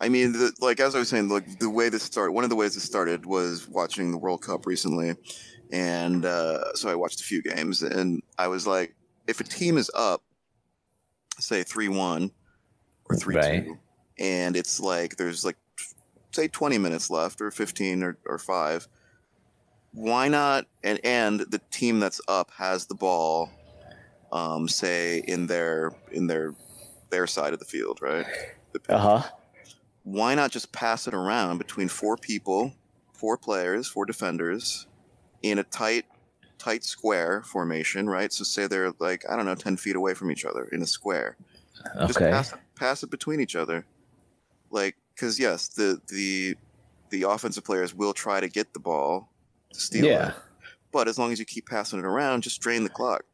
I 0.00 0.08
mean, 0.08 0.32
the, 0.32 0.52
like 0.60 0.78
as 0.78 0.94
I 0.94 1.00
was 1.00 1.08
saying, 1.08 1.28
like 1.28 1.58
the 1.58 1.68
way 1.68 1.88
this 1.88 2.04
started, 2.04 2.32
one 2.32 2.44
of 2.44 2.50
the 2.50 2.56
ways 2.56 2.74
this 2.74 2.84
started 2.84 3.26
was 3.26 3.66
watching 3.68 4.12
the 4.12 4.18
World 4.18 4.42
Cup 4.42 4.66
recently, 4.66 5.14
and 5.72 6.24
uh, 6.24 6.74
so 6.74 6.88
I 6.88 6.94
watched 6.94 7.20
a 7.20 7.24
few 7.24 7.42
games, 7.42 7.82
and 7.82 8.22
I 8.38 8.46
was 8.46 8.66
like, 8.66 8.94
if 9.26 9.40
a 9.40 9.44
team 9.44 9.78
is 9.78 9.90
up, 9.94 10.22
say 11.38 11.64
three 11.64 11.88
one 11.88 12.30
or 13.10 13.16
three 13.16 13.34
Right. 13.34 13.64
two, 13.64 13.78
and 14.18 14.54
it's 14.54 14.78
like 14.78 15.16
there's 15.16 15.44
like 15.44 15.56
say 16.30 16.46
twenty 16.46 16.78
minutes 16.78 17.10
left 17.10 17.40
or 17.40 17.50
fifteen 17.50 18.02
or, 18.04 18.16
or 18.26 18.38
five, 18.38 18.86
why 19.96 20.28
not? 20.28 20.66
And 20.84 21.00
and 21.04 21.40
the 21.40 21.60
team 21.70 22.00
that's 22.00 22.20
up 22.28 22.50
has 22.52 22.86
the 22.86 22.94
ball, 22.94 23.50
um, 24.30 24.68
say 24.68 25.20
in 25.26 25.46
their 25.46 25.92
in 26.12 26.26
their 26.26 26.54
their 27.10 27.26
side 27.26 27.54
of 27.54 27.60
the 27.60 27.64
field, 27.64 28.00
right? 28.02 28.26
Uh 28.88 28.98
huh. 28.98 29.30
Why 30.04 30.34
not 30.34 30.52
just 30.52 30.72
pass 30.72 31.08
it 31.08 31.14
around 31.14 31.58
between 31.58 31.88
four 31.88 32.16
people, 32.16 32.74
four 33.14 33.36
players, 33.38 33.88
four 33.88 34.04
defenders, 34.06 34.86
in 35.42 35.58
a 35.58 35.64
tight, 35.64 36.04
tight 36.58 36.84
square 36.84 37.42
formation, 37.42 38.08
right? 38.08 38.32
So 38.32 38.44
say 38.44 38.66
they're 38.66 38.92
like 38.98 39.24
I 39.30 39.36
don't 39.36 39.46
know, 39.46 39.54
ten 39.54 39.76
feet 39.78 39.96
away 39.96 40.14
from 40.14 40.30
each 40.30 40.44
other 40.44 40.64
in 40.66 40.82
a 40.82 40.86
square. 40.86 41.38
Just 42.06 42.18
Okay. 42.18 42.30
pass 42.30 42.52
it, 42.52 42.60
pass 42.76 43.02
it 43.02 43.10
between 43.10 43.40
each 43.40 43.56
other, 43.56 43.86
like 44.70 44.96
because 45.14 45.40
yes, 45.40 45.68
the 45.68 46.00
the 46.08 46.56
the 47.10 47.22
offensive 47.24 47.64
players 47.64 47.94
will 47.94 48.14
try 48.14 48.40
to 48.40 48.48
get 48.48 48.74
the 48.74 48.80
ball 48.80 49.30
to 49.76 49.82
steal 49.82 50.06
Yeah. 50.06 50.28
it, 50.28 50.34
but 50.92 51.08
as 51.08 51.18
long 51.18 51.32
as 51.32 51.38
you 51.38 51.44
keep 51.46 51.66
passing 51.68 51.98
it 52.00 52.04
around, 52.04 52.42
just 52.42 52.60
drain 52.60 52.84
the 52.84 52.90
clock. 52.90 53.24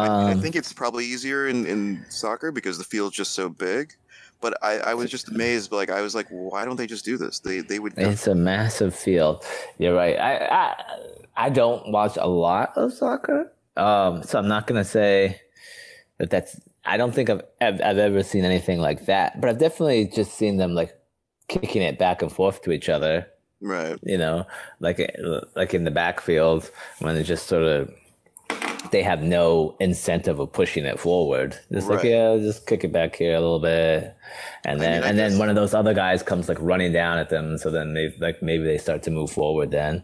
I, 0.00 0.10
I 0.26 0.34
Um, 0.34 0.40
think 0.40 0.56
it's 0.56 0.72
probably 0.72 1.04
easier 1.04 1.48
in, 1.48 1.66
in 1.66 2.04
soccer 2.08 2.50
because 2.52 2.78
the 2.78 2.84
field's 2.84 3.16
just 3.16 3.32
so 3.34 3.48
big. 3.48 3.94
But 4.40 4.58
I, 4.62 4.78
I 4.78 4.94
was 4.94 5.10
just 5.10 5.28
amazed. 5.30 5.72
Like 5.72 5.90
I 5.90 6.02
was 6.02 6.14
like, 6.14 6.26
why 6.28 6.64
don't 6.64 6.76
they 6.76 6.86
just 6.86 7.04
do 7.04 7.16
this? 7.16 7.40
They 7.40 7.60
they 7.60 7.78
would. 7.78 7.94
It's 7.96 8.26
a 8.26 8.34
massive 8.34 8.94
field. 8.94 9.44
You're 9.78 9.94
right. 9.94 10.16
I 10.18 10.46
I, 10.46 10.74
I 11.36 11.50
don't 11.50 11.90
watch 11.92 12.16
a 12.18 12.28
lot 12.28 12.72
of 12.76 12.92
soccer, 12.92 13.52
um, 13.76 14.22
so 14.22 14.38
I'm 14.38 14.48
not 14.48 14.66
gonna 14.66 14.84
say 14.84 15.40
that 16.18 16.30
that's. 16.30 16.60
I 16.84 16.96
don't 16.98 17.14
think 17.14 17.30
I've, 17.30 17.42
I've 17.60 17.80
I've 17.82 17.98
ever 17.98 18.22
seen 18.22 18.44
anything 18.44 18.78
like 18.80 19.06
that, 19.06 19.40
but 19.40 19.50
I've 19.50 19.58
definitely 19.58 20.08
just 20.08 20.34
seen 20.34 20.58
them 20.58 20.74
like 20.74 20.94
kicking 21.48 21.82
it 21.82 21.98
back 21.98 22.22
and 22.22 22.30
forth 22.32 22.62
to 22.62 22.72
each 22.72 22.88
other. 22.88 23.26
Right. 23.60 23.98
You 24.02 24.18
know, 24.18 24.46
like 24.80 24.98
like 25.54 25.74
in 25.74 25.84
the 25.84 25.90
backfield 25.90 26.70
when 27.00 27.14
they 27.14 27.22
just 27.22 27.46
sort 27.46 27.62
of 27.62 27.92
they 28.90 29.02
have 29.02 29.22
no 29.22 29.76
incentive 29.80 30.38
of 30.38 30.52
pushing 30.52 30.84
it 30.84 30.98
forward. 30.98 31.58
Just 31.72 31.88
like 31.88 32.04
yeah, 32.04 32.36
just 32.36 32.66
kick 32.66 32.84
it 32.84 32.92
back 32.92 33.16
here 33.16 33.34
a 33.34 33.40
little 33.40 33.58
bit, 33.58 34.14
and 34.64 34.80
I 34.80 34.84
then 34.84 34.92
mean, 34.92 35.02
I 35.02 35.08
and 35.08 35.18
then 35.18 35.38
one 35.38 35.48
of 35.48 35.56
those 35.56 35.74
other 35.74 35.94
guys 35.94 36.22
comes 36.22 36.48
like 36.48 36.58
running 36.60 36.92
down 36.92 37.18
at 37.18 37.28
them. 37.28 37.58
So 37.58 37.70
then 37.70 37.94
they 37.94 38.14
like 38.18 38.42
maybe 38.42 38.64
they 38.64 38.78
start 38.78 39.02
to 39.04 39.10
move 39.10 39.30
forward 39.30 39.70
then, 39.70 40.02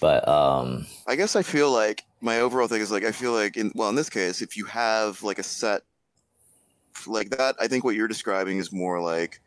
but 0.00 0.26
um 0.26 0.86
I 1.06 1.16
guess 1.16 1.36
I 1.36 1.42
feel 1.42 1.70
like 1.70 2.04
my 2.20 2.40
overall 2.40 2.68
thing 2.68 2.80
is 2.80 2.90
like 2.90 3.04
I 3.04 3.12
feel 3.12 3.32
like 3.32 3.56
in 3.56 3.72
well 3.74 3.88
in 3.88 3.96
this 3.96 4.10
case 4.10 4.42
if 4.42 4.56
you 4.56 4.64
have 4.66 5.22
like 5.22 5.38
a 5.38 5.42
set 5.42 5.82
like 7.06 7.30
that. 7.30 7.56
I 7.60 7.68
think 7.68 7.84
what 7.84 7.94
you're 7.94 8.08
describing 8.08 8.58
is 8.58 8.72
more 8.72 9.00
like 9.00 9.40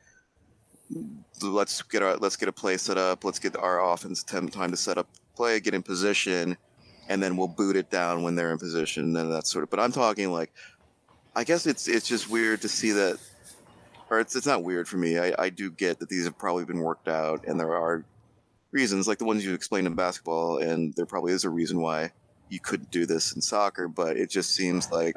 let's 1.41 1.81
get 1.81 2.01
our 2.03 2.17
let's 2.17 2.35
get 2.35 2.49
a 2.49 2.51
play 2.51 2.77
set 2.77 2.97
up. 2.97 3.23
Let's 3.23 3.39
get 3.39 3.55
our 3.55 3.83
offense 3.93 4.23
time 4.23 4.49
time 4.49 4.71
to 4.71 4.77
set 4.77 4.97
up 4.97 5.07
play, 5.35 5.59
get 5.59 5.73
in 5.73 5.83
position, 5.83 6.57
and 7.09 7.21
then 7.21 7.35
we'll 7.37 7.47
boot 7.47 7.75
it 7.75 7.89
down 7.89 8.23
when 8.23 8.35
they're 8.35 8.51
in 8.51 8.57
position. 8.57 9.15
And 9.15 9.31
that 9.31 9.47
sort 9.47 9.63
of. 9.63 9.69
But 9.69 9.79
I'm 9.79 9.91
talking 9.91 10.31
like, 10.31 10.51
I 11.35 11.43
guess 11.43 11.65
it's 11.65 11.87
it's 11.87 12.07
just 12.07 12.29
weird 12.29 12.61
to 12.61 12.69
see 12.69 12.91
that, 12.91 13.17
or 14.09 14.19
it's 14.19 14.35
it's 14.35 14.47
not 14.47 14.63
weird 14.63 14.87
for 14.87 14.97
me. 14.97 15.17
I 15.19 15.33
I 15.37 15.49
do 15.49 15.69
get 15.71 15.99
that 15.99 16.09
these 16.09 16.25
have 16.25 16.37
probably 16.37 16.65
been 16.65 16.79
worked 16.79 17.07
out, 17.07 17.45
and 17.47 17.59
there 17.59 17.75
are 17.75 18.05
reasons 18.71 19.07
like 19.07 19.17
the 19.17 19.25
ones 19.25 19.45
you 19.45 19.53
explained 19.53 19.87
in 19.87 19.95
basketball, 19.95 20.57
and 20.59 20.93
there 20.95 21.05
probably 21.05 21.33
is 21.33 21.43
a 21.43 21.49
reason 21.49 21.79
why 21.81 22.11
you 22.49 22.59
couldn't 22.59 22.91
do 22.91 23.05
this 23.05 23.33
in 23.33 23.41
soccer. 23.41 23.87
But 23.87 24.17
it 24.17 24.29
just 24.29 24.53
seems 24.55 24.91
like, 24.91 25.15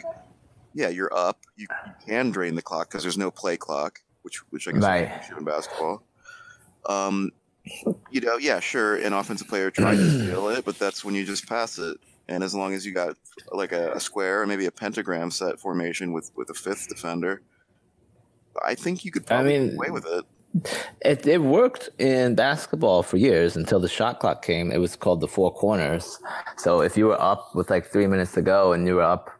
yeah, 0.74 0.88
you're 0.88 1.12
up. 1.14 1.38
You, 1.56 1.66
you 1.86 1.92
can 2.06 2.30
drain 2.30 2.54
the 2.54 2.62
clock 2.62 2.88
because 2.88 3.02
there's 3.02 3.18
no 3.18 3.30
play 3.30 3.56
clock, 3.56 4.00
which 4.22 4.38
which 4.50 4.66
I 4.68 4.72
guess 4.72 4.82
Right. 4.82 5.22
is 5.30 5.36
in 5.36 5.44
basketball. 5.44 6.02
Um, 6.86 7.30
you 8.10 8.20
know, 8.20 8.36
yeah, 8.38 8.60
sure, 8.60 8.96
an 8.96 9.12
offensive 9.12 9.48
player 9.48 9.70
tried 9.70 9.96
to 9.96 10.10
steal 10.10 10.48
it, 10.48 10.64
but 10.64 10.78
that's 10.78 11.04
when 11.04 11.14
you 11.14 11.24
just 11.24 11.46
pass 11.48 11.78
it. 11.78 11.98
And 12.28 12.42
as 12.44 12.54
long 12.54 12.74
as 12.74 12.84
you 12.84 12.92
got 12.92 13.16
like 13.52 13.72
a, 13.72 13.92
a 13.92 14.00
square 14.00 14.42
or 14.42 14.46
maybe 14.46 14.66
a 14.66 14.70
pentagram 14.70 15.30
set 15.30 15.58
formation 15.58 16.12
with 16.12 16.30
with 16.36 16.50
a 16.50 16.54
fifth 16.54 16.88
defender, 16.88 17.42
I 18.64 18.74
think 18.74 19.04
you 19.04 19.10
could 19.10 19.24
I 19.24 19.26
probably 19.26 19.58
mean- 19.58 19.68
get 19.68 19.74
away 19.76 19.90
with 19.90 20.06
it. 20.06 20.24
It, 21.02 21.26
it 21.26 21.42
worked 21.42 21.90
in 21.98 22.34
basketball 22.34 23.02
for 23.02 23.18
years 23.18 23.54
until 23.54 23.78
the 23.80 23.88
shot 23.88 24.18
clock 24.18 24.42
came. 24.42 24.72
It 24.72 24.78
was 24.78 24.96
called 24.96 25.20
the 25.20 25.28
four 25.28 25.52
corners. 25.52 26.18
So 26.56 26.80
if 26.80 26.96
you 26.96 27.06
were 27.06 27.20
up 27.20 27.54
with 27.54 27.68
like 27.68 27.86
three 27.86 28.06
minutes 28.06 28.32
to 28.32 28.42
go 28.42 28.72
and 28.72 28.86
you 28.86 28.94
were 28.94 29.02
up, 29.02 29.30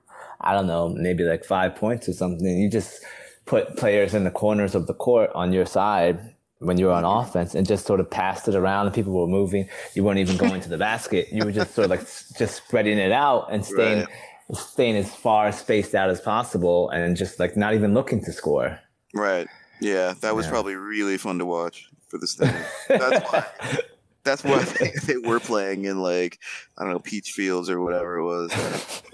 I 0.43 0.53
don't 0.53 0.67
know, 0.67 0.91
maybe 0.91 1.25
like 1.25 1.47
five 1.47 1.75
points 1.77 2.11
or 2.11 2.13
something, 2.13 2.47
you 2.47 2.71
just 2.71 3.03
put 3.47 3.77
players 3.79 4.13
in 4.13 4.25
the 4.25 4.31
corners 4.31 4.75
of 4.75 4.87
the 4.87 4.93
court 4.95 5.31
on 5.35 5.51
your 5.51 5.65
side 5.65 6.35
when 6.61 6.77
you 6.79 6.87
were 6.87 6.93
on 6.93 7.05
offense 7.05 7.55
and 7.55 7.67
just 7.67 7.87
sort 7.87 8.01
of 8.01 8.11
passed 8.11 8.49
it 8.49 8.55
around 8.55 8.87
and 8.87 8.95
people 8.95 9.13
were 9.13 9.27
moving. 9.29 9.69
You 9.95 10.03
weren't 10.05 10.19
even 10.19 10.37
going 10.37 10.61
to 10.61 10.69
the 10.69 10.79
basket. 10.79 11.29
You 11.33 11.45
were 11.45 11.53
just 11.53 11.75
sort 11.75 11.85
of 11.85 11.91
like 11.91 12.01
just 12.37 12.57
spreading 12.57 12.99
it 12.99 13.13
out 13.13 13.53
and 13.53 13.65
staying, 13.65 14.07
staying 14.53 14.97
as 14.97 15.15
far 15.15 15.53
spaced 15.53 15.95
out 15.95 16.11
as 16.11 16.21
possible 16.21 16.91
and 16.91 17.17
just 17.17 17.39
like 17.39 17.57
not 17.57 17.75
even 17.75 17.95
looking 17.95 18.25
to 18.25 18.33
score. 18.33 18.79
Right. 19.15 19.47
Yeah, 19.81 20.15
that 20.21 20.35
was 20.35 20.47
Yeah. 20.47 20.51
probably 20.51 20.75
really 20.75 21.17
fun 21.19 21.39
to 21.39 21.45
watch 21.47 21.89
for 22.09 22.19
this 22.19 22.35
thing. 22.35 22.53
That's 22.89 23.33
why. 23.33 23.45
That's 24.25 24.45
why 24.45 24.63
they, 24.63 24.91
they 25.07 25.17
were 25.17 25.41
playing 25.41 25.87
in 25.87 26.03
like 26.03 26.39
I 26.77 26.83
don't 26.83 26.93
know 26.93 26.99
Peach 26.99 27.31
Fields 27.31 27.71
or 27.71 27.81
whatever 27.81 28.17
it 28.19 28.25
was. 28.25 28.53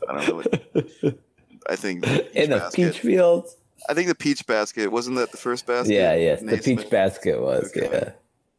I 0.09 0.12
don't 0.18 0.28
know. 0.28 0.34
What, 0.36 1.18
I 1.68 1.76
think 1.76 2.05
in 2.34 2.51
the 2.51 2.57
basket. 2.59 2.92
peach 2.95 3.01
fields. 3.01 3.55
I 3.89 3.95
think 3.95 4.09
the 4.09 4.14
Peach 4.14 4.47
Basket 4.47 4.91
wasn't 4.91 5.16
that 5.16 5.30
the 5.30 5.37
first 5.37 5.66
basket? 5.66 5.93
Yeah, 5.93 6.14
yes, 6.14 6.43
the 6.43 6.59
peach 6.59 6.89
basket 6.91 7.41
was. 7.41 7.72
Okay. 7.76 8.12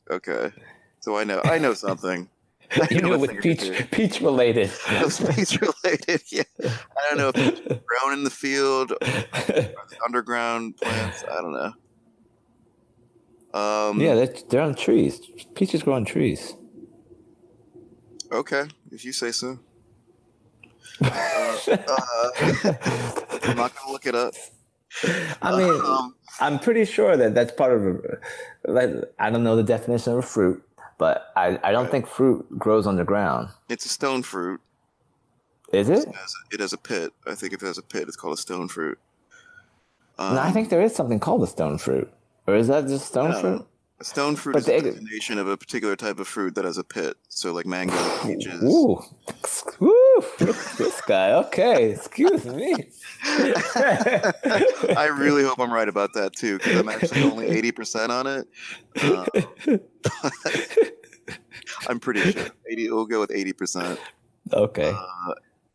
Okay, 0.10 0.52
so 1.00 1.18
I 1.18 1.24
know 1.24 1.42
I 1.44 1.58
know 1.58 1.74
something. 1.74 2.30
I 2.72 2.88
you 2.92 3.02
know 3.02 3.10
knew 3.10 3.14
a 3.14 3.18
it 3.18 3.20
was 3.20 3.30
thing 3.30 3.38
or 3.38 3.42
peach 3.42 3.92
peach 3.92 4.22
related. 4.22 4.72
It 4.90 5.06
was 5.06 5.20
peach 5.20 5.60
related. 5.62 6.22
Yeah, 6.32 6.44
I 6.64 7.10
don't 7.10 7.18
know 7.18 7.30
if 7.30 7.38
it's 7.38 7.62
grown 7.86 8.14
in 8.14 8.24
the 8.24 8.30
field, 8.30 8.94
underground 10.06 10.78
plants. 10.78 11.24
I 11.24 11.42
don't 11.42 11.54
know. 11.54 11.74
Um, 13.60 14.02
yeah, 14.02 14.16
they're, 14.16 14.34
they're 14.50 14.62
on 14.62 14.76
trees. 14.76 15.22
Peaches 15.56 15.82
grow 15.84 15.94
on 15.94 16.06
trees. 16.06 16.56
Okay, 18.32 18.66
if 18.92 19.06
you 19.06 19.14
say 19.14 19.32
so. 19.32 19.60
Uh, 21.02 21.58
uh, 21.68 22.30
I'm 23.44 23.58
not 23.58 23.76
gonna 23.76 23.92
look 23.92 24.06
it 24.06 24.16
up. 24.16 24.34
I 25.42 25.56
mean, 25.58 25.82
Um, 25.86 26.16
I'm 26.40 26.60
pretty 26.60 26.86
sure 26.86 27.16
that 27.18 27.34
that's 27.36 27.52
part 27.52 27.74
of 27.74 27.86
a. 27.86 28.18
Like, 28.72 28.90
I 29.20 29.30
don't 29.30 29.44
know 29.44 29.56
the 29.56 29.64
definition 29.64 30.14
of 30.14 30.20
a 30.20 30.22
fruit, 30.22 30.64
but 30.98 31.32
I, 31.36 31.60
I 31.64 31.72
don't 31.72 31.84
Right. 31.84 31.92
think 31.92 32.08
fruit 32.08 32.46
grows 32.58 32.88
on 32.88 32.96
the 32.96 33.04
ground. 33.04 33.50
it's 33.70 33.86
a 33.86 33.90
stone 33.90 34.24
fruit. 34.24 34.60
Is 35.74 35.90
it? 35.90 36.08
It 36.08 36.16
has, 36.16 36.34
it 36.52 36.60
has 36.60 36.74
a 36.74 36.78
pit. 36.78 37.12
I 37.28 37.36
think 37.36 37.54
if 37.54 37.62
it 37.64 37.66
has 37.66 37.78
a 37.78 37.82
pit, 37.84 38.04
it's 38.08 38.16
called 38.16 38.36
a 38.38 38.42
stone 38.42 38.68
fruit. 38.68 38.98
no, 40.18 40.26
I 40.26 40.48
Um, 40.48 40.54
think 40.54 40.70
there 40.70 40.82
is 40.82 40.96
something 40.96 41.20
called 41.20 41.44
a 41.44 41.48
stone 41.48 41.78
fruit. 41.78 42.10
Or 42.48 42.56
is 42.56 42.68
that 42.68 42.88
just 42.88 43.08
stone 43.08 43.34
fruit? 43.34 43.62
a 43.62 43.66
stone 44.02 44.36
fruit 44.36 44.54
but 44.54 44.60
is 44.60 44.66
the 44.66 44.76
a 44.76 44.82
designation 44.82 45.38
of 45.38 45.48
a 45.48 45.56
particular 45.56 45.96
type 45.96 46.20
of 46.20 46.28
fruit 46.28 46.56
that 46.56 46.66
has 46.66 46.78
a 46.78 46.84
pit. 46.84 47.16
So, 47.30 47.54
like 47.54 47.66
mango, 47.66 47.96
peaches. 48.24 48.62
Ooh. 48.64 49.00
Ooh. 49.82 50.24
this 50.40 51.02
guy. 51.08 51.32
Okay. 51.34 51.92
Excuse 51.92 52.46
me. 52.46 52.76
I 53.24 55.10
really 55.18 55.44
hope 55.44 55.60
I'm 55.60 55.72
right 55.72 55.88
about 55.88 56.14
that 56.14 56.34
too, 56.34 56.58
because 56.58 56.80
I'm 56.80 56.90
actually 56.90 57.24
only 57.24 57.48
eighty 57.58 57.72
percent 57.72 58.12
on 58.12 58.28
it. 58.28 58.48
Uh, 59.02 59.26
I'm 61.88 62.00
pretty 62.00 62.32
sure 62.32 62.48
eighty. 62.70 62.90
We'll 62.90 63.06
go 63.06 63.20
with 63.20 63.32
eighty 63.32 63.54
percent. 63.54 64.00
okay. 64.54 64.94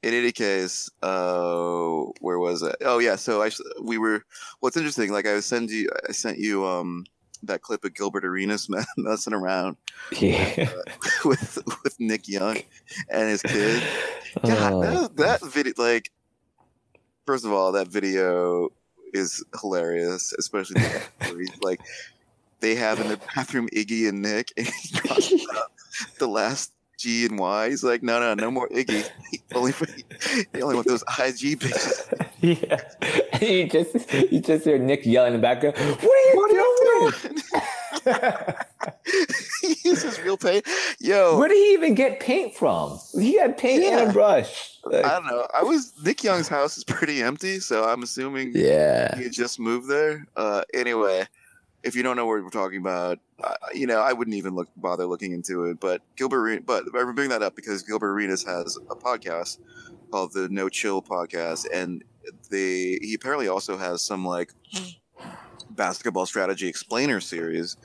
In 0.03 0.15
any 0.15 0.33
case, 0.33 0.89
uh, 1.03 2.05
where 2.21 2.39
was 2.39 2.63
it? 2.63 2.77
Oh 2.81 3.01
yeah, 3.01 3.17
so 3.17 3.43
I 3.43 3.51
we 3.83 3.99
were. 3.99 4.25
What's 4.61 4.77
interesting? 4.77 5.13
Like 5.13 5.27
I 5.27 5.35
was 5.35 5.45
send 5.45 5.71
you, 5.71 5.91
I 6.09 6.13
sent 6.13 6.39
you 6.39 6.67
um 6.67 7.05
that 7.45 7.63
clip 7.63 7.85
of 7.85 7.95
Gilbert 7.95 8.25
Arenas 8.25 8.69
me- 8.71 8.79
messing 8.97 9.33
around 9.33 9.77
Yeah. 10.13 10.69
Uh, 10.71 10.83
with 11.25 11.59
with 11.85 11.99
Nick 12.01 12.29
Young 12.29 12.59
and 13.11 13.29
his 13.29 13.43
kid. 13.43 13.83
God, 14.47 14.73
Oh. 14.73 14.81
that, 14.83 15.17
that 15.17 15.45
video, 15.51 15.73
like, 15.77 16.11
first 17.27 17.45
of 17.45 17.53
all, 17.53 17.73
that 17.73 17.89
video 17.89 18.69
is 19.13 19.45
hilarious, 19.61 20.33
especially 20.39 20.81
the 20.83 21.03
where 21.27 21.39
he's, 21.41 21.51
like 21.63 21.81
they 22.61 22.75
have 22.77 23.01
in 23.01 23.09
the 23.09 23.17
bathroom 23.35 23.69
Iggy 23.75 24.09
and 24.09 24.23
Nick, 24.23 24.53
and 24.57 24.67
he 24.69 24.99
about 25.05 25.23
the 26.19 26.29
last 26.29 26.73
G 26.99 27.25
and 27.27 27.39
Y. 27.39 27.71
He's 27.71 27.83
like, 27.83 28.03
no, 28.03 28.21
no, 28.21 28.35
no 28.35 28.51
more 28.51 28.69
Iggy. 28.69 29.09
He 29.33 29.41
only 29.55 29.73
they 30.53 30.61
only 30.63 30.75
want 30.77 30.87
those 30.87 31.03
IG 31.19 31.59
bitches. 31.59 32.13
Yeah. 32.43 32.81
You 33.41 33.67
just 33.69 34.13
you 34.31 34.41
just 34.41 34.65
hear 34.65 34.79
Nick 34.79 35.05
yelling 35.07 35.35
in 35.35 35.41
the 35.41 35.43
background, 35.43 35.77
What 35.77 36.05
are 36.05 36.29
you 36.29 36.49
doing? 36.51 36.65
he 39.63 39.77
uses 39.85 40.21
real 40.21 40.37
paint. 40.37 40.67
Yo, 40.99 41.39
Where 41.39 41.49
did 41.49 41.57
he 41.57 41.73
even 41.73 41.95
get 41.95 42.21
paint 42.21 42.55
from? 42.55 42.99
He 43.19 43.39
had 43.39 43.59
paint 43.59 43.85
and 43.85 44.11
a 44.11 44.13
brush. 44.13 44.79
Like, 44.85 45.05
I 45.05 45.11
don't 45.11 45.27
know. 45.27 45.47
I 45.55 45.63
was 45.63 45.93
Nick 46.03 46.25
Young's 46.25 46.49
house 46.49 46.79
is 46.79 46.85
pretty 46.85 47.23
empty, 47.23 47.61
so 47.61 47.85
I'm 47.85 48.03
assuming 48.03 48.53
yeah. 48.55 49.17
he 49.17 49.29
just 49.29 49.59
moved 49.59 49.89
there. 49.89 50.27
Uh, 50.37 50.63
anyway, 50.73 51.27
if 51.83 51.95
you 51.95 52.03
don't 52.03 52.17
know 52.17 52.27
what 52.27 52.43
we're 52.43 52.51
talking 52.51 52.79
about, 52.79 53.19
uh, 53.43 53.55
you 53.75 53.87
know, 53.87 54.01
I 54.01 54.13
wouldn't 54.13 54.37
even 54.37 54.55
look 54.55 54.69
bother 54.77 55.07
looking 55.07 55.33
into 55.33 55.65
it. 55.65 55.81
But 55.81 56.03
Gilbert, 56.17 56.65
but 56.67 56.85
I 56.95 57.13
bring 57.13 57.31
that 57.31 57.43
up 57.43 57.57
because 57.57 57.83
Gilbert 57.83 58.13
Arenas 58.13 58.45
has 58.45 58.79
a 58.91 58.95
podcast 58.95 59.59
called 60.11 60.33
the 60.33 60.49
No 60.49 60.69
Chill 60.69 61.03
Podcast, 61.03 61.67
and 61.73 62.03
they 62.51 62.99
he 63.01 63.15
apparently 63.15 63.49
also 63.49 63.77
has 63.77 64.03
some 64.03 64.25
like 64.25 64.53
basketball 65.71 66.27
strategy 66.27 66.69
explainer 66.69 67.21
series 67.21 67.77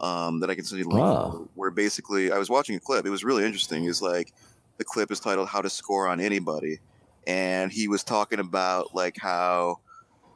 um, 0.00 0.40
that 0.40 0.50
I 0.50 0.54
can 0.54 0.64
send 0.64 0.80
you 0.80 0.88
link. 0.88 1.00
Wow. 1.00 1.48
Where 1.54 1.70
basically, 1.70 2.30
I 2.30 2.38
was 2.38 2.48
watching 2.50 2.76
a 2.76 2.80
clip. 2.80 3.06
It 3.06 3.10
was 3.10 3.24
really 3.24 3.44
interesting. 3.44 3.84
Is 3.84 4.02
like 4.02 4.32
the 4.76 4.84
clip 4.84 5.10
is 5.10 5.20
titled 5.20 5.48
"How 5.48 5.60
to 5.60 5.70
Score 5.70 6.08
on 6.08 6.20
Anybody," 6.20 6.78
and 7.26 7.70
he 7.70 7.88
was 7.88 8.02
talking 8.02 8.38
about 8.38 8.94
like 8.94 9.16
how 9.20 9.78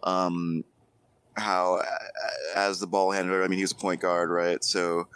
um 0.05 0.65
how 1.37 1.81
as 2.55 2.79
the 2.81 2.87
ball 2.87 3.11
handler 3.11 3.43
i 3.43 3.49
mean 3.49 3.57
he 3.59 3.65
was 3.65 3.73
a 3.73 3.77
point 3.77 4.01
guard 4.01 4.31
right 4.31 4.63
so 4.63 5.09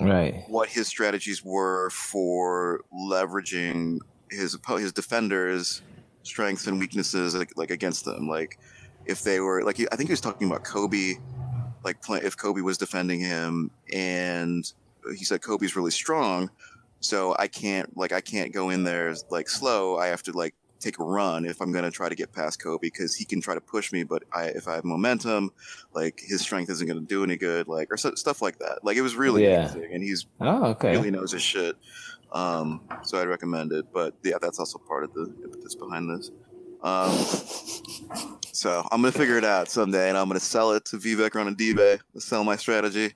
Right. 0.00 0.42
what 0.48 0.68
his 0.68 0.88
strategies 0.88 1.44
were 1.44 1.88
for 1.90 2.80
leveraging 2.92 3.98
his 4.30 4.58
his 4.68 4.92
defenders 4.92 5.80
strengths 6.24 6.66
and 6.66 6.78
weaknesses 6.78 7.34
like, 7.34 7.56
like 7.56 7.70
against 7.70 8.04
them 8.04 8.28
like 8.28 8.58
if 9.06 9.22
they 9.22 9.40
were 9.40 9.62
like 9.64 9.78
i 9.92 9.96
think 9.96 10.08
he 10.08 10.12
was 10.12 10.20
talking 10.20 10.46
about 10.48 10.64
kobe 10.64 11.14
like 11.84 11.98
if 12.08 12.36
kobe 12.36 12.60
was 12.60 12.78
defending 12.78 13.20
him 13.20 13.70
and 13.92 14.64
he 15.16 15.24
said 15.24 15.42
kobe's 15.42 15.76
really 15.76 15.90
strong 15.90 16.50
so 17.00 17.34
i 17.38 17.48
can't 17.48 17.96
like 17.96 18.12
i 18.12 18.20
can't 18.20 18.52
go 18.52 18.70
in 18.70 18.84
there 18.84 19.14
like 19.30 19.48
slow 19.48 19.96
i 19.98 20.06
have 20.06 20.22
to 20.22 20.32
like 20.32 20.54
take 20.80 20.98
a 20.98 21.04
run 21.04 21.44
if 21.44 21.60
i'm 21.60 21.72
going 21.72 21.84
to 21.84 21.90
try 21.90 22.08
to 22.08 22.14
get 22.14 22.32
past 22.32 22.60
kobe 22.60 22.78
because 22.82 23.14
he 23.14 23.24
can 23.24 23.40
try 23.40 23.54
to 23.54 23.60
push 23.60 23.92
me 23.92 24.02
but 24.04 24.22
I, 24.32 24.46
if 24.48 24.66
i 24.68 24.74
have 24.74 24.84
momentum 24.84 25.50
like 25.92 26.20
his 26.26 26.42
strength 26.42 26.70
isn't 26.70 26.86
going 26.86 27.00
to 27.00 27.06
do 27.06 27.24
any 27.24 27.36
good 27.36 27.68
like 27.68 27.88
or 27.90 27.96
so, 27.96 28.14
stuff 28.14 28.42
like 28.42 28.58
that 28.58 28.80
like 28.82 28.96
it 28.96 29.02
was 29.02 29.14
really 29.16 29.44
Yeah. 29.44 29.46
interesting 29.46 29.88
and 29.92 30.02
he's 30.02 30.26
Oh, 30.40 30.70
okay. 30.72 30.94
really 30.94 31.10
knows 31.10 31.32
his 31.32 31.42
shit. 31.42 31.76
Um, 32.32 32.82
so 33.02 33.20
I'd 33.20 33.28
recommend 33.28 33.72
it. 33.72 33.86
But 33.92 34.14
yeah, 34.24 34.38
that's 34.40 34.58
also 34.58 34.78
part 34.86 35.04
of 35.04 35.12
the 35.14 35.28
impetus 35.44 35.74
behind 35.76 36.10
this. 36.10 36.30
Um, 36.82 37.12
so 38.52 38.86
I'm 38.90 39.00
gonna 39.00 39.12
figure 39.12 39.38
it 39.38 39.44
out 39.44 39.68
someday, 39.68 40.08
and 40.08 40.18
I'm 40.18 40.28
gonna 40.28 40.40
sell 40.40 40.72
it 40.72 40.84
to 40.86 40.96
Vivek 40.96 41.30
Ranadivé. 41.30 42.00
Sell 42.18 42.44
my 42.44 42.56
strategy. 42.56 43.14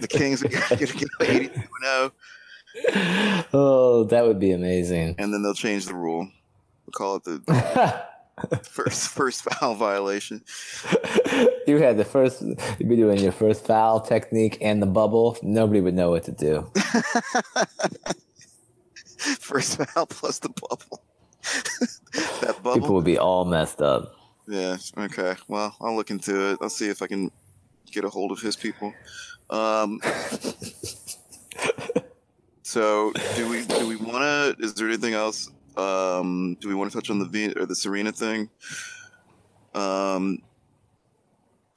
The 0.00 0.08
Kings 0.08 0.44
are 0.44 0.48
gonna 0.48 0.76
get 0.76 0.94
82 1.20 1.54
and 1.54 1.62
0, 1.84 2.12
oh, 3.52 4.04
that 4.04 4.24
would 4.26 4.38
be 4.38 4.52
amazing. 4.52 5.14
and 5.18 5.32
then 5.32 5.42
they'll 5.42 5.54
change 5.54 5.86
the 5.86 5.94
rule. 5.94 6.28
We'll 6.86 6.92
call 6.92 7.16
it 7.16 7.24
the 7.24 8.04
first 8.62 9.08
first 9.08 9.42
foul 9.44 9.74
violation. 9.74 10.42
you 11.66 11.78
had 11.78 11.96
the 11.96 12.04
first. 12.04 12.42
You'd 12.42 12.88
be 12.88 12.96
doing 12.96 13.18
your 13.18 13.32
first 13.32 13.64
foul 13.66 14.00
technique 14.00 14.58
and 14.60 14.82
the 14.82 14.86
bubble. 14.86 15.36
Nobody 15.42 15.80
would 15.80 15.94
know 15.94 16.10
what 16.10 16.24
to 16.24 16.32
do. 16.32 16.70
first 19.40 19.78
foul 19.82 20.06
plus 20.06 20.38
the 20.40 20.50
bubble. 20.50 21.02
That 22.40 22.62
bubble. 22.62 22.74
People 22.74 22.94
would 22.94 23.04
be 23.04 23.18
all 23.18 23.44
messed 23.44 23.82
up. 23.82 24.14
Yeah. 24.48 24.76
Okay. 24.96 25.34
Well, 25.48 25.74
I'll 25.80 25.96
look 25.96 26.10
into 26.10 26.52
it. 26.52 26.58
I'll 26.60 26.68
see 26.68 26.88
if 26.88 27.02
I 27.02 27.06
can 27.06 27.30
get 27.90 28.04
a 28.04 28.08
hold 28.08 28.32
of 28.32 28.40
his 28.40 28.56
people. 28.56 28.92
Um, 29.50 30.00
so, 32.62 33.12
do 33.34 33.48
we 33.48 33.64
do 33.64 33.86
we 33.86 33.96
want 33.96 34.58
to? 34.58 34.64
Is 34.64 34.74
there 34.74 34.88
anything 34.88 35.14
else? 35.14 35.50
Um, 35.76 36.56
do 36.60 36.68
we 36.68 36.74
want 36.74 36.90
to 36.90 36.96
touch 36.96 37.10
on 37.10 37.18
the 37.18 37.26
v, 37.26 37.52
or 37.56 37.66
the 37.66 37.76
Serena 37.76 38.12
thing? 38.12 38.48
Um, 39.74 40.42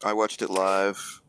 I 0.04 0.14
watched 0.14 0.42
it 0.42 0.50
live. 0.50 1.22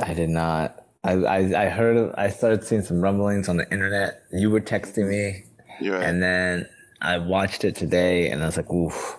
I 0.00 0.14
did 0.14 0.30
not. 0.30 0.84
I, 1.04 1.12
I, 1.12 1.64
I 1.64 1.68
heard. 1.68 2.14
I 2.16 2.30
started 2.30 2.64
seeing 2.64 2.82
some 2.82 3.00
rumblings 3.00 3.48
on 3.48 3.56
the 3.56 3.70
internet. 3.70 4.22
You 4.32 4.50
were 4.50 4.60
texting 4.60 5.08
me, 5.08 5.44
right. 5.88 6.02
and 6.02 6.22
then 6.22 6.68
I 7.02 7.18
watched 7.18 7.64
it 7.64 7.76
today, 7.76 8.30
and 8.30 8.42
I 8.42 8.46
was 8.46 8.56
like, 8.56 8.70
"Oof." 8.70 9.16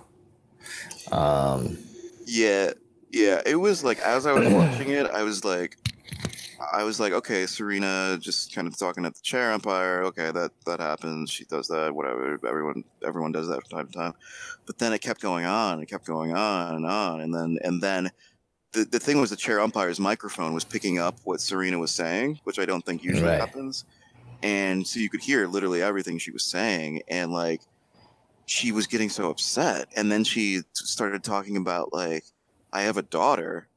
Um, 1.11 1.77
yeah, 2.25 2.71
yeah. 3.11 3.41
It 3.45 3.55
was 3.55 3.83
like 3.83 3.99
as 3.99 4.25
I 4.25 4.33
was 4.33 4.49
watching 4.53 4.89
it, 4.89 5.07
I 5.07 5.23
was 5.23 5.43
like, 5.43 5.77
I 6.73 6.83
was 6.83 6.99
like, 6.99 7.13
okay, 7.13 7.45
Serena 7.47 8.17
just 8.19 8.53
kind 8.53 8.67
of 8.67 8.77
talking 8.77 9.05
at 9.05 9.15
the 9.15 9.21
chair 9.21 9.51
umpire. 9.51 10.03
Okay, 10.03 10.31
that 10.31 10.51
that 10.65 10.79
happens. 10.79 11.29
She 11.31 11.45
does 11.45 11.67
that. 11.67 11.93
Whatever. 11.93 12.39
Everyone 12.47 12.83
everyone 13.05 13.31
does 13.31 13.47
that 13.47 13.61
from 13.67 13.77
time 13.79 13.87
to 13.87 13.93
time. 13.97 14.13
But 14.67 14.77
then 14.77 14.93
it 14.93 14.99
kept 14.99 15.21
going 15.21 15.45
on. 15.45 15.81
It 15.81 15.87
kept 15.87 16.05
going 16.05 16.33
on 16.35 16.75
and 16.75 16.85
on. 16.85 17.19
And 17.21 17.33
then 17.33 17.57
and 17.63 17.81
then 17.81 18.11
the 18.73 18.85
the 18.85 18.99
thing 18.99 19.19
was 19.19 19.31
the 19.31 19.35
chair 19.35 19.59
umpire's 19.59 19.99
microphone 19.99 20.53
was 20.53 20.63
picking 20.63 20.99
up 20.99 21.17
what 21.23 21.41
Serena 21.41 21.79
was 21.79 21.91
saying, 21.91 22.39
which 22.43 22.59
I 22.59 22.65
don't 22.65 22.85
think 22.85 23.03
usually 23.03 23.31
Right. 23.31 23.39
happens. 23.41 23.85
And 24.43 24.87
so 24.87 24.99
you 24.99 25.09
could 25.09 25.21
hear 25.21 25.47
literally 25.47 25.81
everything 25.83 26.17
she 26.17 26.31
was 26.31 26.43
saying, 26.43 27.01
and 27.07 27.31
like 27.31 27.61
she 28.51 28.73
was 28.73 28.85
getting 28.85 29.09
so 29.09 29.29
upset. 29.29 29.87
And 29.95 30.11
then 30.11 30.25
she 30.25 30.59
started 30.73 31.23
talking 31.23 31.55
about 31.55 31.93
like, 31.93 32.25
I 32.73 32.81
have 32.81 32.97
a 32.97 33.01
daughter. 33.01 33.69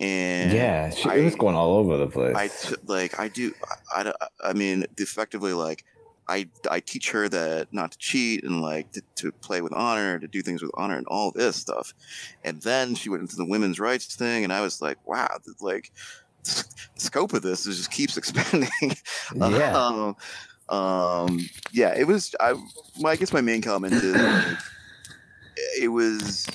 And 0.00 0.52
yeah, 0.52 0.90
she, 0.90 1.08
I- 1.08 1.20
was 1.20 1.36
going 1.36 1.54
all 1.54 1.76
over 1.76 1.96
the 1.96 2.08
place. 2.08 2.34
I 2.34 2.48
t- 2.48 2.74
like 2.86 3.20
I 3.20 3.28
do 3.28 3.54
I, 3.94 4.12
I, 4.20 4.26
I 4.48 4.52
mean 4.52 4.84
effectively 4.98 5.52
like 5.52 5.84
I 6.26 6.48
I 6.68 6.80
teach 6.80 7.12
her 7.12 7.28
that 7.28 7.68
not 7.72 7.92
to 7.92 7.98
cheat 7.98 8.42
and 8.42 8.60
like 8.62 8.90
to, 8.92 9.02
to 9.16 9.30
play 9.30 9.60
with 9.60 9.72
honor 9.74 10.18
to 10.18 10.26
do 10.26 10.42
things 10.42 10.60
with 10.60 10.72
honor 10.74 10.96
and 10.96 11.06
all 11.06 11.30
this 11.32 11.54
stuff 11.56 11.92
and 12.42 12.62
then 12.62 12.94
she 12.94 13.10
went 13.10 13.20
into 13.20 13.36
the 13.36 13.44
women's 13.44 13.78
rights 13.78 14.16
thing 14.16 14.42
and 14.42 14.52
I 14.52 14.60
was 14.62 14.80
like 14.80 14.96
wow 15.06 15.36
like 15.60 15.92
the 16.44 16.64
scope 16.94 17.34
of 17.34 17.42
this 17.42 17.66
is 17.66 17.76
just 17.76 17.90
keeps 17.90 18.16
expanding 18.20 18.70
yeah, 19.34 19.76
um, 19.76 20.16
um 20.70 21.40
yeah 21.72 21.94
it 21.96 22.06
was 22.06 22.34
I 22.40 22.54
my, 23.00 23.10
I 23.10 23.16
guess 23.16 23.32
my 23.32 23.40
main 23.40 23.60
comment 23.60 23.92
is 23.92 24.14
like, 24.14 24.58
it 25.80 25.88
was 25.88 26.46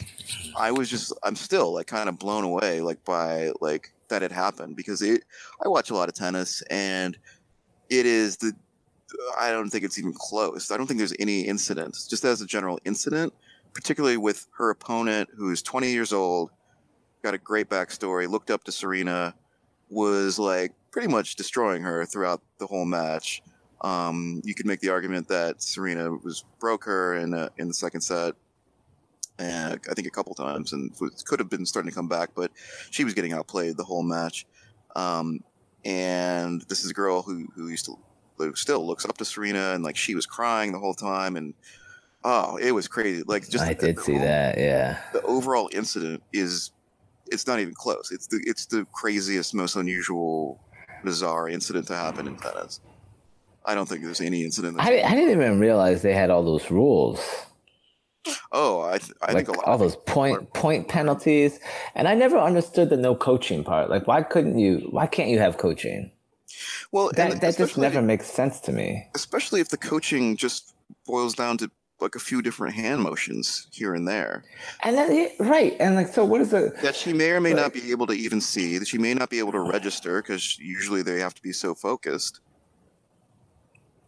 I 0.58 0.72
was 0.72 0.90
just 0.90 1.14
I'm 1.24 1.36
still 1.36 1.74
like 1.74 1.88
kind 1.88 2.10
of 2.10 2.18
blown 2.18 2.44
away 2.44 2.82
like 2.82 3.04
by 3.04 3.52
like 3.62 3.92
that 4.08 4.24
it 4.24 4.32
happened 4.32 4.76
because 4.76 5.02
it 5.02 5.24
I 5.64 5.68
watch 5.68 5.90
a 5.90 5.96
lot 5.96 6.10
of 6.10 6.16
tennis 6.16 6.62
and 6.70 7.18
it 7.90 8.06
is 8.06 8.38
the 8.38 8.54
I 9.40 9.52
don't 9.52 9.70
think 9.70 9.84
it's 9.84 10.00
even 10.00 10.14
close. 10.14 10.72
I 10.72 10.78
don't 10.78 10.88
think 10.88 10.98
there's 10.98 11.14
any 11.20 11.42
incident 11.42 11.96
just 12.10 12.24
as 12.26 12.42
a 12.42 12.46
general 12.46 12.80
incident, 12.86 13.34
particularly 13.74 14.18
with 14.18 14.48
her 14.58 14.70
opponent 14.70 15.30
who's 15.36 15.62
20 15.62 15.92
years 15.92 16.12
old, 16.12 16.52
got 17.24 17.34
a 17.34 17.38
great 17.38 17.70
backstory, 17.70 18.28
looked 18.28 18.52
up 18.52 18.64
to 18.66 18.72
Serena, 18.72 19.34
was 19.90 20.40
like 20.40 20.74
pretty 20.92 21.08
much 21.08 21.36
destroying 21.36 21.82
her 21.84 22.06
throughout 22.06 22.42
the 22.58 22.68
whole 22.68 22.86
match. 22.86 23.42
Um, 23.86 24.42
you 24.44 24.56
could 24.56 24.66
make 24.66 24.80
the 24.80 24.90
argument 24.90 25.28
that 25.28 25.62
Serena 25.62 26.12
was 26.12 26.44
broke 26.60 26.86
her 26.86 27.16
in 27.16 27.34
a, 27.36 27.50
in 27.58 27.68
the 27.68 27.74
second 27.74 28.02
set, 28.02 28.34
and 29.38 29.80
I 29.90 29.94
think 29.94 30.08
a 30.08 30.12
couple 30.12 30.34
times, 30.34 30.74
and 30.74 30.92
could 31.26 31.40
have 31.40 31.50
been 31.50 31.66
starting 31.66 31.92
to 31.92 31.96
come 31.96 32.08
back, 32.08 32.32
but 32.36 32.52
she 32.90 33.04
was 33.04 33.14
getting 33.14 33.32
outplayed 33.34 33.78
the 33.78 33.84
whole 33.84 34.02
match. 34.02 34.46
Um, 34.96 35.44
and 35.84 36.62
this 36.64 36.84
is 36.84 36.90
a 36.90 36.94
girl 36.94 37.22
who 37.22 37.48
who 37.56 37.68
used 37.70 37.86
to 37.86 37.96
who 38.38 38.56
still 38.56 38.86
looks 38.86 39.06
up 39.06 39.18
to 39.18 39.26
Serena, 39.26 39.74
and 39.74 39.84
like 39.84 39.96
she 39.98 40.16
was 40.16 40.26
crying 40.26 40.72
the 40.72 40.80
whole 40.80 40.96
time, 40.96 41.36
and 41.36 41.54
oh, 42.24 42.58
it 42.58 42.72
was 42.72 42.88
crazy. 42.88 43.22
Like 43.28 43.48
just 43.48 43.64
I 43.64 43.74
the- 43.76 43.88
did 43.88 43.98
the 43.98 44.02
see 44.02 44.14
whole- 44.14 44.22
that. 44.22 44.58
Yeah, 44.58 44.98
the 45.14 45.22
overall 45.22 45.70
incident 45.74 46.24
is 46.34 46.72
it's 47.28 47.46
not 47.46 47.60
even 47.60 47.76
close. 47.76 48.12
It's 48.12 48.26
the 48.28 48.42
it's 48.48 48.66
the 48.66 48.86
craziest, 48.94 49.54
most 49.54 49.76
unusual, 49.76 50.60
bizarre 51.04 51.50
incident 51.50 51.86
to 51.88 51.96
happen 51.96 52.26
in 52.28 52.36
tennis. 52.38 52.80
I 53.66 53.76
don't 53.76 53.88
think 53.88 54.04
there's 54.04 54.22
any 54.22 54.44
incident. 54.44 54.78
I, 54.80 55.02
I 55.02 55.16
didn't 55.16 55.32
even 55.32 55.60
realize 55.60 56.02
they 56.02 56.14
had 56.14 56.30
all 56.30 56.44
those 56.44 56.70
rules. 56.72 57.20
oh, 58.52 58.82
I 58.82 58.98
th- 58.98 59.12
I 59.22 59.34
like 59.34 59.46
think 59.46 59.50
a 59.50 59.60
lot 59.60 59.66
all 59.68 59.74
of 59.76 59.80
those 59.80 59.96
point 59.96 60.52
point 60.54 60.88
penalties, 60.88 61.60
and 61.96 62.08
I 62.08 62.14
never 62.16 62.38
understood 62.38 62.90
the 62.90 62.98
no 62.98 63.16
coaching 63.16 63.64
part. 63.64 63.90
Like, 63.90 64.08
why 64.08 64.24
couldn't 64.24 64.58
you? 64.58 64.88
Why 64.90 65.08
can't 65.08 65.30
you 65.30 65.40
have 65.40 65.58
coaching? 65.58 66.12
well 66.92 67.12
That 67.16 67.42
that 67.42 67.58
just 67.58 67.78
never 67.78 68.02
makes 68.02 68.28
sense 68.28 68.60
to 68.62 68.72
me. 68.72 69.08
especially 69.14 69.60
if 69.60 69.70
the 69.70 69.78
coaching 69.78 70.38
just 70.38 70.74
boils 71.06 71.34
down 71.34 71.58
to 71.58 71.70
like 72.00 72.16
a 72.16 72.20
few 72.20 72.42
different 72.42 72.76
hand 72.76 73.02
motions 73.02 73.68
here 73.72 73.94
and 73.94 74.08
there 74.08 74.44
And 74.84 74.96
then 74.98 75.30
right, 75.40 75.76
and 75.80 75.96
like, 75.96 76.08
so 76.08 76.24
what 76.24 76.40
is 76.42 76.52
the? 76.52 76.74
that 76.82 76.96
she 76.96 77.12
may 77.14 77.32
or 77.32 77.42
may 77.42 77.54
not 77.54 77.74
be 77.74 77.92
able 77.92 78.08
to 78.08 78.14
even 78.14 78.40
see 78.40 78.78
that 78.78 78.88
she 78.88 78.98
may 78.98 79.14
not 79.14 79.30
be 79.30 79.40
able 79.40 79.52
to 79.54 79.60
register 79.60 80.22
because 80.22 80.58
usually 80.60 81.02
they 81.02 81.20
have 81.20 81.34
to 81.34 81.42
be 81.42 81.52
so 81.52 81.74
focused 81.76 82.40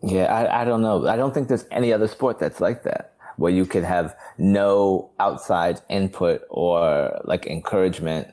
Yeah, 0.03 0.25
I, 0.25 0.61
I 0.61 0.65
don't 0.65 0.81
know. 0.81 1.07
I 1.07 1.15
don't 1.15 1.33
think 1.33 1.47
there's 1.47 1.65
any 1.71 1.91
other 1.93 2.07
sport 2.07 2.39
that's 2.39 2.61
like 2.61 2.83
that 2.83 3.13
where 3.37 3.51
you 3.51 3.65
could 3.65 3.83
have 3.83 4.15
no 4.37 5.11
outside 5.19 5.79
input 5.89 6.41
or 6.49 7.21
like 7.25 7.45
encouragement. 7.45 8.27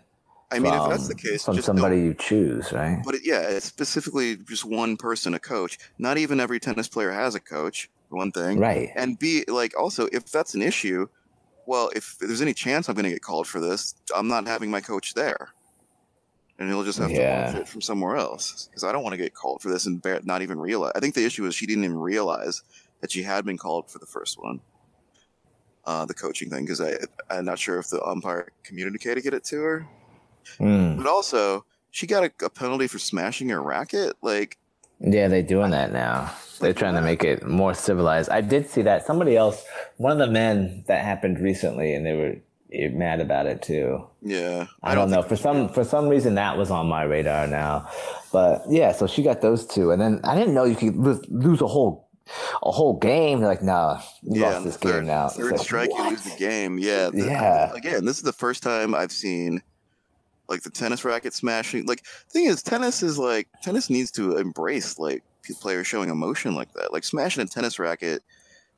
i 0.51 0.59
mean 0.59 0.73
if 0.73 0.89
that's 0.89 1.09
the 1.09 1.15
case 1.15 1.45
from 1.45 1.55
just 1.57 1.67
somebody 1.67 1.97
you 2.01 2.15
choose, 2.15 2.73
right? 2.73 3.03
but 3.05 3.15
it, 3.15 3.23
yeah 3.25 3.41
it's 3.41 3.67
specifically 3.67 4.37
just 4.37 4.65
one 4.65 4.97
person 4.97 5.35
a 5.35 5.39
coach 5.39 5.79
not 5.99 6.17
even 6.17 6.41
every 6.41 6.59
tennis 6.61 6.89
player 6.89 7.11
has 7.11 7.35
a 7.35 7.41
coach 7.41 7.91
one 8.09 8.31
thing 8.33 8.59
Right. 8.59 8.91
and 8.97 9.19
b 9.19 9.45
like 9.49 9.73
also 9.79 10.07
if 10.13 10.31
that's 10.31 10.55
an 10.55 10.63
issue 10.63 11.07
well 11.67 11.91
if 11.95 12.17
there's 12.19 12.41
any 12.43 12.55
chance 12.55 12.89
i'm 12.89 12.95
going 12.95 13.05
to 13.05 13.11
get 13.11 13.23
called 13.23 13.47
for 13.47 13.61
this 13.61 13.95
i'm 14.17 14.29
not 14.29 14.47
having 14.47 14.71
my 14.71 14.81
coach 14.81 15.13
there 15.15 15.49
and 16.59 16.69
he'll 16.69 16.85
just 16.85 16.99
have 16.99 17.11
Yeah. 17.11 17.47
to 17.51 17.53
watch 17.53 17.63
it 17.63 17.69
from 17.69 17.81
somewhere 17.81 18.17
else 18.17 18.69
because 18.71 18.85
i 18.85 18.93
don't 18.93 19.03
want 19.03 19.13
to 19.15 19.17
get 19.19 19.35
called 19.35 19.61
for 19.63 19.71
this 19.71 19.87
and 19.87 20.01
bear, 20.03 20.21
not 20.25 20.43
even 20.43 20.59
realize 20.59 20.93
i 20.95 21.01
think 21.01 21.15
the 21.15 21.25
issue 21.25 21.45
is 21.47 21.55
she 21.55 21.67
didn't 21.67 21.85
even 21.85 21.99
realize 21.99 22.63
that 23.01 23.11
she 23.13 23.23
had 23.23 23.45
been 23.45 23.59
called 23.59 23.91
for 23.91 23.99
the 23.99 24.07
first 24.07 24.41
one 24.43 24.61
uh, 25.87 26.07
the 26.07 26.15
coaching 26.15 26.49
thing 26.49 26.65
because 26.65 26.81
I 26.81 26.95
I'm 27.29 27.45
not 27.45 27.59
sure 27.59 27.79
if 27.79 27.89
the 27.89 28.03
umpire 28.03 28.49
communicated 28.63 29.35
it 29.35 29.45
to 29.45 29.61
her 29.61 29.87
Mm. 30.61 30.97
but 30.99 31.07
also 31.07 31.65
she 31.91 32.07
got 32.07 32.25
a, 32.25 32.45
a 32.45 32.51
penalty 32.51 32.87
for 32.87 32.99
smashing 32.99 33.49
her 33.49 33.63
racket 33.63 34.15
like 34.23 34.59
Yeah, 35.01 35.29
they're 35.29 35.43
doing 35.43 35.71
that 35.73 35.91
now. 35.93 36.33
They're 36.61 36.73
trying 36.75 36.95
to 36.95 37.01
make 37.03 37.25
it 37.25 37.47
more 37.47 37.75
civilized. 37.75 38.31
I 38.31 38.41
did 38.41 38.69
see 38.71 38.83
that. 38.83 39.05
Somebody 39.07 39.37
else, 39.37 39.65
one 39.97 40.13
of 40.13 40.19
the 40.19 40.27
men 40.33 40.85
that 40.87 41.05
happened 41.05 41.41
recently, 41.41 41.95
and 41.95 42.05
they 42.07 42.13
were 42.15 42.37
eh, 42.73 42.89
mad 42.89 43.21
about 43.21 43.47
it 43.47 43.63
too. 43.63 44.07
yeah 44.23 44.67
I, 44.83 44.95
don't, 44.95 45.11
know. 45.11 45.23
For 45.23 45.37
some 45.37 45.69
for 45.69 45.85
some 45.85 46.09
reason, 46.09 46.35
that 46.37 46.57
was 46.57 46.71
on 46.71 46.87
my 46.87 47.03
radar 47.05 47.47
now. 47.47 47.89
But 48.33 48.63
yeah, 48.69 48.93
so 48.93 49.07
she 49.07 49.23
got 49.23 49.41
those 49.41 49.67
two, 49.67 49.91
and 49.91 50.01
then 50.01 50.21
I 50.25 50.35
didn't 50.37 50.55
know 50.55 50.65
you 50.65 50.77
could 50.77 50.97
lose, 50.97 51.21
lose 51.29 51.61
a 51.61 51.67
whole 51.67 52.09
a 52.63 52.71
whole 52.71 52.99
game. 52.99 53.41
They're 53.41 53.49
like, 53.49 53.63
nah, 53.63 54.01
you 54.23 54.41
yeah, 54.41 54.51
lost 54.51 54.65
this 54.65 54.77
third, 54.77 55.01
game 55.01 55.07
now. 55.07 55.29
Third 55.29 55.53
like, 55.53 55.61
strike, 55.61 55.91
you 55.91 56.11
lose 56.11 56.25
the 56.25 56.37
game. 56.39 56.79
Yeah, 56.79 57.11
the- 57.11 57.27
Yeah. 57.27 57.73
Again, 57.75 58.05
this 58.05 58.17
is 58.17 58.23
the 58.23 58.33
first 58.33 58.63
time 58.63 58.95
I've 58.95 59.13
seen 59.13 59.63
like 60.49 60.63
the 60.63 60.71
tennis 60.71 61.05
racket 61.05 61.33
smashing. 61.35 61.87
Like, 61.87 62.05
thing 62.31 62.47
is, 62.47 62.63
tennis 62.63 63.03
is 63.03 63.19
like 63.19 63.49
tennis 63.63 63.91
needs 63.91 64.11
to 64.13 64.37
embrace 64.37 64.99
like 64.99 65.23
players 65.61 65.87
showing 65.87 66.09
emotion 66.09 66.55
like 66.55 66.73
that. 66.75 66.93
Like 66.93 67.05
smashing 67.05 67.43
a 67.43 67.47
tennis 67.47 67.79
racket. 67.79 68.23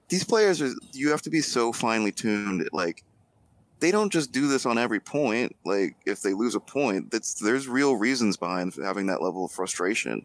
These 0.08 0.24
players 0.24 0.60
are. 0.62 0.72
You 0.92 1.10
have 1.10 1.22
to 1.22 1.30
be 1.30 1.40
so 1.40 1.72
finely 1.72 2.12
tuned. 2.12 2.68
Like, 2.72 3.02
they 3.80 3.90
don't 3.90 4.12
just 4.12 4.32
do 4.32 4.48
this 4.48 4.66
on 4.66 4.78
every 4.78 5.00
point. 5.00 5.54
Like, 5.64 5.96
if 6.06 6.22
they 6.22 6.32
lose 6.32 6.54
a 6.54 6.60
point, 6.60 7.10
that's 7.10 7.34
there's 7.34 7.68
real 7.68 7.96
reasons 7.96 8.36
behind 8.36 8.74
having 8.82 9.06
that 9.06 9.22
level 9.22 9.44
of 9.44 9.52
frustration. 9.52 10.24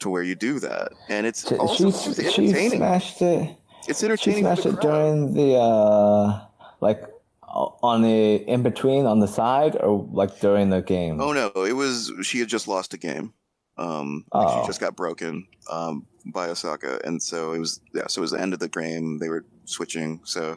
To 0.00 0.08
where 0.08 0.22
you 0.22 0.34
do 0.34 0.58
that, 0.60 0.92
and 1.10 1.26
it's 1.26 1.46
She, 1.46 1.56
also 1.56 1.90
she, 1.90 2.22
it's 2.22 2.32
she 2.32 2.70
smashed 2.70 3.20
it. 3.20 3.54
it's 3.86 4.02
entertaining. 4.02 4.44
for 4.46 4.56
smashed 4.56 4.66
it 4.66 4.80
during 4.80 5.34
the 5.34 5.56
uh 5.56 6.40
like 6.80 7.02
on 7.42 8.00
the 8.00 8.36
in 8.36 8.62
between 8.62 9.04
on 9.04 9.20
the 9.20 9.28
side 9.28 9.76
or 9.76 10.08
like 10.10 10.40
during 10.40 10.70
the 10.70 10.80
game. 10.80 11.20
Oh 11.20 11.34
no, 11.34 11.50
it 11.66 11.72
was 11.74 12.10
she 12.22 12.38
had 12.38 12.48
just 12.48 12.66
lost 12.66 12.94
a 12.94 12.96
game. 12.96 13.34
Um, 13.76 14.24
like 14.32 14.48
Oh. 14.48 14.62
she 14.62 14.66
just 14.68 14.80
got 14.80 14.96
broken 14.96 15.46
um, 15.70 16.06
by 16.24 16.48
Osaka, 16.48 16.98
and 17.04 17.22
so 17.22 17.52
it 17.52 17.58
was 17.58 17.80
yeah. 17.94 18.06
So 18.06 18.20
it 18.20 18.22
was 18.22 18.30
the 18.30 18.40
end 18.40 18.54
of 18.54 18.58
the 18.58 18.68
game. 18.68 19.18
They 19.18 19.28
were 19.28 19.44
switching, 19.66 20.20
so 20.24 20.56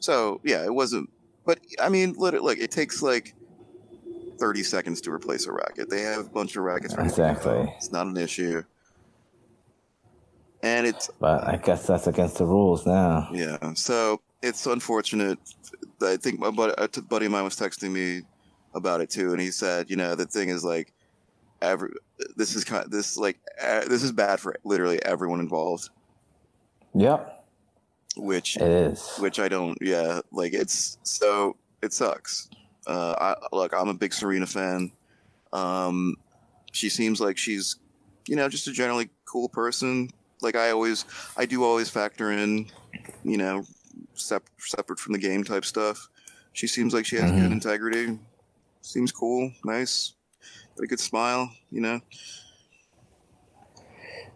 So 0.00 0.40
yeah, 0.42 0.64
it 0.64 0.74
wasn't. 0.74 1.08
But 1.44 1.60
I 1.80 1.88
mean, 1.88 2.14
look, 2.16 2.58
it 2.58 2.70
takes 2.70 3.02
like 3.02 3.34
30 4.38 4.62
seconds 4.62 5.00
to 5.02 5.12
replace 5.12 5.46
a 5.46 5.52
racket. 5.52 5.90
They 5.90 6.02
have 6.02 6.26
a 6.26 6.30
bunch 6.30 6.56
of 6.56 6.64
rackets. 6.64 6.94
Exactly. 6.94 7.72
It's 7.76 7.92
not 7.92 8.06
an 8.06 8.16
issue. 8.16 8.62
And 10.62 10.86
it's 10.86 11.10
But 11.18 11.46
I 11.46 11.56
guess 11.56 11.86
that's 11.86 12.06
against 12.06 12.38
the 12.38 12.46
rules 12.46 12.86
now. 12.86 13.28
yeah, 13.32 13.72
so 13.74 14.20
it's 14.42 14.66
unfortunate. 14.66 15.38
I 16.00 16.16
think 16.16 16.38
my 16.38 16.50
buddy, 16.50 16.74
a 16.78 16.88
buddy 17.02 17.26
of 17.26 17.32
mine 17.32 17.44
was 17.44 17.56
texting 17.56 17.90
me 17.90 18.22
about 18.74 19.00
it 19.00 19.10
too, 19.10 19.32
and 19.32 19.40
he 19.40 19.50
said, 19.50 19.90
you 19.90 19.96
know, 19.96 20.14
the 20.14 20.26
thing 20.26 20.48
is 20.48 20.64
like, 20.64 20.92
every 21.60 21.90
this 22.36 22.56
is 22.56 22.64
kind 22.64 22.90
this 22.90 23.16
like 23.16 23.38
uh, 23.62 23.82
this 23.88 24.02
is 24.02 24.10
bad 24.12 24.40
for 24.40 24.56
literally 24.64 25.02
everyone 25.04 25.40
involved, 25.40 25.90
Yep, 26.94 27.41
which 28.16 28.56
it 28.56 28.62
is. 28.62 29.16
which 29.18 29.38
I 29.38 29.48
don't. 29.48 29.76
Yeah, 29.80 30.20
like 30.32 30.52
it's 30.54 30.98
so 31.02 31.56
it 31.82 31.92
sucks. 31.92 32.48
Uh, 32.86 33.14
I 33.20 33.56
look, 33.56 33.72
I'm 33.74 33.88
a 33.88 33.94
big 33.94 34.12
Serena 34.12 34.46
fan. 34.46 34.90
Um, 35.52 36.16
she 36.72 36.88
seems 36.88 37.20
like 37.20 37.36
she's, 37.36 37.76
you 38.26 38.36
know, 38.36 38.48
just 38.48 38.66
a 38.68 38.72
generally 38.72 39.10
cool 39.24 39.48
person. 39.48 40.10
Like 40.40 40.56
I 40.56 40.70
always, 40.70 41.04
I 41.36 41.46
do 41.46 41.62
always 41.62 41.88
factor 41.88 42.32
in, 42.32 42.66
you 43.22 43.36
know, 43.36 43.64
sep- 44.14 44.48
separate 44.58 44.98
from 44.98 45.12
the 45.12 45.18
game 45.18 45.44
type 45.44 45.64
stuff. 45.64 46.08
She 46.54 46.66
seems 46.66 46.92
like 46.94 47.06
she 47.06 47.16
has 47.16 47.30
good 47.30 47.50
Mhm. 47.50 47.52
integrity. 47.52 48.18
Seems 48.80 49.12
cool, 49.12 49.52
nice, 49.64 50.14
got 50.76 50.84
a 50.84 50.86
good 50.88 50.98
smile. 51.00 51.52
You 51.70 51.80
know, 51.82 52.00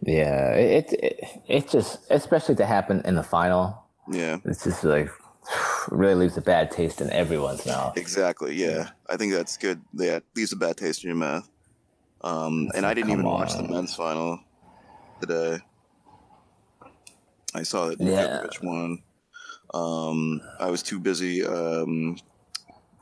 Yeah, 0.03 0.53
it, 0.53 0.93
it 0.93 1.21
it 1.49 1.69
just 1.69 1.99
especially 2.11 2.55
to 2.57 2.67
happen 2.67 3.03
in 3.05 3.15
the 3.17 3.23
final. 3.23 3.83
yeah, 4.11 4.39
It's 4.45 4.65
just 4.65 4.85
like 4.85 5.11
really 5.91 6.15
leaves 6.15 6.37
a 6.37 6.43
bad 6.43 6.71
taste 6.71 7.01
in 7.01 7.11
everyone's 7.11 7.65
mouth. 7.67 7.97
exactly. 7.97 8.55
Yeah, 8.55 8.91
I 9.09 9.17
think 9.17 9.33
that's 9.33 9.57
good. 9.57 9.81
Yeah, 9.95 10.21
leaves 10.35 10.53
a 10.53 10.57
bad 10.57 10.77
taste 10.77 11.05
in 11.05 11.09
your 11.09 11.17
mouth. 11.17 11.49
Um, 12.23 12.69
and 12.75 12.85
I 12.87 12.95
didn't 12.95 13.11
Come 13.11 13.21
even 13.21 13.31
watch 13.31 13.55
the 13.57 13.63
men's 13.63 13.95
final 13.95 14.41
today. 15.21 15.59
I 17.55 17.63
saw 17.63 17.87
that 17.89 18.01
Yeah. 18.01 18.43
Djokovic 18.43 18.63
won. 18.63 19.03
Um, 19.75 20.41
I 20.61 20.71
was 20.71 20.83
too 20.83 20.99
busy 20.99 21.45
um, 21.45 22.17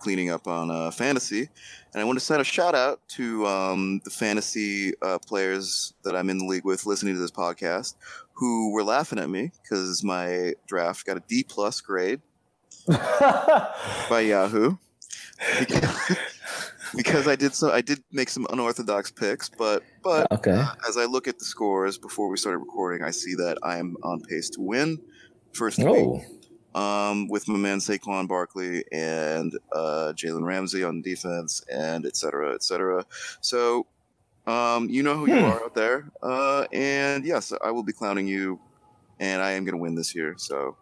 cleaning 0.04 0.28
up 0.28 0.46
on 0.46 0.70
uh, 0.70 0.90
fantasy, 0.90 1.48
and 1.94 2.02
I 2.02 2.04
want 2.04 2.18
to 2.18 2.24
send 2.24 2.42
a 2.42 2.44
shout 2.44 2.74
out 2.74 3.00
to 3.16 3.46
um, 3.46 4.02
the 4.04 4.10
fantasy 4.10 4.92
uh, 5.00 5.18
players 5.18 5.94
that 6.04 6.14
I'm 6.14 6.28
in 6.28 6.36
the 6.36 6.44
league 6.44 6.66
with, 6.66 6.84
listening 6.84 7.14
to 7.14 7.20
this 7.20 7.30
podcast, 7.30 7.94
who 8.34 8.74
were 8.74 8.84
laughing 8.84 9.18
at 9.18 9.30
me 9.30 9.50
because 9.62 10.04
my 10.04 10.52
draft 10.66 11.06
got 11.06 11.16
a 11.16 11.22
D 11.26 11.42
plus 11.42 11.80
grade 11.80 12.20
by 12.86 14.24
Yahoo. 14.28 14.76
Because, 16.96 17.26
I 17.26 17.34
did 17.34 17.56
so, 17.56 17.72
I 17.72 17.80
did 17.80 18.04
make 18.12 18.28
some 18.28 18.46
unorthodox 18.50 19.10
picks, 19.10 19.48
but 19.48 19.82
but 20.04 20.30
okay. 20.30 20.52
uh, 20.52 20.74
as 20.88 20.96
I 20.96 21.06
look 21.06 21.26
at 21.26 21.40
the 21.40 21.44
scores 21.44 21.98
before 21.98 22.28
we 22.28 22.36
started 22.36 22.58
recording, 22.58 23.02
I 23.04 23.10
see 23.10 23.34
that 23.34 23.58
I 23.64 23.78
am 23.78 23.96
on 24.04 24.20
pace 24.20 24.48
to 24.50 24.60
win 24.60 25.00
first 25.54 25.78
week 25.78 25.88
Oh, 25.88 26.22
um, 26.74 27.28
with 27.28 27.48
my 27.48 27.58
man 27.58 27.78
Saquon 27.78 28.28
Barkley 28.28 28.84
and 28.92 29.52
uh, 29.72 30.12
Jalen 30.16 30.44
Ramsey 30.46 30.84
on 30.84 31.02
defense, 31.02 31.64
and 31.72 32.06
et 32.06 32.16
cetera, 32.16 32.54
et 32.54 32.62
cetera. 32.62 33.04
So, 33.40 33.86
um, 34.46 34.88
you 34.90 35.02
know 35.02 35.16
who 35.16 35.26
you 35.26 35.42
Hmm. 35.42 35.44
are 35.44 35.64
out 35.64 35.74
there. 35.74 36.10
Uh, 36.22 36.66
and 36.72 37.24
yes, 37.24 37.52
I 37.64 37.70
will 37.72 37.84
be 37.84 37.92
clowning 37.92 38.26
you, 38.28 38.60
and 39.20 39.42
I 39.42 39.52
am 39.52 39.64
going 39.64 39.74
to 39.76 39.82
win 39.82 39.94
this 39.96 40.14
year. 40.14 40.34
So, 40.38 40.76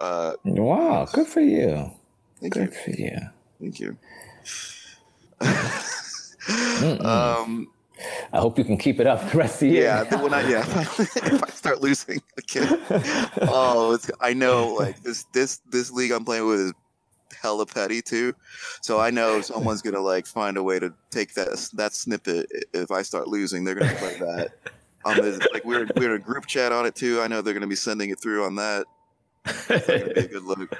uh, 0.00 0.34
wow! 0.44 1.06
Good 1.12 1.28
for 1.28 1.40
you. 1.40 1.92
thank 2.40 2.58
you. 2.58 2.68
Good 2.68 2.74
for 2.74 2.90
you. 2.90 3.18
Thank 3.60 3.80
you. 3.80 3.98
Um, 7.04 7.72
I 8.32 8.38
hope 8.40 8.58
you 8.58 8.64
can 8.64 8.76
keep 8.76 9.00
it 9.00 9.06
up 9.06 9.30
the 9.30 9.38
rest 9.38 9.54
of 9.54 9.60
the 9.60 9.74
year. 9.74 9.82
yeah, 9.84 10.22
when 10.22 10.34
I 10.34 10.48
yeah, 10.48 10.60
if 10.98 11.42
I 11.42 11.48
start 11.48 11.80
losing 11.80 12.20
again, 12.36 12.80
oh, 13.42 13.92
it's, 13.94 14.10
I 14.20 14.34
know 14.34 14.74
like 14.74 15.02
this 15.02 15.24
this 15.32 15.60
this 15.70 15.90
league 15.90 16.10
I'm 16.10 16.24
playing 16.24 16.46
with 16.46 16.60
is 16.60 16.72
hella 17.40 17.66
petty 17.66 18.02
too, 18.02 18.34
so 18.82 19.00
I 19.00 19.10
know 19.10 19.40
someone's 19.40 19.82
gonna 19.82 20.00
like 20.00 20.26
find 20.26 20.56
a 20.56 20.62
way 20.62 20.78
to 20.78 20.92
take 21.10 21.34
that 21.34 21.70
that 21.74 21.94
snippet. 21.94 22.50
If 22.74 22.90
I 22.90 23.02
start 23.02 23.28
losing, 23.28 23.64
they're 23.64 23.74
gonna 23.74 23.94
play 23.94 24.18
that. 24.18 24.50
Um, 25.04 25.16
like 25.54 25.64
we're 25.64 25.86
we're 25.96 26.14
in 26.14 26.20
a 26.20 26.24
group 26.24 26.46
chat 26.46 26.72
on 26.72 26.84
it 26.84 26.94
too. 26.94 27.20
I 27.20 27.28
know 27.28 27.40
they're 27.40 27.54
gonna 27.54 27.66
be 27.66 27.76
sending 27.76 28.10
it 28.10 28.20
through 28.20 28.44
on 28.44 28.56
that. 28.56 28.86
Gonna 29.68 29.80
be 29.80 30.20
a 30.20 30.28
good 30.28 30.42
look. 30.42 30.76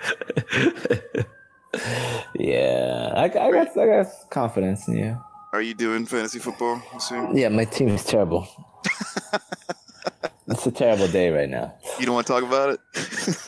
yeah, 2.35 3.13
I, 3.15 3.25
I 3.25 3.29
got 3.29 3.79
I 3.79 3.87
got 3.87 4.07
confidence 4.31 4.89
in 4.89 4.97
you. 4.97 5.19
Are 5.53 5.63
you 5.63 5.75
doing 5.75 6.05
fantasy 6.07 6.39
football 6.39 6.83
soon? 7.01 7.37
Yeah, 7.37 7.49
my 7.49 7.65
team 7.65 7.89
is 7.89 8.05
terrible. 8.05 8.47
it's 10.49 10.67
a 10.67 10.71
terrible 10.71 11.09
day 11.09 11.31
right 11.31 11.49
now. 11.49 11.75
You 11.99 12.07
don't 12.07 12.15
want 12.15 12.27
to 12.27 12.33
talk 12.33 12.43
about 12.43 12.71
it? 12.71 12.81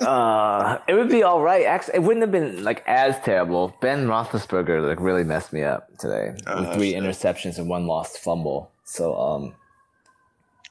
Uh, 0.00 0.78
it 0.88 0.94
would 0.94 1.08
be 1.08 1.22
all 1.22 1.40
right. 1.42 1.64
Actually, 1.64 1.94
it 1.96 2.02
wouldn't 2.02 2.22
have 2.22 2.30
been 2.32 2.62
like 2.64 2.82
as 2.86 3.18
terrible. 3.20 3.74
Ben 3.80 4.06
Roethlisberger 4.06 4.86
like 4.86 5.00
really 5.00 5.24
messed 5.24 5.52
me 5.52 5.62
up 5.62 5.96
today 5.98 6.34
Oh, 6.46 6.60
with 6.62 6.74
three 6.74 6.92
interceptions 6.94 7.58
and 7.58 7.68
one 7.68 7.86
lost 7.86 8.18
fumble. 8.18 8.70
So 8.84 9.14
um, 9.18 9.54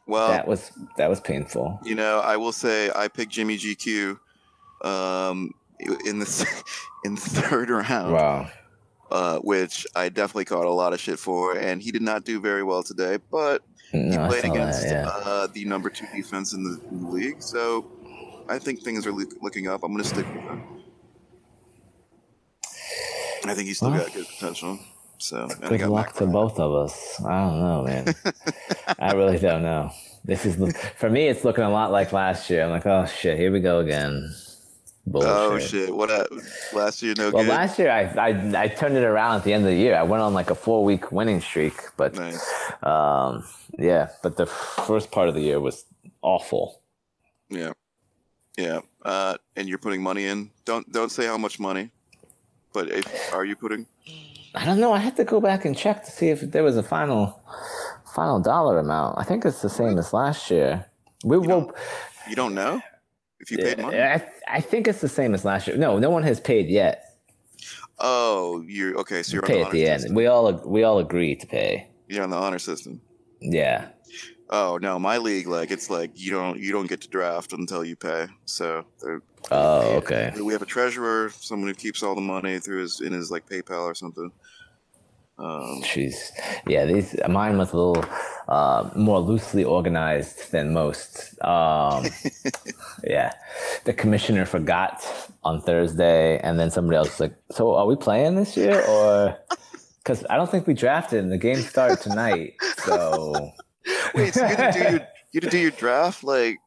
well, 0.07 0.29
that 0.29 0.47
was 0.47 0.71
that 0.97 1.09
was 1.09 1.19
painful. 1.21 1.79
You 1.83 1.95
know, 1.95 2.19
I 2.19 2.37
will 2.37 2.51
say 2.51 2.91
I 2.95 3.07
picked 3.07 3.31
Jimmy 3.31 3.57
GQ 3.57 4.19
um, 4.83 5.53
in 5.79 6.19
the 6.19 6.63
in 7.03 7.15
the 7.15 7.21
third 7.21 7.69
round, 7.69 8.13
Wow. 8.13 8.49
Uh, 9.11 9.39
which 9.39 9.85
I 9.95 10.09
definitely 10.09 10.45
caught 10.45 10.65
a 10.65 10.71
lot 10.71 10.93
of 10.93 10.99
shit 10.99 11.19
for, 11.19 11.57
and 11.57 11.81
he 11.81 11.91
did 11.91 12.01
not 12.01 12.25
do 12.25 12.39
very 12.39 12.63
well 12.63 12.83
today. 12.83 13.17
But 13.31 13.63
he 13.91 13.97
No, 13.99 14.23
I 14.23 14.27
played 14.27 14.45
against 14.45 14.83
that. 14.83 14.91
Yeah. 15.05 15.07
uh, 15.09 15.47
the 15.47 15.65
number 15.65 15.89
two 15.89 16.05
defense 16.15 16.53
in 16.53 16.63
the, 16.63 16.79
in 16.91 17.03
the 17.03 17.09
league, 17.09 17.41
so 17.41 17.85
I 18.47 18.59
think 18.59 18.81
things 18.81 19.05
are 19.07 19.11
look- 19.11 19.41
looking 19.41 19.67
up. 19.67 19.83
I'm 19.83 19.91
going 19.91 20.03
to 20.03 20.09
stick 20.09 20.25
with 20.27 20.43
him. 20.43 20.63
I 23.45 23.53
think 23.55 23.67
he's 23.67 23.77
still 23.77 23.91
Well, 23.91 24.03
got 24.03 24.13
good 24.13 24.27
potential. 24.27 24.77
So 25.17 25.47
Good 25.47 25.81
luck 25.89 26.13
to 26.15 26.25
both 26.27 26.59
of 26.59 26.73
us. 26.73 27.21
I 27.25 27.41
don't 27.45 27.59
know, 27.59 27.83
man. 27.83 28.15
I 28.99 29.13
really 29.13 29.37
don't 29.37 29.63
know. 29.63 29.91
This 30.23 30.45
is 30.45 30.55
for 30.97 31.09
me. 31.09 31.27
It's 31.27 31.43
looking 31.43 31.63
a 31.63 31.69
lot 31.69 31.91
like 31.91 32.13
last 32.13 32.49
year. 32.49 32.63
I'm 32.63 32.69
like, 32.69 32.85
oh 32.85 33.05
shit, 33.05 33.37
here 33.37 33.51
we 33.51 33.59
go 33.59 33.79
again. 33.79 34.33
Bullshit. 35.11 35.29
Oh 35.29 35.59
shit! 35.59 35.95
What 35.95 36.09
uh, 36.11 36.25
last 36.73 37.01
year? 37.01 37.13
No 37.17 37.31
Well, 37.31 37.43
good. 37.43 37.49
last 37.49 37.79
year 37.79 37.89
I, 37.91 38.03
I 38.29 38.63
I 38.63 38.67
turned 38.67 38.95
it 38.95 39.03
around 39.03 39.37
at 39.37 39.43
the 39.43 39.53
end 39.53 39.63
of 39.65 39.71
the 39.71 39.77
year. 39.77 39.95
I 39.95 40.03
went 40.03 40.21
on 40.21 40.33
like 40.33 40.49
a 40.51 40.55
four 40.55 40.83
week 40.83 41.11
winning 41.11 41.41
streak, 41.41 41.73
but 41.97 42.15
Nice. 42.15 42.45
um, 42.83 43.43
yeah. 43.77 44.09
But 44.23 44.37
the 44.37 44.45
first 44.45 45.11
part 45.11 45.27
of 45.29 45.35
the 45.35 45.41
year 45.41 45.59
was 45.59 45.85
awful. 46.21 46.81
Yeah, 47.49 47.73
yeah. 48.57 48.81
Uh, 49.03 49.35
and 49.55 49.67
you're 49.67 49.79
putting 49.79 50.01
money 50.03 50.25
in. 50.25 50.51
Don't 50.65 50.91
don't 50.91 51.11
say 51.11 51.25
how 51.25 51.37
much 51.37 51.59
money, 51.59 51.89
but 52.73 52.89
if, 52.89 53.33
are 53.33 53.45
you 53.45 53.55
putting? 53.55 53.87
I 54.55 54.65
don't 54.65 54.79
know. 54.79 54.93
I 54.93 54.99
had 54.99 55.15
to 55.17 55.23
go 55.23 55.39
back 55.39 55.65
and 55.65 55.75
check 55.77 56.03
to 56.05 56.11
see 56.11 56.29
if 56.29 56.41
there 56.41 56.63
was 56.63 56.77
a 56.77 56.83
final 56.83 57.41
final 58.13 58.39
dollar 58.39 58.77
amount. 58.79 59.17
I 59.17 59.23
think 59.23 59.45
it's 59.45 59.61
the 59.61 59.69
same 59.69 59.97
as 59.97 60.13
last 60.13 60.51
year. 60.51 60.85
We 61.23 61.37
will. 61.37 61.73
You 62.29 62.35
don't 62.35 62.53
know 62.53 62.81
if 63.39 63.51
you 63.51 63.57
paid 63.57 63.79
money. 63.79 63.99
I, 63.99 64.25
I 64.47 64.61
think 64.61 64.87
it's 64.87 65.01
the 65.01 65.09
same 65.09 65.33
as 65.33 65.45
last 65.45 65.67
year. 65.67 65.77
No, 65.77 65.97
no 65.99 66.09
one 66.09 66.23
has 66.23 66.39
paid 66.39 66.67
yet. 66.67 67.05
Oh, 67.99 68.63
you're 68.67 68.97
okay. 68.99 69.23
So 69.23 69.33
you're 69.35 69.43
on 69.43 69.47
pay 69.47 69.59
the 69.59 69.65
at 69.65 69.71
the 69.71 69.87
end. 69.87 70.01
system. 70.01 70.15
We 70.15 70.27
all 70.27 70.51
we 70.65 70.83
all 70.83 70.99
agree 70.99 71.35
to 71.35 71.47
pay. 71.47 71.89
You're 72.07 72.23
on 72.23 72.29
the 72.29 72.37
honor 72.37 72.59
system. 72.59 73.01
Yeah. 73.41 73.89
Oh 74.49 74.79
no, 74.81 74.97
my 74.97 75.17
league 75.17 75.47
like 75.47 75.69
it's 75.69 75.89
like 75.89 76.11
you 76.15 76.31
don't 76.31 76.59
you 76.59 76.71
don't 76.71 76.87
get 76.87 77.01
to 77.01 77.07
draft 77.09 77.53
until 77.53 77.83
you 77.83 77.95
pay. 77.95 78.27
So 78.45 78.85
Oh, 79.51 79.95
okay. 79.97 80.33
we 80.41 80.51
have 80.53 80.61
a 80.61 80.65
treasurer, 80.65 81.31
someone 81.39 81.67
who 81.69 81.73
keeps 81.75 82.03
all 82.03 82.15
the 82.15 82.21
money 82.21 82.59
through 82.59 82.81
his 82.81 83.01
in 83.01 83.13
his 83.13 83.29
like 83.31 83.47
PayPal 83.47 83.83
or 83.83 83.95
something. 83.95 84.31
Um, 85.39 85.81
Jeez. 85.83 86.31
Yeah, 86.67 86.85
these 86.85 87.15
mine 87.29 87.57
was 87.57 87.71
a 87.71 87.77
little 87.77 88.05
uh, 88.49 88.89
more 88.95 89.19
loosely 89.19 89.63
organized 89.63 90.51
than 90.51 90.73
most. 90.73 91.33
Um, 91.43 92.05
yeah, 93.03 93.33
the 93.85 93.93
commissioner 93.93 94.45
forgot 94.45 95.01
on 95.43 95.61
Thursday, 95.61 96.39
and 96.39 96.59
then 96.59 96.69
somebody 96.69 96.97
else 96.97 97.09
was 97.11 97.19
like, 97.21 97.35
"So 97.51 97.73
are 97.75 97.85
we 97.85 97.95
playing 97.95 98.35
this 98.35 98.57
year 98.57 98.83
or?" 98.87 99.37
Because 99.99 100.25
I 100.29 100.37
don't 100.37 100.49
think 100.49 100.65
we 100.65 100.73
drafted, 100.73 101.21
and 101.21 101.31
the 101.31 101.37
game 101.37 101.57
started 101.57 101.99
tonight. 101.99 102.55
So 102.77 103.51
wait, 104.15 104.33
so 104.33 104.47
you 104.47 104.55
to 104.55 104.71
do 104.71 104.79
your 104.79 105.07
you 105.33 105.41
do 105.41 105.57
your 105.59 105.71
draft 105.71 106.23
like 106.23 106.57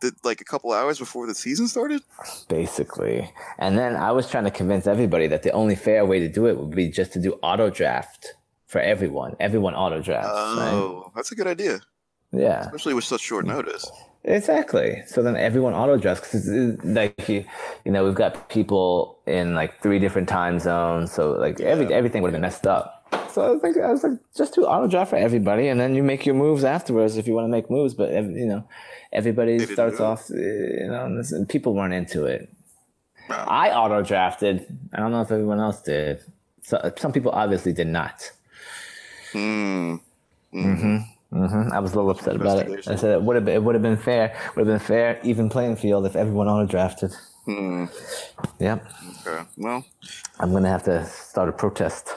the, 0.00 0.12
like 0.24 0.40
a 0.40 0.44
couple 0.44 0.72
hours 0.72 0.98
before 0.98 1.26
the 1.26 1.34
season 1.34 1.68
started? 1.68 2.02
basically, 2.48 3.30
and 3.58 3.78
then 3.78 3.96
I 3.96 4.10
was 4.12 4.28
trying 4.30 4.44
to 4.44 4.50
convince 4.50 4.86
everybody 4.86 5.26
that 5.28 5.42
the 5.42 5.52
only 5.52 5.76
fair 5.76 6.04
way 6.04 6.18
to 6.20 6.28
do 6.28 6.46
it 6.46 6.58
would 6.58 6.70
be 6.70 6.88
just 6.88 7.12
to 7.14 7.20
do 7.20 7.38
auto 7.42 7.70
draft 7.70 8.34
for 8.66 8.80
everyone. 8.80 9.36
Everyone 9.40 9.74
auto 9.74 10.00
drafts. 10.00 10.28
right? 10.30 10.70
Oh, 10.72 11.12
that's 11.14 11.32
a 11.32 11.34
good 11.34 11.46
idea. 11.46 11.80
Yeah. 12.32 12.60
especially 12.60 12.94
with 12.94 13.04
such 13.04 13.22
short 13.22 13.44
notice. 13.44 13.84
Exactly. 14.22 15.02
So 15.06 15.22
then 15.22 15.34
everyone 15.36 15.74
auto 15.74 15.96
drafts 15.96 16.28
because 16.28 16.84
like 16.84 17.28
you, 17.28 17.44
you 17.84 17.90
know 17.90 18.04
we've 18.04 18.14
got 18.14 18.48
people 18.50 19.18
in 19.26 19.54
like 19.54 19.80
three 19.82 19.98
different 19.98 20.28
time 20.28 20.58
zones, 20.60 21.10
so 21.12 21.32
like 21.32 21.58
every 21.60 21.86
Yeah. 21.88 21.96
everything 21.96 22.22
would 22.22 22.28
have 22.28 22.34
been 22.34 22.42
messed 22.42 22.66
up. 22.66 22.99
So 23.32 23.42
I 23.42 23.50
was 23.50 23.62
like, 23.62 23.76
I 23.76 23.90
was 23.92 24.02
like, 24.02 24.18
just 24.36 24.54
do 24.54 24.64
auto 24.64 24.86
draft 24.88 25.10
for 25.10 25.16
everybody, 25.16 25.68
and 25.68 25.78
then 25.80 25.94
you 25.94 26.02
make 26.02 26.26
your 26.26 26.34
moves 26.34 26.64
afterwards 26.64 27.16
if 27.16 27.26
you 27.28 27.34
want 27.34 27.44
to 27.44 27.48
make 27.50 27.70
moves. 27.70 27.94
But 27.94 28.10
you 28.12 28.46
know, 28.46 28.64
everybody 29.12 29.58
starts 29.66 30.00
off. 30.00 30.30
uh, 30.30 30.34
You 30.36 30.88
know, 30.88 31.04
and 31.06 31.18
this- 31.18 31.32
and 31.32 31.48
people 31.48 31.74
weren't 31.74 31.94
into 31.94 32.24
it. 32.26 32.48
No. 33.28 33.36
I 33.36 33.70
auto 33.72 34.02
drafted. 34.02 34.66
I 34.92 34.98
don't 34.98 35.12
know 35.12 35.20
if 35.22 35.30
everyone 35.30 35.60
else 35.60 35.80
did. 35.82 36.20
So, 36.62 36.92
some 36.96 37.12
people 37.12 37.30
obviously 37.32 37.72
did 37.72 37.86
not. 37.86 38.30
Hmm. 39.32 39.96
hmm 40.52 40.98
I 41.32 41.78
was 41.78 41.92
a 41.92 41.96
little 41.96 42.10
upset 42.10 42.34
about 42.36 42.58
it. 42.66 42.88
I 42.88 42.96
said 42.96 43.12
it 43.12 43.22
would 43.22 43.36
have 43.36 43.44
been, 43.44 43.54
it 43.54 43.62
would 43.62 43.76
have 43.76 43.82
been 43.82 43.96
fair. 43.96 44.34
Would 44.56 44.66
have 44.66 44.78
been 44.78 44.84
fair, 44.86 45.20
even 45.22 45.48
playing 45.48 45.76
field 45.76 46.04
if 46.06 46.16
everyone 46.16 46.48
auto 46.48 46.66
drafted. 46.66 47.12
Hmm. 47.50 47.84
Yep. 48.60 48.86
Okay. 49.26 49.42
Well, 49.56 49.84
I'm 50.38 50.52
gonna 50.52 50.68
have 50.68 50.84
to 50.84 51.04
start 51.06 51.48
a 51.48 51.52
protest. 51.52 52.08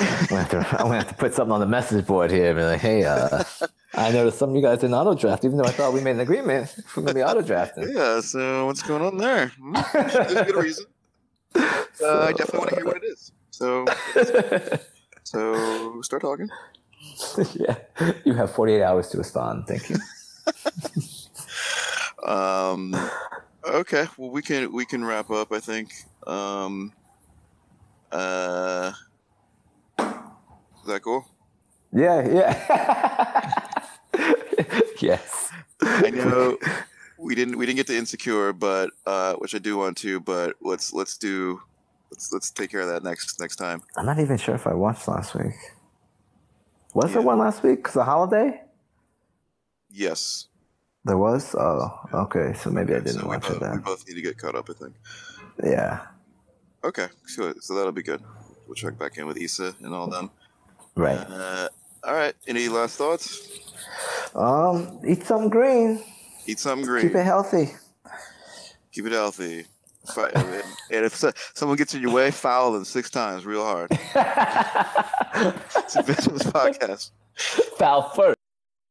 I'm 0.00 0.26
gonna 0.26 0.42
have 0.42 0.50
to, 0.50 0.58
I'm 0.80 0.86
gonna 0.86 0.98
have 0.98 1.08
to 1.08 1.14
put 1.14 1.32
something 1.32 1.52
on 1.52 1.60
the 1.60 1.66
message 1.66 2.04
board 2.06 2.30
here. 2.32 2.48
and 2.50 2.56
Be 2.58 2.64
like, 2.64 2.80
hey, 2.80 3.04
uh, 3.04 3.44
I 3.94 4.10
noticed 4.10 4.38
some 4.38 4.50
of 4.50 4.56
you 4.56 4.62
guys 4.62 4.78
didn't 4.80 4.94
auto 4.94 5.14
draft, 5.14 5.44
even 5.44 5.58
though 5.58 5.64
I 5.64 5.70
thought 5.70 5.92
we 5.92 6.00
made 6.00 6.12
an 6.16 6.20
agreement. 6.20 6.74
We're 6.96 7.04
gonna 7.04 7.14
be 7.14 7.22
auto 7.22 7.42
drafting. 7.42 7.92
yeah. 7.94 8.20
So 8.20 8.66
what's 8.66 8.82
going 8.82 9.02
on 9.02 9.16
there? 9.18 9.48
Hmm, 9.60 9.74
There's 9.92 10.32
a 10.32 10.44
good 10.44 10.56
reason. 10.56 10.86
Uh, 11.54 11.60
I 12.02 12.32
definitely 12.36 12.58
want 12.58 12.70
to 12.70 12.76
hear 12.76 12.84
what 12.86 12.96
it 12.96 13.04
is. 13.04 13.30
So, 13.50 13.84
so 15.22 16.02
start 16.02 16.22
talking. 16.22 16.48
yeah, 17.54 17.76
you 18.24 18.34
have 18.34 18.50
48 18.52 18.82
hours 18.82 19.08
to 19.10 19.18
respond. 19.18 19.68
Thank 19.68 19.88
you. 19.90 19.96
Um, 22.26 22.96
okay. 23.66 24.06
Well, 24.16 24.30
we 24.30 24.42
can 24.42 24.72
we 24.72 24.84
can 24.84 25.04
wrap 25.04 25.30
up. 25.30 25.52
I 25.52 25.60
think. 25.60 25.92
Um, 26.26 26.92
uh, 28.10 28.92
is 29.98 30.86
that 30.86 31.02
cool? 31.02 31.26
Yeah, 31.92 32.28
yeah. 32.28 33.62
yes. 35.00 35.50
I 35.80 36.10
know 36.10 36.58
we 37.18 37.34
didn't 37.34 37.56
we 37.56 37.66
didn't 37.66 37.76
get 37.76 37.86
to 37.88 37.96
insecure, 37.96 38.52
but 38.52 38.90
uh, 39.06 39.34
which 39.34 39.54
I 39.54 39.58
do 39.58 39.76
want 39.76 39.96
to. 39.98 40.20
But 40.20 40.56
let's 40.60 40.92
let's 40.92 41.16
do 41.16 41.60
let's 42.10 42.32
let's 42.32 42.50
take 42.50 42.70
care 42.70 42.80
of 42.80 42.88
that 42.88 43.02
next 43.02 43.40
next 43.40 43.56
time. 43.56 43.82
I'm 43.96 44.06
not 44.06 44.18
even 44.18 44.36
sure 44.36 44.54
if 44.54 44.66
I 44.66 44.74
watched 44.74 45.08
last 45.08 45.34
week. 45.34 45.54
Was 46.94 47.12
there 47.12 47.22
one 47.22 47.38
last 47.38 47.62
week? 47.62 47.82
Cause 47.82 47.94
the 47.94 48.04
holiday. 48.04 48.60
Yes. 49.90 50.48
There 51.04 51.18
was. 51.18 51.54
Oh, 51.54 51.90
okay. 52.12 52.54
So 52.54 52.70
maybe 52.70 52.94
I 52.94 52.98
didn't 53.00 53.20
so 53.20 53.26
watch 53.26 53.42
both, 53.42 53.62
it 53.62 53.70
we 53.72 53.78
both 53.78 54.08
need 54.08 54.14
to 54.14 54.22
get 54.22 54.38
caught 54.38 54.54
up. 54.54 54.68
I 54.70 54.72
think. 54.72 54.94
Yeah. 55.62 56.00
Okay. 56.82 57.08
So 57.26 57.52
so 57.60 57.74
that'll 57.74 57.92
be 57.92 58.02
good. 58.02 58.22
We'll 58.66 58.74
check 58.74 58.98
back 58.98 59.18
in 59.18 59.26
with 59.26 59.36
Issa 59.36 59.74
and 59.82 59.94
all 59.94 60.08
them. 60.08 60.30
Right. 60.94 61.18
Uh, 61.18 61.68
all 62.02 62.14
right. 62.14 62.34
Any 62.46 62.68
last 62.68 62.96
thoughts? 62.96 63.48
Um, 64.34 65.00
eat 65.06 65.24
some 65.24 65.48
green. 65.48 66.02
Eat 66.46 66.58
some 66.58 66.82
green. 66.82 67.06
Keep 67.08 67.16
it 67.16 67.24
healthy. 67.24 67.72
Keep 68.92 69.06
it 69.06 69.12
healthy. 69.12 69.66
And 70.90 71.04
if 71.06 71.16
so- 71.16 71.32
someone 71.54 71.78
gets 71.78 71.94
in 71.94 72.02
your 72.02 72.12
way, 72.12 72.30
foul 72.30 72.72
them 72.72 72.84
six 72.84 73.08
times, 73.08 73.46
real 73.46 73.64
hard. 73.64 73.90
It's 75.76 75.96
a 75.96 76.02
Vince's 76.02 76.42
podcast. 76.42 77.10
Foul 77.78 78.10
first. 78.10 78.38